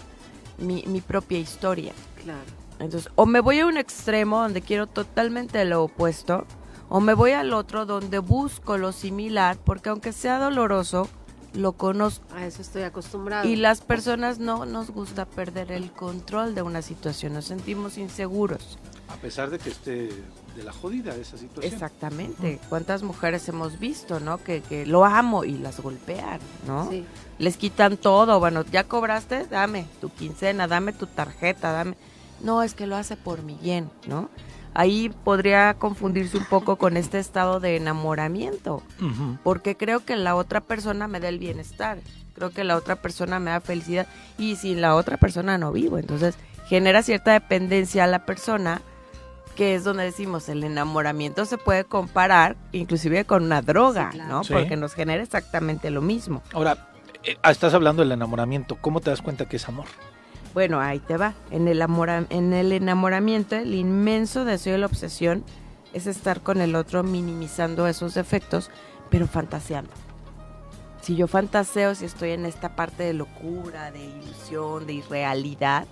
mi, 0.58 1.00
propia 1.00 1.38
historia. 1.38 1.92
Claro. 2.22 2.40
Entonces, 2.78 3.10
o 3.16 3.26
me 3.26 3.40
voy 3.40 3.60
a 3.60 3.66
un 3.66 3.76
extremo 3.76 4.40
donde 4.40 4.62
quiero 4.62 4.86
totalmente 4.86 5.64
lo 5.64 5.84
opuesto, 5.84 6.46
o 6.88 7.00
me 7.00 7.14
voy 7.14 7.32
al 7.32 7.52
otro 7.52 7.86
donde 7.86 8.18
busco 8.18 8.78
lo 8.78 8.92
similar, 8.92 9.56
porque 9.64 9.90
aunque 9.90 10.12
sea 10.12 10.38
doloroso, 10.38 11.08
lo 11.54 11.72
conozco. 11.72 12.24
A 12.34 12.46
eso 12.46 12.62
estoy 12.62 12.82
acostumbrado. 12.82 13.48
Y 13.48 13.56
las 13.56 13.80
personas 13.80 14.38
no 14.38 14.66
nos 14.66 14.90
gusta 14.90 15.24
perder 15.24 15.72
el 15.72 15.92
control 15.92 16.54
de 16.54 16.62
una 16.62 16.82
situación, 16.82 17.34
nos 17.34 17.46
sentimos 17.46 17.96
inseguros. 17.96 18.78
A 19.24 19.26
pesar 19.26 19.48
de 19.48 19.58
que 19.58 19.70
esté 19.70 20.10
de 20.54 20.62
la 20.62 20.70
jodida 20.70 21.14
esa 21.16 21.38
situación. 21.38 21.72
Exactamente. 21.72 22.60
¿Cuántas 22.68 23.02
mujeres 23.02 23.48
hemos 23.48 23.78
visto, 23.78 24.20
no? 24.20 24.36
Que, 24.36 24.60
que 24.60 24.84
lo 24.84 25.06
amo 25.06 25.44
y 25.44 25.56
las 25.56 25.80
golpean, 25.80 26.40
¿no? 26.66 26.90
Sí. 26.90 27.06
Les 27.38 27.56
quitan 27.56 27.96
todo. 27.96 28.38
Bueno, 28.38 28.66
ya 28.70 28.84
cobraste, 28.84 29.46
dame 29.46 29.86
tu 30.02 30.10
quincena, 30.10 30.68
dame 30.68 30.92
tu 30.92 31.06
tarjeta, 31.06 31.72
dame. 31.72 31.96
No, 32.42 32.62
es 32.62 32.74
que 32.74 32.86
lo 32.86 32.96
hace 32.96 33.16
por 33.16 33.42
mi 33.42 33.54
bien, 33.54 33.88
¿no? 34.06 34.28
Ahí 34.74 35.10
podría 35.24 35.72
confundirse 35.72 36.36
un 36.36 36.44
poco 36.44 36.76
con 36.76 36.98
este 36.98 37.18
estado 37.18 37.60
de 37.60 37.76
enamoramiento, 37.76 38.82
porque 39.42 39.74
creo 39.74 40.04
que 40.04 40.16
la 40.16 40.36
otra 40.36 40.60
persona 40.60 41.08
me 41.08 41.18
da 41.18 41.30
el 41.30 41.38
bienestar, 41.38 41.96
creo 42.34 42.50
que 42.50 42.62
la 42.62 42.76
otra 42.76 42.96
persona 42.96 43.40
me 43.40 43.52
da 43.52 43.62
felicidad 43.62 44.06
y 44.36 44.56
sin 44.56 44.82
la 44.82 44.96
otra 44.96 45.16
persona 45.16 45.56
no 45.56 45.72
vivo, 45.72 45.96
entonces 45.96 46.34
genera 46.66 47.02
cierta 47.02 47.32
dependencia 47.32 48.04
a 48.04 48.08
la 48.08 48.26
persona 48.26 48.82
que 49.54 49.74
es 49.74 49.84
donde 49.84 50.04
decimos 50.04 50.48
el 50.48 50.64
enamoramiento 50.64 51.44
se 51.44 51.58
puede 51.58 51.84
comparar 51.84 52.56
inclusive 52.72 53.24
con 53.24 53.44
una 53.44 53.62
droga, 53.62 54.12
¿no? 54.28 54.42
Porque 54.42 54.76
nos 54.76 54.94
genera 54.94 55.22
exactamente 55.22 55.90
lo 55.90 56.02
mismo. 56.02 56.42
Ahora, 56.52 56.88
eh, 57.22 57.36
ah, 57.42 57.50
estás 57.50 57.74
hablando 57.74 58.02
del 58.02 58.12
enamoramiento, 58.12 58.76
¿cómo 58.80 59.00
te 59.00 59.10
das 59.10 59.22
cuenta 59.22 59.46
que 59.46 59.56
es 59.56 59.68
amor? 59.68 59.86
Bueno, 60.52 60.80
ahí 60.80 61.00
te 61.00 61.16
va. 61.16 61.34
En 61.50 61.66
el, 61.68 61.82
en 62.30 62.52
el 62.52 62.72
enamoramiento, 62.72 63.56
el 63.56 63.74
inmenso 63.74 64.44
deseo 64.44 64.76
y 64.76 64.80
la 64.80 64.86
obsesión 64.86 65.44
es 65.92 66.06
estar 66.06 66.40
con 66.40 66.60
el 66.60 66.76
otro 66.76 67.02
minimizando 67.02 67.86
esos 67.86 68.14
defectos, 68.14 68.70
pero 69.10 69.26
fantaseando. 69.26 69.90
Si 71.00 71.16
yo 71.16 71.26
fantaseo, 71.26 71.94
si 71.94 72.04
estoy 72.04 72.30
en 72.30 72.46
esta 72.46 72.76
parte 72.76 73.02
de 73.02 73.14
locura, 73.14 73.90
de 73.90 74.04
ilusión, 74.04 74.86
de 74.86 74.94
irrealidad, 74.94 75.86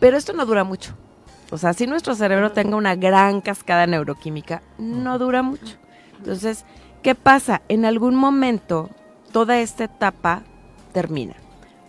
pero 0.00 0.16
esto 0.16 0.32
no 0.32 0.44
dura 0.44 0.64
mucho. 0.64 0.94
O 1.50 1.58
sea, 1.58 1.72
si 1.72 1.86
nuestro 1.86 2.14
cerebro 2.14 2.52
tenga 2.52 2.76
una 2.76 2.96
gran 2.96 3.40
cascada 3.40 3.86
neuroquímica, 3.86 4.62
no 4.78 5.18
dura 5.18 5.42
mucho. 5.42 5.76
Entonces, 6.18 6.64
¿qué 7.02 7.14
pasa? 7.14 7.62
En 7.68 7.84
algún 7.84 8.14
momento, 8.14 8.90
toda 9.32 9.58
esta 9.60 9.84
etapa 9.84 10.42
termina. 10.92 11.34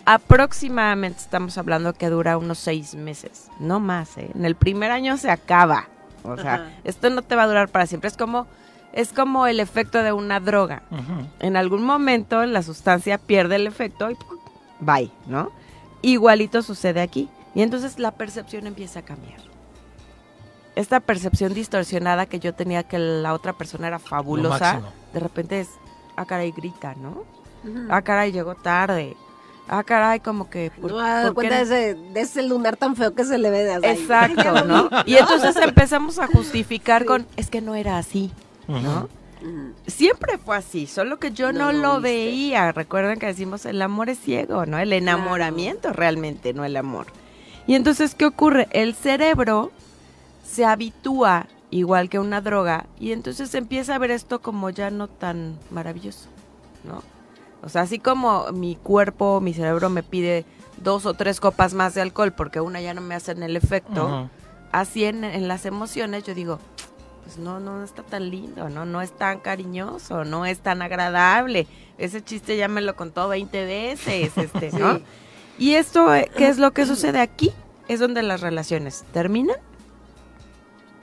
Aproximadamente 0.05 1.19
estamos 1.19 1.57
hablando 1.57 1.93
que 1.93 2.09
dura 2.09 2.37
unos 2.37 2.59
seis 2.59 2.93
meses, 2.93 3.49
no 3.59 3.79
más. 3.79 4.17
¿eh? 4.17 4.29
En 4.35 4.45
el 4.45 4.55
primer 4.55 4.91
año 4.91 5.17
se 5.17 5.31
acaba. 5.31 5.87
O 6.23 6.37
sea, 6.37 6.71
esto 6.83 7.09
no 7.09 7.21
te 7.21 7.35
va 7.35 7.43
a 7.43 7.47
durar 7.47 7.69
para 7.69 7.85
siempre. 7.85 8.07
Es 8.07 8.17
como, 8.17 8.47
es 8.93 9.13
como 9.13 9.47
el 9.47 9.59
efecto 9.59 10.03
de 10.03 10.11
una 10.11 10.39
droga. 10.39 10.83
En 11.39 11.55
algún 11.55 11.83
momento 11.83 12.45
la 12.45 12.61
sustancia 12.63 13.17
pierde 13.17 13.55
el 13.55 13.67
efecto 13.67 14.11
y 14.11 14.17
bye, 14.79 15.11
¿no? 15.27 15.51
Igualito 16.01 16.61
sucede 16.61 17.01
aquí. 17.01 17.29
Y 17.53 17.61
entonces 17.61 17.99
la 17.99 18.11
percepción 18.11 18.67
empieza 18.67 18.99
a 18.99 19.03
cambiar. 19.03 19.44
Esta 20.75 20.99
percepción 20.99 21.53
distorsionada 21.53 22.25
que 22.25 22.39
yo 22.39 22.53
tenía 22.53 22.83
que 22.83 22.99
la 22.99 23.33
otra 23.33 23.53
persona 23.53 23.87
era 23.87 23.99
fabulosa, 23.99 24.81
de 25.13 25.19
repente 25.19 25.61
es, 25.61 25.69
ah, 26.17 26.25
caray, 26.25 26.51
grita, 26.51 26.95
¿no? 26.95 27.23
Ah, 27.89 28.01
caray, 28.01 28.31
llegó 28.31 28.55
tarde. 28.55 29.15
Ah, 29.67 29.83
caray, 29.83 30.19
como 30.19 30.49
que... 30.49 30.71
no 30.77 30.99
ha 30.99 31.33
cuenta 31.33 31.65
de, 31.65 31.97
ese, 32.15 32.43
lunar 32.43 32.77
tan 32.77 32.95
feo 32.95 33.15
que 33.15 33.23
se 33.23 33.37
le 33.37 33.49
ve 33.49 33.63
de 33.63 33.73
allá. 33.73 33.93
Exacto, 33.93 34.65
¿no? 34.65 34.89
Y 35.05 35.15
entonces 35.15 35.55
empezamos 35.55 36.19
a 36.19 36.27
justificar 36.27 37.05
con, 37.05 37.25
es 37.35 37.49
que 37.49 37.61
no 37.61 37.73
era 37.73 37.97
así, 37.97 38.31
¿no? 38.67 39.09
Siempre 39.87 40.37
fue 40.37 40.57
así, 40.57 40.87
solo 40.87 41.19
que 41.19 41.31
yo 41.31 41.51
no, 41.51 41.71
lo, 41.71 42.01
veía. 42.01 42.71
Recuerden 42.71 43.19
que 43.19 43.27
decimos 43.27 43.65
el 43.65 43.81
amor 43.81 44.09
es 44.09 44.19
ciego, 44.19 44.65
¿no? 44.65 44.79
El 44.79 44.91
enamoramiento 44.91 45.93
realmente, 45.93 46.53
no 46.53 46.65
el 46.65 46.75
amor. 46.77 47.07
Y 47.67 47.75
entonces, 47.75 48.15
¿qué 48.15 48.25
ocurre? 48.25 48.67
El 48.71 48.95
cerebro 48.95 49.71
se 50.45 50.65
habitúa 50.65 51.47
igual 51.71 52.09
que 52.09 52.19
una 52.19 52.41
droga 52.41 52.85
y 52.99 53.11
entonces 53.11 53.53
empieza 53.55 53.95
a 53.95 53.97
ver 53.97 54.11
esto 54.11 54.41
como 54.41 54.69
ya 54.69 54.91
no 54.91 55.07
tan 55.07 55.57
maravilloso, 55.71 56.29
¿no? 56.83 57.03
O 57.63 57.69
sea, 57.69 57.81
así 57.81 57.99
como 57.99 58.51
mi 58.51 58.75
cuerpo, 58.75 59.41
mi 59.41 59.53
cerebro 59.53 59.89
me 59.89 60.03
pide 60.03 60.45
dos 60.77 61.05
o 61.05 61.15
tres 61.15 61.39
copas 61.39 61.73
más 61.73 61.95
de 61.95 62.01
alcohol 62.01 62.31
porque 62.31 62.61
una 62.61 62.79
ya 62.79 62.93
no 62.93 63.01
me 63.01 63.15
hacen 63.15 63.41
el 63.41 63.57
efecto, 63.57 64.29
así 64.71 65.05
en, 65.05 65.23
en, 65.23 65.47
las 65.47 65.65
emociones 65.65 66.23
yo 66.23 66.35
digo, 66.35 66.59
pues 67.23 67.39
no, 67.39 67.59
no 67.59 67.83
está 67.83 68.03
tan 68.03 68.29
lindo, 68.29 68.69
¿no? 68.69 68.85
No 68.85 69.01
es 69.01 69.11
tan 69.11 69.39
cariñoso, 69.39 70.25
no 70.25 70.45
es 70.45 70.59
tan 70.59 70.83
agradable. 70.83 71.65
Ese 71.97 72.23
chiste 72.23 72.55
ya 72.55 72.67
me 72.67 72.81
lo 72.81 72.95
contó 72.95 73.27
20 73.27 73.65
veces, 73.65 74.37
este, 74.37 74.71
¿no? 74.77 74.99
Y 75.57 75.73
esto, 75.73 76.13
eh, 76.13 76.29
¿qué 76.37 76.49
es 76.49 76.59
lo 76.59 76.71
que 76.71 76.85
sucede 76.85 77.19
aquí? 77.19 77.51
Es 77.87 77.99
donde 77.99 78.21
las 78.21 78.41
relaciones 78.41 79.05
terminan 79.11 79.57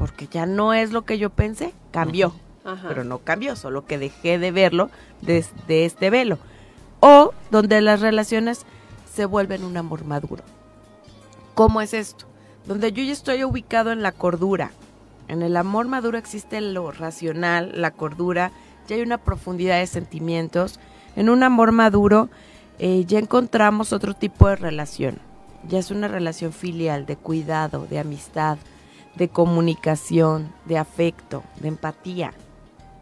porque 0.02 0.26
ya 0.26 0.46
no 0.46 0.74
es 0.74 0.90
lo 0.90 1.04
que 1.04 1.16
yo 1.16 1.30
pensé, 1.30 1.72
cambió. 1.92 2.34
Pero 2.88 3.04
no 3.04 3.18
cambió, 3.18 3.54
solo 3.54 3.86
que 3.86 3.98
dejé 3.98 4.36
de 4.36 4.50
verlo 4.50 4.90
desde 5.20 5.84
este 5.84 6.10
velo. 6.10 6.38
O 6.98 7.32
donde 7.52 7.80
las 7.80 8.00
relaciones 8.00 8.66
se 9.14 9.26
vuelven 9.26 9.62
un 9.62 9.76
amor 9.76 10.04
maduro. 10.04 10.42
¿Cómo 11.54 11.80
es 11.80 11.94
esto? 11.94 12.26
Donde 12.66 12.90
yo 12.90 13.04
ya 13.04 13.12
estoy 13.12 13.44
ubicado 13.44 13.92
en 13.92 14.02
la 14.02 14.10
cordura. 14.10 14.72
En 15.28 15.40
el 15.40 15.56
amor 15.56 15.86
maduro 15.86 16.18
existe 16.18 16.60
lo 16.60 16.90
racional, 16.90 17.70
la 17.80 17.92
cordura, 17.92 18.50
ya 18.88 18.96
hay 18.96 19.02
una 19.02 19.18
profundidad 19.18 19.78
de 19.78 19.86
sentimientos. 19.86 20.80
En 21.14 21.30
un 21.30 21.44
amor 21.44 21.70
maduro 21.70 22.28
eh, 22.80 23.04
ya 23.06 23.20
encontramos 23.20 23.92
otro 23.92 24.14
tipo 24.14 24.48
de 24.48 24.56
relación. 24.56 25.20
Ya 25.68 25.78
es 25.78 25.92
una 25.92 26.08
relación 26.08 26.52
filial, 26.52 27.06
de 27.06 27.14
cuidado, 27.14 27.86
de 27.88 28.00
amistad, 28.00 28.58
de 29.14 29.28
comunicación, 29.28 30.52
de 30.64 30.78
afecto, 30.78 31.42
de 31.60 31.68
empatía. 31.68 32.32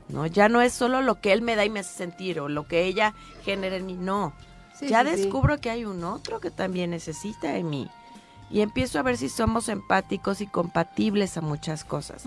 ¿no? 0.09 0.27
Ya 0.27 0.49
no 0.49 0.61
es 0.61 0.73
solo 0.73 1.03
lo 1.03 1.21
que 1.21 1.33
él 1.33 1.43
me 1.43 1.57
da 1.57 1.65
y 1.65 1.71
me 1.71 1.81
hace 1.81 1.97
sentir 1.97 2.41
o 2.41 2.49
lo 2.49 2.67
que 2.67 2.85
ella 2.85 3.15
genera 3.45 3.77
en 3.77 3.87
mí, 3.87 3.95
no. 3.95 4.33
ya 4.81 5.05
descubro 5.05 5.61
que 5.61 5.71
hay 5.71 5.85
un 5.85 6.05
otro 6.05 6.41
que 6.41 6.51
también 6.51 6.91
necesita 6.91 7.53
de 7.53 7.63
mí. 7.63 7.89
Y 8.51 8.63
empiezo 8.63 8.99
a 8.99 9.03
ver 9.03 9.17
si 9.17 9.29
somos 9.29 9.69
empáticos 9.69 10.41
y 10.41 10.47
compatibles 10.47 11.37
a 11.37 11.41
muchas 11.41 11.85
cosas. 11.85 12.25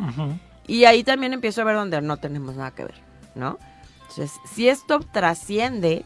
Y 0.67 0.85
ahí 0.85 1.03
también 1.03 1.33
empiezo 1.33 1.61
a 1.61 1.65
ver 1.65 1.75
donde 1.75 2.01
no 2.01 2.17
tenemos 2.17 2.55
nada 2.55 2.71
que 2.71 2.85
ver, 2.85 2.95
¿no? 3.35 3.57
Entonces, 4.03 4.31
si 4.45 4.69
esto 4.69 4.99
trasciende, 4.99 6.05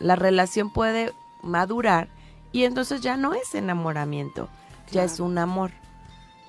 la 0.00 0.16
relación 0.16 0.70
puede 0.70 1.12
madurar 1.42 2.08
y 2.52 2.64
entonces 2.64 3.00
ya 3.00 3.16
no 3.16 3.32
es 3.32 3.54
enamoramiento, 3.54 4.48
ya 4.90 5.04
es 5.04 5.20
un 5.20 5.38
amor, 5.38 5.70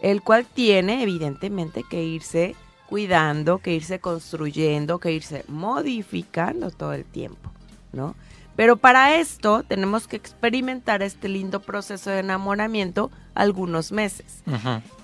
el 0.05 0.21
cual 0.21 0.45
tiene 0.45 1.01
evidentemente 1.01 1.83
que 1.83 2.03
irse 2.03 2.55
cuidando, 2.85 3.57
que 3.57 3.73
irse 3.73 3.99
construyendo, 3.99 4.99
que 4.99 5.11
irse 5.11 5.43
modificando 5.47 6.69
todo 6.69 6.93
el 6.93 7.05
tiempo, 7.05 7.49
¿no? 7.91 8.13
Pero 8.55 8.77
para 8.77 9.15
esto 9.15 9.63
tenemos 9.63 10.07
que 10.07 10.15
experimentar 10.15 11.01
este 11.01 11.27
lindo 11.27 11.59
proceso 11.59 12.11
de 12.11 12.19
enamoramiento 12.19 13.09
algunos 13.33 13.91
meses. 13.91 14.43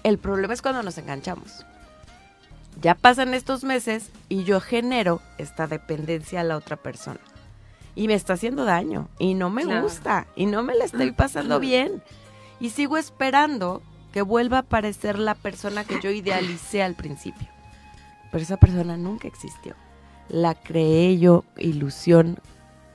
El 0.03 0.19
problema 0.19 0.53
es 0.53 0.61
cuando 0.61 0.83
nos 0.83 0.99
enganchamos. 0.99 1.65
Ya 2.79 2.93
pasan 2.93 3.33
estos 3.33 3.63
meses 3.63 4.11
y 4.29 4.43
yo 4.43 4.61
genero 4.61 5.19
esta 5.39 5.65
dependencia 5.65 6.41
a 6.41 6.43
la 6.43 6.57
otra 6.57 6.77
persona. 6.77 7.19
Y 7.95 8.07
me 8.07 8.13
está 8.13 8.33
haciendo 8.33 8.65
daño 8.65 9.09
y 9.17 9.33
no 9.33 9.49
me 9.49 9.81
gusta 9.81 10.27
y 10.35 10.45
no 10.45 10.61
me 10.61 10.75
la 10.75 10.85
estoy 10.85 11.11
pasando 11.11 11.59
bien. 11.59 12.03
Y 12.59 12.69
sigo 12.69 12.97
esperando 12.99 13.81
que 14.11 14.21
vuelva 14.21 14.57
a 14.57 14.61
aparecer 14.61 15.19
la 15.19 15.35
persona 15.35 15.83
que 15.83 15.99
yo 16.01 16.09
idealicé 16.11 16.83
al 16.83 16.95
principio 16.95 17.47
pero 18.31 18.43
esa 18.43 18.57
persona 18.57 18.97
nunca 18.97 19.27
existió. 19.27 19.75
La 20.29 20.55
creé 20.55 21.19
yo, 21.19 21.43
ilusión 21.57 22.39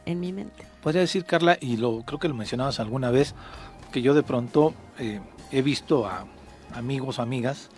en 0.07 0.19
mi 0.21 0.33
mente. 0.33 0.65
Podría 0.83 1.03
decir, 1.03 1.25
Carla, 1.25 1.59
y 1.61 1.77
lo 1.77 2.03
creo 2.03 2.19
que 2.19 2.29
lo 2.29 2.35
mencionabas 2.35 2.81
alguna 2.81 3.11
vez, 3.11 3.35
que 3.93 4.01
yo 4.01 4.15
de 4.15 4.23
pronto 4.23 4.73
eh, 4.99 5.21
he 5.53 5.63
visto 5.63 6.07
a 6.07 6.27
amigos 6.75 7.19
o 7.19 7.23
amigas 7.23 7.69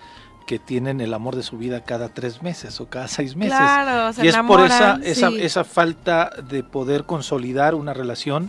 que 0.48 0.58
tienen 0.58 1.02
el 1.02 1.12
amor 1.12 1.36
de 1.36 1.42
su 1.42 1.58
vida 1.58 1.84
cada 1.84 2.08
tres 2.08 2.42
meses 2.42 2.80
o 2.80 2.86
cada 2.86 3.06
seis 3.06 3.36
meses. 3.36 3.54
Claro, 3.54 4.14
y 4.22 4.28
es 4.28 4.36
por 4.38 4.64
esa, 4.64 4.98
esa, 5.04 5.28
esa 5.28 5.62
falta 5.62 6.30
de 6.48 6.62
poder 6.62 7.04
consolidar 7.04 7.74
una 7.74 7.92
relación 7.92 8.46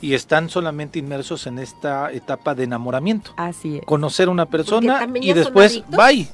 y 0.00 0.14
están 0.14 0.48
solamente 0.48 1.00
inmersos 1.00 1.48
en 1.48 1.58
esta 1.58 2.12
etapa 2.12 2.54
de 2.54 2.62
enamoramiento. 2.62 3.32
Así 3.36 3.78
es. 3.78 3.84
Conocer 3.84 4.28
una 4.28 4.46
persona 4.46 5.08
y 5.20 5.32
después 5.32 5.82
bye. 5.88 6.28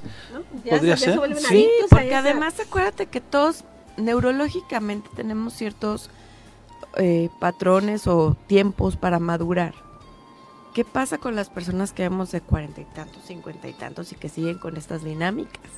Podría 0.69 0.99
ser. 0.99 1.19
Sí, 1.49 1.71
porque 1.89 2.15
además 2.15 2.61
acuérdate 2.61 3.07
que 3.07 3.23
todos 3.23 3.65
neurológicamente 3.97 5.09
tenemos 5.17 5.55
ciertos 5.55 6.11
eh, 6.99 7.31
patrones 7.41 8.07
o 8.07 8.37
tiempos 8.47 8.97
para 8.97 9.19
madurar. 9.19 9.86
¿Qué 10.77 10.85
pasa 10.85 11.17
con 11.17 11.35
las 11.35 11.49
personas 11.49 11.95
que 11.95 12.03
vemos 12.03 12.33
de 12.33 12.43
cuarenta 12.43 12.83
y 12.83 12.85
tantos, 12.85 13.25
cincuenta 13.25 13.67
y 13.67 13.73
tantos 13.73 14.13
y 14.13 14.15
que 14.15 14.29
siguen 14.29 14.59
con 14.59 14.77
estas 14.77 15.03
dinámicas? 15.03 15.71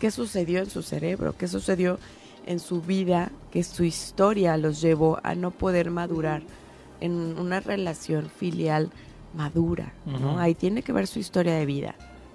¿Qué 0.00 0.10
sucedió 0.10 0.58
en 0.58 0.68
su 0.68 0.82
cerebro? 0.82 1.36
¿Qué 1.38 1.46
sucedió 1.46 2.00
en 2.44 2.58
su 2.58 2.82
vida? 2.82 3.30
Que 3.52 3.62
su 3.62 3.84
historia 3.84 4.56
los 4.56 4.80
llevó 4.80 5.20
a 5.22 5.36
no 5.36 5.52
poder 5.52 5.92
madurar 5.92 6.42
en 6.98 7.38
una 7.38 7.60
relación 7.60 8.28
filial 8.28 8.90
madura. 9.34 9.92
¿no? 10.04 10.40
Ahí 10.40 10.56
tiene 10.56 10.82
que 10.82 10.92
ver 10.92 11.06
su 11.06 11.20
historia 11.20 11.54
de 11.54 11.64
vida. 11.64 11.94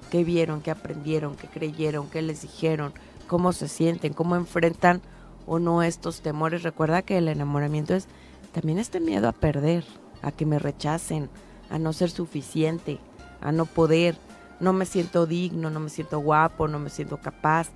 ¿Qué 0.10 0.24
vieron? 0.24 0.62
¿Qué 0.62 0.72
aprendieron? 0.72 1.36
¿Qué 1.36 1.48
creyeron? 1.48 2.10
¿Qué 2.10 2.22
les 2.22 2.44
dijeron? 2.44 2.94
¿Cómo 3.28 3.52
se 3.52 3.68
sienten? 3.68 4.14
¿Cómo 4.14 4.38
enfrentan 4.38 5.02
o 5.46 5.60
no 5.60 5.84
estos 5.84 6.22
temores? 6.22 6.64
Recuerda 6.64 7.02
que 7.02 7.18
el 7.18 7.28
enamoramiento 7.28 7.94
es 7.94 8.08
también 8.54 8.80
este 8.80 9.02
miedo 9.02 9.28
a 9.28 9.34
perder, 9.34 9.84
a 10.22 10.32
que 10.32 10.46
me 10.46 10.60
rechacen, 10.60 11.30
a 11.70 11.80
no 11.80 11.94
ser 11.94 12.10
suficiente, 12.10 13.00
a 13.42 13.52
no 13.52 13.66
poder, 13.66 14.18
no 14.60 14.74
me 14.74 14.86
siento 14.86 15.26
digno, 15.26 15.70
no 15.70 15.80
me 15.80 15.90
siento 15.90 16.20
guapo, 16.20 16.68
no 16.68 16.80
me 16.80 16.90
siento 16.90 17.18
capaz. 17.18 17.70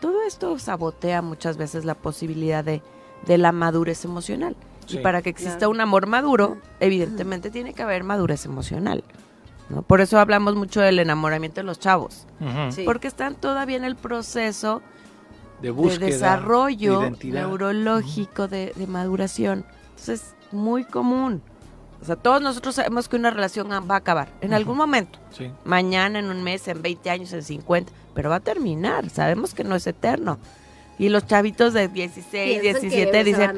Todo 0.00 0.22
esto 0.26 0.58
sabotea 0.58 1.22
muchas 1.22 1.56
veces 1.56 1.84
la 1.84 1.94
posibilidad 1.94 2.64
de, 2.64 2.82
de 3.26 3.38
la 3.38 3.52
madurez 3.52 4.04
emocional. 4.04 4.56
y 4.88 4.98
para 4.98 5.22
que 5.22 5.30
exista 5.30 5.68
un 5.68 5.80
amor 5.80 6.06
maduro, 6.06 6.58
evidentemente 6.80 7.50
tiene 7.50 7.72
que 7.72 7.82
haber 7.82 8.04
madurez 8.04 8.44
emocional. 8.44 9.04
¿no? 9.68 9.82
Por 9.82 10.00
eso 10.00 10.18
hablamos 10.18 10.56
mucho 10.56 10.80
del 10.80 10.98
enamoramiento 10.98 11.60
de 11.60 11.64
los 11.64 11.78
chavos. 11.78 12.26
Porque 12.84 13.08
están 13.08 13.36
todavía 13.36 13.76
en 13.76 13.84
el 13.84 13.96
proceso 13.96 14.82
de, 15.60 15.72
desarrollo 15.98 17.10
neurológico, 17.22 18.48
de, 18.48 18.72
de 18.74 18.86
maduración. 18.86 19.64
Entonces, 19.90 20.34
muy 20.50 20.84
común. 20.84 21.42
O 22.02 22.04
sea, 22.04 22.16
todos 22.16 22.42
nosotros 22.42 22.74
sabemos 22.74 23.08
que 23.08 23.14
una 23.14 23.30
relación 23.30 23.70
va 23.70 23.94
a 23.94 23.98
acabar 23.98 24.28
en 24.40 24.52
algún 24.52 24.76
momento. 24.76 25.20
Mañana, 25.64 26.18
en 26.18 26.26
un 26.26 26.42
mes, 26.42 26.66
en 26.66 26.82
20 26.82 27.10
años, 27.10 27.32
en 27.32 27.44
50, 27.44 27.92
pero 28.12 28.28
va 28.28 28.36
a 28.36 28.40
terminar. 28.40 29.08
Sabemos 29.08 29.54
que 29.54 29.62
no 29.62 29.76
es 29.76 29.86
eterno. 29.86 30.38
Y 30.98 31.08
los 31.08 31.26
chavitos 31.26 31.72
de 31.72 31.86
16, 31.86 32.60
17 32.60 33.24
dicen, 33.24 33.52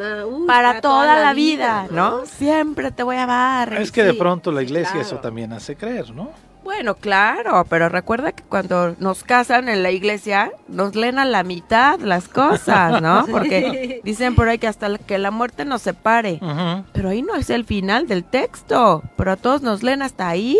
para, 0.46 0.82
toda, 0.82 1.18
la 1.20 1.32
vida, 1.32 1.88
¿no? 1.90 2.26
Siempre 2.26 2.90
te 2.90 3.02
voy 3.02 3.16
a 3.16 3.24
amar. 3.24 3.72
Es 3.74 3.90
que 3.90 4.04
de 4.04 4.14
pronto 4.14 4.52
la 4.52 4.62
iglesia 4.62 5.00
eso 5.00 5.16
también 5.16 5.52
hace 5.54 5.74
creer, 5.74 6.10
¿no? 6.14 6.30
Bueno, 6.64 6.94
claro, 6.94 7.66
pero 7.68 7.90
recuerda 7.90 8.32
que 8.32 8.42
cuando 8.42 8.96
nos 8.98 9.22
casan 9.22 9.68
en 9.68 9.82
la 9.82 9.90
iglesia, 9.90 10.50
nos 10.66 10.96
leen 10.96 11.18
a 11.18 11.26
la 11.26 11.44
mitad 11.44 12.00
las 12.00 12.26
cosas, 12.26 13.02
¿no? 13.02 13.26
Porque 13.30 14.00
dicen 14.02 14.34
por 14.34 14.48
ahí 14.48 14.58
que 14.58 14.66
hasta 14.66 14.96
que 14.96 15.18
la 15.18 15.30
muerte 15.30 15.66
nos 15.66 15.82
separe. 15.82 16.40
Pero 16.92 17.10
ahí 17.10 17.20
no 17.20 17.36
es 17.36 17.50
el 17.50 17.64
final 17.66 18.08
del 18.08 18.24
texto. 18.24 19.02
Pero 19.16 19.32
a 19.32 19.36
todos 19.36 19.60
nos 19.60 19.82
leen 19.82 20.00
hasta 20.00 20.26
ahí. 20.26 20.58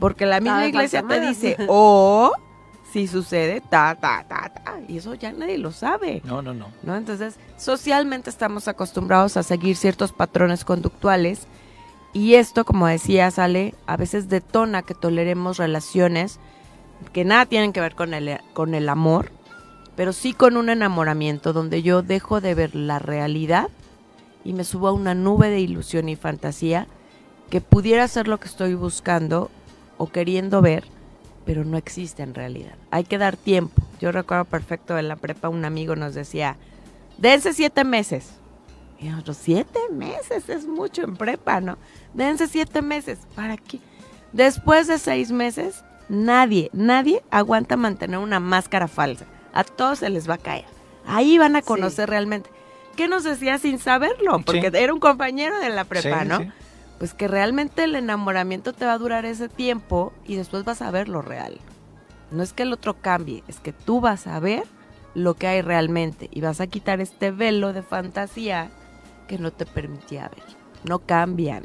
Porque 0.00 0.24
la 0.24 0.40
misma 0.40 0.66
iglesia 0.66 1.02
te 1.06 1.20
dice, 1.20 1.56
o 1.68 2.32
si 2.92 3.06
sucede, 3.06 3.60
ta, 3.60 3.94
ta, 4.00 4.24
ta, 4.26 4.48
ta. 4.48 4.74
Y 4.88 4.96
eso 4.96 5.12
ya 5.14 5.30
nadie 5.32 5.58
lo 5.58 5.72
sabe. 5.72 6.22
No, 6.24 6.40
no, 6.40 6.54
no. 6.54 6.68
¿no? 6.82 6.96
Entonces, 6.96 7.36
socialmente 7.58 8.30
estamos 8.30 8.66
acostumbrados 8.66 9.36
a 9.36 9.42
seguir 9.42 9.76
ciertos 9.76 10.12
patrones 10.12 10.64
conductuales 10.64 11.46
y 12.14 12.36
esto, 12.36 12.64
como 12.64 12.86
decía 12.86 13.30
Sale, 13.30 13.74
a 13.86 13.96
veces 13.96 14.28
detona 14.28 14.82
que 14.82 14.94
toleremos 14.94 15.58
relaciones 15.58 16.38
que 17.12 17.24
nada 17.24 17.44
tienen 17.44 17.72
que 17.72 17.80
ver 17.80 17.96
con 17.96 18.14
el, 18.14 18.38
con 18.54 18.74
el 18.74 18.88
amor, 18.88 19.32
pero 19.96 20.12
sí 20.12 20.32
con 20.32 20.56
un 20.56 20.68
enamoramiento 20.68 21.52
donde 21.52 21.82
yo 21.82 22.02
dejo 22.02 22.40
de 22.40 22.54
ver 22.54 22.74
la 22.74 23.00
realidad 23.00 23.68
y 24.44 24.52
me 24.52 24.64
subo 24.64 24.88
a 24.88 24.92
una 24.92 25.14
nube 25.14 25.50
de 25.50 25.60
ilusión 25.60 26.08
y 26.08 26.16
fantasía 26.16 26.86
que 27.50 27.60
pudiera 27.60 28.06
ser 28.08 28.28
lo 28.28 28.38
que 28.38 28.48
estoy 28.48 28.74
buscando 28.74 29.50
o 29.98 30.06
queriendo 30.06 30.62
ver, 30.62 30.84
pero 31.44 31.64
no 31.64 31.76
existe 31.76 32.22
en 32.22 32.34
realidad. 32.34 32.74
Hay 32.90 33.04
que 33.04 33.18
dar 33.18 33.36
tiempo. 33.36 33.82
Yo 34.00 34.12
recuerdo 34.12 34.44
perfecto 34.44 34.96
en 34.98 35.08
la 35.08 35.16
prepa 35.16 35.48
un 35.48 35.64
amigo 35.64 35.96
nos 35.96 36.14
decía, 36.14 36.56
dense 37.18 37.52
siete 37.52 37.84
meses. 37.84 38.34
Y 39.04 39.34
siete 39.34 39.78
meses 39.92 40.48
es 40.48 40.66
mucho 40.66 41.02
en 41.02 41.16
prepa, 41.16 41.60
¿no? 41.60 41.76
Dense 42.14 42.48
siete 42.48 42.80
meses. 42.80 43.18
¿Para 43.34 43.58
qué? 43.58 43.78
Después 44.32 44.86
de 44.86 44.98
seis 44.98 45.30
meses, 45.30 45.84
nadie, 46.08 46.70
nadie 46.72 47.22
aguanta 47.30 47.76
mantener 47.76 48.18
una 48.18 48.40
máscara 48.40 48.88
falsa. 48.88 49.26
A 49.52 49.62
todos 49.62 49.98
se 49.98 50.08
les 50.08 50.28
va 50.28 50.34
a 50.34 50.38
caer. 50.38 50.64
Ahí 51.06 51.36
van 51.36 51.54
a 51.54 51.60
conocer 51.60 52.08
realmente. 52.08 52.48
¿Qué 52.96 53.06
nos 53.06 53.24
decía 53.24 53.58
sin 53.58 53.78
saberlo? 53.78 54.38
Porque 54.38 54.70
era 54.72 54.94
un 54.94 55.00
compañero 55.00 55.58
de 55.58 55.68
la 55.68 55.84
prepa, 55.84 56.24
¿no? 56.24 56.40
pues 56.98 57.12
que 57.12 57.28
realmente 57.28 57.84
el 57.84 57.96
enamoramiento 57.96 58.72
te 58.72 58.86
va 58.86 58.94
a 58.94 58.98
durar 58.98 59.26
ese 59.26 59.50
tiempo 59.50 60.14
y 60.24 60.36
después 60.36 60.64
vas 60.64 60.80
a 60.80 60.90
ver 60.90 61.10
lo 61.10 61.20
real. 61.20 61.58
No 62.30 62.42
es 62.42 62.54
que 62.54 62.62
el 62.62 62.72
otro 62.72 62.94
cambie, 63.02 63.44
es 63.48 63.60
que 63.60 63.74
tú 63.74 64.00
vas 64.00 64.26
a 64.26 64.40
ver 64.40 64.62
lo 65.14 65.34
que 65.34 65.46
hay 65.46 65.60
realmente 65.60 66.30
y 66.32 66.40
vas 66.40 66.60
a 66.62 66.66
quitar 66.66 67.02
este 67.02 67.30
velo 67.30 67.74
de 67.74 67.82
fantasía 67.82 68.70
que 69.26 69.38
no 69.38 69.50
te 69.50 69.66
permitía 69.66 70.28
ver. 70.28 70.44
No 70.88 71.00
cambian. 71.00 71.64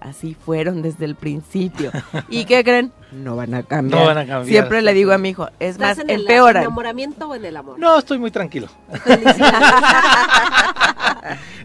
Así 0.00 0.34
fueron 0.34 0.80
desde 0.80 1.04
el 1.04 1.14
principio. 1.14 1.92
¿Y 2.30 2.46
qué 2.46 2.64
creen? 2.64 2.90
No 3.12 3.36
van 3.36 3.52
a 3.52 3.62
cambiar. 3.62 4.00
No 4.00 4.06
van 4.06 4.16
a 4.16 4.20
cambiar. 4.26 4.46
Siempre 4.46 4.80
le 4.80 4.94
digo 4.94 5.12
a 5.12 5.18
mi 5.18 5.28
hijo, 5.30 5.48
es 5.60 5.78
más, 5.78 5.90
¿Estás 5.90 6.04
en 6.04 6.10
el 6.10 6.20
empeoran. 6.22 6.62
enamoramiento 6.62 7.28
o 7.28 7.34
en 7.34 7.44
el 7.44 7.54
amor? 7.56 7.78
No, 7.78 7.98
estoy 7.98 8.18
muy 8.18 8.30
tranquilo. 8.30 8.68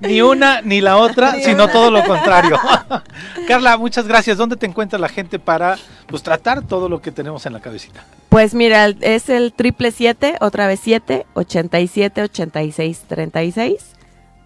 ni 0.01 0.21
una 0.21 0.61
ni 0.61 0.81
la 0.81 0.97
otra, 0.97 1.33
Ni 1.35 1.43
sino 1.43 1.63
una. 1.63 1.73
todo 1.73 1.91
lo 1.91 2.03
contrario. 2.03 2.57
Carla, 3.47 3.77
muchas 3.77 4.07
gracias. 4.07 4.37
¿Dónde 4.37 4.57
te 4.57 4.65
encuentra 4.65 4.99
la 4.99 5.09
gente 5.09 5.39
para 5.39 5.77
pues 6.07 6.23
tratar 6.23 6.61
todo 6.63 6.89
lo 6.89 7.01
que 7.01 7.11
tenemos 7.11 7.45
en 7.45 7.53
la 7.53 7.59
cabecita? 7.61 8.03
Pues 8.29 8.53
mira, 8.53 8.87
es 8.87 9.29
el 9.29 9.53
triple 9.53 9.91
siete, 9.91 10.35
otra 10.41 10.67
vez 10.67 10.79
siete, 10.83 11.25
ochenta 11.35 11.79
y 11.79 11.87
siete, 11.87 12.21
ochenta 12.23 12.63
y 12.63 12.71
seis, 12.71 13.03
treinta 13.07 13.43
y 13.43 13.51
seis. 13.51 13.91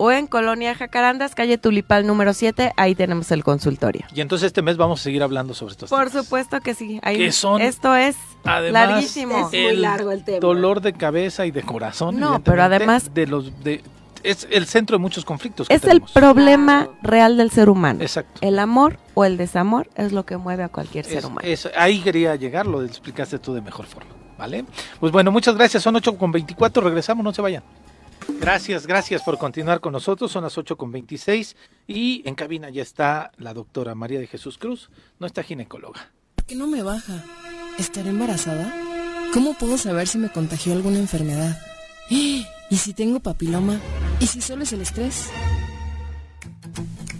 O 0.01 0.11
en 0.13 0.27
Colonia 0.27 0.73
Jacarandas, 0.75 1.35
calle 1.35 1.57
Tulipal 1.57 2.07
número 2.07 2.33
7, 2.33 2.71
ahí 2.77 2.95
tenemos 2.95 3.31
el 3.31 3.43
consultorio. 3.43 4.05
Y 4.15 4.21
entonces 4.21 4.47
este 4.47 4.61
mes 4.61 4.77
vamos 4.77 5.01
a 5.01 5.03
seguir 5.03 5.21
hablando 5.21 5.53
sobre 5.53 5.73
estos 5.73 5.89
Por 5.89 6.07
temas. 6.09 6.23
supuesto 6.23 6.61
que 6.61 6.73
sí. 6.73 7.01
Ahí, 7.03 7.17
Que 7.17 7.33
son, 7.33 7.61
esto 7.61 7.93
es 7.97 8.15
Además, 8.45 8.89
larguísimo. 8.91 9.49
Es 9.51 9.61
muy 9.61 9.75
largo 9.75 10.11
el 10.13 10.23
tema. 10.23 10.39
Dolor 10.39 10.79
de 10.79 10.93
cabeza 10.93 11.45
y 11.45 11.51
de 11.51 11.63
corazón. 11.63 12.17
No, 12.17 12.41
pero 12.41 12.63
además- 12.63 13.13
de 13.13 13.27
los 13.27 13.61
de 13.61 13.83
es 14.23 14.47
el 14.51 14.67
centro 14.67 14.97
de 14.97 15.01
muchos 15.01 15.25
conflictos. 15.25 15.67
que 15.67 15.73
Es 15.73 15.83
el 15.83 16.01
problema 16.01 16.85
Claro. 16.85 16.97
real 17.03 17.35
del 17.37 17.51
ser 17.51 17.69
humano. 17.69 18.01
Exacto. 18.01 18.39
El 18.41 18.57
amor 18.59 18.97
o 19.15 19.25
el 19.25 19.35
desamor 19.35 19.89
es 19.95 20.13
lo 20.13 20.25
que 20.25 20.37
mueve 20.37 20.63
a 20.63 20.69
cualquier 20.69 21.03
ser 21.03 21.25
humano. 21.25 21.41
es- 21.43 21.69
ahí 21.77 21.99
quería 21.99 22.35
llegar, 22.37 22.67
lo 22.67 22.83
explicaste 22.83 23.37
tú 23.39 23.53
de 23.53 23.59
mejor 23.61 23.85
forma, 23.85 24.11
¿vale? 24.37 24.63
Pues 25.01 25.11
bueno, 25.11 25.29
muchas 25.31 25.55
gracias, 25.55 25.83
son 25.83 25.97
8 25.97 26.17
con 26.17 26.31
24, 26.31 26.81
regresamos, 26.81 27.21
no 27.23 27.33
se 27.33 27.41
vayan. 27.41 27.63
Gracias, 28.39 28.87
gracias 28.87 29.21
por 29.21 29.37
continuar 29.37 29.79
con 29.79 29.93
nosotros, 29.93 30.31
son 30.31 30.43
las 30.43 30.57
8 30.57 30.77
con 30.77 30.91
26 30.91 31.55
y 31.87 32.21
en 32.27 32.35
cabina 32.35 32.69
ya 32.69 32.81
está 32.81 33.31
la 33.37 33.53
doctora 33.53 33.95
María 33.95 34.19
de 34.19 34.27
Jesús 34.27 34.57
Cruz, 34.57 34.89
nuestra 35.19 35.43
ginecóloga. 35.43 36.11
¿Por 36.35 36.45
qué 36.45 36.55
no 36.55 36.67
me 36.67 36.83
baja? 36.83 37.23
¿Estaré 37.77 38.09
embarazada? 38.09 38.73
¿Cómo 39.33 39.53
puedo 39.53 39.77
saber 39.77 40.07
si 40.07 40.17
me 40.17 40.31
contagió 40.31 40.73
alguna 40.73 40.99
enfermedad? 40.99 41.59
¿Y 42.09 42.45
si 42.71 42.93
tengo 42.93 43.19
papiloma? 43.19 43.79
¿Y 44.19 44.27
si 44.27 44.41
solo 44.41 44.63
es 44.63 44.73
el 44.73 44.81
estrés? 44.81 45.29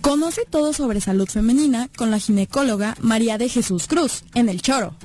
Conoce 0.02 0.46
todo 0.50 0.74
sobre 0.74 1.02
salud 1.02 1.28
femenina 1.28 1.90
con 1.96 2.12
la 2.12 2.20
ginecóloga 2.20 2.96
María 3.02 3.38
de 3.38 3.50
Jesús 3.50 3.88
Cruz 3.88 4.24
en 4.34 4.50
El 4.50 4.62
Choro. 4.62 4.96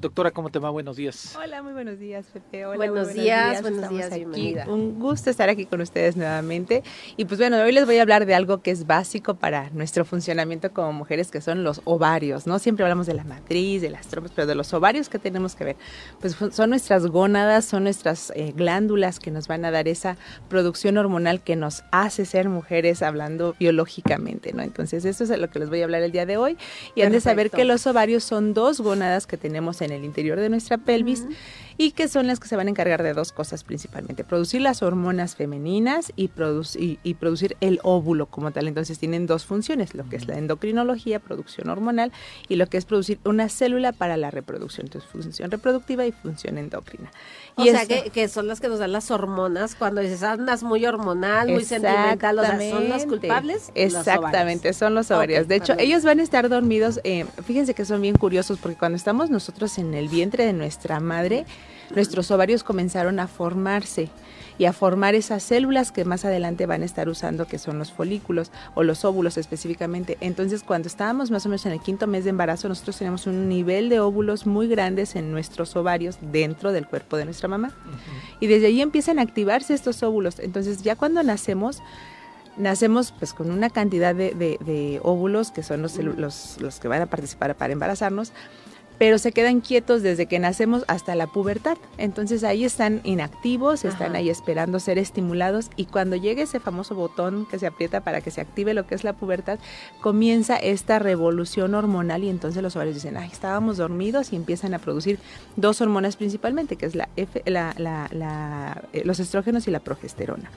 Doctora, 0.00 0.30
¿cómo 0.30 0.48
te 0.48 0.58
va? 0.58 0.70
Buenos 0.70 0.96
días. 0.96 1.36
Hola, 1.36 1.62
muy 1.62 1.74
buenos 1.74 1.98
días, 1.98 2.24
Pepe. 2.32 2.64
Hola, 2.64 2.76
Buenos 2.78 3.08
muy 3.08 3.20
días, 3.20 3.60
buenos 3.60 3.80
Estamos 3.80 3.98
días, 3.98 4.12
aquí. 4.12 4.18
bienvenida. 4.20 4.66
Un 4.66 4.98
gusto 4.98 5.28
estar 5.28 5.50
aquí 5.50 5.66
con 5.66 5.82
ustedes 5.82 6.16
nuevamente. 6.16 6.82
Y 7.18 7.26
pues 7.26 7.38
bueno, 7.38 7.58
hoy 7.58 7.72
les 7.72 7.84
voy 7.84 7.98
a 7.98 8.02
hablar 8.02 8.24
de 8.24 8.34
algo 8.34 8.62
que 8.62 8.70
es 8.70 8.86
básico 8.86 9.34
para 9.34 9.68
nuestro 9.70 10.06
funcionamiento 10.06 10.72
como 10.72 10.94
mujeres, 10.94 11.30
que 11.30 11.42
son 11.42 11.64
los 11.64 11.82
ovarios, 11.84 12.46
¿no? 12.46 12.58
Siempre 12.58 12.82
hablamos 12.86 13.06
de 13.08 13.12
la 13.12 13.24
matriz, 13.24 13.82
de 13.82 13.90
las 13.90 14.06
trompas, 14.06 14.32
pero 14.34 14.46
de 14.46 14.54
los 14.54 14.72
ovarios 14.72 15.10
que 15.10 15.18
tenemos 15.18 15.54
que 15.54 15.64
ver. 15.64 15.76
Pues 16.18 16.34
son 16.50 16.70
nuestras 16.70 17.06
gónadas, 17.06 17.66
son 17.66 17.84
nuestras 17.84 18.32
eh, 18.34 18.54
glándulas 18.56 19.18
que 19.20 19.30
nos 19.30 19.48
van 19.48 19.66
a 19.66 19.70
dar 19.70 19.86
esa 19.86 20.16
producción 20.48 20.96
hormonal 20.96 21.42
que 21.42 21.56
nos 21.56 21.84
hace 21.90 22.24
ser 22.24 22.48
mujeres 22.48 23.02
hablando 23.02 23.54
biológicamente, 23.60 24.54
¿no? 24.54 24.62
Entonces, 24.62 25.04
eso 25.04 25.24
es 25.24 25.28
de 25.28 25.36
lo 25.36 25.50
que 25.50 25.58
les 25.58 25.68
voy 25.68 25.82
a 25.82 25.84
hablar 25.84 26.02
el 26.02 26.10
día 26.12 26.24
de 26.24 26.38
hoy. 26.38 26.56
Y 26.94 27.02
han 27.02 27.12
de 27.12 27.20
saber 27.20 27.50
Perfecto. 27.50 27.56
que 27.58 27.64
los 27.66 27.86
ovarios 27.86 28.24
son 28.24 28.54
dos 28.54 28.80
gónadas 28.80 29.26
que 29.26 29.36
tenemos 29.36 29.82
en 29.82 29.89
el 29.92 30.04
interior 30.04 30.38
de 30.38 30.48
nuestra 30.48 30.78
pelvis 30.78 31.24
y 31.78 31.92
que 31.92 32.08
son 32.08 32.26
las 32.26 32.40
que 32.40 32.48
se 32.48 32.56
van 32.56 32.66
a 32.66 32.70
encargar 32.70 33.02
de 33.02 33.12
dos 33.14 33.32
cosas 33.32 33.64
principalmente, 33.64 34.24
producir 34.24 34.60
las 34.60 34.82
hormonas 34.82 35.36
femeninas 35.36 36.12
y, 36.16 36.28
produc- 36.28 36.78
y- 36.80 36.98
y 37.02 37.14
producir 37.14 37.56
el 37.60 37.80
óvulo 37.82 38.26
como 38.26 38.50
tal. 38.50 38.68
Entonces 38.68 38.98
tienen 38.98 39.26
dos 39.26 39.44
funciones, 39.46 39.94
lo 39.94 40.08
que 40.08 40.16
es 40.16 40.26
la 40.28 40.36
endocrinología, 40.38 41.18
producción 41.20 41.68
hormonal, 41.68 42.12
y 42.48 42.56
lo 42.56 42.66
que 42.66 42.76
es 42.76 42.84
producir 42.84 43.18
una 43.24 43.48
célula 43.48 43.92
para 43.92 44.16
la 44.16 44.30
reproducción, 44.30 44.86
entonces 44.86 45.10
función 45.10 45.50
reproductiva 45.50 46.06
y 46.06 46.12
función 46.12 46.58
endocrina. 46.58 47.10
O 47.56 47.64
Y 47.64 47.70
sea, 47.70 47.86
que, 47.86 48.10
que 48.10 48.28
son 48.28 48.46
las 48.48 48.60
que 48.60 48.68
nos 48.68 48.78
dan 48.78 48.92
las 48.92 49.10
hormonas 49.10 49.74
cuando 49.74 50.00
dices, 50.00 50.22
andas 50.22 50.62
muy 50.62 50.84
hormonal, 50.86 51.48
muy 51.48 51.64
sentimental, 51.64 52.38
o 52.38 52.42
sea, 52.42 52.52
son 52.70 52.88
las 52.88 53.06
culpables. 53.06 53.70
Exactamente, 53.74 54.72
son 54.72 54.94
los 54.94 55.10
ovarios. 55.10 55.48
De 55.48 55.56
hecho, 55.56 55.74
ellos 55.78 56.04
van 56.04 56.20
a 56.20 56.22
estar 56.22 56.48
dormidos. 56.48 57.00
eh, 57.04 57.26
fíjense 57.44 57.74
que 57.74 57.84
son 57.84 58.00
bien 58.02 58.14
curiosos 58.16 58.58
porque 58.60 58.76
cuando 58.76 58.96
estamos 58.96 59.30
nosotros 59.30 59.78
en 59.78 59.94
el 59.94 60.08
vientre 60.08 60.44
de 60.46 60.52
nuestra 60.52 61.00
madre, 61.00 61.44
nuestros 61.94 62.30
ovarios 62.30 62.62
comenzaron 62.64 63.18
a 63.20 63.26
formarse 63.28 64.08
y 64.58 64.66
a 64.66 64.72
formar 64.74 65.14
esas 65.14 65.42
células 65.42 65.90
que 65.90 66.04
más 66.04 66.26
adelante 66.26 66.66
van 66.66 66.82
a 66.82 66.84
estar 66.84 67.08
usando, 67.08 67.46
que 67.46 67.58
son 67.58 67.78
los 67.78 67.92
folículos 67.92 68.50
o 68.74 68.82
los 68.82 69.06
óvulos 69.06 69.38
específicamente. 69.38 70.18
Entonces, 70.20 70.62
cuando 70.62 70.86
estábamos 70.88 71.30
más 71.30 71.46
o 71.46 71.48
menos 71.48 71.64
en 71.64 71.72
el 71.72 71.80
quinto 71.80 72.06
mes 72.06 72.24
de 72.24 72.30
embarazo, 72.30 72.68
nosotros 72.68 72.98
tenemos 72.98 73.26
un 73.26 73.48
nivel 73.48 73.88
de 73.88 74.00
óvulos 74.00 74.46
muy 74.46 74.68
grandes 74.68 75.16
en 75.16 75.32
nuestros 75.32 75.74
ovarios 75.76 76.18
dentro 76.20 76.72
del 76.72 76.86
cuerpo 76.86 77.16
de 77.16 77.24
nuestra 77.24 77.48
mamá. 77.48 77.72
Y 78.38 78.48
desde 78.48 78.66
ahí 78.66 78.82
empiezan 78.82 79.18
a 79.18 79.22
activarse 79.22 79.72
estos 79.72 80.02
óvulos. 80.02 80.38
Entonces, 80.38 80.82
ya 80.82 80.94
cuando 80.94 81.22
nacemos, 81.22 81.80
nacemos 82.58 83.12
pues 83.12 83.32
con 83.32 83.50
una 83.50 83.70
cantidad 83.70 84.14
de, 84.14 84.34
de- 84.34 84.58
de 84.60 85.00
óvulos 85.02 85.52
que 85.52 85.62
son 85.62 85.80
los, 85.80 85.96
los, 85.96 86.60
los 86.60 86.80
que 86.80 86.88
van 86.88 87.00
a 87.00 87.06
participar 87.06 87.54
para 87.54 87.72
embarazarnos, 87.72 88.32
pero 89.00 89.16
se 89.16 89.32
quedan 89.32 89.62
quietos 89.62 90.02
desde 90.02 90.26
que 90.26 90.38
nacemos 90.38 90.84
hasta 90.86 91.14
la 91.14 91.26
pubertad. 91.26 91.78
Entonces 91.96 92.44
ahí 92.44 92.64
están 92.66 93.00
inactivos, 93.02 93.86
están 93.86 94.14
ahí 94.14 94.28
esperando 94.28 94.78
ser 94.78 94.98
estimulados 94.98 95.70
y 95.74 95.86
cuando 95.86 96.16
llegue 96.16 96.42
ese 96.42 96.60
famoso 96.60 96.94
botón 96.94 97.46
que 97.50 97.58
se 97.58 97.66
aprieta 97.66 98.02
para 98.02 98.20
que 98.20 98.30
se 98.30 98.42
active 98.42 98.74
lo 98.74 98.86
que 98.86 98.94
es 98.94 99.02
la 99.02 99.14
pubertad, 99.14 99.58
comienza 100.02 100.56
esta 100.56 100.98
revolución 100.98 101.74
hormonal 101.74 102.24
y 102.24 102.28
entonces 102.28 102.62
los 102.62 102.76
ovarios 102.76 102.96
dicen, 102.96 103.16
ay, 103.16 103.30
estábamos 103.32 103.78
dormidos 103.78 104.34
y 104.34 104.36
empiezan 104.36 104.74
a 104.74 104.78
producir 104.78 105.18
dos 105.56 105.80
hormonas 105.80 106.16
principalmente, 106.16 106.76
que 106.76 106.84
es 106.84 106.94
la 106.94 107.08
F- 107.16 107.42
la- 107.46 107.74
la- 107.78 108.06
la- 108.12 108.82
eh, 108.92 109.00
los 109.06 109.18
estrógenos 109.18 109.66
y 109.66 109.70
la 109.70 109.80
progesterona. 109.80 110.50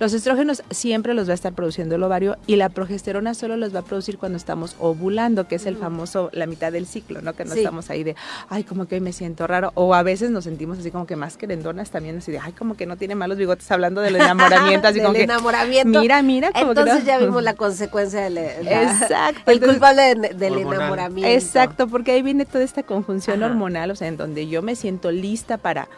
Los 0.00 0.12
estrógenos 0.12 0.62
siempre 0.70 1.12
los 1.12 1.26
va 1.26 1.32
a 1.32 1.34
estar 1.34 1.52
produciendo 1.54 1.96
el 1.96 2.02
ovario 2.04 2.36
y 2.46 2.54
la 2.56 2.68
progesterona 2.68 3.34
solo 3.34 3.56
los 3.56 3.74
va 3.74 3.80
a 3.80 3.84
producir 3.84 4.16
cuando 4.16 4.36
estamos 4.36 4.76
ovulando, 4.78 5.48
que 5.48 5.56
es 5.56 5.66
el 5.66 5.76
famoso 5.76 6.30
la 6.32 6.46
mitad 6.46 6.70
del 6.70 6.86
ciclo, 6.86 7.20
¿no? 7.20 7.32
Que 7.34 7.44
no 7.44 7.52
Sí. 7.52 7.58
estamos 7.60 7.90
ahí 7.90 8.04
de, 8.04 8.14
ay, 8.48 8.62
como 8.62 8.86
que 8.86 8.94
hoy 8.94 9.00
me 9.00 9.12
siento 9.12 9.46
raro. 9.48 9.72
O 9.74 9.94
a 9.94 10.02
veces 10.04 10.30
nos 10.30 10.44
sentimos 10.44 10.78
así 10.78 10.90
como 10.92 11.06
que 11.06 11.16
más 11.16 11.36
querendonas 11.36 11.90
también, 11.90 12.18
así 12.18 12.30
de, 12.30 12.38
ay, 12.38 12.52
como 12.52 12.76
que 12.76 12.86
no 12.86 12.96
tiene 12.96 13.16
malos 13.16 13.38
bigotes 13.38 13.68
hablando 13.72 14.00
del 14.00 14.14
enamoramiento, 14.16 14.86
así 14.88 14.98
Del 14.98 15.06
como 15.06 15.16
que. 15.16 15.22
enamoramiento. 15.24 16.00
Mira, 16.00 16.22
mira, 16.22 16.52
como 16.52 16.74
que 16.74 16.80
Entonces 16.80 17.00
no". 17.00 17.06
ya 17.06 17.18
vimos 17.18 17.42
la 17.42 17.54
consecuencia 17.54 18.20
del 18.20 18.38
Exacto. 18.38 19.40
el 19.50 19.54
entonces- 19.54 19.68
culpable 19.78 20.14
de- 20.14 20.28
del 20.34 20.52
Hormonal. 20.54 20.74
enamoramiento. 20.80 21.30
Exacto, 21.30 21.88
porque 21.88 22.12
ahí 22.12 22.22
viene 22.22 22.44
toda 22.44 22.62
esta 22.62 22.82
conjunción 22.84 23.42
Ajá. 23.42 23.50
hormonal, 23.52 23.90
o 23.90 23.96
sea, 23.96 24.08
en 24.08 24.16
donde 24.16 24.46
yo 24.46 24.62
me 24.62 24.76
siento 24.76 25.10
lista 25.10 25.56
para, 25.58 25.88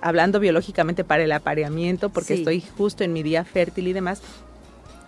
hablando 0.00 0.40
biológicamente, 0.40 1.04
para 1.04 1.22
el 1.24 1.32
apareamiento, 1.32 2.08
porque 2.10 2.34
Sí. 2.34 2.40
estoy 2.40 2.64
justo 2.76 3.04
en 3.04 3.12
mi 3.12 3.22
día 3.22 3.44
fértil 3.44 3.88
y 3.88 3.92
demás. 3.92 4.22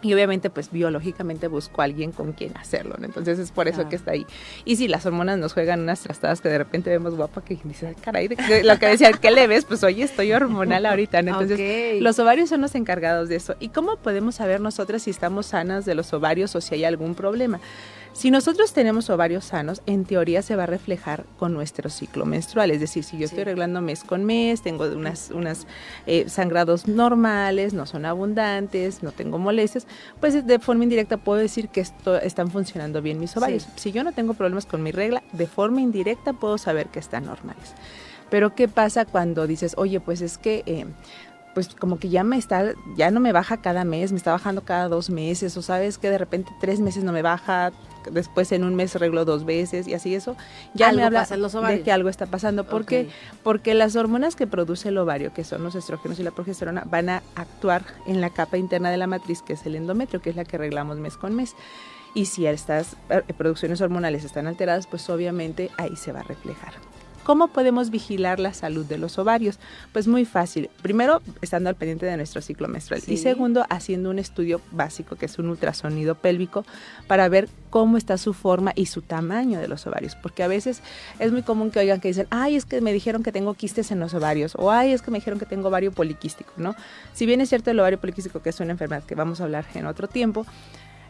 Y 0.04 0.12
obviamente, 0.14 0.50
pues 0.50 0.72
biológicamente 0.72 1.46
busco 1.46 1.80
a 1.80 1.84
alguien 1.84 2.10
con 2.10 2.32
quien 2.32 2.56
hacerlo, 2.56 2.96
¿no? 2.98 3.06
Entonces 3.06 3.38
es 3.38 3.52
por 3.52 3.68
eso 3.68 3.88
que 3.88 3.94
está 3.94 4.10
ahí. 4.10 4.26
Y 4.64 4.74
si 4.74 4.88
las 4.88 5.06
hormonas 5.06 5.38
nos 5.38 5.52
juegan 5.52 5.80
unas 5.80 6.00
trastadas 6.00 6.40
que 6.40 6.48
de 6.48 6.58
repente 6.58 6.90
vemos 6.90 7.14
guapa, 7.14 7.40
que 7.44 7.56
dices, 7.62 7.90
ay, 7.90 7.94
caray, 8.02 8.28
lo 8.64 8.78
que 8.80 8.86
decía, 8.88 9.12
¿qué 9.12 9.30
le 9.30 9.46
ves? 9.46 9.64
Pues 9.64 9.84
oye, 9.84 10.02
estoy 10.02 10.32
hormonal 10.32 10.86
ahorita, 10.86 11.22
¿no? 11.22 11.40
Entonces, 11.40 12.02
los 12.02 12.18
ovarios 12.18 12.48
son 12.48 12.62
los 12.62 12.74
encargados 12.74 13.28
de 13.28 13.36
eso. 13.36 13.54
¿Y 13.60 13.68
cómo 13.68 13.94
podemos 13.96 14.34
saber 14.34 14.60
nosotras 14.60 15.02
si 15.04 15.10
estamos 15.10 15.46
sanas 15.46 15.84
de 15.84 15.94
los 15.94 16.12
ovarios 16.12 16.56
o 16.56 16.60
si 16.60 16.74
hay 16.74 16.84
algún 16.84 17.14
problema? 17.14 17.60
Si 18.12 18.30
nosotros 18.30 18.72
tenemos 18.72 19.08
ovarios 19.10 19.46
sanos, 19.46 19.82
en 19.86 20.04
teoría 20.04 20.42
se 20.42 20.54
va 20.54 20.64
a 20.64 20.66
reflejar 20.66 21.24
con 21.38 21.54
nuestro 21.54 21.88
ciclo 21.88 22.26
menstrual. 22.26 22.70
Es 22.70 22.78
decir, 22.78 23.04
si 23.04 23.18
yo 23.18 23.24
estoy 23.24 23.40
arreglando 23.40 23.80
mes 23.80 24.04
con 24.04 24.24
mes, 24.24 24.62
tengo 24.62 24.84
unas, 24.84 25.30
unas 25.30 25.66
eh, 26.06 26.28
sangrados 26.28 26.86
normales, 26.86 27.72
no 27.72 27.86
son 27.86 28.04
abundantes, 28.04 29.02
no 29.02 29.12
tengo 29.12 29.38
molestias, 29.38 29.86
pues 30.20 30.46
de 30.46 30.58
forma 30.58 30.84
indirecta 30.84 31.16
puedo 31.16 31.40
decir 31.40 31.68
que 31.68 31.80
esto, 31.80 32.20
están 32.20 32.50
funcionando 32.50 33.00
bien 33.00 33.18
mis 33.18 33.36
ovarios. 33.36 33.62
Sí. 33.62 33.70
Si 33.76 33.92
yo 33.92 34.04
no 34.04 34.12
tengo 34.12 34.34
problemas 34.34 34.66
con 34.66 34.82
mi 34.82 34.92
regla, 34.92 35.22
de 35.32 35.46
forma 35.46 35.80
indirecta 35.80 36.34
puedo 36.34 36.58
saber 36.58 36.88
que 36.88 36.98
están 36.98 37.24
normales. 37.24 37.72
Pero 38.30 38.54
¿qué 38.54 38.68
pasa 38.68 39.04
cuando 39.04 39.46
dices, 39.46 39.74
oye, 39.78 40.00
pues 40.00 40.20
es 40.20 40.38
que... 40.38 40.62
eh, 40.66 40.86
pues 41.54 41.68
como 41.74 41.98
que 41.98 42.08
ya 42.08 42.24
me 42.24 42.36
está, 42.38 42.72
ya 42.96 43.10
no 43.10 43.20
me 43.20 43.32
baja 43.32 43.58
cada 43.58 43.84
mes, 43.84 44.12
me 44.12 44.18
está 44.18 44.32
bajando 44.32 44.62
cada 44.62 44.88
dos 44.88 45.10
meses, 45.10 45.56
o 45.56 45.62
sabes 45.62 45.98
que 45.98 46.10
de 46.10 46.18
repente 46.18 46.50
tres 46.60 46.80
meses 46.80 47.04
no 47.04 47.12
me 47.12 47.22
baja, 47.22 47.72
después 48.10 48.50
en 48.52 48.64
un 48.64 48.74
mes 48.74 48.96
arreglo 48.96 49.24
dos 49.24 49.44
veces 49.44 49.86
y 49.86 49.94
así 49.94 50.14
eso, 50.14 50.36
ya 50.74 50.92
me 50.92 51.04
habla 51.04 51.26
de 51.26 51.82
que 51.82 51.92
algo 51.92 52.08
está 52.08 52.26
pasando. 52.26 52.64
¿Por 52.64 52.86
qué? 52.86 53.08
Porque 53.42 53.74
las 53.74 53.96
hormonas 53.96 54.36
que 54.36 54.46
produce 54.46 54.88
el 54.88 54.98
ovario, 54.98 55.32
que 55.32 55.44
son 55.44 55.62
los 55.62 55.74
estrógenos 55.74 56.18
y 56.18 56.22
la 56.22 56.30
progesterona, 56.30 56.84
van 56.86 57.08
a 57.08 57.22
actuar 57.36 57.84
en 58.06 58.20
la 58.20 58.30
capa 58.30 58.56
interna 58.56 58.90
de 58.90 58.96
la 58.96 59.06
matriz, 59.06 59.42
que 59.42 59.52
es 59.54 59.66
el 59.66 59.76
endometrio, 59.76 60.20
que 60.20 60.30
es 60.30 60.36
la 60.36 60.44
que 60.44 60.56
arreglamos 60.56 60.98
mes 60.98 61.16
con 61.16 61.34
mes. 61.34 61.54
Y 62.14 62.26
si 62.26 62.46
estas 62.46 62.96
eh, 63.08 63.22
producciones 63.36 63.80
hormonales 63.80 64.24
están 64.24 64.46
alteradas, 64.46 64.86
pues 64.86 65.08
obviamente 65.08 65.70
ahí 65.78 65.96
se 65.96 66.12
va 66.12 66.20
a 66.20 66.24
reflejar. 66.24 66.91
¿Cómo 67.24 67.48
podemos 67.48 67.90
vigilar 67.90 68.40
la 68.40 68.52
salud 68.52 68.84
de 68.84 68.98
los 68.98 69.18
ovarios? 69.18 69.58
Pues 69.92 70.08
muy 70.08 70.24
fácil. 70.24 70.70
Primero, 70.82 71.22
estando 71.40 71.68
al 71.68 71.76
pendiente 71.76 72.06
de 72.06 72.16
nuestro 72.16 72.42
ciclo 72.42 72.66
menstrual. 72.66 73.02
Y 73.06 73.16
segundo, 73.16 73.64
haciendo 73.70 74.10
un 74.10 74.18
estudio 74.18 74.60
básico, 74.72 75.16
que 75.16 75.26
es 75.26 75.38
un 75.38 75.48
ultrasonido 75.48 76.16
pélvico, 76.16 76.64
para 77.06 77.28
ver 77.28 77.48
cómo 77.70 77.96
está 77.96 78.18
su 78.18 78.34
forma 78.34 78.72
y 78.74 78.86
su 78.86 79.02
tamaño 79.02 79.60
de 79.60 79.68
los 79.68 79.86
ovarios. 79.86 80.16
Porque 80.16 80.42
a 80.42 80.48
veces 80.48 80.82
es 81.20 81.30
muy 81.30 81.42
común 81.42 81.70
que 81.70 81.78
oigan 81.78 82.00
que 82.00 82.08
dicen, 82.08 82.26
ay, 82.30 82.56
es 82.56 82.64
que 82.64 82.80
me 82.80 82.92
dijeron 82.92 83.22
que 83.22 83.30
tengo 83.30 83.54
quistes 83.54 83.92
en 83.92 84.00
los 84.00 84.14
ovarios, 84.14 84.54
o 84.56 84.72
ay, 84.72 84.92
es 84.92 85.00
que 85.00 85.10
me 85.10 85.18
dijeron 85.18 85.38
que 85.38 85.46
tengo 85.46 85.68
ovario 85.68 85.92
poliquístico, 85.92 86.52
¿no? 86.56 86.74
Si 87.12 87.24
bien 87.24 87.40
es 87.40 87.48
cierto 87.48 87.70
el 87.70 87.78
ovario 87.78 88.00
poliquístico, 88.00 88.42
que 88.42 88.50
es 88.50 88.58
una 88.60 88.72
enfermedad 88.72 89.04
que 89.04 89.14
vamos 89.14 89.40
a 89.40 89.44
hablar 89.44 89.64
en 89.74 89.86
otro 89.86 90.08
tiempo, 90.08 90.44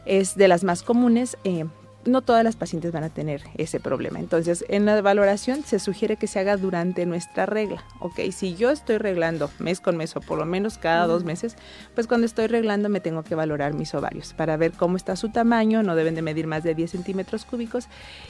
es 0.04 0.34
de 0.36 0.48
las 0.48 0.62
más 0.64 0.82
comunes. 0.82 1.36
Eh, 1.44 1.64
no 2.04 2.22
todas 2.22 2.44
las 2.44 2.56
pacientes 2.56 2.92
van 2.92 3.04
a 3.04 3.08
tener 3.08 3.42
ese 3.56 3.80
problema. 3.80 4.18
Entonces, 4.18 4.64
en 4.68 4.86
la 4.86 5.00
valoración 5.00 5.62
se 5.64 5.78
sugiere 5.78 6.16
que 6.16 6.26
se 6.26 6.38
haga 6.38 6.56
durante 6.56 7.06
nuestra 7.06 7.46
regla. 7.46 7.84
Ok, 8.00 8.20
si 8.32 8.54
yo 8.54 8.70
estoy 8.70 8.98
reglando 8.98 9.50
mes 9.58 9.80
con 9.80 9.96
mes 9.96 10.16
o 10.16 10.20
por 10.20 10.38
lo 10.38 10.44
menos 10.44 10.78
cada 10.78 11.06
dos 11.06 11.24
meses, 11.24 11.56
pues 11.94 12.06
cuando 12.06 12.26
estoy 12.26 12.46
reglando 12.46 12.88
me 12.88 13.00
tengo 13.00 13.22
que 13.22 13.34
valorar 13.34 13.74
mis 13.74 13.94
ovarios 13.94 14.34
para 14.34 14.56
ver 14.56 14.72
cómo 14.72 14.96
está 14.96 15.16
su 15.16 15.30
tamaño. 15.30 15.82
No 15.82 15.94
deben 15.94 16.14
de 16.14 16.22
medir 16.22 16.46
más 16.46 16.62
de 16.62 16.74
10 16.74 16.90
centímetros 16.90 17.44
cúbicos 17.44 17.88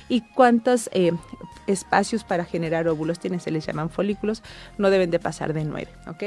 y 0.08 0.20
cuántos 0.20 0.90
eh, 0.92 1.12
espacios 1.66 2.24
para 2.24 2.44
generar 2.44 2.88
óvulos 2.88 3.18
tienen, 3.18 3.40
se 3.40 3.50
les 3.50 3.66
llaman 3.66 3.90
folículos, 3.90 4.42
no 4.78 4.90
deben 4.90 5.10
de 5.10 5.18
pasar 5.18 5.52
de 5.52 5.64
9. 5.64 5.88
Ok. 6.08 6.24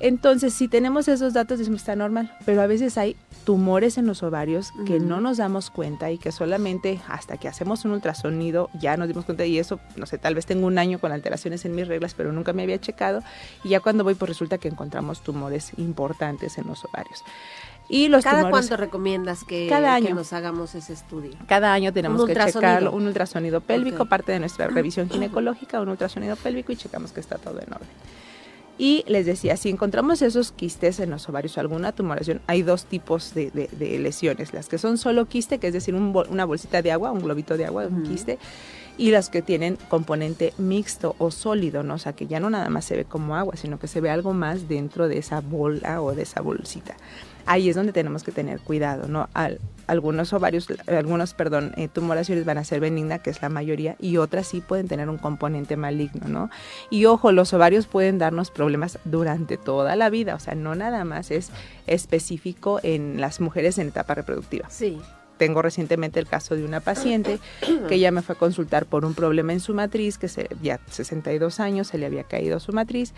Entonces, 0.00 0.54
si 0.54 0.66
tenemos 0.66 1.08
esos 1.08 1.34
datos, 1.34 1.58
decimos 1.58 1.82
está 1.82 1.94
normal, 1.94 2.34
pero 2.46 2.62
a 2.62 2.66
veces 2.66 2.96
hay 2.96 3.16
tumores 3.44 3.98
en 3.98 4.06
los 4.06 4.22
ovarios 4.22 4.72
que 4.86 4.98
no 4.98 5.20
nos 5.20 5.36
damos 5.36 5.70
cuenta 5.70 6.10
y 6.10 6.16
que 6.16 6.32
solamente 6.32 7.00
hasta 7.06 7.36
que 7.36 7.48
hacemos 7.48 7.84
un 7.84 7.92
ultrasonido 7.92 8.70
ya 8.80 8.96
nos 8.96 9.08
dimos 9.08 9.26
cuenta 9.26 9.44
y 9.44 9.58
eso, 9.58 9.78
no 9.96 10.06
sé, 10.06 10.16
tal 10.16 10.34
vez 10.34 10.46
tengo 10.46 10.66
un 10.66 10.78
año 10.78 10.98
con 10.98 11.12
alteraciones 11.12 11.64
en 11.66 11.74
mis 11.74 11.86
reglas, 11.86 12.14
pero 12.14 12.32
nunca 12.32 12.54
me 12.54 12.62
había 12.62 12.80
checado 12.80 13.22
y 13.62 13.68
ya 13.70 13.80
cuando 13.80 14.02
voy 14.02 14.14
pues 14.14 14.30
resulta 14.30 14.56
que 14.56 14.68
encontramos 14.68 15.22
tumores 15.22 15.72
importantes 15.76 16.56
en 16.56 16.66
los 16.66 16.84
ovarios. 16.84 17.22
Y 17.90 18.08
los 18.08 18.22
¿Cada 18.22 18.48
cuánto 18.48 18.76
recomiendas 18.76 19.42
que, 19.42 19.66
cada 19.68 19.94
año, 19.94 20.14
nos 20.14 20.32
hagamos 20.32 20.76
ese 20.76 20.92
estudio? 20.92 21.32
Cada 21.48 21.74
año 21.74 21.92
tenemos 21.92 22.24
que 22.24 22.34
checarlo, 22.34 22.92
un 22.92 23.06
ultrasonido 23.06 23.60
pélvico, 23.60 24.06
parte 24.06 24.32
de 24.32 24.38
nuestra 24.38 24.68
revisión 24.68 25.10
ginecológica, 25.10 25.80
un 25.80 25.88
ultrasonido 25.88 26.36
pélvico 26.36 26.72
y 26.72 26.76
checamos 26.76 27.12
que 27.12 27.20
está 27.20 27.36
todo 27.36 27.60
en 27.60 27.72
orden. 27.72 27.88
Y 28.80 29.04
les 29.06 29.26
decía, 29.26 29.58
si 29.58 29.68
encontramos 29.68 30.22
esos 30.22 30.52
quistes 30.52 31.00
en 31.00 31.10
los 31.10 31.28
ovarios 31.28 31.54
o 31.58 31.60
alguna 31.60 31.92
tumoración, 31.92 32.40
hay 32.46 32.62
dos 32.62 32.86
tipos 32.86 33.34
de, 33.34 33.68
lesiones. 33.78 34.54
Las 34.54 34.70
que 34.70 34.78
son 34.78 34.96
solo 34.96 35.26
quiste, 35.26 35.58
que 35.58 35.66
es 35.66 35.74
decir, 35.74 35.94
una 35.94 36.46
bolsita 36.46 36.80
de 36.80 36.90
agua, 36.90 37.12
un 37.12 37.20
globito 37.20 37.58
de 37.58 37.66
agua, 37.66 37.86
un 37.86 38.04
quiste, 38.04 38.38
y 38.96 39.10
las 39.10 39.28
que 39.28 39.42
tienen 39.42 39.76
componente 39.90 40.54
mixto 40.56 41.14
o 41.18 41.30
sólido, 41.30 41.82
¿no? 41.82 41.92
O 41.92 41.98
sea, 41.98 42.14
que 42.14 42.26
ya 42.26 42.40
no 42.40 42.48
nada 42.48 42.70
más 42.70 42.86
se 42.86 42.96
ve 42.96 43.04
como 43.04 43.36
agua, 43.36 43.54
sino 43.58 43.78
que 43.78 43.86
se 43.86 44.00
ve 44.00 44.08
algo 44.08 44.32
más 44.32 44.66
dentro 44.66 45.08
de 45.08 45.18
esa 45.18 45.42
bola 45.42 46.00
o 46.00 46.14
de 46.14 46.22
esa 46.22 46.40
bolsita 46.40 46.96
ahí 47.46 47.68
es 47.68 47.76
donde 47.76 47.92
tenemos 47.92 48.22
que 48.22 48.32
tener 48.32 48.60
cuidado, 48.60 49.08
¿no? 49.08 49.28
algunos 49.86 50.32
ovarios, 50.32 50.68
algunos, 50.86 51.34
perdón, 51.34 51.72
eh, 51.76 51.88
tumoraciones 51.88 52.44
van 52.44 52.58
a 52.58 52.64
ser 52.64 52.78
benigna, 52.78 53.18
que 53.18 53.30
es 53.30 53.42
la 53.42 53.48
mayoría, 53.48 53.96
y 53.98 54.18
otras 54.18 54.46
sí 54.46 54.60
pueden 54.60 54.86
tener 54.86 55.08
un 55.08 55.18
componente 55.18 55.76
maligno, 55.76 56.28
¿no? 56.28 56.48
Y 56.90 57.06
ojo, 57.06 57.32
los 57.32 57.52
ovarios 57.52 57.86
pueden 57.86 58.18
darnos 58.18 58.52
problemas 58.52 59.00
durante 59.04 59.56
toda 59.56 59.96
la 59.96 60.08
vida, 60.08 60.36
o 60.36 60.38
sea, 60.38 60.54
no 60.54 60.76
nada 60.76 61.04
más 61.04 61.32
es 61.32 61.50
específico 61.88 62.78
en 62.84 63.20
las 63.20 63.40
mujeres 63.40 63.78
en 63.78 63.88
etapa 63.88 64.14
reproductiva. 64.14 64.70
Sí 64.70 65.00
tengo 65.40 65.62
recientemente 65.62 66.20
el 66.20 66.26
caso 66.26 66.54
de 66.54 66.66
una 66.66 66.80
paciente 66.80 67.38
que 67.88 67.98
ya 67.98 68.10
me 68.10 68.20
fue 68.20 68.34
a 68.34 68.38
consultar 68.38 68.84
por 68.84 69.06
un 69.06 69.14
problema 69.14 69.54
en 69.54 69.60
su 69.60 69.72
matriz, 69.72 70.18
que 70.18 70.28
se, 70.28 70.50
ya 70.60 70.78
62 70.90 71.60
años 71.60 71.86
se 71.86 71.96
le 71.96 72.04
había 72.04 72.24
caído 72.24 72.60
su 72.60 72.74
matriz, 72.74 73.14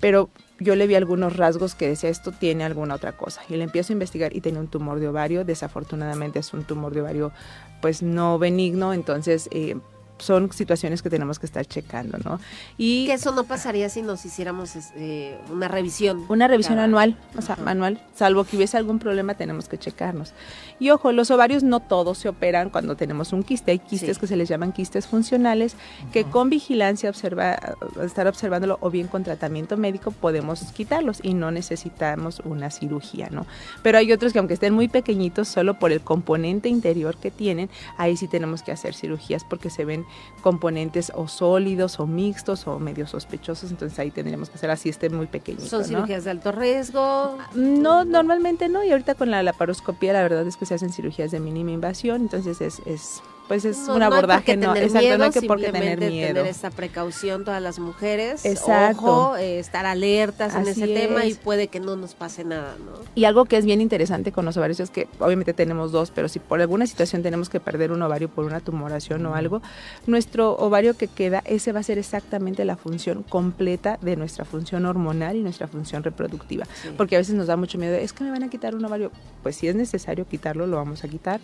pero 0.00 0.30
yo 0.60 0.76
le 0.76 0.86
vi 0.86 0.94
algunos 0.94 1.36
rasgos 1.36 1.74
que 1.74 1.88
decía 1.88 2.10
esto 2.10 2.32
tiene 2.32 2.64
alguna 2.64 2.94
otra 2.94 3.12
cosa 3.12 3.42
y 3.48 3.56
le 3.56 3.64
empiezo 3.64 3.92
a 3.92 3.94
investigar 3.94 4.36
y 4.36 4.40
tenía 4.40 4.60
un 4.60 4.68
tumor 4.68 5.00
de 5.00 5.08
ovario, 5.08 5.44
desafortunadamente 5.44 6.38
es 6.38 6.52
un 6.52 6.64
tumor 6.64 6.94
de 6.94 7.00
ovario 7.00 7.32
pues 7.80 8.02
no 8.02 8.38
benigno, 8.38 8.92
entonces 8.92 9.48
eh, 9.52 9.76
son 10.20 10.52
situaciones 10.52 11.02
que 11.02 11.10
tenemos 11.10 11.38
que 11.38 11.46
estar 11.46 11.66
checando, 11.66 12.18
¿no? 12.18 12.40
Y 12.78 13.06
que 13.06 13.14
eso 13.14 13.32
no 13.32 13.44
pasaría 13.44 13.88
si 13.88 14.02
nos 14.02 14.24
hiciéramos 14.24 14.72
eh, 14.96 15.38
una 15.50 15.68
revisión. 15.68 16.24
Una 16.28 16.48
revisión 16.48 16.78
anual, 16.78 17.16
o 17.36 17.42
sea, 17.42 17.56
anual, 17.66 18.00
salvo 18.14 18.44
que 18.44 18.56
hubiese 18.56 18.76
algún 18.76 18.98
problema 18.98 19.34
tenemos 19.34 19.68
que 19.68 19.78
checarnos. 19.78 20.32
Y 20.78 20.90
ojo, 20.90 21.12
los 21.12 21.30
ovarios 21.30 21.62
no 21.62 21.80
todos 21.80 22.18
se 22.18 22.28
operan 22.28 22.70
cuando 22.70 22.96
tenemos 22.96 23.32
un 23.32 23.42
quiste, 23.42 23.72
hay 23.72 23.78
quistes 23.78 24.18
que 24.18 24.26
se 24.26 24.36
les 24.36 24.48
llaman 24.48 24.72
quistes 24.72 25.06
funcionales, 25.06 25.76
que 26.12 26.24
con 26.24 26.50
vigilancia, 26.50 27.10
observa, 27.10 27.58
estar 28.02 28.26
observándolo 28.26 28.78
o 28.80 28.90
bien 28.90 29.08
con 29.08 29.24
tratamiento 29.24 29.76
médico 29.76 30.10
podemos 30.10 30.60
quitarlos 30.72 31.20
y 31.22 31.34
no 31.34 31.50
necesitamos 31.50 32.40
una 32.44 32.70
cirugía, 32.70 33.28
¿no? 33.30 33.46
Pero 33.82 33.98
hay 33.98 34.12
otros 34.12 34.32
que 34.32 34.38
aunque 34.38 34.54
estén 34.54 34.74
muy 34.74 34.88
pequeñitos, 34.88 35.48
solo 35.48 35.78
por 35.78 35.92
el 35.92 36.00
componente 36.00 36.68
interior 36.68 37.16
que 37.16 37.30
tienen, 37.30 37.68
ahí 37.96 38.16
sí 38.16 38.28
tenemos 38.28 38.62
que 38.62 38.72
hacer 38.72 38.94
cirugías 38.94 39.44
porque 39.44 39.70
se 39.70 39.84
ven 39.84 40.04
componentes 40.42 41.12
o 41.14 41.28
sólidos 41.28 42.00
o 42.00 42.06
mixtos 42.06 42.66
o 42.66 42.78
medio 42.78 43.06
sospechosos, 43.06 43.70
entonces 43.70 43.98
ahí 43.98 44.10
tendríamos 44.10 44.50
que 44.50 44.56
hacer 44.56 44.70
así, 44.70 44.88
esté 44.88 45.10
muy 45.10 45.26
pequeño. 45.26 45.60
¿Son 45.60 45.84
cirugías 45.84 46.24
de 46.24 46.30
alto 46.30 46.52
riesgo? 46.52 47.36
No, 47.54 48.04
normalmente 48.04 48.68
no, 48.68 48.84
y 48.84 48.90
ahorita 48.90 49.14
con 49.14 49.30
la 49.30 49.42
laparoscopía 49.42 50.12
la 50.12 50.22
verdad 50.22 50.46
es 50.46 50.56
que 50.56 50.66
se 50.66 50.74
hacen 50.74 50.92
cirugías 50.92 51.30
de 51.30 51.40
mínima 51.40 51.70
invasión, 51.72 52.22
entonces 52.22 52.60
es, 52.60 52.80
es 52.86 53.22
pues 53.50 53.64
es 53.64 53.88
un 53.88 54.00
abordaje, 54.00 54.56
no, 54.56 54.76
exacto, 54.76 55.18
no 55.18 55.24
hay 55.24 55.30
que 55.32 55.42
por 55.42 55.58
qué 55.58 55.72
tener 55.72 55.98
miedo. 55.98 56.34
tener 56.34 56.46
esta 56.46 56.70
precaución 56.70 57.44
todas 57.44 57.60
las 57.60 57.80
mujeres, 57.80 58.44
exacto. 58.44 59.06
ojo, 59.06 59.36
eh, 59.38 59.58
estar 59.58 59.86
alertas 59.86 60.54
en 60.54 60.68
ese 60.68 60.86
tema 60.86 61.24
y 61.24 61.34
puede 61.34 61.66
que 61.66 61.80
no 61.80 61.96
nos 61.96 62.14
pase 62.14 62.44
nada, 62.44 62.76
¿no? 62.78 62.92
Y 63.16 63.24
algo 63.24 63.46
que 63.46 63.56
es 63.56 63.64
bien 63.64 63.80
interesante 63.80 64.30
con 64.30 64.44
los 64.44 64.56
ovarios 64.56 64.78
es 64.78 64.90
que 64.90 65.08
obviamente 65.18 65.52
tenemos 65.52 65.90
dos, 65.90 66.12
pero 66.12 66.28
si 66.28 66.38
por 66.38 66.60
alguna 66.60 66.86
situación 66.86 67.24
tenemos 67.24 67.48
que 67.48 67.58
perder 67.58 67.90
un 67.90 68.00
ovario 68.02 68.28
por 68.28 68.44
una 68.44 68.60
tumoración 68.60 69.26
o 69.26 69.34
algo, 69.34 69.62
nuestro 70.06 70.52
ovario 70.52 70.96
que 70.96 71.08
queda, 71.08 71.42
ese 71.44 71.72
va 71.72 71.80
a 71.80 71.82
ser 71.82 71.98
exactamente 71.98 72.64
la 72.64 72.76
función 72.76 73.24
completa 73.24 73.98
de 74.00 74.14
nuestra 74.14 74.44
función 74.44 74.86
hormonal 74.86 75.34
y 75.34 75.42
nuestra 75.42 75.66
función 75.66 76.04
reproductiva, 76.04 76.68
porque 76.96 77.16
a 77.16 77.18
veces 77.18 77.34
nos 77.34 77.48
da 77.48 77.56
mucho 77.56 77.78
miedo, 77.78 77.96
es 77.96 78.12
que 78.12 78.22
me 78.22 78.30
van 78.30 78.44
a 78.44 78.48
quitar 78.48 78.76
un 78.76 78.84
ovario, 78.84 79.10
pues 79.42 79.56
si 79.56 79.66
es 79.66 79.74
necesario 79.74 80.24
quitarlo, 80.28 80.68
lo 80.68 80.76
vamos 80.76 81.02
a 81.02 81.08
quitar, 81.08 81.40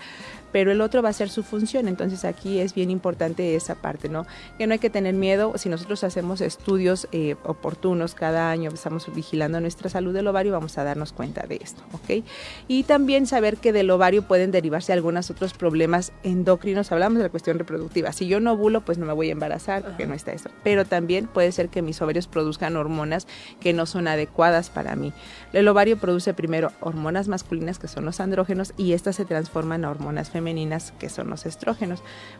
pero 0.53 0.71
el 0.71 0.81
otro 0.81 1.03
va 1.03 1.09
a 1.09 1.13
ser 1.13 1.31
su 1.31 1.43
función, 1.43 1.89
entonces 1.97 2.27
aquí 2.27 2.61
es 2.61 2.75
bien 2.75 2.91
importante 2.91 3.57
esa 3.57 3.75
parte, 3.75 4.11
¿no? 4.11 4.27
Que 4.59 4.67
no 4.67 4.75
hay 4.75 4.79
que 4.79 4.91
tener 4.91 5.15
miedo, 5.15 5.55
si 5.57 5.71
nosotros 5.71 6.05
hacemos 6.05 6.43
estudios 6.43 7.09
eh, 7.13 7.37
oportunos 7.45 8.15
cada 8.15 8.51
año, 8.51 8.71
estamos 8.71 9.13
vigilando 9.15 9.61
nuestra 9.61 9.89
salud 9.89 10.13
del 10.13 10.27
ovario, 10.27 10.53
vamos 10.53 10.77
a 10.77 10.85
darnos 10.85 11.15
cuenta 11.15 11.47
de 11.47 11.59
esto, 11.63 11.83
¿ok? 11.93 12.23
Y 12.69 12.83
también 12.83 13.27
saber 13.27 13.57
que 13.57 13.73
del 13.73 13.91
ovario 13.91 14.23
pueden 14.23 14.51
derivarse 14.51 14.93
algunos 14.93 15.31
otros 15.31 15.55
problemas 15.55 16.13
endocrinos, 16.23 16.93
hablamos 16.93 17.19
de 17.19 17.25
la 17.25 17.31
cuestión 17.31 17.59
reproductiva, 17.59 18.13
si 18.13 18.27
yo 18.27 18.41
no 18.41 18.53
ovulo, 18.53 18.85
pues 18.85 18.99
no 18.99 19.07
me 19.07 19.15
voy 19.15 19.31
a 19.31 19.33
embarazar, 19.33 19.83
porque 19.83 20.07
no 20.07 20.13
está 20.13 20.33
eso, 20.33 20.51
pero 20.63 20.85
también 20.85 21.27
puede 21.27 21.51
ser 21.51 21.71
que 21.71 21.81
mis 21.81 22.01
ovarios 22.03 22.27
produzcan 22.27 22.77
hormonas 22.77 23.27
que 23.59 23.73
no 23.73 23.87
son 23.87 24.07
adecuadas 24.07 24.69
para 24.69 24.97
mí. 24.97 25.15
El 25.55 25.67
ovario 25.69 25.97
produce 25.97 26.35
primero 26.35 26.73
hormonas 26.81 27.29
masculinas, 27.29 27.79
que 27.79 27.89
son 27.89 28.05
los 28.05 28.21
andrógenos, 28.21 28.75
y 28.77 28.93
estas 28.93 29.17
se 29.17 29.25
transforman 29.25 29.85
a 29.85 29.91
hormonas 29.91 30.29
femeninas, 30.31 30.93
que 30.99 31.09
son 31.09 31.31
los 31.31 31.47
estrógenos 31.47 31.86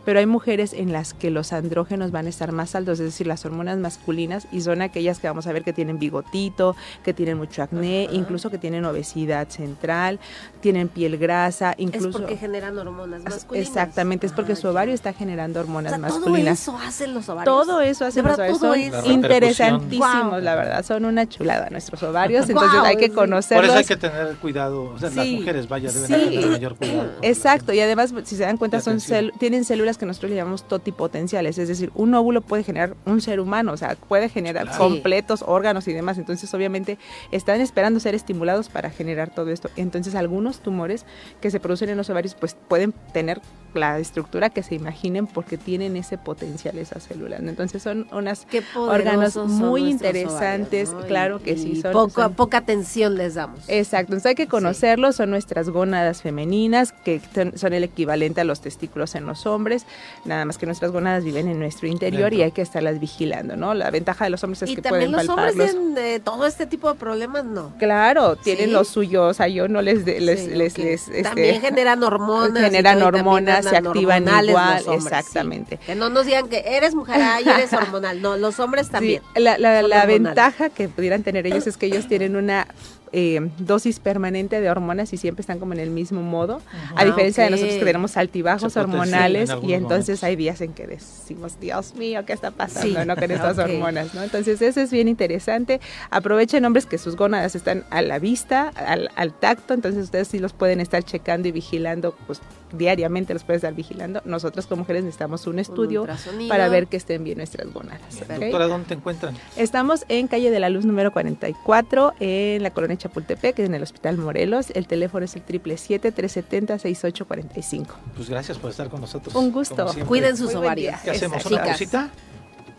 pero 0.05 0.19
hay 0.19 0.25
mujeres 0.25 0.73
en 0.73 0.93
las 0.93 1.13
que 1.13 1.29
los 1.29 1.51
andrógenos 1.51 2.11
van 2.11 2.27
a 2.27 2.29
estar 2.29 2.51
más 2.51 2.75
altos, 2.75 2.99
es 2.99 3.05
decir, 3.05 3.27
las 3.27 3.45
hormonas 3.45 3.77
masculinas, 3.77 4.47
y 4.51 4.61
son 4.61 4.81
aquellas 4.81 5.19
que 5.19 5.27
vamos 5.27 5.47
a 5.47 5.51
ver 5.51 5.63
que 5.63 5.73
tienen 5.73 5.99
bigotito, 5.99 6.75
que 7.03 7.13
tienen 7.13 7.37
mucho 7.37 7.61
acné, 7.61 8.07
incluso 8.11 8.49
que 8.49 8.57
tienen 8.57 8.85
obesidad 8.85 9.49
central, 9.49 10.19
tienen 10.61 10.87
piel 10.87 11.17
grasa, 11.17 11.75
incluso... 11.77 12.09
Es 12.09 12.15
porque 12.15 12.37
generan 12.37 12.77
hormonas 12.77 13.21
masculinas. 13.23 13.67
Exactamente, 13.67 14.27
es 14.27 14.33
porque 14.33 14.55
su 14.55 14.67
ovario 14.67 14.93
está 14.93 15.13
generando 15.13 15.59
hormonas 15.59 15.99
masculinas. 15.99 16.63
Todo 16.63 16.77
eso 16.77 16.87
hacen 16.87 17.13
los 17.13 17.27
ovarios. 17.29 17.45
Todo 17.45 17.81
eso 17.81 18.05
hacen 18.05 18.25
los 18.25 18.35
ovarios. 18.35 18.59
Son 18.59 19.11
interesantísimos, 19.11 20.41
la 20.41 20.55
verdad, 20.55 20.85
son 20.85 21.05
una 21.05 21.27
chulada 21.27 21.69
nuestros 21.69 22.01
ovarios, 22.03 22.49
entonces 22.49 22.79
hay 22.79 22.97
que 22.97 23.11
conocerlos. 23.11 23.67
Por 23.67 23.69
eso 23.69 23.79
hay 23.79 23.85
que 23.85 23.97
tener 23.97 24.35
cuidado, 24.37 24.83
o 24.83 24.99
sea, 24.99 25.09
las 25.09 25.27
mujeres, 25.27 25.67
vaya, 25.67 25.91
deben 25.91 26.07
tener 26.07 26.49
mayor 26.49 26.75
cuidado. 26.75 27.11
Exacto, 27.21 27.73
y 27.73 27.79
además, 27.79 28.13
si 28.23 28.35
se 28.35 28.43
dan 28.43 28.57
cuenta, 28.57 28.79
son, 28.79 28.99
tienen 29.37 29.63
células 29.65 29.97
que 29.97 30.05
nosotros 30.05 30.31
le 30.31 30.35
llamamos 30.35 30.67
totipotenciales, 30.67 31.57
es 31.57 31.67
decir, 31.67 31.91
un 31.95 32.13
óvulo 32.13 32.41
puede 32.41 32.63
generar 32.63 32.95
un 33.05 33.21
ser 33.21 33.39
humano, 33.39 33.73
o 33.73 33.77
sea, 33.77 33.95
puede 33.95 34.29
generar 34.29 34.77
completos 34.77 35.43
órganos 35.45 35.87
y 35.87 35.93
demás, 35.93 36.17
entonces 36.17 36.53
obviamente 36.53 36.97
están 37.31 37.61
esperando 37.61 37.99
ser 37.99 38.15
estimulados 38.15 38.69
para 38.69 38.89
generar 38.89 39.33
todo 39.33 39.49
esto. 39.49 39.69
Entonces 39.75 40.15
algunos 40.15 40.59
tumores 40.59 41.05
que 41.41 41.51
se 41.51 41.59
producen 41.59 41.89
en 41.89 41.97
los 41.97 42.09
ovarios 42.09 42.35
pues 42.35 42.55
pueden 42.67 42.93
tener 43.13 43.41
la 43.73 43.99
estructura 43.99 44.49
que 44.49 44.63
se 44.63 44.75
imaginen 44.75 45.27
porque 45.27 45.57
tienen 45.57 45.97
ese 45.97 46.17
potencial 46.17 46.77
esas 46.77 47.03
células. 47.03 47.41
Entonces 47.41 47.83
son 47.83 48.07
unas 48.11 48.47
órganos 48.75 49.35
muy 49.35 49.89
interesantes, 49.89 50.91
claro 51.07 51.39
que 51.41 51.57
sí. 51.57 51.81
Son, 51.81 51.91
poco, 51.91 52.29
poca 52.31 52.57
atención 52.57 53.15
les 53.15 53.35
damos. 53.35 53.59
Exacto, 53.67 54.13
entonces 54.13 54.29
hay 54.29 54.35
que 54.35 54.47
conocerlos, 54.47 55.15
son 55.15 55.29
nuestras 55.29 55.69
gónadas 55.69 56.21
femeninas 56.21 56.91
que 56.91 57.21
son 57.55 57.73
el 57.73 57.83
equivalente 57.83 58.41
a 58.41 58.43
los 58.43 58.61
testículos 58.61 59.15
en 59.17 59.25
los 59.25 59.45
hombres, 59.45 59.85
nada 60.25 60.45
más 60.45 60.57
que 60.57 60.65
nuestras 60.65 60.91
gónadas 60.91 61.23
viven 61.23 61.47
en 61.47 61.59
nuestro 61.59 61.87
interior 61.87 62.33
y 62.33 62.41
hay 62.41 62.51
que 62.51 62.61
estarlas 62.61 62.99
vigilando, 62.99 63.55
¿no? 63.55 63.73
La 63.73 63.89
ventaja 63.91 64.25
de 64.25 64.29
los 64.29 64.43
hombres 64.43 64.63
es 64.63 64.75
que 64.75 64.81
pueden 64.81 65.11
los 65.11 65.27
hombres 65.29 65.55
tienen 65.55 65.93
de 65.93 66.19
todo 66.19 66.45
este 66.45 66.65
tipo 66.65 66.91
de 66.91 66.99
problemas, 66.99 67.45
¿no? 67.45 67.73
Claro, 67.77 68.35
tienen 68.35 68.73
los 68.73 68.87
suyos, 68.87 69.31
o 69.31 69.33
sea, 69.33 69.47
yo 69.47 69.67
no 69.67 69.81
les... 69.81 70.05
les, 70.05 70.47
les, 70.47 70.77
este, 70.77 71.23
También 71.23 71.61
generan 71.61 72.03
hormonas. 72.03 72.63
Generan 72.63 73.01
hormonas, 73.01 73.65
se 73.65 73.77
activan 73.77 74.27
igual, 74.45 74.83
exactamente. 74.91 75.77
Que 75.85 75.95
no 75.95 76.09
nos 76.09 76.25
digan 76.25 76.47
que 76.47 76.63
eres 76.65 76.95
mujer, 76.95 77.21
ay, 77.21 77.45
eres 77.55 77.73
hormonal, 77.73 78.21
no, 78.21 78.37
los 78.37 78.59
hombres 78.59 78.89
también. 78.89 79.21
la, 79.35 79.57
la, 79.57 79.81
la 79.81 80.05
ventaja 80.05 80.69
que 80.69 80.89
pudieran 80.89 81.23
tener 81.23 81.47
ellos 81.47 81.67
es 81.67 81.77
que 81.77 81.87
ellos 81.87 82.07
tienen 82.07 82.35
una 82.35 82.67
eh, 83.11 83.49
dosis 83.59 83.99
permanente 83.99 84.61
de 84.61 84.69
hormonas 84.69 85.13
y 85.13 85.17
siempre 85.17 85.41
están 85.41 85.59
como 85.59 85.73
en 85.73 85.79
el 85.79 85.89
mismo 85.89 86.21
modo, 86.21 86.61
a 86.95 87.05
diferencia 87.05 87.43
de 87.43 87.51
nosotros 87.51 87.75
que 87.75 87.85
tenemos 87.85 88.17
altibajos 88.17 88.75
hormonales 88.77 89.51
y 89.63 89.73
entonces 89.73 90.23
hay 90.23 90.35
días 90.35 90.61
en 90.61 90.73
que 90.73 90.87
decimos, 90.87 91.59
Dios 91.59 91.95
mío, 91.95 92.25
¿qué 92.25 92.33
está 92.33 92.51
pasando 92.51 93.05
no, 93.05 93.15
con 93.15 93.31
estas 93.31 93.57
hormonas? 93.57 94.13
¿no? 94.13 94.23
Entonces 94.23 94.61
eso 94.61 94.81
es 94.81 94.91
bien 94.91 95.07
interesante. 95.07 95.79
Aprovechen 96.09 96.65
hombres 96.65 96.85
que 96.85 96.97
sus 96.97 97.15
gónadas 97.15 97.55
están 97.55 97.83
a 97.89 98.01
la 98.01 98.19
vista, 98.19 98.69
al, 98.75 99.09
al 99.15 99.33
tacto, 99.33 99.73
entonces 99.73 100.05
ustedes 100.05 100.27
sí 100.27 100.39
los 100.39 100.53
pueden 100.53 100.79
estar 100.79 101.03
checando 101.03 101.47
y 101.47 101.51
vigilando 101.51 102.15
pues 102.27 102.41
diariamente 102.71 103.33
los 103.33 103.43
puedes 103.43 103.63
estar 103.63 103.73
vigilando. 103.73 104.21
Nosotros 104.25 104.67
como 104.67 104.81
mujeres 104.81 105.03
necesitamos 105.03 105.47
un 105.47 105.59
estudio 105.59 106.07
para 106.47 106.69
ver 106.69 106.87
que 106.87 106.97
estén 106.97 107.23
bien 107.23 107.37
nuestras 107.37 107.71
gonadas. 107.71 108.01
Doctora, 108.27 108.67
¿dónde 108.67 108.87
te 108.87 108.93
encuentran? 108.95 109.35
Estamos 109.55 110.05
en 110.09 110.27
calle 110.27 110.51
de 110.51 110.59
la 110.59 110.69
Luz 110.69 110.85
número 110.85 111.11
44, 111.11 112.13
en 112.19 112.63
la 112.63 112.71
colonia 112.71 112.96
Chapultepec, 112.97 113.59
en 113.59 113.75
el 113.75 113.83
Hospital 113.83 114.17
Morelos. 114.17 114.71
El 114.71 114.87
teléfono 114.87 115.25
es 115.25 115.35
el 115.35 115.45
777-370-6845. 115.45 117.87
Pues 118.15 118.29
gracias 118.29 118.57
por 118.57 118.71
estar 118.71 118.87
con 118.89 119.01
nosotros. 119.01 119.35
Un 119.35 119.51
gusto. 119.51 119.85
Cuiden 120.07 120.37
sus 120.37 120.55
ovarios. 120.55 120.95
¿Qué 121.03 121.11
hacemos? 121.11 121.45
¿Una 121.45 121.63
pausita? 121.63 122.09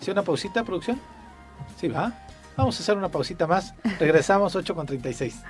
¿Sí, 0.00 0.10
una 0.10 0.22
pausita, 0.22 0.64
producción? 0.64 0.98
Sí, 1.80 1.88
va. 1.88 2.24
Vamos 2.58 2.76
a 2.80 2.82
hacer 2.82 2.96
una 2.96 3.08
pausita 3.08 3.46
más. 3.46 3.72
Regresamos 4.00 4.56
8 4.56 4.74
con 4.74 4.84
36. 4.84 5.42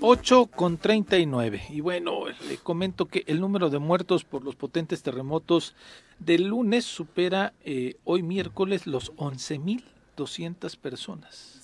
8 0.00 0.46
con 0.46 0.78
39. 0.78 1.62
Y 1.70 1.80
bueno, 1.80 2.24
le 2.48 2.56
comento 2.56 3.06
que 3.06 3.22
el 3.28 3.40
número 3.40 3.70
de 3.70 3.78
muertos 3.78 4.24
por 4.24 4.42
los 4.42 4.56
potentes 4.56 5.04
terremotos 5.04 5.76
del 6.18 6.48
lunes 6.48 6.84
supera 6.84 7.52
eh, 7.64 7.98
hoy 8.02 8.24
miércoles 8.24 8.88
los 8.88 9.14
11.200 9.14 10.76
personas. 10.76 11.55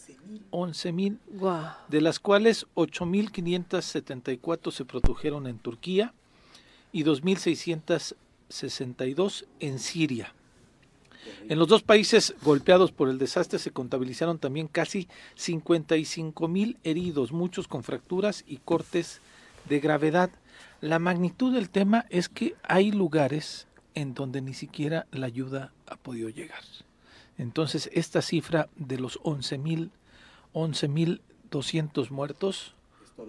11.000, 0.51 1.19
wow. 1.35 1.67
de 1.89 2.01
las 2.01 2.19
cuales 2.19 2.67
8.574 2.75 4.71
se 4.71 4.85
produjeron 4.85 5.47
en 5.47 5.59
Turquía 5.59 6.13
y 6.93 7.05
2.662 7.05 9.45
en 9.61 9.79
Siria. 9.79 10.35
En 11.49 11.59
los 11.59 11.69
dos 11.69 11.83
países 11.83 12.35
golpeados 12.43 12.93
por 12.93 13.09
el 13.09 13.19
desastre 13.19 13.59
se 13.59 13.71
contabilizaron 13.71 14.39
también 14.39 14.69
casi 14.69 15.09
55 15.37 16.49
mil 16.49 16.77
heridos, 16.85 17.33
muchos 17.33 17.69
con 17.69 17.85
fracturas 17.85 18.45
y 18.47 18.59
cortes 18.59 19.21
de 19.69 19.81
gravedad. 19.81 20.31
La 20.81 20.99
magnitud 20.99 21.55
del 21.55 21.71
tema 21.71 22.07
es 22.11 22.29
que 22.29 22.55
hay 22.63 22.91
lugares 22.91 23.67
en 23.95 24.15
donde 24.15 24.41
ni 24.41 24.55
siquiera 24.55 25.07
la 25.13 25.27
ayuda 25.27 25.73
ha 25.87 25.97
podido 25.97 26.29
llegar. 26.29 26.63
Entonces, 27.39 27.91
esta 27.93 28.23
cifra 28.23 28.69
de 28.77 28.99
los 28.99 29.19
11 29.23 29.59
mil, 29.59 29.91
11 30.53 30.89
mil 30.89 31.23
200 31.51 32.11
muertos 32.11 32.75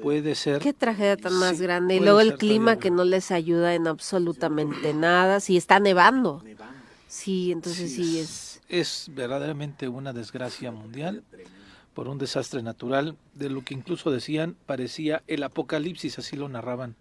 puede 0.02 0.36
ser. 0.36 0.62
Qué 0.62 0.74
tragedia 0.74 1.18
tan 1.18 1.34
más 1.36 1.62
grande. 1.62 1.96
Y 1.96 2.00
luego 2.00 2.20
el 2.20 2.38
clima 2.38 2.78
que 2.78 2.92
no 2.92 3.04
les 3.04 3.32
ayuda 3.32 3.76
en 3.76 3.88
absolutamente 3.88 4.94
nada. 4.94 5.40
Si 5.40 5.58
está 5.58 5.80
nevando. 5.80 6.44
Sí, 7.08 7.52
entonces 7.52 7.94
sí, 7.94 8.20
es... 8.20 8.62
Es 8.70 9.12
verdaderamente 9.14 9.88
una 9.88 10.14
desgracia 10.14 10.72
mundial 10.72 11.24
por 11.94 12.08
un 12.08 12.18
desastre 12.18 12.64
natural, 12.64 13.16
de 13.36 13.50
lo 13.50 13.64
que 13.64 13.76
incluso 13.76 14.10
decían 14.10 14.56
parecía 14.66 15.22
el 15.28 15.44
apocalipsis, 15.44 16.18
así 16.18 16.36
lo 16.36 16.50
narraban 16.50 16.96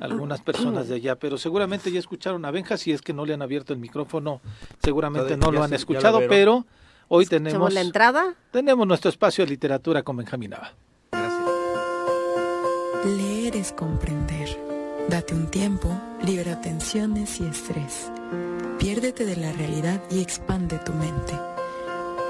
algunas 0.00 0.40
personas 0.40 0.88
de 0.88 0.94
allá, 0.94 1.16
pero 1.16 1.36
seguramente 1.36 1.92
ya 1.92 1.98
escucharon 1.98 2.44
a 2.44 2.50
Benja, 2.50 2.78
si 2.78 2.92
es 2.92 3.02
que 3.02 3.12
no 3.12 3.26
le 3.26 3.34
han 3.34 3.42
abierto 3.42 3.72
el 3.72 3.78
micrófono, 3.78 4.40
seguramente 4.82 5.36
no 5.36 5.52
lo 5.52 5.62
han 5.62 5.74
escuchado, 5.74 6.20
pero 6.28 6.64
hoy 7.10 7.26
tenemos 7.26 7.72
la 7.74 7.82
entrada. 7.82 8.34
Tenemos 8.52 8.86
nuestro 8.86 9.10
espacio 9.10 9.44
de 9.44 9.50
literatura 9.50 10.02
con 10.02 10.16
Benjamín 10.16 10.50
Nava. 10.50 10.72
Leer 13.04 13.56
es 13.56 13.72
comprender. 13.72 14.48
Date 15.08 15.34
un 15.34 15.50
tiempo, 15.50 15.88
libera 16.24 16.60
tensiones 16.60 17.40
y 17.40 17.46
estrés. 17.46 18.10
Piérdete 18.78 19.26
de 19.26 19.36
la 19.36 19.52
realidad 19.52 20.00
y 20.10 20.20
expande 20.20 20.78
tu 20.78 20.92
mente. 20.92 21.32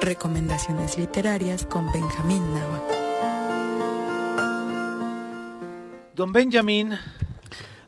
Recomendaciones 0.00 0.96
literarias 0.96 1.66
con 1.66 1.92
Benjamín 1.92 2.42
Nava. 2.54 2.80
Don 6.14 6.32
Benjamín. 6.32 6.94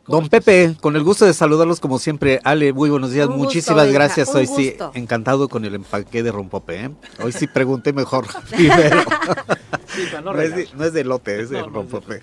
Don 0.07 0.29
Pepe, 0.29 0.75
con 0.81 0.97
el 0.97 1.05
gusto 1.05 1.25
de 1.25 1.33
saludarlos 1.33 1.79
como 1.79 1.99
siempre. 1.99 2.41
Ale, 2.43 2.73
muy 2.73 2.91
buenos 2.91 3.13
días, 3.13 3.29
muchísimas 3.29 3.91
gracias. 3.93 4.35
Hoy 4.35 4.47
sí, 4.47 4.75
encantado 4.95 5.49
con 5.49 5.65
el 5.65 5.77
empaque 5.77 6.23
de 6.25 6.33
rompope. 6.33 6.85
¿eh? 6.85 6.91
Hoy 7.23 7.33
sí 7.33 7.47
pregunté 7.47 7.93
mejor 7.93 8.27
primero. 8.51 9.03
no, 10.25 10.41
es 10.41 10.93
de, 10.93 11.05
lote, 11.05 11.41
es 11.41 11.51
de 11.51 11.63
rompope. 11.63 12.21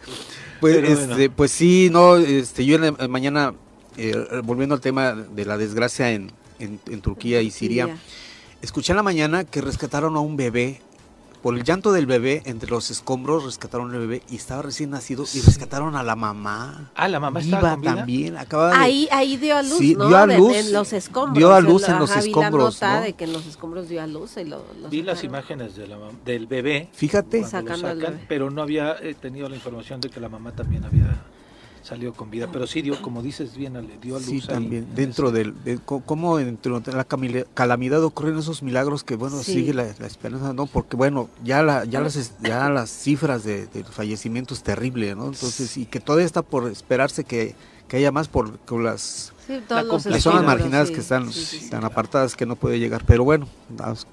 Pues, 0.60 0.76
este, 0.78 1.30
pues 1.30 1.52
sí, 1.52 1.90
no, 1.90 2.18
este, 2.18 2.66
yo 2.66 2.76
en 2.76 2.98
la 2.98 3.08
mañana 3.08 3.54
eh, 3.96 4.14
volviendo 4.44 4.76
al 4.76 4.82
tema 4.82 5.14
de 5.14 5.46
la 5.46 5.58
desgracia 5.58 6.12
en, 6.12 6.34
en, 6.60 7.02
Turquía 7.02 7.42
y 7.42 7.50
Siria, 7.50 7.98
escuché 8.62 8.92
en 8.92 8.98
la 8.98 9.04
mañana 9.04 9.46
que 9.46 9.62
rescataron 9.62 10.18
a 10.18 10.20
un 10.20 10.36
bebé. 10.36 10.82
Por 11.42 11.58
el 11.58 11.64
llanto 11.64 11.94
del 11.94 12.06
bebé, 12.06 12.42
entre 12.46 12.70
los 12.70 12.92
escombros, 12.92 13.46
rescataron 13.46 13.94
al 13.94 14.00
bebé 14.00 14.22
y 14.30 14.36
estaba 14.36 14.62
recién 14.62 14.90
nacido 14.90 15.24
y 15.34 15.40
rescataron 15.40 15.96
a 15.96 16.04
la 16.04 16.16
mamá. 16.18 16.92
Ah, 16.96 17.08
la 17.08 17.20
mamá 17.20 17.40
estaba 17.40 17.76
con 17.76 17.84
también. 17.84 18.36
ahí, 18.74 19.08
ahí 19.12 19.38
dio 19.38 19.56
a 19.56 19.64
luz, 19.64 19.82
¿no? 19.82 20.08
Dio 20.08 20.18
a 20.18 20.26
luz. 20.26 20.56
en 20.56 20.74
los 20.74 20.92
escombros. 20.92 21.38
Dio 21.38 21.54
a 21.54 21.62
luz 21.62 21.88
en 21.88 22.00
los 22.00 22.16
escombros. 22.16 22.82
¿no? 22.82 23.02
de 23.02 23.14
que 23.14 23.24
en 23.24 23.34
los 23.34 23.46
escombros 23.46 23.88
dio 23.88 24.02
a 24.02 24.08
luz. 24.08 24.36
Y 24.38 24.44
lo, 24.44 24.64
Vi 24.90 25.02
las 25.02 25.24
imágenes 25.24 25.76
de 25.76 25.88
la, 25.88 25.98
del 26.26 26.48
bebé. 26.48 26.90
Fíjate. 26.94 27.46
Pero 28.28 28.50
no 28.50 28.62
había 28.62 28.98
eh, 29.02 29.16
tenido 29.20 29.48
la 29.48 29.56
información 29.56 30.02
de 30.02 30.10
que 30.10 30.20
la 30.20 30.30
mamá 30.30 30.52
también 30.52 30.84
había 30.84 31.24
salió 31.84 32.14
con 32.14 32.30
vida, 32.30 32.50
pero 32.52 32.68
sí 32.68 32.82
dio, 32.82 33.02
como 33.02 33.22
dices 33.22 33.56
bien, 33.56 33.74
le 33.74 33.98
dio 34.02 34.16
a 34.16 34.20
luz. 34.20 34.28
Sí, 34.28 34.42
también, 34.42 34.88
dentro 34.96 35.32
del, 35.32 35.54
de, 35.64 35.80
cómo 35.86 36.38
dentro 36.38 36.80
de 36.80 36.94
la 36.94 37.06
calamidad 37.06 38.04
ocurren 38.04 38.38
esos 38.38 38.64
milagros 38.64 39.04
que, 39.04 39.16
bueno, 39.16 39.42
sigue 39.44 39.74
la, 39.74 39.86
esperanza, 39.86 40.54
¿no? 40.54 40.66
Porque, 40.66 40.96
bueno, 40.96 41.30
ya 41.44 41.64
la, 41.64 41.86
ya 41.86 42.02
las, 42.02 42.34
ya 42.42 42.70
las 42.70 42.90
cifras 42.90 43.44
de, 43.44 43.68
de 43.68 43.84
fallecimientos 43.84 44.64
terribles, 44.64 45.16
¿no? 45.16 45.26
Entonces, 45.28 45.78
y 45.78 45.86
que 45.86 46.00
todavía 46.00 46.26
está 46.26 46.42
por 46.42 46.70
esperarse 46.70 47.24
que, 47.24 47.56
que 47.88 47.98
haya 47.98 48.12
más 48.12 48.28
por 48.28 48.60
con 48.60 48.84
las 48.84 49.34
las 49.68 50.22
zonas 50.22 50.44
marginadas 50.44 50.92
que 50.92 51.00
están 51.00 51.30
tan 51.72 51.84
apartadas 51.84 52.36
que 52.36 52.46
no 52.46 52.56
puede 52.56 52.80
llegar, 52.80 53.04
pero 53.06 53.24
bueno, 53.24 53.48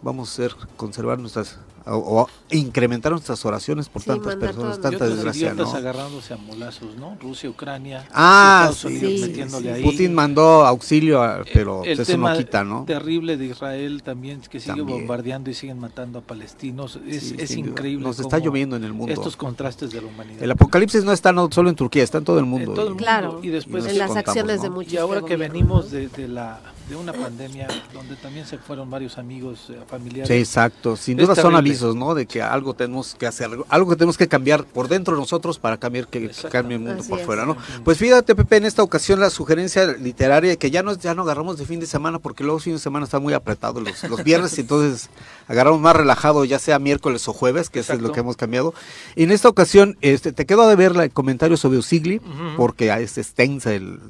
vamos 0.02 0.32
a 0.32 0.34
ser, 0.34 0.56
conservar 0.76 1.18
nuestras 1.18 1.58
o, 1.86 2.28
incrementar 2.50 3.12
nuestras 3.12 3.44
oraciones 3.44 3.88
por 3.88 4.02
tantas 4.02 4.36
personas, 4.36 4.80
tanta 4.80 5.06
desgracia, 5.06 5.54
¿no? 5.54 5.70
agarrándose 5.70 6.34
a 6.34 6.36
molazos, 6.36 6.96
¿no? 6.96 7.16
Rusia, 7.20 7.48
Ucrania, 7.50 8.06
ah, 8.12 8.68
Estados 8.70 8.84
Unidos 8.84 9.28
metiéndole 9.28 9.72
ahí. 9.72 9.82
Putin 9.82 10.14
mandó 10.14 10.66
auxilio, 10.66 11.22
pero 11.52 11.84
eso 11.84 12.16
no 12.16 12.36
quita, 12.36 12.64
¿no? 12.64 12.84
terrible 12.84 13.36
de 13.36 13.46
Israel 13.46 14.02
también, 14.02 14.40
que 14.40 14.60
sigue 14.60 14.80
bombardeando 14.80 15.50
y 15.50 15.54
siguen 15.54 15.78
matando 15.78 16.18
a 16.18 16.22
palestinos. 16.22 16.98
Es, 17.06 17.56
increíble. 17.56 18.04
Nos 18.04 18.18
está 18.18 18.38
lloviendo 18.38 18.76
en 18.76 18.84
el 18.84 18.92
mundo. 18.92 19.12
Estos 19.12 19.36
contrastes 19.36 19.90
de 19.90 20.00
la 20.00 20.08
humanidad. 20.08 20.42
El 20.42 20.50
apocalipsis 20.50 21.04
no 21.04 21.12
está 21.12 21.32
no 21.32 21.50
solo 21.50 21.70
en 21.70 21.76
Turquía, 21.76 22.02
está 22.02 22.18
en 22.18 22.24
todo 22.24 22.38
el 22.38 22.44
mundo. 22.44 22.70
En 22.70 22.74
todo 22.74 22.86
el 22.86 22.90
mundo. 22.90 23.02
Claro. 23.04 23.40
Y 23.42 23.48
después 23.48 23.86
en 23.86 23.98
las 23.98 24.16
acciones 24.16 24.62
de 24.62 24.70
muchos. 24.70 24.92
Y 24.92 24.96
ahora 24.96 25.22
que 25.22 25.36
venimos 25.36 25.90
de, 25.90 26.08
de 26.08 26.28
la 26.28 26.60
de 26.88 26.94
una 26.94 27.12
pandemia 27.12 27.66
donde 27.92 28.14
también 28.16 28.46
se 28.46 28.58
fueron 28.58 28.88
varios 28.88 29.18
amigos, 29.18 29.70
eh, 29.70 29.78
familiares. 29.88 30.28
Sí, 30.28 30.34
exacto. 30.34 30.96
Sin 30.96 31.16
duda 31.16 31.34
son 31.34 31.56
avisos, 31.56 31.96
¿no? 31.96 32.14
De 32.14 32.26
que 32.26 32.42
algo 32.42 32.74
tenemos 32.74 33.14
que 33.14 33.26
hacer, 33.26 33.50
algo 33.68 33.90
que 33.90 33.96
tenemos 33.96 34.16
que 34.16 34.28
cambiar 34.28 34.64
por 34.64 34.88
dentro 34.88 35.14
de 35.14 35.20
nosotros 35.20 35.58
para 35.58 35.78
cambiar 35.78 36.06
que, 36.06 36.30
cambie 36.50 36.76
el 36.76 36.82
mundo 36.82 37.02
por 37.08 37.18
fuera, 37.20 37.44
¿no? 37.44 37.56
Pues 37.84 37.98
fíjate, 37.98 38.34
Pepe, 38.34 38.58
en 38.58 38.66
esta 38.66 38.82
ocasión 38.82 39.18
la 39.18 39.30
sugerencia 39.30 39.86
literaria 39.86 40.56
que 40.56 40.70
ya 40.70 40.82
no 40.82 40.96
ya 40.96 41.14
no 41.14 41.22
agarramos 41.22 41.58
de 41.58 41.66
fin 41.66 41.80
de 41.80 41.86
semana 41.86 42.18
porque 42.18 42.44
luego 42.44 42.60
fin 42.60 42.74
de 42.74 42.78
semana 42.78 43.04
está 43.04 43.18
muy 43.18 43.34
apretado 43.34 43.80
los, 43.80 44.02
los 44.04 44.22
viernes, 44.22 44.56
entonces 44.58 45.10
agarramos 45.48 45.80
más 45.80 45.96
relajado, 45.96 46.44
ya 46.44 46.58
sea 46.58 46.78
miércoles 46.78 47.26
o 47.28 47.32
jueves, 47.32 47.70
que 47.70 47.80
eso 47.80 47.92
es 47.92 48.00
lo 48.00 48.12
que 48.12 48.20
hemos 48.20 48.36
cambiado. 48.36 48.74
Y 49.14 49.24
en 49.24 49.32
esta 49.32 49.48
ocasión, 49.48 49.96
este, 50.00 50.32
te 50.32 50.46
quedo 50.46 50.68
de 50.68 50.76
ver 50.76 50.92
el 50.96 51.10
comentario 51.10 51.56
sobre 51.56 51.78
Usigli, 51.78 52.20
porque 52.56 52.92
es 52.92 53.18
extensa 53.18 53.72
el, 53.74 54.00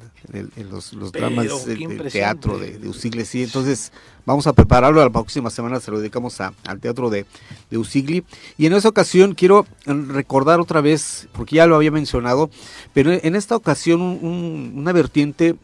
los, 0.70 0.92
los 0.92 1.12
dramas 1.12 1.66
del 1.66 2.10
teatro 2.10 2.58
de, 2.58 2.65
de 2.72 2.88
Usigli, 2.88 3.24
sí, 3.24 3.42
entonces 3.42 3.92
vamos 4.24 4.46
a 4.46 4.52
prepararlo, 4.52 5.02
la 5.02 5.10
próxima 5.10 5.50
semana 5.50 5.80
se 5.80 5.90
lo 5.90 5.98
dedicamos 5.98 6.40
a, 6.40 6.52
al 6.64 6.80
teatro 6.80 7.10
de, 7.10 7.26
de 7.70 7.78
Usigli. 7.78 8.24
Y 8.58 8.66
en 8.66 8.72
esta 8.72 8.88
ocasión 8.88 9.34
quiero 9.34 9.66
recordar 9.84 10.60
otra 10.60 10.80
vez, 10.80 11.28
porque 11.32 11.56
ya 11.56 11.66
lo 11.66 11.76
había 11.76 11.90
mencionado, 11.90 12.50
pero 12.92 13.12
en 13.12 13.34
esta 13.36 13.56
ocasión 13.56 14.00
una 14.00 14.92
vertiente 14.92 15.56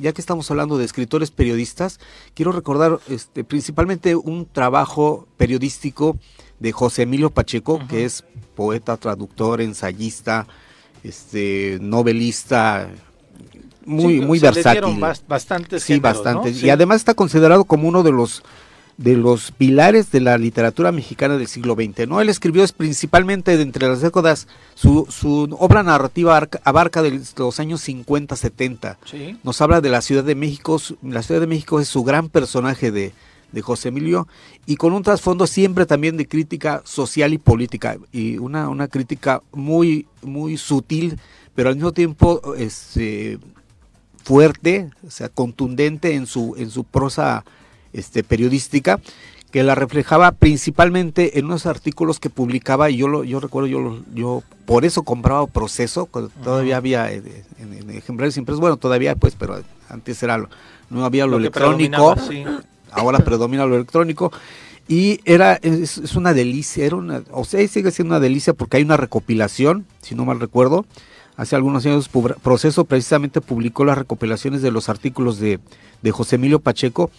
ya 0.00 0.12
que 0.12 0.20
estamos 0.20 0.50
hablando 0.50 0.78
de 0.78 0.84
escritores 0.84 1.30
periodistas, 1.30 2.00
quiero 2.34 2.52
recordar 2.52 3.00
este, 3.08 3.44
principalmente 3.44 4.14
un 4.14 4.46
trabajo 4.46 5.26
periodístico 5.36 6.18
de 6.58 6.72
José 6.72 7.02
Emilio 7.02 7.30
Pacheco, 7.30 7.80
que 7.88 8.04
es 8.04 8.24
poeta, 8.54 8.96
traductor, 8.96 9.60
ensayista, 9.60 10.46
este, 11.02 11.78
novelista, 11.80 12.90
muy, 13.86 14.20
muy 14.20 14.38
versátil. 14.38 15.00
Bastantes 15.26 15.82
sí, 15.82 15.98
bastante. 15.98 16.50
Y 16.50 16.70
además 16.70 16.98
está 16.98 17.14
considerado 17.14 17.64
como 17.64 17.88
uno 17.88 18.02
de 18.02 18.12
los 18.12 18.42
de 18.96 19.14
los 19.14 19.52
pilares 19.52 20.10
de 20.10 20.20
la 20.20 20.38
literatura 20.38 20.90
mexicana 20.90 21.36
del 21.36 21.48
siglo 21.48 21.74
XX. 21.74 22.08
¿no? 22.08 22.20
Él 22.20 22.28
escribió 22.28 22.64
es 22.64 22.72
principalmente 22.72 23.56
de 23.56 23.62
entre 23.62 23.88
las 23.88 24.00
décadas, 24.00 24.48
su, 24.74 25.06
su 25.10 25.54
obra 25.58 25.82
narrativa 25.82 26.48
abarca 26.64 27.02
de 27.02 27.20
los 27.36 27.60
años 27.60 27.86
50-70. 27.86 28.96
Nos 29.42 29.60
habla 29.60 29.80
de 29.80 29.90
la 29.90 30.00
Ciudad 30.00 30.24
de 30.24 30.34
México, 30.34 30.80
la 31.02 31.22
Ciudad 31.22 31.40
de 31.40 31.46
México 31.46 31.78
es 31.80 31.88
su 31.88 32.04
gran 32.04 32.30
personaje 32.30 32.90
de, 32.90 33.12
de 33.52 33.62
José 33.62 33.88
Emilio 33.88 34.28
y 34.64 34.76
con 34.76 34.92
un 34.92 35.02
trasfondo 35.02 35.46
siempre 35.46 35.86
también 35.86 36.16
de 36.16 36.26
crítica 36.26 36.82
social 36.84 37.32
y 37.32 37.38
política 37.38 37.98
y 38.12 38.38
una, 38.38 38.68
una 38.68 38.88
crítica 38.88 39.42
muy, 39.52 40.06
muy 40.22 40.56
sutil, 40.56 41.18
pero 41.54 41.68
al 41.68 41.76
mismo 41.76 41.92
tiempo 41.92 42.54
este, 42.56 43.38
fuerte, 44.26 44.90
o 45.06 45.10
sea, 45.12 45.28
contundente 45.28 46.14
en 46.14 46.26
su, 46.26 46.56
en 46.58 46.68
su 46.70 46.82
prosa 46.82 47.44
este, 47.92 48.24
periodística, 48.24 48.98
que 49.52 49.62
la 49.62 49.76
reflejaba 49.76 50.32
principalmente 50.32 51.38
en 51.38 51.44
unos 51.44 51.64
artículos 51.64 52.18
que 52.18 52.28
publicaba, 52.28 52.90
y 52.90 52.96
yo 52.96 53.06
lo, 53.06 53.22
yo 53.22 53.38
recuerdo, 53.38 53.68
yo, 53.68 54.00
yo 54.16 54.42
por 54.64 54.84
eso 54.84 55.04
compraba 55.04 55.46
Proceso, 55.46 56.06
cuando 56.06 56.32
todavía 56.42 56.76
había 56.76 57.12
eh, 57.12 57.22
en, 57.60 57.88
ejemplares 57.90 58.36
impresos, 58.36 58.60
bueno, 58.60 58.78
todavía 58.78 59.14
pues, 59.14 59.36
pero 59.38 59.62
antes 59.88 60.20
era 60.24 60.44
no 60.90 61.04
había 61.04 61.24
lo, 61.26 61.36
electrónico, 61.36 62.16
ahora 62.90 63.20
predomina 63.20 63.64
lo 63.64 63.76
electrónico, 63.76 64.32
y 64.88 65.20
era, 65.24 65.54
es, 65.62 65.98
es, 65.98 66.16
una 66.16 66.34
delicia, 66.34 66.84
era 66.84 66.96
una, 66.96 67.22
o 67.30 67.44
sea, 67.44 67.64
sigue 67.68 67.92
siendo 67.92 68.14
una 68.14 68.20
delicia 68.20 68.54
porque 68.54 68.78
hay 68.78 68.82
una 68.82 68.96
recopilación, 68.96 69.86
si 70.02 70.16
no 70.16 70.24
mal 70.24 70.40
recuerdo, 70.40 70.84
hace 71.36 71.56
algunos 71.56 71.84
años 71.86 72.08
Proceso 72.42 72.84
precisamente 72.84 73.40
publicó 73.40 73.84
las 73.84 73.98
recopilaciones 73.98 74.62
de 74.62 74.70
los 74.70 74.88
artículos 74.88 75.38
de, 75.38 75.60
José 76.10 76.36
Emilio 76.36 76.60
Pacheco. 76.60 77.10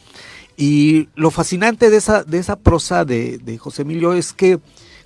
Y 0.56 1.10
lo 1.16 1.30
fascinante 1.30 1.90
de 1.90 1.98
esa, 1.98 2.24
de 2.24 2.40
esa 2.40 2.56
prosa 2.56 3.06
de, 3.06 3.58
José 3.60 3.84
Emilio 3.84 4.14
es 4.14 4.34
que 4.34 4.60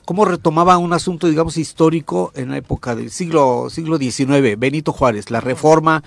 cómo 0.06 0.26
retomaba 0.26 0.78
un 0.78 0.94
asunto, 0.94 1.28
digamos, 1.28 1.58
histórico 1.58 2.32
en 2.36 2.50
la 2.50 2.58
época 2.58 2.96
del 2.96 3.12
siglo, 3.12 3.70
siglo 3.70 3.98
XIX, 3.98 4.58
Benito 4.58 4.94
Juárez, 4.94 5.30
la 5.30 5.42
reforma, 5.42 6.04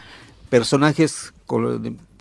personajes, 0.49 1.33
por 1.47 1.81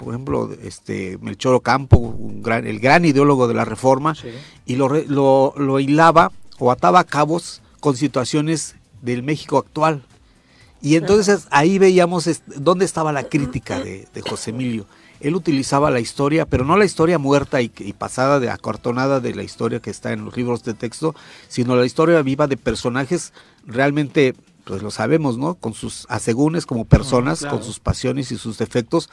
ejemplo, 0.09 0.49
este 0.63 1.17
Melchor 1.21 1.55
Ocampo, 1.55 1.97
un 1.97 2.43
gran, 2.43 2.67
el 2.67 2.79
gran 2.79 3.05
ideólogo 3.05 3.47
de 3.47 3.53
la 3.53 3.65
reforma, 3.65 4.15
y 4.65 4.75
lo, 4.75 4.89
lo, 4.89 5.53
lo 5.57 5.79
hilaba 5.79 6.31
o 6.59 6.71
ataba 6.71 7.03
cabos 7.03 7.61
con 7.79 7.95
situaciones 7.95 8.75
del 9.01 9.23
México 9.23 9.57
actual, 9.57 10.03
y 10.83 10.97
entonces 10.97 11.47
ahí 11.49 11.79
veíamos 11.79 12.29
dónde 12.57 12.83
estaba 12.83 13.13
la 13.13 13.23
crítica 13.23 13.79
de, 13.79 14.05
José 14.27 14.49
Emilio. 14.49 14.85
Él 15.21 15.33
utilizaba 15.33 15.89
la 15.89 16.01
historia, 16.01 16.45
pero 16.45 16.65
no 16.65 16.75
la 16.75 16.83
historia 16.83 17.17
muerta 17.17 17.61
y, 17.61 17.69
pasada 17.97 18.41
de 18.41 18.49
acortonada 18.49 19.21
de 19.21 19.33
la 19.33 19.43
historia 19.43 19.79
que 19.79 19.89
está 19.89 20.11
en 20.11 20.25
los 20.25 20.35
libros 20.35 20.65
de 20.65 20.73
texto, 20.73 21.15
sino 21.47 21.77
la 21.77 21.85
historia 21.85 22.21
viva 22.21 22.47
de 22.47 22.57
personajes 22.57 23.31
realmente, 23.65 24.35
pues 24.65 24.83
lo 24.83 24.91
sabemos, 24.91 25.37
¿no? 25.37 25.53
Con 25.55 25.73
sus 25.73 26.05
asegúnes 26.09 26.65
como 26.65 26.83
personas, 26.83 27.45
con 27.45 27.63
sus 27.63 27.79
pasiones 27.79 28.33
y 28.33 28.37
sus 28.37 28.57
defectos, 28.57 29.09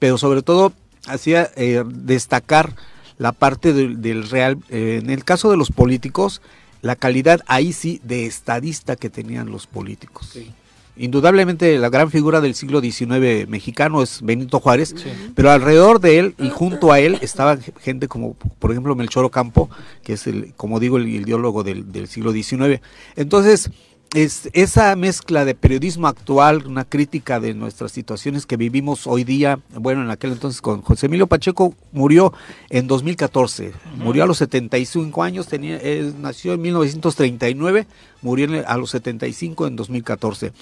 pero 0.00 0.18
sobre 0.18 0.42
todo 0.42 0.72
hacía 1.06 1.52
eh, 1.54 1.84
destacar 1.86 2.74
la 3.18 3.30
parte 3.30 3.72
del, 3.72 4.28
real, 4.28 4.58
eh, 4.70 4.98
en 5.00 5.08
el 5.08 5.24
caso 5.24 5.52
de 5.52 5.56
los 5.56 5.70
políticos, 5.70 6.42
la 6.80 6.96
calidad 6.96 7.42
ahí 7.46 7.72
sí 7.72 8.00
de 8.02 8.26
estadista 8.26 8.96
que 8.96 9.08
tenían 9.08 9.52
los 9.52 9.68
políticos. 9.68 10.30
Sí. 10.32 10.52
Indudablemente 10.96 11.78
la 11.78 11.88
gran 11.88 12.10
figura 12.10 12.42
del 12.42 12.54
siglo 12.54 12.82
XIX 12.82 13.48
mexicano 13.48 14.02
es 14.02 14.20
Benito 14.20 14.60
Juárez, 14.60 14.94
pero 15.34 15.50
alrededor 15.50 16.00
de 16.00 16.18
él 16.18 16.34
y 16.38 16.50
junto 16.50 16.92
a 16.92 17.00
él 17.00 17.18
estaba 17.22 17.56
gente 17.80 18.08
como, 18.08 18.34
por 18.34 18.70
ejemplo, 18.72 18.94
Melchor 18.94 19.24
Ocampo, 19.24 19.70
que 20.02 20.14
es, 20.14 20.26
el, 20.26 20.52
como 20.54 20.80
digo, 20.80 20.98
el, 20.98 21.08
ideólogo 21.08 21.62
del, 21.62 21.90
del 21.92 22.08
siglo 22.08 22.32
XIX. 22.32 22.82
Entonces, 23.16 23.70
es 24.14 24.50
esa 24.52 24.94
mezcla 24.94 25.44
de 25.44 25.54
periodismo 25.54 26.06
actual, 26.06 26.66
una 26.66 26.84
crítica 26.84 27.40
de 27.40 27.54
nuestras 27.54 27.92
situaciones 27.92 28.44
que 28.44 28.58
vivimos 28.58 29.06
hoy 29.06 29.24
día, 29.24 29.60
bueno, 29.74 30.02
en 30.02 30.10
aquel 30.10 30.32
entonces 30.32 30.60
con 30.60 30.82
José 30.82 31.06
Emilio 31.06 31.26
Pacheco 31.26 31.74
murió 31.92 32.32
en 32.68 32.86
2014, 32.86 33.72
murió 33.96 34.24
a 34.24 34.26
los 34.26 34.38
75 34.38 35.22
años, 35.22 35.46
tenía, 35.46 35.80
nació 36.20 36.52
en 36.52 36.60
1939, 36.60 37.86
murió 38.20 38.48
a 38.66 38.76
los 38.76 38.90
75 38.90 39.66
en 39.66 39.76
2014. 39.76 40.52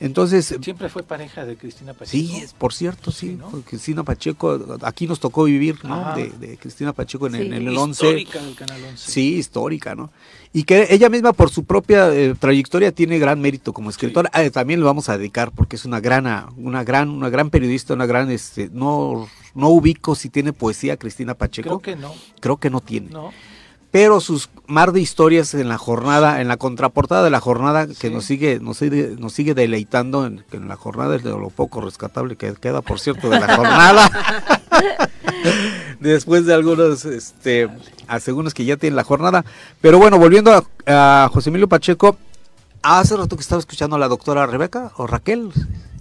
Entonces... 0.00 0.56
Siempre 0.60 0.88
fue 0.88 1.02
pareja 1.02 1.44
de 1.44 1.56
Cristina 1.56 1.92
Pacheco. 1.92 2.10
Sí, 2.10 2.44
por 2.56 2.72
cierto, 2.72 3.10
sí, 3.10 3.38
Cristina 3.66 4.04
Pacheco, 4.04 4.78
aquí 4.82 5.06
nos 5.06 5.20
tocó 5.20 5.44
vivir 5.44 5.78
de, 5.80 6.56
Cristina 6.58 6.92
Pacheco 6.92 7.26
en, 7.26 7.52
el 7.52 7.76
11. 7.76 8.06
Histórica 8.06 8.42
del 8.42 8.54
Canal 8.54 8.84
11. 8.90 9.10
Sí, 9.12 9.36
histórica, 9.36 9.94
¿no? 9.94 10.10
Y 10.52 10.62
que 10.62 10.86
ella 10.90 11.08
misma 11.08 11.32
por 11.32 11.50
su 11.50 11.64
propia 11.64 12.12
eh, 12.14 12.34
trayectoria 12.38 12.92
tiene 12.92 13.18
gran 13.18 13.40
mérito 13.40 13.72
como 13.72 13.90
escritora. 13.90 14.30
Ah, 14.32 14.48
también 14.50 14.80
lo 14.80 14.86
vamos 14.86 15.08
a 15.08 15.18
dedicar 15.18 15.50
porque 15.52 15.76
es 15.76 15.84
una 15.84 16.00
gran, 16.00 16.26
una 16.56 16.84
gran, 16.84 17.10
una 17.10 17.28
gran 17.28 17.50
periodista, 17.50 17.94
una 17.94 18.06
gran, 18.06 18.30
este, 18.30 18.70
no, 18.72 19.28
no 19.54 19.68
ubico 19.68 20.14
si 20.14 20.30
tiene 20.30 20.52
poesía 20.52 20.96
Cristina 20.96 21.34
Pacheco. 21.34 21.80
Creo 21.80 21.96
que 21.96 22.00
no. 22.00 22.14
Creo 22.40 22.56
que 22.56 22.70
no 22.70 22.80
tiene. 22.80 23.10
No 23.10 23.30
pero 23.90 24.20
sus 24.20 24.50
mar 24.66 24.92
de 24.92 25.00
historias 25.00 25.54
en 25.54 25.68
la 25.68 25.78
jornada, 25.78 26.40
en 26.40 26.48
la 26.48 26.58
contraportada 26.58 27.22
de 27.22 27.30
la 27.30 27.40
jornada 27.40 27.86
que 27.86 28.10
nos 28.10 28.24
sigue, 28.24 28.60
nos 28.60 28.76
sigue, 28.78 29.16
nos 29.18 29.32
sigue 29.32 29.54
deleitando 29.54 30.26
en, 30.26 30.44
la 30.68 30.76
jornada 30.76 31.16
es 31.16 31.24
de 31.24 31.30
lo 31.30 31.48
poco 31.48 31.80
rescatable 31.80 32.36
que 32.36 32.52
queda, 32.54 32.82
por 32.82 33.00
cierto, 33.00 33.30
de 33.30 33.40
la 33.40 33.56
jornada. 33.56 34.10
Después 36.00 36.44
de 36.44 36.54
algunos 36.54 37.04
este 37.06 37.68
asegúnes 38.06 38.54
que 38.54 38.64
ya 38.64 38.76
tienen 38.76 38.96
la 38.96 39.04
jornada. 39.04 39.44
Pero 39.80 39.98
bueno, 39.98 40.18
volviendo 40.18 40.52
a, 40.52 40.64
a 41.24 41.28
José 41.32 41.48
Emilio 41.48 41.68
Pacheco, 41.68 42.16
hace 42.82 43.16
rato 43.16 43.36
que 43.36 43.42
estaba 43.42 43.60
escuchando 43.60 43.96
a 43.96 43.98
la 43.98 44.08
doctora 44.08 44.46
Rebeca 44.46 44.92
o 44.96 45.06
Raquel, 45.06 45.50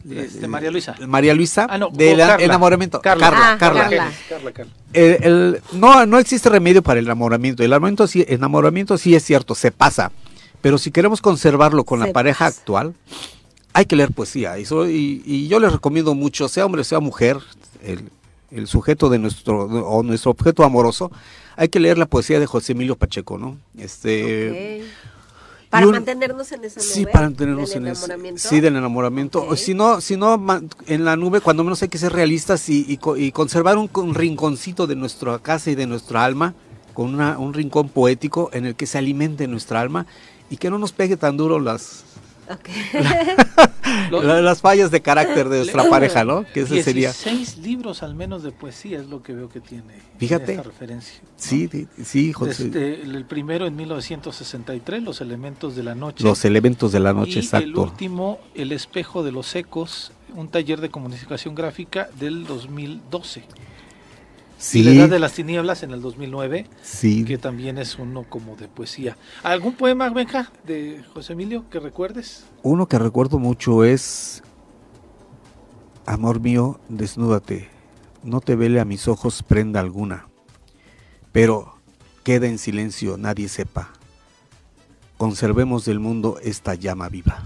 este, 0.09 0.47
María 0.47 0.71
Luisa. 0.71 0.95
María 1.07 1.33
Luisa. 1.33 1.67
Ah, 1.69 1.77
no, 1.77 1.89
del 1.89 2.19
enamoramiento. 2.19 3.01
Carla. 3.01 3.29
Carla. 3.29 3.57
Carla. 3.59 4.51
Carla. 4.53 4.71
El, 4.93 5.61
no, 5.73 6.05
no 6.05 6.19
existe 6.19 6.49
remedio 6.49 6.81
para 6.81 6.99
el 6.99 7.05
enamoramiento. 7.05 7.63
El 7.63 7.71
enamoramiento 7.71 8.07
sí, 8.07 8.25
enamoramiento 8.27 8.97
sí 8.97 9.15
es 9.15 9.23
cierto, 9.23 9.55
se 9.55 9.71
pasa. 9.71 10.11
Pero 10.61 10.77
si 10.77 10.91
queremos 10.91 11.21
conservarlo 11.21 11.83
con 11.83 11.99
la 11.99 12.11
pareja 12.11 12.47
actual, 12.47 12.93
hay 13.73 13.85
que 13.85 13.95
leer 13.95 14.11
poesía. 14.11 14.57
Y, 14.57 14.65
y, 15.25 15.47
yo 15.47 15.59
les 15.59 15.71
recomiendo 15.71 16.15
mucho, 16.15 16.49
sea 16.49 16.65
hombre, 16.65 16.83
sea 16.83 16.99
mujer, 16.99 17.37
el, 17.83 18.09
el 18.51 18.67
sujeto 18.67 19.09
de 19.09 19.19
nuestro, 19.19 19.65
o 19.65 20.03
nuestro 20.03 20.31
objeto 20.31 20.63
amoroso, 20.63 21.11
hay 21.55 21.69
que 21.69 21.79
leer 21.79 21.97
la 21.97 22.05
poesía 22.07 22.39
de 22.39 22.47
José 22.47 22.71
Emilio 22.71 22.95
Pacheco, 22.95 23.37
¿no? 23.37 23.57
Este. 23.77 24.83
Para 25.69 25.85
mantenernos 25.85 26.51
en 26.53 26.63
esa 26.63 26.79
nube. 26.79 26.89
Sí, 26.89 27.05
para 27.05 27.25
mantenernos 27.25 27.75
en 27.75 27.87
ese. 27.87 28.07
Sí, 28.37 28.61
del 28.61 28.77
enamoramiento. 28.77 29.55
Si 29.57 29.73
no, 29.73 29.99
si 29.99 30.15
no, 30.15 30.41
en 30.85 31.05
la 31.05 31.15
nube, 31.17 31.41
cuando 31.41 31.63
menos 31.63 31.81
hay 31.81 31.89
que 31.89 31.97
ser 31.97 32.13
realistas 32.13 32.69
y, 32.69 32.85
y, 32.87 33.31
conservar 33.31 33.77
un, 33.77 34.15
rinconcito 34.15 34.87
de 34.87 34.95
nuestra 34.95 35.39
casa 35.39 35.69
y 35.69 35.75
de 35.75 35.85
nuestra 35.85 36.23
alma, 36.23 36.53
con 36.93 37.13
una, 37.13 37.37
un 37.37 37.53
rincón 37.53 37.89
poético 37.89 38.49
en 38.53 38.65
el 38.65 38.75
que 38.75 38.87
se 38.87 38.97
alimente 38.97 39.47
nuestra 39.47 39.81
alma 39.81 40.05
y 40.49 40.57
que 40.57 40.69
no 40.69 40.79
nos 40.79 40.93
pegue 40.93 41.17
tan 41.17 41.35
duro 41.35 41.59
las, 41.59 42.05
las 44.11 44.61
fallas 44.61 44.91
de 44.91 45.01
carácter 45.01 45.49
de 45.49 45.57
nuestra 45.57 45.89
pareja, 45.89 46.23
¿no? 46.23 46.45
Que 46.53 46.61
ese 46.61 46.83
sería. 46.83 47.13
Seis 47.13 47.57
libros 47.57 48.03
al 48.03 48.15
menos 48.15 48.43
de 48.43 48.51
poesía 48.51 48.99
es 48.99 49.07
lo 49.07 49.23
que 49.23 49.33
veo 49.33 49.49
que 49.49 49.59
tiene. 49.59 49.93
Fíjate. 50.17 50.53
Esta 50.53 50.63
referencia. 50.63 51.21
Sí, 51.35 51.69
sí, 52.03 52.33
José. 52.33 52.65
Este, 52.65 53.01
el 53.01 53.25
primero 53.25 53.65
en 53.65 53.75
1963, 53.75 55.03
Los 55.03 55.21
elementos 55.21 55.75
de 55.75 55.83
la 55.83 55.95
noche. 55.95 56.23
Los 56.23 56.45
elementos 56.45 56.91
de 56.91 56.99
la 56.99 57.13
noche, 57.13 57.39
y 57.39 57.39
exacto. 57.39 57.67
El 57.67 57.77
último, 57.77 58.39
El 58.55 58.71
espejo 58.71 59.23
de 59.23 59.31
los 59.31 59.55
ecos, 59.55 60.11
un 60.35 60.49
taller 60.49 60.81
de 60.81 60.89
comunicación 60.89 61.55
gráfica 61.55 62.09
del 62.19 62.45
2012. 62.45 63.43
Sí. 64.57 64.83
La 64.83 64.91
edad 64.91 65.09
de 65.09 65.19
las 65.19 65.33
tinieblas 65.33 65.83
en 65.83 65.91
el 65.91 66.01
2009, 66.01 66.67
sí. 66.81 67.25
que 67.25 67.37
también 67.37 67.77
es 67.77 67.99
uno 67.99 68.25
como 68.27 68.55
de 68.55 68.67
poesía. 68.67 69.17
¿Algún 69.43 69.73
poema, 69.73 70.09
Benja, 70.09 70.51
de 70.65 71.03
José 71.13 71.33
Emilio, 71.33 71.65
que 71.69 71.79
recuerdes? 71.79 72.45
Uno 72.63 72.87
que 72.87 72.97
recuerdo 72.97 73.37
mucho 73.37 73.83
es, 73.83 74.41
Amor 76.07 76.39
mío, 76.39 76.79
desnúdate, 76.87 77.67
no 78.23 78.39
te 78.39 78.55
vele 78.55 78.79
a 78.79 78.85
mis 78.85 79.09
ojos 79.09 79.43
prenda 79.43 79.81
alguna, 79.81 80.29
pero 81.33 81.75
queda 82.23 82.47
en 82.47 82.57
silencio, 82.57 83.17
nadie 83.17 83.49
sepa. 83.49 83.91
Conservemos 85.17 85.83
del 85.83 85.99
mundo 85.99 86.39
esta 86.41 86.75
llama 86.75 87.09
viva. 87.09 87.43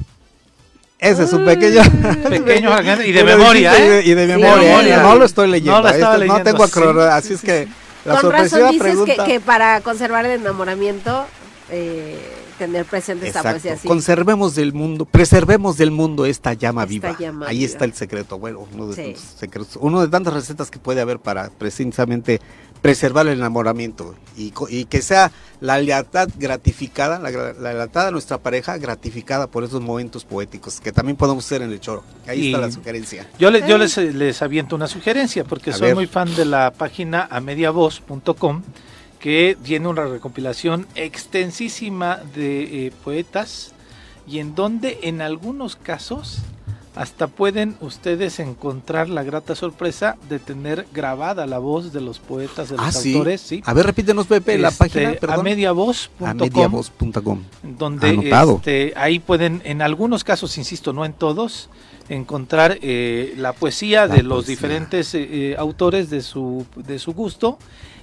Ese 1.01 1.23
es 1.23 1.33
un 1.33 1.43
pequeño. 1.43 1.81
pequeño 2.29 2.69
y 3.03 3.11
de 3.11 3.23
memoria, 3.23 3.75
¿eh? 3.75 4.03
Y 4.05 4.13
de, 4.13 4.27
memoria. 4.27 5.01
No 5.01 5.15
lo 5.15 5.25
estoy 5.25 5.49
leyendo. 5.49 5.81
No, 5.81 6.17
no 6.25 6.43
tengo 6.43 6.63
acrobacia, 6.63 7.21
sí, 7.21 7.33
así 7.33 7.33
es 7.33 7.41
que 7.41 7.67
la 8.05 8.21
Con 8.21 8.31
razón 8.31 8.71
dices 8.71 8.81
pregunta... 8.81 9.25
que, 9.25 9.31
que, 9.33 9.39
para 9.39 9.81
conservar 9.81 10.25
el 10.25 10.39
enamoramiento, 10.39 11.25
eh, 11.71 12.19
tener 12.59 12.85
presente 12.85 13.27
esta 13.27 13.41
poesía 13.41 13.73
así. 13.73 13.87
Conservemos 13.87 14.53
del 14.53 14.73
mundo, 14.73 15.05
preservemos 15.05 15.77
del 15.77 15.89
mundo 15.89 16.25
esta 16.25 16.53
llama 16.53 16.83
esta 16.83 16.89
viva. 16.89 17.17
Llama 17.17 17.47
Ahí 17.47 17.59
viva. 17.59 17.71
está 17.71 17.85
el 17.85 17.93
secreto. 17.93 18.37
Bueno, 18.37 18.67
uno 18.71 18.87
de, 18.87 19.15
sí. 19.15 19.23
secretos, 19.39 19.79
uno 19.81 20.01
de 20.01 20.07
tantas 20.07 20.35
recetas 20.35 20.69
que 20.69 20.77
puede 20.77 21.01
haber 21.01 21.17
para 21.17 21.49
precisamente 21.49 22.39
preservar 22.81 23.27
el 23.27 23.37
enamoramiento 23.37 24.15
y, 24.35 24.53
y, 24.69 24.85
que 24.85 25.01
sea 25.01 25.31
la 25.59 25.77
lealtad 25.79 26.29
gratificada, 26.37 27.19
la, 27.19 27.29
la, 27.29 27.73
lealtad 27.73 28.07
a 28.07 28.11
nuestra 28.11 28.39
pareja 28.39 28.77
gratificada 28.77 29.47
por 29.47 29.63
esos 29.63 29.81
momentos 29.81 30.25
poéticos 30.25 30.81
que 30.81 30.91
también 30.91 31.15
podemos 31.15 31.45
hacer 31.45 31.61
en 31.61 31.71
el 31.71 31.79
choro. 31.79 32.03
Ahí 32.27 32.41
y 32.41 32.47
está 32.47 32.59
la 32.59 32.71
sugerencia. 32.71 33.27
Yo, 33.37 33.51
les, 33.51 33.67
yo 33.67 33.77
les, 33.77 33.95
les 33.97 34.41
aviento 34.41 34.75
una 34.75 34.87
sugerencia 34.87 35.43
porque 35.43 35.69
a 35.69 35.73
soy 35.73 35.87
ver. 35.87 35.95
muy 35.95 36.07
fan 36.07 36.33
de 36.35 36.45
la 36.45 36.71
página 36.71 37.27
amediavoz.com 37.29 38.63
que 39.19 39.55
tiene 39.63 39.87
una 39.87 40.05
recopilación 40.05 40.87
extensísima 40.95 42.19
de 42.33 42.87
eh, 42.87 42.91
poetas 43.03 43.73
y 44.27 44.39
en 44.39 44.55
donde 44.55 44.99
en 45.03 45.21
algunos 45.21 45.75
casos 45.75 46.39
hasta 47.01 47.25
pueden 47.25 47.75
ustedes 47.81 48.39
encontrar 48.39 49.09
la 49.09 49.23
grata 49.23 49.55
sorpresa 49.55 50.17
de 50.29 50.37
tener 50.37 50.85
grabada 50.93 51.47
la 51.47 51.57
voz 51.57 51.91
de 51.93 51.99
los 51.99 52.19
poetas, 52.19 52.69
de 52.69 52.77
los 52.77 52.95
ah, 52.95 52.99
autores. 53.03 53.41
¿sí? 53.41 53.63
A 53.65 53.73
ver, 53.73 53.87
repítenos, 53.87 54.27
Pepe, 54.27 54.59
la 54.59 54.67
este, 54.67 54.77
página. 54.77 55.13
Perdón. 55.13 55.39
Amediavoz.com. 55.39 57.41
Donde 57.63 58.31
este, 58.31 58.93
ahí 58.95 59.17
pueden, 59.17 59.63
en 59.65 59.81
algunos 59.81 60.23
casos, 60.23 60.59
insisto, 60.59 60.93
no 60.93 61.03
en 61.03 61.13
todos, 61.13 61.71
encontrar 62.07 62.77
eh, 62.83 63.33
la 63.35 63.53
poesía 63.53 64.05
la 64.05 64.17
de 64.17 64.21
los 64.21 64.45
poesía. 64.45 64.55
diferentes 64.55 65.15
eh, 65.15 65.55
autores 65.57 66.11
de 66.11 66.21
su, 66.21 66.67
de 66.75 66.99
su 66.99 67.13
gusto. 67.13 67.57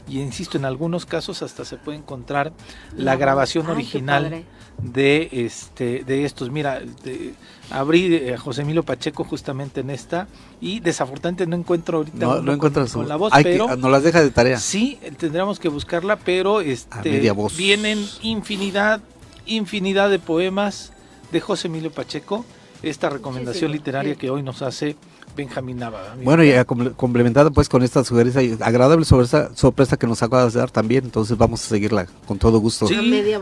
Y 0.09 0.21
insisto, 0.21 0.59
en 0.59 0.65
algunos 0.65 1.07
casos 1.07 1.43
hasta 1.43 1.65
se 1.65 1.77
puede 1.77 1.99
encontrar 1.99 2.53
la 2.97 3.15
grabación 3.15 3.67
Ay, 3.69 3.75
original 3.75 4.45
de 4.79 5.29
este 5.33 6.05
de 6.05 6.25
estos. 6.25 6.51
Mira, 6.51 6.81
de, 7.05 7.35
abrí 7.71 8.31
a 8.31 8.39
José 8.39 8.63
Emilio 8.63 8.83
Pacheco 8.83 9.25
justamente 9.25 9.81
en 9.81 9.91
esta 9.91 10.29
y 10.61 10.81
desafortunadamente 10.81 11.47
no 11.47 11.57
encuentro 11.57 11.99
ahorita 11.99 12.19
no, 12.19 12.43
no 12.43 12.59
con, 12.59 12.87
con, 12.87 13.09
la 13.09 13.17
voz, 13.17 13.33
Hay 13.33 13.45
pero 13.45 13.67
que, 13.67 13.77
nos 13.77 13.91
las 13.91 14.03
deja 14.03 14.23
de 14.23 14.31
tarea. 14.31 14.59
Sí, 14.59 14.99
tendríamos 15.19 15.59
que 15.59 15.69
buscarla, 15.69 16.17
pero 16.17 16.61
este 16.61 17.33
vienen 17.57 18.05
infinidad 18.23 19.01
infinidad 19.47 20.11
de 20.11 20.19
poemas 20.19 20.93
de 21.33 21.41
José 21.41 21.69
Emilio 21.69 21.91
Pacheco, 21.91 22.45
esta 22.83 23.11
recomendación 23.11 23.71
sí, 23.71 23.73
sí, 23.73 23.79
literaria 23.79 24.15
sí. 24.15 24.19
que 24.19 24.31
hoy 24.31 24.43
nos 24.43 24.63
hace 24.63 24.97
Benjamín 25.37 25.79
Nava. 25.79 26.17
Bueno, 26.23 26.45
y 26.45 26.53
complementada 26.97 27.51
pues 27.51 27.69
con 27.69 27.83
esta 27.83 28.05
sugerencia 28.05 28.43
agradable 28.65 29.05
sorpresa, 29.05 29.51
sorpresa 29.55 29.97
que 29.97 30.07
nos 30.07 30.23
acaba 30.23 30.47
de 30.47 30.59
dar 30.59 30.71
también, 30.71 31.05
entonces 31.05 31.37
vamos 31.37 31.65
a 31.65 31.69
seguirla 31.69 32.07
con 32.27 32.39
todo 32.39 32.59
gusto. 32.59 32.87
Sí. 32.87 32.97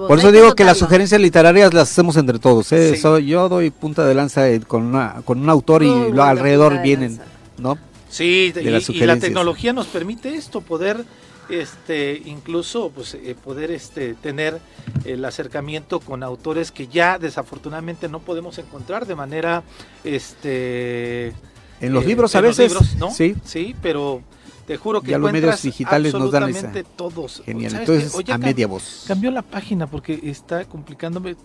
Por 0.07 0.19
eso 0.19 0.33
digo 0.33 0.55
que 0.55 0.65
las 0.65 0.79
sugerencias 0.79 1.21
literarias 1.21 1.73
las 1.73 1.91
hacemos 1.91 2.17
entre 2.17 2.39
todos. 2.39 2.71
¿eh? 2.73 2.95
Sí. 2.95 3.01
So, 3.01 3.19
yo 3.19 3.49
doy 3.49 3.71
punta 3.71 4.05
de 4.07 4.15
lanza 4.15 4.49
eh, 4.49 4.61
con, 4.61 4.83
una, 4.83 5.23
con 5.25 5.41
un 5.41 5.51
autor 5.51 5.83
y 5.83 6.13
lo 6.13 6.23
alrededor 6.23 6.83
vienen, 6.83 7.19
¿no? 7.59 7.79
Sí, 8.09 8.53
y, 8.55 8.59
y, 8.61 9.07
la 9.07 9.17
tecnología 9.17 9.73
nos 9.73 9.87
permite 9.87 10.35
esto, 10.35 10.61
poder 10.61 11.05
este 11.49 12.21
incluso 12.25 12.91
pues 12.91 13.15
eh, 13.15 13.37
poder 13.43 13.71
este 13.71 14.15
tener 14.15 14.59
el 15.05 15.25
acercamiento 15.25 16.01
con 16.01 16.23
autores 16.23 16.73
que 16.73 16.89
ya 16.89 17.19
desafortunadamente 17.19 18.09
no 18.09 18.21
podemos 18.21 18.59
encontrar 18.59 19.07
de 19.07 19.15
manera 19.15 19.63
este 20.03 21.33
en 21.81 21.93
los 21.93 22.07
libros 22.07 22.35
a 22.35 22.41
veces, 22.41 22.73
libros, 22.73 22.97
¿no? 22.97 23.11
sí, 23.11 23.35
sí, 23.45 23.75
pero 23.83 24.23
te 24.67 24.77
juro 24.77 25.01
que 25.01 25.13
ya 25.13 25.19
los 25.19 25.33
medios 25.33 25.63
digitales 25.63 26.13
nos 26.13 26.31
dan 26.33 26.49
esa. 26.49 26.73
todos. 26.97 27.43
Genial. 27.45 27.75
Entonces 27.75 28.15
Oye, 28.15 28.33
a 28.33 28.39
media 28.39 28.67
voz. 28.67 29.05
Cambió 29.07 29.31
la 29.31 29.43
página 29.43 29.87
porque 29.87 30.21
está 30.25 30.65
complicándome. 30.65 31.37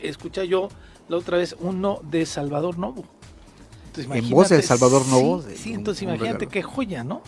Escucha 0.00 0.44
yo 0.44 0.68
la 1.08 1.18
otra 1.18 1.38
vez 1.38 1.54
uno 1.60 2.00
de 2.10 2.24
Salvador 2.24 2.78
Novo. 2.78 3.04
Entonces, 3.86 4.24
en 4.24 4.30
voz 4.30 4.48
de 4.48 4.62
Salvador 4.62 5.06
Novo. 5.08 5.42
Sí, 5.42 5.56
sí 5.56 5.72
entonces 5.74 6.02
imagínate 6.02 6.46
qué 6.46 6.62
joya, 6.62 7.04
¿no? 7.04 7.22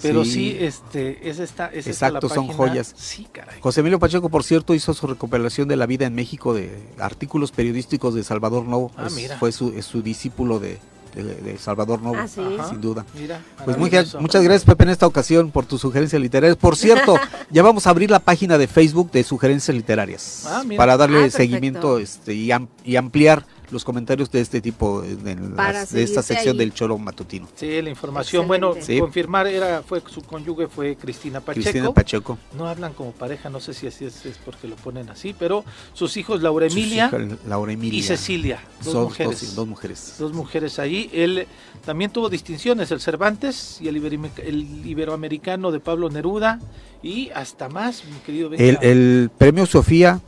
Pero 0.00 0.24
sí, 0.24 0.32
sí 0.32 0.56
este, 0.60 1.28
es 1.28 1.38
esta, 1.38 1.66
es 1.68 1.86
Exacto, 1.86 2.26
esta 2.26 2.34
son 2.34 2.48
página. 2.48 2.68
joyas. 2.68 2.94
Sí, 2.96 3.26
caray. 3.30 3.60
José 3.60 3.80
Emilio 3.80 3.98
Pacheco, 3.98 4.28
por 4.28 4.42
cierto, 4.42 4.74
hizo 4.74 4.92
su 4.92 5.06
recuperación 5.06 5.68
de 5.68 5.76
la 5.76 5.86
vida 5.86 6.06
en 6.06 6.14
México 6.14 6.52
de 6.52 6.82
artículos 6.98 7.52
periodísticos 7.52 8.14
de 8.14 8.24
Salvador 8.24 8.64
Novo. 8.64 8.90
Ah, 8.96 9.06
es, 9.06 9.14
mira. 9.14 9.38
Fue 9.38 9.52
su, 9.52 9.70
es 9.70 9.86
su 9.86 10.02
discípulo 10.02 10.58
de, 10.58 10.78
de, 11.22 11.34
de, 11.34 11.58
Salvador 11.58 12.02
Novo, 12.02 12.16
ah, 12.18 12.28
¿sí? 12.28 12.40
sin 12.68 12.80
duda. 12.80 13.04
Mira, 13.14 13.40
pues 13.64 13.76
muy, 13.76 13.90
muchas 14.20 14.42
gracias, 14.42 14.64
Pepe, 14.64 14.84
en 14.84 14.90
esta 14.90 15.06
ocasión 15.06 15.50
por 15.50 15.66
tu 15.66 15.78
sugerencia 15.78 16.18
literaria. 16.18 16.56
Por 16.56 16.76
cierto, 16.76 17.16
ya 17.50 17.62
vamos 17.62 17.86
a 17.86 17.90
abrir 17.90 18.10
la 18.10 18.18
página 18.18 18.58
de 18.58 18.66
Facebook 18.66 19.10
de 19.10 19.22
sugerencias 19.24 19.74
literarias 19.74 20.44
ah, 20.46 20.62
para 20.76 20.96
darle 20.96 21.24
ah, 21.24 21.30
seguimiento 21.30 21.98
este, 21.98 22.34
y, 22.34 22.50
am 22.50 22.68
y 22.84 22.96
ampliar 22.96 23.46
los 23.70 23.84
comentarios 23.84 24.30
de 24.30 24.40
este 24.40 24.60
tipo 24.60 25.02
en 25.04 25.56
las, 25.56 25.92
de 25.92 26.02
esta 26.02 26.22
sección 26.22 26.54
ahí. 26.54 26.58
del 26.58 26.72
choro 26.72 26.98
matutino. 26.98 27.48
Sí, 27.54 27.80
la 27.82 27.90
información. 27.90 28.46
Bueno, 28.46 28.74
sí. 28.80 28.98
confirmar 28.98 29.46
era 29.46 29.82
fue 29.82 30.02
su 30.08 30.22
cónyuge 30.22 30.68
fue 30.68 30.96
Cristina 30.96 31.40
Pacheco. 31.40 31.62
Cristina 31.62 31.92
Pacheco. 31.92 32.38
No 32.56 32.66
hablan 32.68 32.92
como 32.92 33.12
pareja, 33.12 33.50
no 33.50 33.60
sé 33.60 33.74
si 33.74 33.86
así 33.86 34.04
es, 34.04 34.24
es 34.26 34.38
porque 34.38 34.68
lo 34.68 34.76
ponen 34.76 35.10
así, 35.10 35.34
pero 35.38 35.64
sus 35.92 36.16
hijos 36.16 36.42
Laura 36.42 36.66
Emilia, 36.66 37.06
hijas, 37.06 37.46
Laura 37.46 37.72
Emilia 37.72 37.98
y 37.98 38.02
Cecilia, 38.02 38.60
dos 38.82 38.92
Son, 38.92 39.02
mujeres. 39.04 39.40
Dos, 39.40 39.54
dos, 39.54 39.68
mujeres. 39.68 40.16
Dos 40.18 40.32
mujeres 40.32 40.78
ahí. 40.78 41.10
Él 41.12 41.46
también 41.84 42.10
tuvo 42.10 42.28
distinciones, 42.28 42.90
el 42.90 43.00
Cervantes 43.00 43.78
y 43.80 43.88
el, 43.88 43.96
Ibero, 43.96 44.30
el 44.38 44.86
Iberoamericano 44.86 45.72
de 45.72 45.80
Pablo 45.80 46.10
Neruda 46.10 46.60
y 47.02 47.30
hasta 47.30 47.68
más, 47.68 48.04
mi 48.04 48.18
querido 48.20 48.50
el, 48.52 48.78
el 48.80 49.30
premio 49.36 49.66
Sofía 49.66 50.20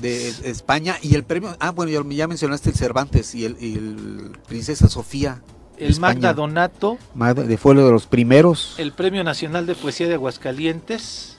de 0.00 0.28
España 0.50 0.96
y 1.02 1.14
el 1.14 1.24
premio, 1.24 1.56
ah 1.60 1.70
bueno, 1.70 1.92
ya 2.10 2.26
mencionaste 2.26 2.70
el 2.70 2.76
Cervantes 2.76 3.34
y 3.34 3.44
el, 3.44 3.56
y 3.60 3.74
el 3.74 4.32
Princesa 4.46 4.88
Sofía. 4.88 5.42
El 5.76 5.98
Magda 5.98 6.32
Donato. 6.34 6.98
de 7.14 7.56
fue 7.56 7.72
uno 7.72 7.84
de 7.84 7.92
los 7.92 8.06
primeros. 8.06 8.74
El 8.78 8.92
Premio 8.92 9.24
Nacional 9.24 9.66
de 9.66 9.74
Poesía 9.74 10.06
de 10.08 10.14
Aguascalientes. 10.14 11.38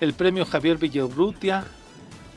El 0.00 0.12
Premio 0.12 0.44
Javier 0.44 0.76
Villaurrutia. 0.76 1.64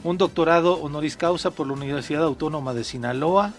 Un 0.03 0.17
doctorado 0.17 0.75
honoris 0.75 1.17
causa 1.17 1.51
por 1.51 1.67
la 1.67 1.73
Universidad 1.73 2.23
Autónoma 2.23 2.73
de 2.73 2.83
Sinaloa. 2.83 3.53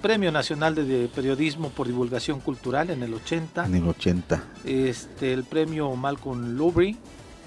Premio 0.00 0.30
Nacional 0.32 0.74
de 0.74 1.10
Periodismo 1.14 1.70
por 1.70 1.86
Divulgación 1.86 2.40
Cultural 2.40 2.90
en 2.90 3.02
el 3.02 3.12
80. 3.12 3.66
En 3.66 3.74
el 3.74 3.88
80. 3.88 4.44
Este, 4.64 5.32
el 5.32 5.44
Premio 5.44 5.94
Malcolm 5.96 6.56
Lowry 6.56 6.96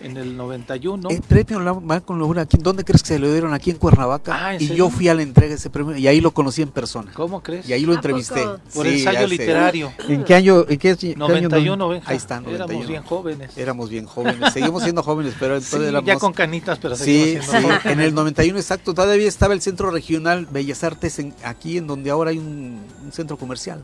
en 0.04 0.18
el 0.18 0.36
91. 0.38 1.10
El 1.10 1.22
premio 1.22 1.82
Malcolm 1.82 2.20
Lowry, 2.20 2.42
¿dónde 2.60 2.84
crees 2.84 3.02
que 3.02 3.10
se 3.10 3.20
lo 3.20 3.32
dieron? 3.32 3.54
Aquí 3.54 3.72
en 3.72 3.78
Cuernavaca. 3.78 4.48
Ah, 4.48 4.56
¿en 4.56 4.62
y 4.62 4.68
serio? 4.68 4.86
yo 4.86 4.90
fui 4.90 5.08
a 5.08 5.14
la 5.14 5.22
entrega 5.22 5.50
de 5.50 5.56
ese 5.56 5.70
premio 5.70 5.96
y 5.96 6.08
ahí 6.08 6.22
lo 6.22 6.32
conocí 6.32 6.62
en 6.62 6.70
persona. 6.70 7.12
¿Cómo 7.14 7.42
crees? 7.42 7.68
Y 7.68 7.74
ahí 7.74 7.86
lo 7.86 7.94
entrevisté. 7.94 8.44
Por 8.74 8.86
sí, 8.86 9.00
ensayo 9.00 9.28
literario. 9.28 9.94
¿En 10.08 10.24
qué 10.24 10.36
año? 10.36 10.66
En 10.68 10.78
qué, 10.78 10.96
qué 10.96 11.16
91, 11.16 11.74
año? 11.74 11.90
Benja. 11.90 12.12
Ahí 12.12 12.18
están. 12.18 12.46
Éramos 12.48 12.88
bien 12.88 13.04
jóvenes. 13.04 13.58
Éramos 13.58 13.90
bien 13.90 14.06
jóvenes. 14.06 14.54
Seguimos 14.54 14.84
siendo 14.84 15.04
jóvenes, 15.04 15.34
pero 15.40 15.56
entonces 15.56 15.80
sí, 15.80 15.86
éramos... 15.86 16.08
ya 16.08 16.18
con 16.18 16.34
canitas, 16.34 16.80
pero 16.80 16.96
sí, 16.96 17.04
seguimos 17.04 17.46
siendo 17.46 17.68
sí. 17.70 17.74
jóvenes. 17.74 17.86
En 17.86 18.00
el 18.02 18.14
91, 18.14 18.60
exacto. 18.60 18.94
Todavía 18.94 19.28
estaba 19.28 19.54
el 19.54 19.62
Centro 19.62 19.92
Regional 19.92 20.48
Bellas 20.48 20.84
Artes 20.84 21.20
en, 21.20 21.34
aquí, 21.44 21.78
en 21.78 21.88
donde 21.88 22.10
ahora 22.10 22.32
hay 22.32 22.38
un, 22.38 22.82
un 23.04 23.12
centro 23.12 23.38
comercial. 23.38 23.84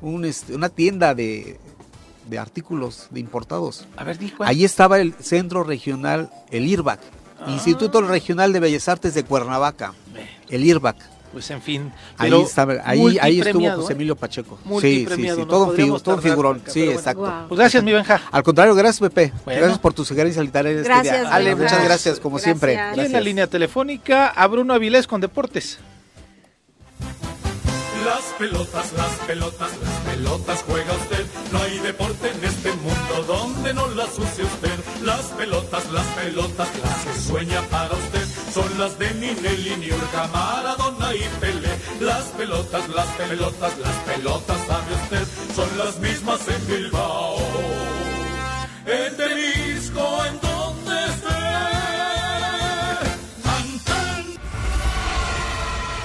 Un, 0.00 0.24
este, 0.24 0.54
una 0.54 0.70
tienda 0.70 1.14
de, 1.14 1.58
de 2.30 2.38
artículos 2.38 3.08
de 3.10 3.20
importados. 3.20 3.86
A 3.96 4.04
ver, 4.04 4.18
di 4.18 4.32
Ahí 4.40 4.64
estaba 4.64 5.00
el 5.00 5.12
centro 5.14 5.64
regional, 5.64 6.30
el 6.50 6.66
IRBAC, 6.66 7.00
ah. 7.40 7.50
Instituto 7.50 8.00
Regional 8.00 8.52
de 8.52 8.60
Bellas 8.60 8.88
Artes 8.88 9.12
de 9.14 9.24
Cuernavaca, 9.24 9.92
el 10.48 10.64
IRBAC. 10.64 10.96
pues 11.32 11.50
en 11.50 11.60
fin. 11.60 11.92
Ahí, 12.16 12.32
ahí, 12.84 13.18
ahí 13.20 13.40
estuvo 13.40 13.70
José 13.72 13.92
¿eh? 13.92 13.96
Emilio 13.96 14.16
Pacheco. 14.16 14.58
Sí, 14.80 15.06
sí, 15.08 15.28
sí, 15.28 15.44
todo, 15.48 15.66
un, 15.72 16.00
todo 16.00 16.16
un 16.16 16.22
figurón. 16.22 16.62
Sí, 16.66 16.82
exacto. 16.84 17.32
Pues 17.48 17.58
gracias, 17.58 17.82
mi 17.82 17.92
Benja. 17.92 18.20
Al 18.30 18.42
contrario, 18.42 18.74
gracias, 18.74 19.00
Pepe. 19.00 19.32
Gracias 19.44 19.78
por 19.78 19.92
tu 19.92 20.04
sugerencia 20.04 20.42
literaria 20.42 20.80
en 20.80 20.90
este 20.90 21.02
día. 21.02 21.28
Ale, 21.34 21.54
muchas 21.54 21.84
gracias, 21.84 22.20
como 22.20 22.38
siempre. 22.38 22.78
Y 22.96 23.00
en 23.00 23.12
la 23.12 23.20
línea 23.20 23.46
telefónica 23.46 24.28
a 24.28 24.46
Bruno 24.46 24.72
Avilés 24.72 25.06
con 25.06 25.20
Deportes. 25.20 25.78
Las 28.04 28.22
pelotas, 28.38 28.92
las 28.94 29.12
pelotas, 29.26 29.70
las 29.82 30.14
pelotas 30.14 30.64
juega 30.66 30.92
usted. 30.94 31.19
No 31.52 31.60
hay 31.62 31.78
deporte 31.78 32.30
en 32.30 32.44
este 32.44 32.72
mundo 32.72 33.24
donde 33.26 33.74
no 33.74 33.88
las 33.88 34.16
use 34.18 34.44
usted. 34.44 34.78
Las 35.02 35.26
pelotas, 35.36 35.90
las 35.90 36.06
pelotas, 36.06 36.68
las 36.82 37.04
que 37.04 37.20
sueña 37.20 37.62
para 37.62 37.94
usted. 37.94 38.24
Son 38.52 38.78
las 38.78 38.98
de 38.98 39.12
Ninelli, 39.14 39.76
Niurka, 39.76 40.28
Maradona 40.28 41.14
y 41.14 41.28
Pelé. 41.40 41.76
Las 42.00 42.24
pelotas, 42.38 42.88
las 42.90 43.06
pelotas, 43.06 43.78
las 43.78 43.94
pelotas, 44.04 44.58
sabe 44.66 44.94
usted. 45.02 45.26
Son 45.54 45.78
las 45.78 45.98
mismas 45.98 46.40
en 46.48 46.66
Bilbao. 46.66 47.36
En 48.86 49.16
Tenisco, 49.16 50.24
en 50.26 50.40
donde 50.40 51.04
esté. 51.06 51.30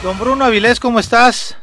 Don 0.03 0.17
Bruno 0.19 0.45
Avilés, 0.45 0.79
¿cómo 0.79 0.99
estás? 0.99 1.57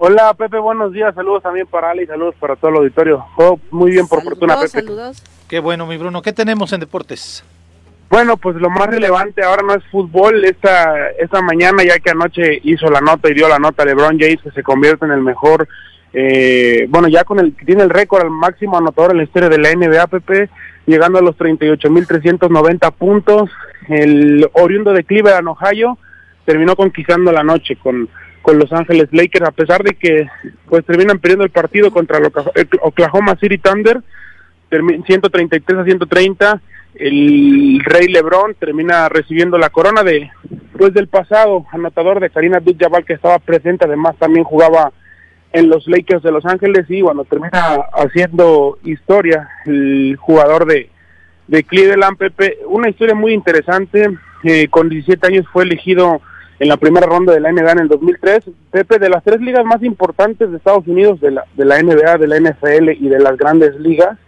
Hola 0.00 0.32
Pepe, 0.34 0.58
buenos 0.60 0.92
días, 0.92 1.12
saludos 1.12 1.42
también 1.42 1.66
para 1.66 1.90
Ali, 1.90 2.06
saludos 2.06 2.36
para 2.38 2.54
todo 2.54 2.70
el 2.70 2.76
auditorio. 2.76 3.26
Oh, 3.36 3.58
muy 3.72 3.90
bien 3.90 4.06
por 4.06 4.22
fortuna 4.22 4.54
Pepe. 4.54 4.68
Saludos. 4.68 5.24
Qué 5.48 5.58
bueno 5.58 5.86
mi 5.86 5.96
Bruno, 5.96 6.22
¿qué 6.22 6.32
tenemos 6.32 6.72
en 6.72 6.78
deportes? 6.78 7.42
Bueno, 8.08 8.36
pues 8.36 8.54
lo 8.56 8.70
más 8.70 8.86
relevante 8.86 9.42
ahora 9.42 9.62
no 9.62 9.74
es 9.74 9.84
fútbol, 9.90 10.44
esta, 10.44 11.10
esta 11.18 11.42
mañana 11.42 11.82
ya 11.82 11.98
que 11.98 12.10
anoche 12.10 12.60
hizo 12.62 12.88
la 12.88 13.00
nota 13.00 13.28
y 13.28 13.34
dio 13.34 13.48
la 13.48 13.58
nota 13.58 13.84
LeBron 13.84 14.20
James 14.20 14.40
que 14.40 14.52
se 14.52 14.62
convierte 14.62 15.04
en 15.04 15.10
el 15.10 15.20
mejor, 15.20 15.66
eh, 16.12 16.86
bueno 16.88 17.08
ya 17.08 17.24
con 17.24 17.40
el 17.40 17.56
tiene 17.56 17.82
el 17.82 17.90
récord 17.90 18.22
al 18.22 18.30
máximo 18.30 18.78
anotador 18.78 19.10
en 19.10 19.16
la 19.16 19.24
historia 19.24 19.48
de 19.48 19.58
la 19.58 19.74
NBA 19.74 20.06
Pepe, 20.06 20.48
llegando 20.86 21.18
a 21.18 21.22
los 21.22 21.36
38.390 21.36 22.92
puntos, 22.92 23.50
el 23.88 24.48
oriundo 24.52 24.92
de 24.92 25.02
Cleveland, 25.02 25.48
Ohio, 25.48 25.98
terminó 26.44 26.76
conquistando 26.76 27.32
la 27.32 27.42
noche 27.42 27.74
con 27.74 28.08
con 28.48 28.58
Los 28.58 28.72
Ángeles 28.72 29.10
Lakers, 29.12 29.46
a 29.46 29.50
pesar 29.50 29.82
de 29.82 29.92
que 29.92 30.26
pues 30.70 30.82
terminan 30.86 31.18
perdiendo 31.18 31.44
el 31.44 31.50
partido 31.50 31.90
contra 31.90 32.16
el 32.16 32.32
Oklahoma 32.80 33.36
City 33.38 33.58
Thunder, 33.58 34.00
133 34.70 35.78
a 35.78 35.84
130, 35.84 36.62
el 36.94 37.82
Rey 37.84 38.08
LeBron 38.08 38.54
termina 38.54 39.10
recibiendo 39.10 39.58
la 39.58 39.68
corona 39.68 40.02
de 40.02 40.30
pues 40.78 40.94
del 40.94 41.08
pasado 41.08 41.66
anotador 41.72 42.20
de 42.20 42.30
Karina 42.30 42.56
Abdul-Jabbar 42.56 43.04
que 43.04 43.12
estaba 43.12 43.38
presente, 43.38 43.84
además 43.84 44.16
también 44.16 44.44
jugaba 44.44 44.94
en 45.52 45.68
los 45.68 45.86
Lakers 45.86 46.22
de 46.22 46.32
Los 46.32 46.46
Ángeles 46.46 46.86
y 46.88 47.02
bueno, 47.02 47.26
termina 47.26 47.74
haciendo 47.92 48.78
historia 48.82 49.46
el 49.66 50.16
jugador 50.16 50.64
de, 50.64 50.88
de 51.48 51.64
Cleveland, 51.64 52.16
Pepe, 52.16 52.56
una 52.66 52.88
historia 52.88 53.14
muy 53.14 53.34
interesante, 53.34 54.08
eh, 54.42 54.68
con 54.68 54.88
17 54.88 55.26
años 55.26 55.44
fue 55.52 55.64
elegido 55.64 56.22
en 56.58 56.68
la 56.68 56.76
primera 56.76 57.06
ronda 57.06 57.32
de 57.32 57.40
la 57.40 57.52
NBA 57.52 57.72
en 57.72 57.78
el 57.80 57.88
2003. 57.88 58.44
Pepe, 58.70 58.98
de 58.98 59.08
las 59.08 59.22
tres 59.22 59.40
ligas 59.40 59.64
más 59.64 59.82
importantes 59.82 60.50
de 60.50 60.56
Estados 60.56 60.86
Unidos, 60.86 61.20
de 61.20 61.30
la, 61.30 61.44
de 61.54 61.64
la 61.64 61.82
NBA, 61.82 62.18
de 62.18 62.26
la 62.26 62.40
NFL 62.40 62.90
y 62.90 63.08
de 63.08 63.20
las 63.20 63.36
grandes 63.36 63.74
ligas, 63.76 64.18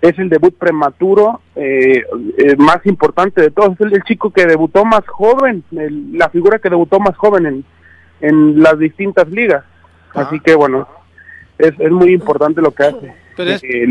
es 0.00 0.18
el 0.18 0.30
debut 0.30 0.56
prematuro 0.56 1.42
eh, 1.56 2.02
eh 2.38 2.56
más 2.56 2.84
importante 2.86 3.40
de 3.40 3.50
todos. 3.50 3.72
Es 3.78 3.92
el, 3.92 4.02
chico 4.04 4.30
que 4.30 4.46
debutó 4.46 4.84
más 4.84 5.06
joven, 5.06 5.64
la 5.70 6.30
figura 6.30 6.58
que 6.58 6.70
debutó 6.70 7.00
más 7.00 7.16
joven 7.16 7.46
en, 7.46 7.64
en 8.20 8.62
las 8.62 8.78
distintas 8.78 9.28
ligas. 9.28 9.64
Ah. 10.14 10.22
Así 10.22 10.40
que 10.40 10.54
bueno, 10.54 10.88
es, 11.58 11.72
es 11.78 11.90
muy 11.90 12.12
importante 12.12 12.62
lo 12.62 12.70
que 12.70 12.84
hace. 12.84 13.14
Pero 13.36 13.50
es, 13.50 13.62
eh, 13.64 13.86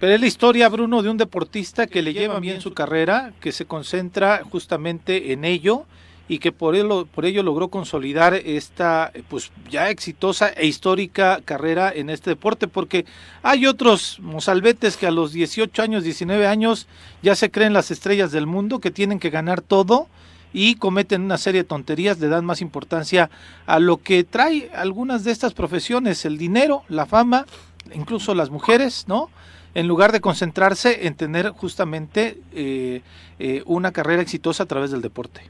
pero 0.00 0.12
es 0.12 0.20
la 0.20 0.26
historia, 0.26 0.68
Bruno, 0.68 1.02
de 1.02 1.10
un 1.10 1.16
deportista 1.16 1.86
que 1.86 2.02
le 2.02 2.12
lleva 2.12 2.40
bien 2.40 2.60
su 2.60 2.74
carrera, 2.74 3.32
que 3.40 3.52
se 3.52 3.66
concentra 3.66 4.42
justamente 4.50 5.32
en 5.32 5.44
ello 5.44 5.84
y 6.26 6.38
que 6.38 6.52
por 6.52 6.74
ello, 6.74 7.06
por 7.06 7.26
ello 7.26 7.42
logró 7.42 7.68
consolidar 7.68 8.34
esta 8.34 9.12
pues 9.28 9.52
ya 9.70 9.90
exitosa 9.90 10.48
e 10.48 10.66
histórica 10.66 11.40
carrera 11.44 11.92
en 11.94 12.08
este 12.08 12.30
deporte 12.30 12.66
porque 12.66 13.04
hay 13.42 13.66
otros 13.66 14.18
mozalbetes 14.20 14.96
que 14.96 15.06
a 15.06 15.10
los 15.10 15.32
18 15.32 15.82
años, 15.82 16.04
19 16.04 16.46
años 16.46 16.86
ya 17.22 17.34
se 17.34 17.50
creen 17.50 17.72
las 17.72 17.90
estrellas 17.90 18.32
del 18.32 18.46
mundo 18.46 18.80
que 18.80 18.90
tienen 18.90 19.18
que 19.18 19.30
ganar 19.30 19.60
todo 19.60 20.08
y 20.54 20.76
cometen 20.76 21.22
una 21.22 21.36
serie 21.36 21.62
de 21.62 21.68
tonterías, 21.68 22.20
le 22.20 22.28
dan 22.28 22.44
más 22.44 22.60
importancia 22.60 23.28
a 23.66 23.80
lo 23.80 23.98
que 23.98 24.22
trae 24.22 24.70
algunas 24.72 25.24
de 25.24 25.32
estas 25.32 25.52
profesiones, 25.52 26.24
el 26.24 26.38
dinero, 26.38 26.84
la 26.88 27.06
fama, 27.06 27.44
incluso 27.92 28.36
las 28.36 28.50
mujeres, 28.50 29.06
¿no? 29.08 29.30
En 29.74 29.88
lugar 29.88 30.12
de 30.12 30.20
concentrarse 30.20 31.08
en 31.08 31.16
tener 31.16 31.48
justamente 31.50 32.40
eh, 32.52 33.02
eh, 33.40 33.62
una 33.66 33.90
carrera 33.90 34.22
exitosa 34.22 34.62
a 34.62 34.66
través 34.66 34.92
del 34.92 35.02
deporte 35.02 35.42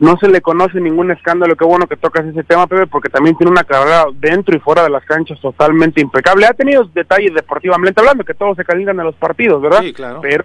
no 0.00 0.16
se 0.18 0.28
le 0.28 0.40
conoce 0.40 0.80
ningún 0.80 1.10
escándalo, 1.10 1.56
qué 1.56 1.64
bueno 1.64 1.86
que 1.86 1.96
tocas 1.96 2.24
ese 2.24 2.44
tema, 2.44 2.66
Pepe, 2.66 2.86
porque 2.86 3.08
también 3.08 3.36
tiene 3.36 3.50
una 3.50 3.64
carrera 3.64 4.06
dentro 4.14 4.56
y 4.56 4.60
fuera 4.60 4.84
de 4.84 4.90
las 4.90 5.04
canchas 5.04 5.40
totalmente 5.40 6.00
impecable. 6.00 6.46
Ha 6.46 6.54
tenido 6.54 6.84
detalles 6.94 7.34
deportivamente 7.34 8.00
hablando, 8.00 8.24
que 8.24 8.34
todos 8.34 8.56
se 8.56 8.64
calientan 8.64 8.98
en 9.00 9.06
los 9.06 9.16
partidos, 9.16 9.60
¿verdad? 9.60 9.80
Sí, 9.80 9.92
claro. 9.92 10.20
Pero 10.20 10.44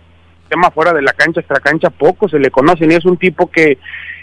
tema 0.49 0.71
fuera 0.71 0.93
de 0.93 1.01
la 1.01 1.13
cancha, 1.13 1.39
extra 1.39 1.59
cancha, 1.59 1.89
poco 1.89 2.27
se 2.27 2.39
le 2.39 2.51
conoce, 2.51 2.85
y 2.85 2.93
es 2.93 3.05
un 3.05 3.17
tipo 3.17 3.49
que, 3.49 3.77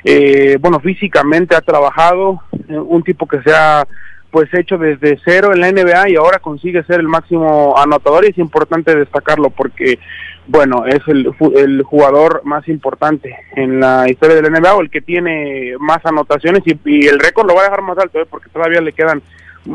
eh, 0.05 0.59
bueno, 0.61 0.81
físicamente 0.81 1.57
ha 1.57 1.61
trabajado, 1.61 2.40
eh, 2.69 2.77
un 2.77 3.02
tipo 3.02 3.27
que 3.27 3.43
se 3.43 3.52
ha 3.52 3.86
pues 4.31 4.52
hecho 4.55 4.78
desde 4.78 5.19
cero 5.24 5.52
en 5.52 5.61
la 5.61 5.73
NBA 5.73 6.11
y 6.11 6.16
ahora 6.16 6.39
consigue 6.39 6.85
ser 6.85 7.01
el 7.01 7.09
máximo 7.09 7.77
anotador 7.77 8.24
y 8.24 8.28
es 8.28 8.39
importante 8.39 8.94
destacarlo 8.94 9.51
porque 9.51 9.98
bueno, 10.47 10.85
es 10.86 11.01
el, 11.07 11.32
el 11.57 11.82
jugador 11.82 12.43
más 12.44 12.66
importante 12.69 13.36
en 13.55 13.81
la 13.81 14.09
historia 14.09 14.36
del 14.36 14.52
NBA 14.52 14.74
o 14.74 14.81
el 14.81 14.90
que 14.90 15.01
tiene 15.01 15.74
más 15.78 16.05
anotaciones 16.05 16.62
y, 16.65 17.07
el 17.07 17.20
récord 17.20 17.47
lo 17.47 17.55
va 17.55 17.62
a 17.62 17.65
dejar 17.65 17.82
más 17.82 17.98
alto 17.98 18.20
¿eh? 18.20 18.27
porque 18.28 18.51
todavía 18.51 18.81
le 18.81 18.93
quedan 18.93 19.23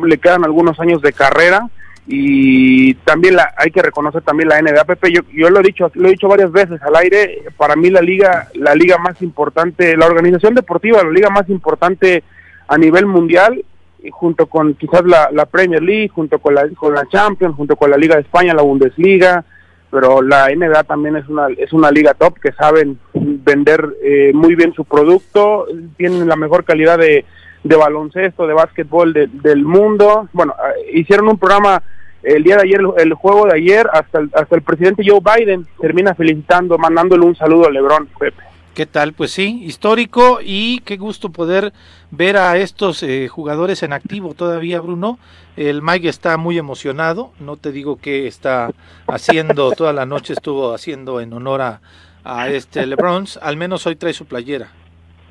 le 0.03 0.17
quedan 0.17 0.43
algunos 0.43 0.79
años 0.79 1.01
de 1.01 1.13
carrera 1.13 1.69
y 2.07 2.93
también 2.95 3.35
la, 3.35 3.53
hay 3.57 3.71
que 3.71 3.81
reconocer 3.81 4.21
también 4.21 4.49
la 4.49 4.61
NBA 4.61 4.83
Pepe 4.85 5.11
yo, 5.11 5.21
yo 5.33 5.49
lo 5.49 5.59
he 5.59 5.63
dicho 5.63 5.91
lo 5.95 6.07
he 6.07 6.11
dicho 6.11 6.27
varias 6.27 6.51
veces 6.51 6.81
al 6.81 6.95
aire 6.95 7.43
para 7.57 7.75
mí 7.75 7.89
la 7.89 8.01
liga 8.01 8.49
la 8.53 8.75
liga 8.75 8.97
más 8.97 9.21
importante 9.21 9.95
la 9.97 10.05
organización 10.05 10.55
deportiva 10.55 11.03
la 11.03 11.11
liga 11.11 11.29
más 11.29 11.49
importante 11.49 12.23
a 12.67 12.77
nivel 12.77 13.05
mundial 13.05 13.63
junto 14.11 14.47
con 14.47 14.73
quizás 14.75 15.03
la, 15.05 15.45
Premier 15.45 15.81
League 15.81 16.09
junto 16.09 16.39
con 16.39 16.55
la 16.55 16.67
con 16.75 16.93
la 16.93 17.05
Champions 17.07 17.55
junto 17.55 17.75
con 17.75 17.89
la 17.89 17.97
Liga 17.97 18.15
de 18.15 18.21
España 18.21 18.53
la 18.53 18.61
Bundesliga 18.61 19.43
pero 19.91 20.21
la 20.21 20.47
NBA 20.53 20.83
también 20.83 21.15
es 21.15 21.27
una 21.27 21.47
es 21.57 21.71
una 21.73 21.91
liga 21.91 22.13
top 22.13 22.39
que 22.39 22.51
saben 22.51 22.99
vender 23.13 23.95
eh, 24.03 24.31
muy 24.33 24.55
bien 24.55 24.73
su 24.73 24.85
producto, 24.85 25.67
tienen 25.97 26.27
la 26.27 26.35
mejor 26.35 26.65
calidad 26.65 26.97
de, 26.97 27.25
de 27.63 27.75
baloncesto, 27.75 28.47
de 28.47 28.53
básquetbol 28.53 29.13
del 29.13 29.63
mundo. 29.63 30.27
Bueno, 30.33 30.53
eh, 30.53 30.91
hicieron 30.99 31.29
un 31.29 31.37
programa 31.37 31.81
el 32.23 32.43
día 32.43 32.57
de 32.57 32.63
ayer, 32.63 32.81
el, 32.97 33.13
juego 33.13 33.45
de 33.45 33.55
ayer, 33.55 33.87
hasta 33.91 34.19
el, 34.19 34.31
hasta 34.33 34.55
el 34.55 34.63
presidente 34.63 35.03
Joe 35.05 35.19
Biden 35.21 35.65
termina 35.79 36.15
felicitando, 36.15 36.77
mandándole 36.77 37.23
un 37.25 37.35
saludo 37.35 37.67
a 37.67 37.71
LeBron, 37.71 38.07
Pepe. 38.19 38.43
¿Qué 38.75 38.85
tal? 38.85 39.13
Pues 39.13 39.31
sí, 39.31 39.61
histórico 39.63 40.39
y 40.43 40.79
qué 40.79 40.97
gusto 40.97 41.29
poder 41.29 41.71
ver 42.11 42.35
a 42.35 42.57
estos 42.57 43.01
eh, 43.03 43.29
jugadores 43.29 43.83
en 43.83 43.93
activo 43.93 44.33
todavía, 44.33 44.81
Bruno. 44.81 45.17
El 45.55 45.81
Mike 45.81 46.09
está 46.09 46.35
muy 46.35 46.57
emocionado, 46.57 47.31
no 47.39 47.55
te 47.55 47.71
digo 47.71 47.95
que 47.95 48.27
está 48.27 48.71
haciendo, 49.07 49.71
toda 49.77 49.93
la 49.93 50.05
noche 50.05 50.33
estuvo 50.33 50.73
haciendo 50.73 51.21
en 51.21 51.31
honor 51.31 51.61
a, 51.61 51.81
a 52.25 52.49
este 52.49 52.85
LeBron, 52.85 53.25
al 53.41 53.55
menos 53.55 53.87
hoy 53.87 53.95
trae 53.95 54.11
su 54.11 54.25
playera, 54.25 54.67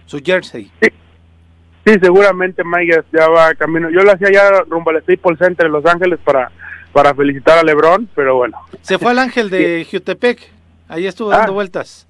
su 0.06 0.22
jersey. 0.24 0.72
Sí. 0.80 1.98
seguramente 2.00 2.64
Mike 2.64 3.04
ya 3.12 3.28
va 3.28 3.54
camino. 3.54 3.90
Yo 3.90 4.00
lo 4.00 4.12
hacía 4.12 4.32
ya 4.32 4.62
rumbo 4.62 4.88
al 4.88 5.02
Staples 5.02 5.38
Center 5.38 5.66
en 5.66 5.72
Los 5.72 5.84
Ángeles 5.84 6.18
para, 6.24 6.50
para 6.94 7.14
felicitar 7.14 7.58
a 7.58 7.62
LeBron, 7.62 8.08
pero 8.14 8.36
bueno. 8.36 8.56
Se 8.80 8.98
fue 8.98 9.10
al 9.10 9.18
Ángel 9.18 9.50
de 9.50 9.86
Jutepec, 9.90 10.50
ahí 10.88 11.06
estuvo 11.06 11.28
dando 11.28 11.52
ah. 11.52 11.54
vueltas. 11.54 12.06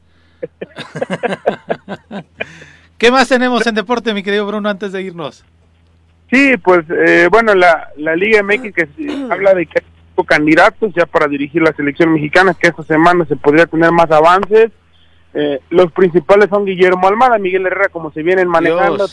¿Qué 2.98 3.10
más 3.10 3.28
tenemos 3.28 3.66
en 3.66 3.74
deporte, 3.74 4.14
mi 4.14 4.22
querido 4.22 4.46
Bruno, 4.46 4.68
antes 4.68 4.92
de 4.92 5.02
irnos? 5.02 5.44
Sí, 6.30 6.56
pues 6.56 6.84
eh, 6.90 7.28
bueno, 7.30 7.54
la, 7.54 7.88
la 7.96 8.16
Liga 8.16 8.42
MX 8.42 8.72
que 8.74 8.88
habla 9.30 9.54
de 9.54 9.66
que 9.66 9.82
hay 10.16 10.24
candidatos 10.24 10.92
ya 10.94 11.06
para 11.06 11.26
dirigir 11.26 11.62
la 11.62 11.72
selección 11.72 12.12
mexicana, 12.12 12.54
que 12.54 12.68
esta 12.68 12.82
semana 12.84 13.24
se 13.26 13.36
podría 13.36 13.66
tener 13.66 13.90
más 13.92 14.10
avances. 14.10 14.70
Eh, 15.34 15.60
los 15.70 15.90
principales 15.92 16.48
son 16.48 16.64
Guillermo 16.64 17.08
Almada, 17.08 17.38
Miguel 17.38 17.66
Herrera, 17.66 17.88
como 17.88 18.12
se 18.12 18.22
vienen 18.22 18.48
manejando. 18.48 19.06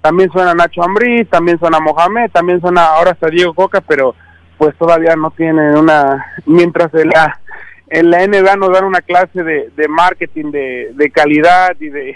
también 0.00 0.30
suena 0.32 0.54
Nacho 0.54 0.82
Ambriz, 0.82 1.28
también 1.28 1.58
suena 1.58 1.78
Mohamed, 1.80 2.30
también 2.30 2.60
suena 2.60 2.86
ahora 2.86 3.10
hasta 3.10 3.28
Diego 3.28 3.52
Coca, 3.52 3.82
pero 3.82 4.14
pues 4.56 4.74
todavía 4.76 5.14
no 5.16 5.30
tienen 5.32 5.76
una... 5.76 6.32
Mientras 6.46 6.90
de 6.92 7.04
la 7.04 7.38
en 7.88 8.10
la 8.10 8.26
NBA 8.26 8.56
nos 8.56 8.72
dan 8.72 8.84
una 8.84 9.00
clase 9.00 9.42
de, 9.42 9.70
de 9.76 9.88
marketing 9.88 10.50
de, 10.50 10.90
de 10.94 11.10
calidad 11.10 11.76
y 11.80 11.88
de 11.88 12.14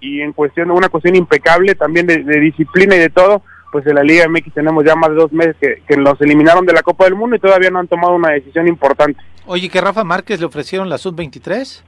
y 0.00 0.20
en 0.20 0.32
cuestión, 0.32 0.70
una 0.70 0.88
cuestión 0.88 1.16
impecable 1.16 1.74
también 1.74 2.06
de, 2.06 2.22
disciplina 2.40 2.94
y 2.94 3.00
de 3.00 3.10
todo, 3.10 3.42
pues 3.72 3.86
en 3.86 3.96
la 3.96 4.02
Liga 4.02 4.28
MX 4.28 4.54
tenemos 4.54 4.84
ya 4.84 4.94
más 4.94 5.10
de 5.10 5.16
dos 5.16 5.32
meses 5.32 5.56
que, 5.60 5.82
que 5.86 5.96
los 5.96 6.20
eliminaron 6.20 6.64
de 6.66 6.72
la 6.72 6.82
Copa 6.82 7.04
del 7.04 7.16
Mundo 7.16 7.36
y 7.36 7.40
todavía 7.40 7.70
no 7.70 7.80
han 7.80 7.88
tomado 7.88 8.14
una 8.14 8.30
decisión 8.30 8.68
importante. 8.68 9.20
Oye, 9.46 9.68
que 9.68 9.80
Rafa 9.80 10.04
Márquez 10.04 10.40
le 10.40 10.46
ofrecieron 10.46 10.88
la 10.88 10.98
sub-23. 10.98 11.82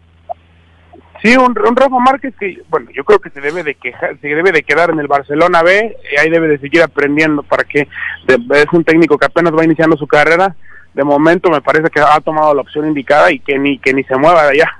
Sí, 1.23 1.37
un, 1.37 1.55
Rafa 1.55 1.99
Márquez 1.99 2.35
que, 2.41 2.63
bueno, 2.71 2.91
yo 2.95 3.05
creo 3.05 3.19
que 3.19 3.31
se 3.31 3.41
debe 3.41 3.63
de 3.63 3.75
quejar, 3.75 4.19
se 4.21 4.29
debe 4.29 4.53
de 4.53 4.63
quedar 4.63 4.91
en 4.91 4.99
el 5.01 5.07
Barcelona 5.07 5.63
B, 5.63 5.97
y 6.13 6.19
ahí 6.19 6.31
debe 6.31 6.49
de 6.49 6.59
seguir 6.59 6.83
aprendiendo 6.83 7.43
para 7.43 7.65
que 7.65 7.81
es 8.27 8.67
un 8.73 8.85
técnico 8.85 9.19
que 9.19 9.27
apenas 9.27 9.53
va 9.55 9.65
iniciando 9.65 9.97
su 9.97 10.07
carrera. 10.07 10.57
De 10.95 11.05
momento 11.05 11.51
me 11.51 11.61
parece 11.61 11.89
que 11.91 12.01
ha 12.01 12.21
tomado 12.21 12.55
la 12.55 12.63
opción 12.63 12.87
indicada 12.87 13.31
y 13.31 13.39
que 13.39 13.59
ni 13.59 13.79
que 13.79 13.95
ni 13.95 14.03
se 14.05 14.17
mueva 14.17 14.45
de 14.45 14.51
allá. 14.51 14.71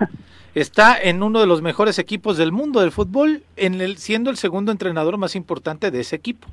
Está 0.55 1.01
en 1.01 1.23
uno 1.23 1.41
de 1.41 1.47
los 1.47 1.63
mejores 1.63 1.99
equipos 2.01 2.37
del 2.37 2.51
mundo 2.51 2.81
del 2.81 2.91
fútbol, 2.91 3.43
en 3.57 3.81
el 3.81 3.99
siendo 3.99 4.31
el 4.31 4.37
segundo 4.37 4.73
entrenador 4.73 5.17
más 5.17 5.37
importante 5.37 5.93
de 5.93 6.01
ese 6.01 6.17
equipo. 6.17 6.49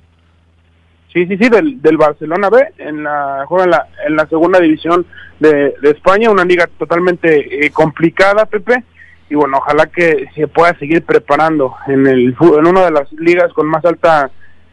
Sí, 1.11 1.25
sí, 1.25 1.37
sí, 1.37 1.49
del, 1.49 1.81
del 1.81 1.97
Barcelona 1.97 2.49
B, 2.49 2.73
en 2.77 3.03
la, 3.03 3.43
juega 3.47 3.63
en 3.63 3.71
la, 3.71 3.87
en 4.05 4.15
la 4.15 4.27
segunda 4.27 4.59
división 4.59 5.05
de, 5.39 5.73
de 5.81 5.89
España, 5.89 6.29
una 6.29 6.45
liga 6.45 6.69
totalmente 6.77 7.65
eh, 7.65 7.71
complicada, 7.71 8.45
Pepe, 8.45 8.83
y 9.29 9.35
bueno, 9.35 9.57
ojalá 9.57 9.87
que 9.87 10.27
se 10.35 10.47
pueda 10.47 10.77
seguir 10.77 11.03
preparando 11.03 11.73
en, 11.87 12.05
el, 12.05 12.35
en 12.39 12.67
una 12.67 12.85
de 12.85 12.91
las 12.91 13.11
ligas 13.13 13.51
con 13.53 13.67
más 13.67 13.83
alta 13.83 14.29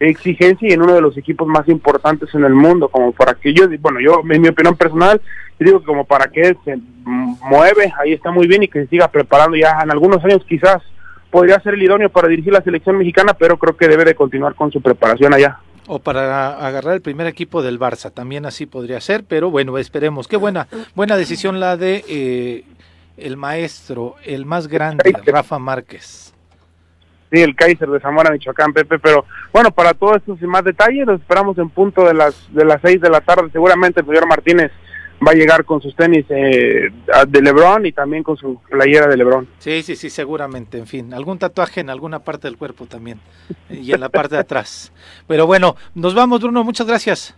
exigencia 0.09 0.69
y 0.69 0.73
en 0.73 0.83
uno 0.83 0.95
de 0.95 1.01
los 1.01 1.17
equipos 1.17 1.47
más 1.47 1.69
importantes 1.69 2.35
en 2.35 2.45
el 2.45 2.55
mundo, 2.55 2.89
como 2.89 3.13
para 3.13 3.35
que 3.35 3.53
yo, 3.53 3.67
bueno, 3.81 4.01
yo 4.01 4.23
en 4.29 4.43
mi 4.43 4.49
opinión 4.49 4.77
personal, 4.77 5.21
digo 5.59 5.81
que 5.81 5.87
como 5.87 6.05
para 6.05 6.27
que 6.27 6.57
se 6.65 6.79
mueve, 7.05 7.93
ahí 8.01 8.13
está 8.13 8.31
muy 8.31 8.47
bien 8.47 8.63
y 8.63 8.69
que 8.69 8.83
se 8.83 8.89
siga 8.89 9.09
preparando 9.09 9.57
ya 9.57 9.79
en 9.83 9.91
algunos 9.91 10.25
años 10.25 10.45
quizás 10.49 10.83
podría 11.31 11.61
ser 11.61 11.75
el 11.75 11.83
idóneo 11.83 12.11
para 12.11 12.29
dirigir 12.29 12.53
la 12.53 12.63
selección 12.63 12.97
mexicana, 12.97 13.35
pero 13.35 13.59
creo 13.59 13.77
que 13.77 13.89
debe 13.89 14.05
de 14.05 14.15
continuar 14.15 14.55
con 14.55 14.71
su 14.71 14.81
preparación 14.81 15.35
allá. 15.35 15.59
O 15.87 15.99
para 15.99 16.67
agarrar 16.67 16.95
el 16.95 17.03
primer 17.03 17.27
equipo 17.27 17.63
del 17.63 17.79
Barça, 17.79 18.13
también 18.13 18.47
así 18.47 18.67
podría 18.67 19.01
ser, 19.01 19.25
pero 19.25 19.51
bueno, 19.51 19.77
esperemos. 19.77 20.29
Qué 20.29 20.37
buena, 20.37 20.69
buena 20.95 21.17
decisión 21.17 21.61
la 21.61 21.77
de 21.77 22.05
eh, 22.09 22.65
el 23.17 23.37
maestro, 23.37 24.15
el 24.25 24.47
más 24.47 24.69
grande, 24.69 25.13
Rafa 25.27 25.59
Márquez. 25.59 26.34
Sí, 27.35 27.43
el 27.43 27.57
Kaiser 27.57 27.89
de 27.89 28.01
Zamora, 28.01 28.31
Michoacán, 28.31 28.73
Pepe, 28.73 28.99
pero 28.99 29.25
bueno, 29.53 29.71
para 29.73 29.93
todos 29.93 30.19
estos 30.19 30.41
y 30.41 30.47
más 30.47 30.63
detalles, 30.63 31.07
los 31.07 31.21
esperamos 31.21 31.59
en 31.59 31.69
punto 31.69 32.05
de 32.05 32.15
las 32.15 32.53
de 32.55 32.65
las 32.65 32.81
seis 32.81 33.01
de 33.01 33.11
la 33.11 33.21
tarde. 33.21 33.51
Seguramente 33.53 34.01
el 34.01 34.07
señor 34.07 34.29
Martínez 34.29 34.71
va 35.27 35.33
a 35.33 35.35
llegar 35.35 35.65
con 35.65 35.81
sus 35.81 35.95
tenis 35.97 36.25
eh, 36.29 36.91
de 37.29 37.43
Lebron 37.43 37.87
y 37.87 37.93
también 37.93 38.23
con 38.23 38.37
su 38.37 38.61
playera 38.71 39.09
de 39.09 39.17
Lebron. 39.17 39.49
Sí, 39.59 39.83
sí, 39.83 39.97
sí, 39.97 40.11
seguramente, 40.11 40.79
en 40.79 40.87
fin, 40.87 41.13
algún 41.13 41.39
tatuaje 41.39 41.81
en 41.81 41.91
alguna 41.91 42.21
parte 42.21 42.47
del 42.47 42.57
cuerpo 42.57 42.87
también 42.87 43.19
y 43.69 43.93
en 43.93 44.01
la 44.01 44.09
parte 44.09 44.37
de 44.37 44.41
atrás. 44.41 44.93
Pero 45.27 45.47
bueno, 45.47 45.77
nos 45.95 46.15
vamos, 46.15 46.41
Bruno, 46.41 46.63
muchas 46.63 46.87
gracias. 46.87 47.35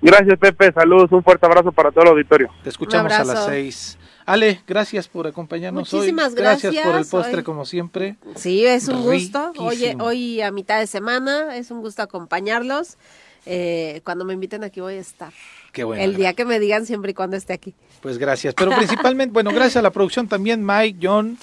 Gracias, 0.00 0.38
Pepe, 0.38 0.72
saludos, 0.72 1.10
un 1.10 1.24
fuerte 1.24 1.44
abrazo 1.44 1.72
para 1.72 1.90
todo 1.90 2.04
el 2.04 2.10
auditorio. 2.10 2.50
Te 2.62 2.68
escuchamos 2.68 3.12
a 3.12 3.24
las 3.24 3.46
seis. 3.46 3.97
Ale, 4.28 4.60
gracias 4.66 5.08
por 5.08 5.26
acompañarnos 5.26 5.90
Muchísimas 5.90 6.34
Gracias. 6.34 6.74
por 6.84 6.96
el 6.96 7.06
postre, 7.06 7.42
como 7.42 7.64
siempre. 7.64 8.16
Sí, 8.36 8.66
es 8.66 8.86
un 8.88 9.02
gusto. 9.02 9.52
Oye, 9.56 9.96
hoy 9.98 10.42
a 10.42 10.50
mitad 10.52 10.78
de 10.78 10.86
semana 10.86 11.56
es 11.56 11.70
un 11.70 11.80
gusto 11.80 12.02
acompañarlos. 12.02 12.98
Eh, 13.46 14.02
cuando 14.04 14.26
me 14.26 14.34
inviten 14.34 14.64
aquí 14.64 14.80
voy 14.80 14.96
a 14.96 15.00
estar. 15.00 15.32
Qué 15.72 15.82
bueno. 15.82 16.02
El 16.02 16.14
día 16.16 16.34
que 16.34 16.44
me 16.44 16.60
digan 16.60 16.84
siempre 16.84 17.12
y 17.12 17.14
cuando 17.14 17.38
esté 17.38 17.54
aquí. 17.54 17.74
Pues 18.02 18.18
gracias. 18.18 18.52
Pero 18.52 18.76
principalmente, 18.76 19.32
bueno, 19.32 19.50
gracias 19.50 19.76
a 19.76 19.82
la 19.82 19.92
producción 19.92 20.28
también, 20.28 20.62
Mike, 20.62 20.98
John, 21.02 21.38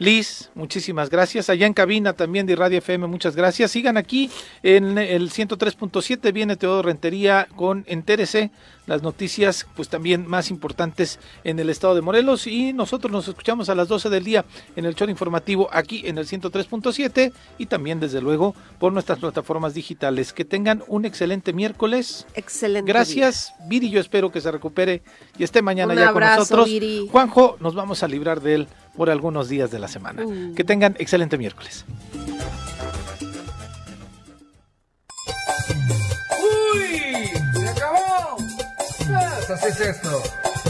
Liz, 0.00 0.48
muchísimas 0.54 1.10
gracias. 1.10 1.50
Allá 1.50 1.66
en 1.66 1.74
cabina 1.74 2.14
también 2.14 2.46
de 2.46 2.56
Radio 2.56 2.78
FM, 2.78 3.06
muchas 3.06 3.36
gracias. 3.36 3.72
Sigan 3.72 3.98
aquí 3.98 4.30
en 4.62 4.96
el 4.96 5.30
103.7, 5.30 6.32
viene 6.32 6.56
Teodoro 6.56 6.88
Rentería 6.88 7.46
con 7.54 7.84
Entérese, 7.86 8.50
las 8.86 9.02
noticias 9.02 9.66
pues 9.76 9.90
también 9.90 10.26
más 10.26 10.50
importantes 10.50 11.18
en 11.44 11.58
el 11.58 11.68
estado 11.68 11.94
de 11.94 12.00
Morelos 12.00 12.46
y 12.46 12.72
nosotros 12.72 13.12
nos 13.12 13.28
escuchamos 13.28 13.68
a 13.68 13.74
las 13.74 13.88
12 13.88 14.08
del 14.08 14.24
día 14.24 14.46
en 14.74 14.86
el 14.86 14.94
show 14.94 15.06
informativo 15.06 15.68
aquí 15.70 16.02
en 16.06 16.16
el 16.16 16.26
103.7 16.26 17.30
y 17.58 17.66
también 17.66 18.00
desde 18.00 18.22
luego 18.22 18.54
por 18.78 18.94
nuestras 18.94 19.18
plataformas 19.18 19.74
digitales. 19.74 20.32
Que 20.32 20.46
tengan 20.46 20.82
un 20.88 21.04
excelente 21.04 21.52
miércoles. 21.52 22.26
Excelente. 22.34 22.90
Gracias, 22.90 23.52
Viri, 23.68 23.90
yo 23.90 24.00
espero 24.00 24.32
que 24.32 24.40
se 24.40 24.50
recupere 24.50 25.02
y 25.36 25.44
esté 25.44 25.60
mañana 25.60 25.94
ya 25.94 26.10
con 26.10 26.22
nosotros. 26.22 26.70
Juanjo, 27.12 27.58
nos 27.60 27.74
vamos 27.74 28.02
a 28.02 28.08
librar 28.08 28.40
de 28.40 28.54
él 28.54 28.68
por 29.00 29.08
algunos 29.08 29.48
días 29.48 29.70
de 29.70 29.78
la 29.78 29.88
semana. 29.88 30.26
Mm. 30.26 30.54
Que 30.54 30.62
tengan 30.62 30.94
excelente 30.98 31.38
miércoles. 31.38 31.86
¡Uy! 36.74 37.30
¡Se 37.54 37.68
acabó! 37.70 38.36
Pues 38.36 39.50
así 39.52 39.68
es 39.68 39.80
esto. 39.80 40.22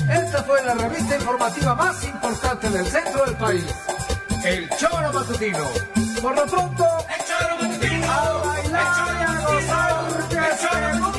Esta 0.09 0.45
fue 0.45 0.65
la 0.65 0.75
revista 0.75 1.17
informativa 1.17 1.75
más 1.75 2.05
importante 2.05 2.71
del 2.71 2.87
centro 2.87 3.25
del 3.25 3.35
país. 3.35 3.67
El 4.45 4.71
Choro 4.79 5.13
Matutino. 5.13 5.67
Por 6.23 6.37
lo 6.37 6.47
pronto, 6.47 6.87
el 7.09 7.25
Choro 7.27 7.57
Matutino. 7.63 8.13
A 8.13 8.43
bailar 8.45 9.17
y 9.19 9.23
a 9.25 9.41
gozar, 9.41 10.29
que 10.29 11.10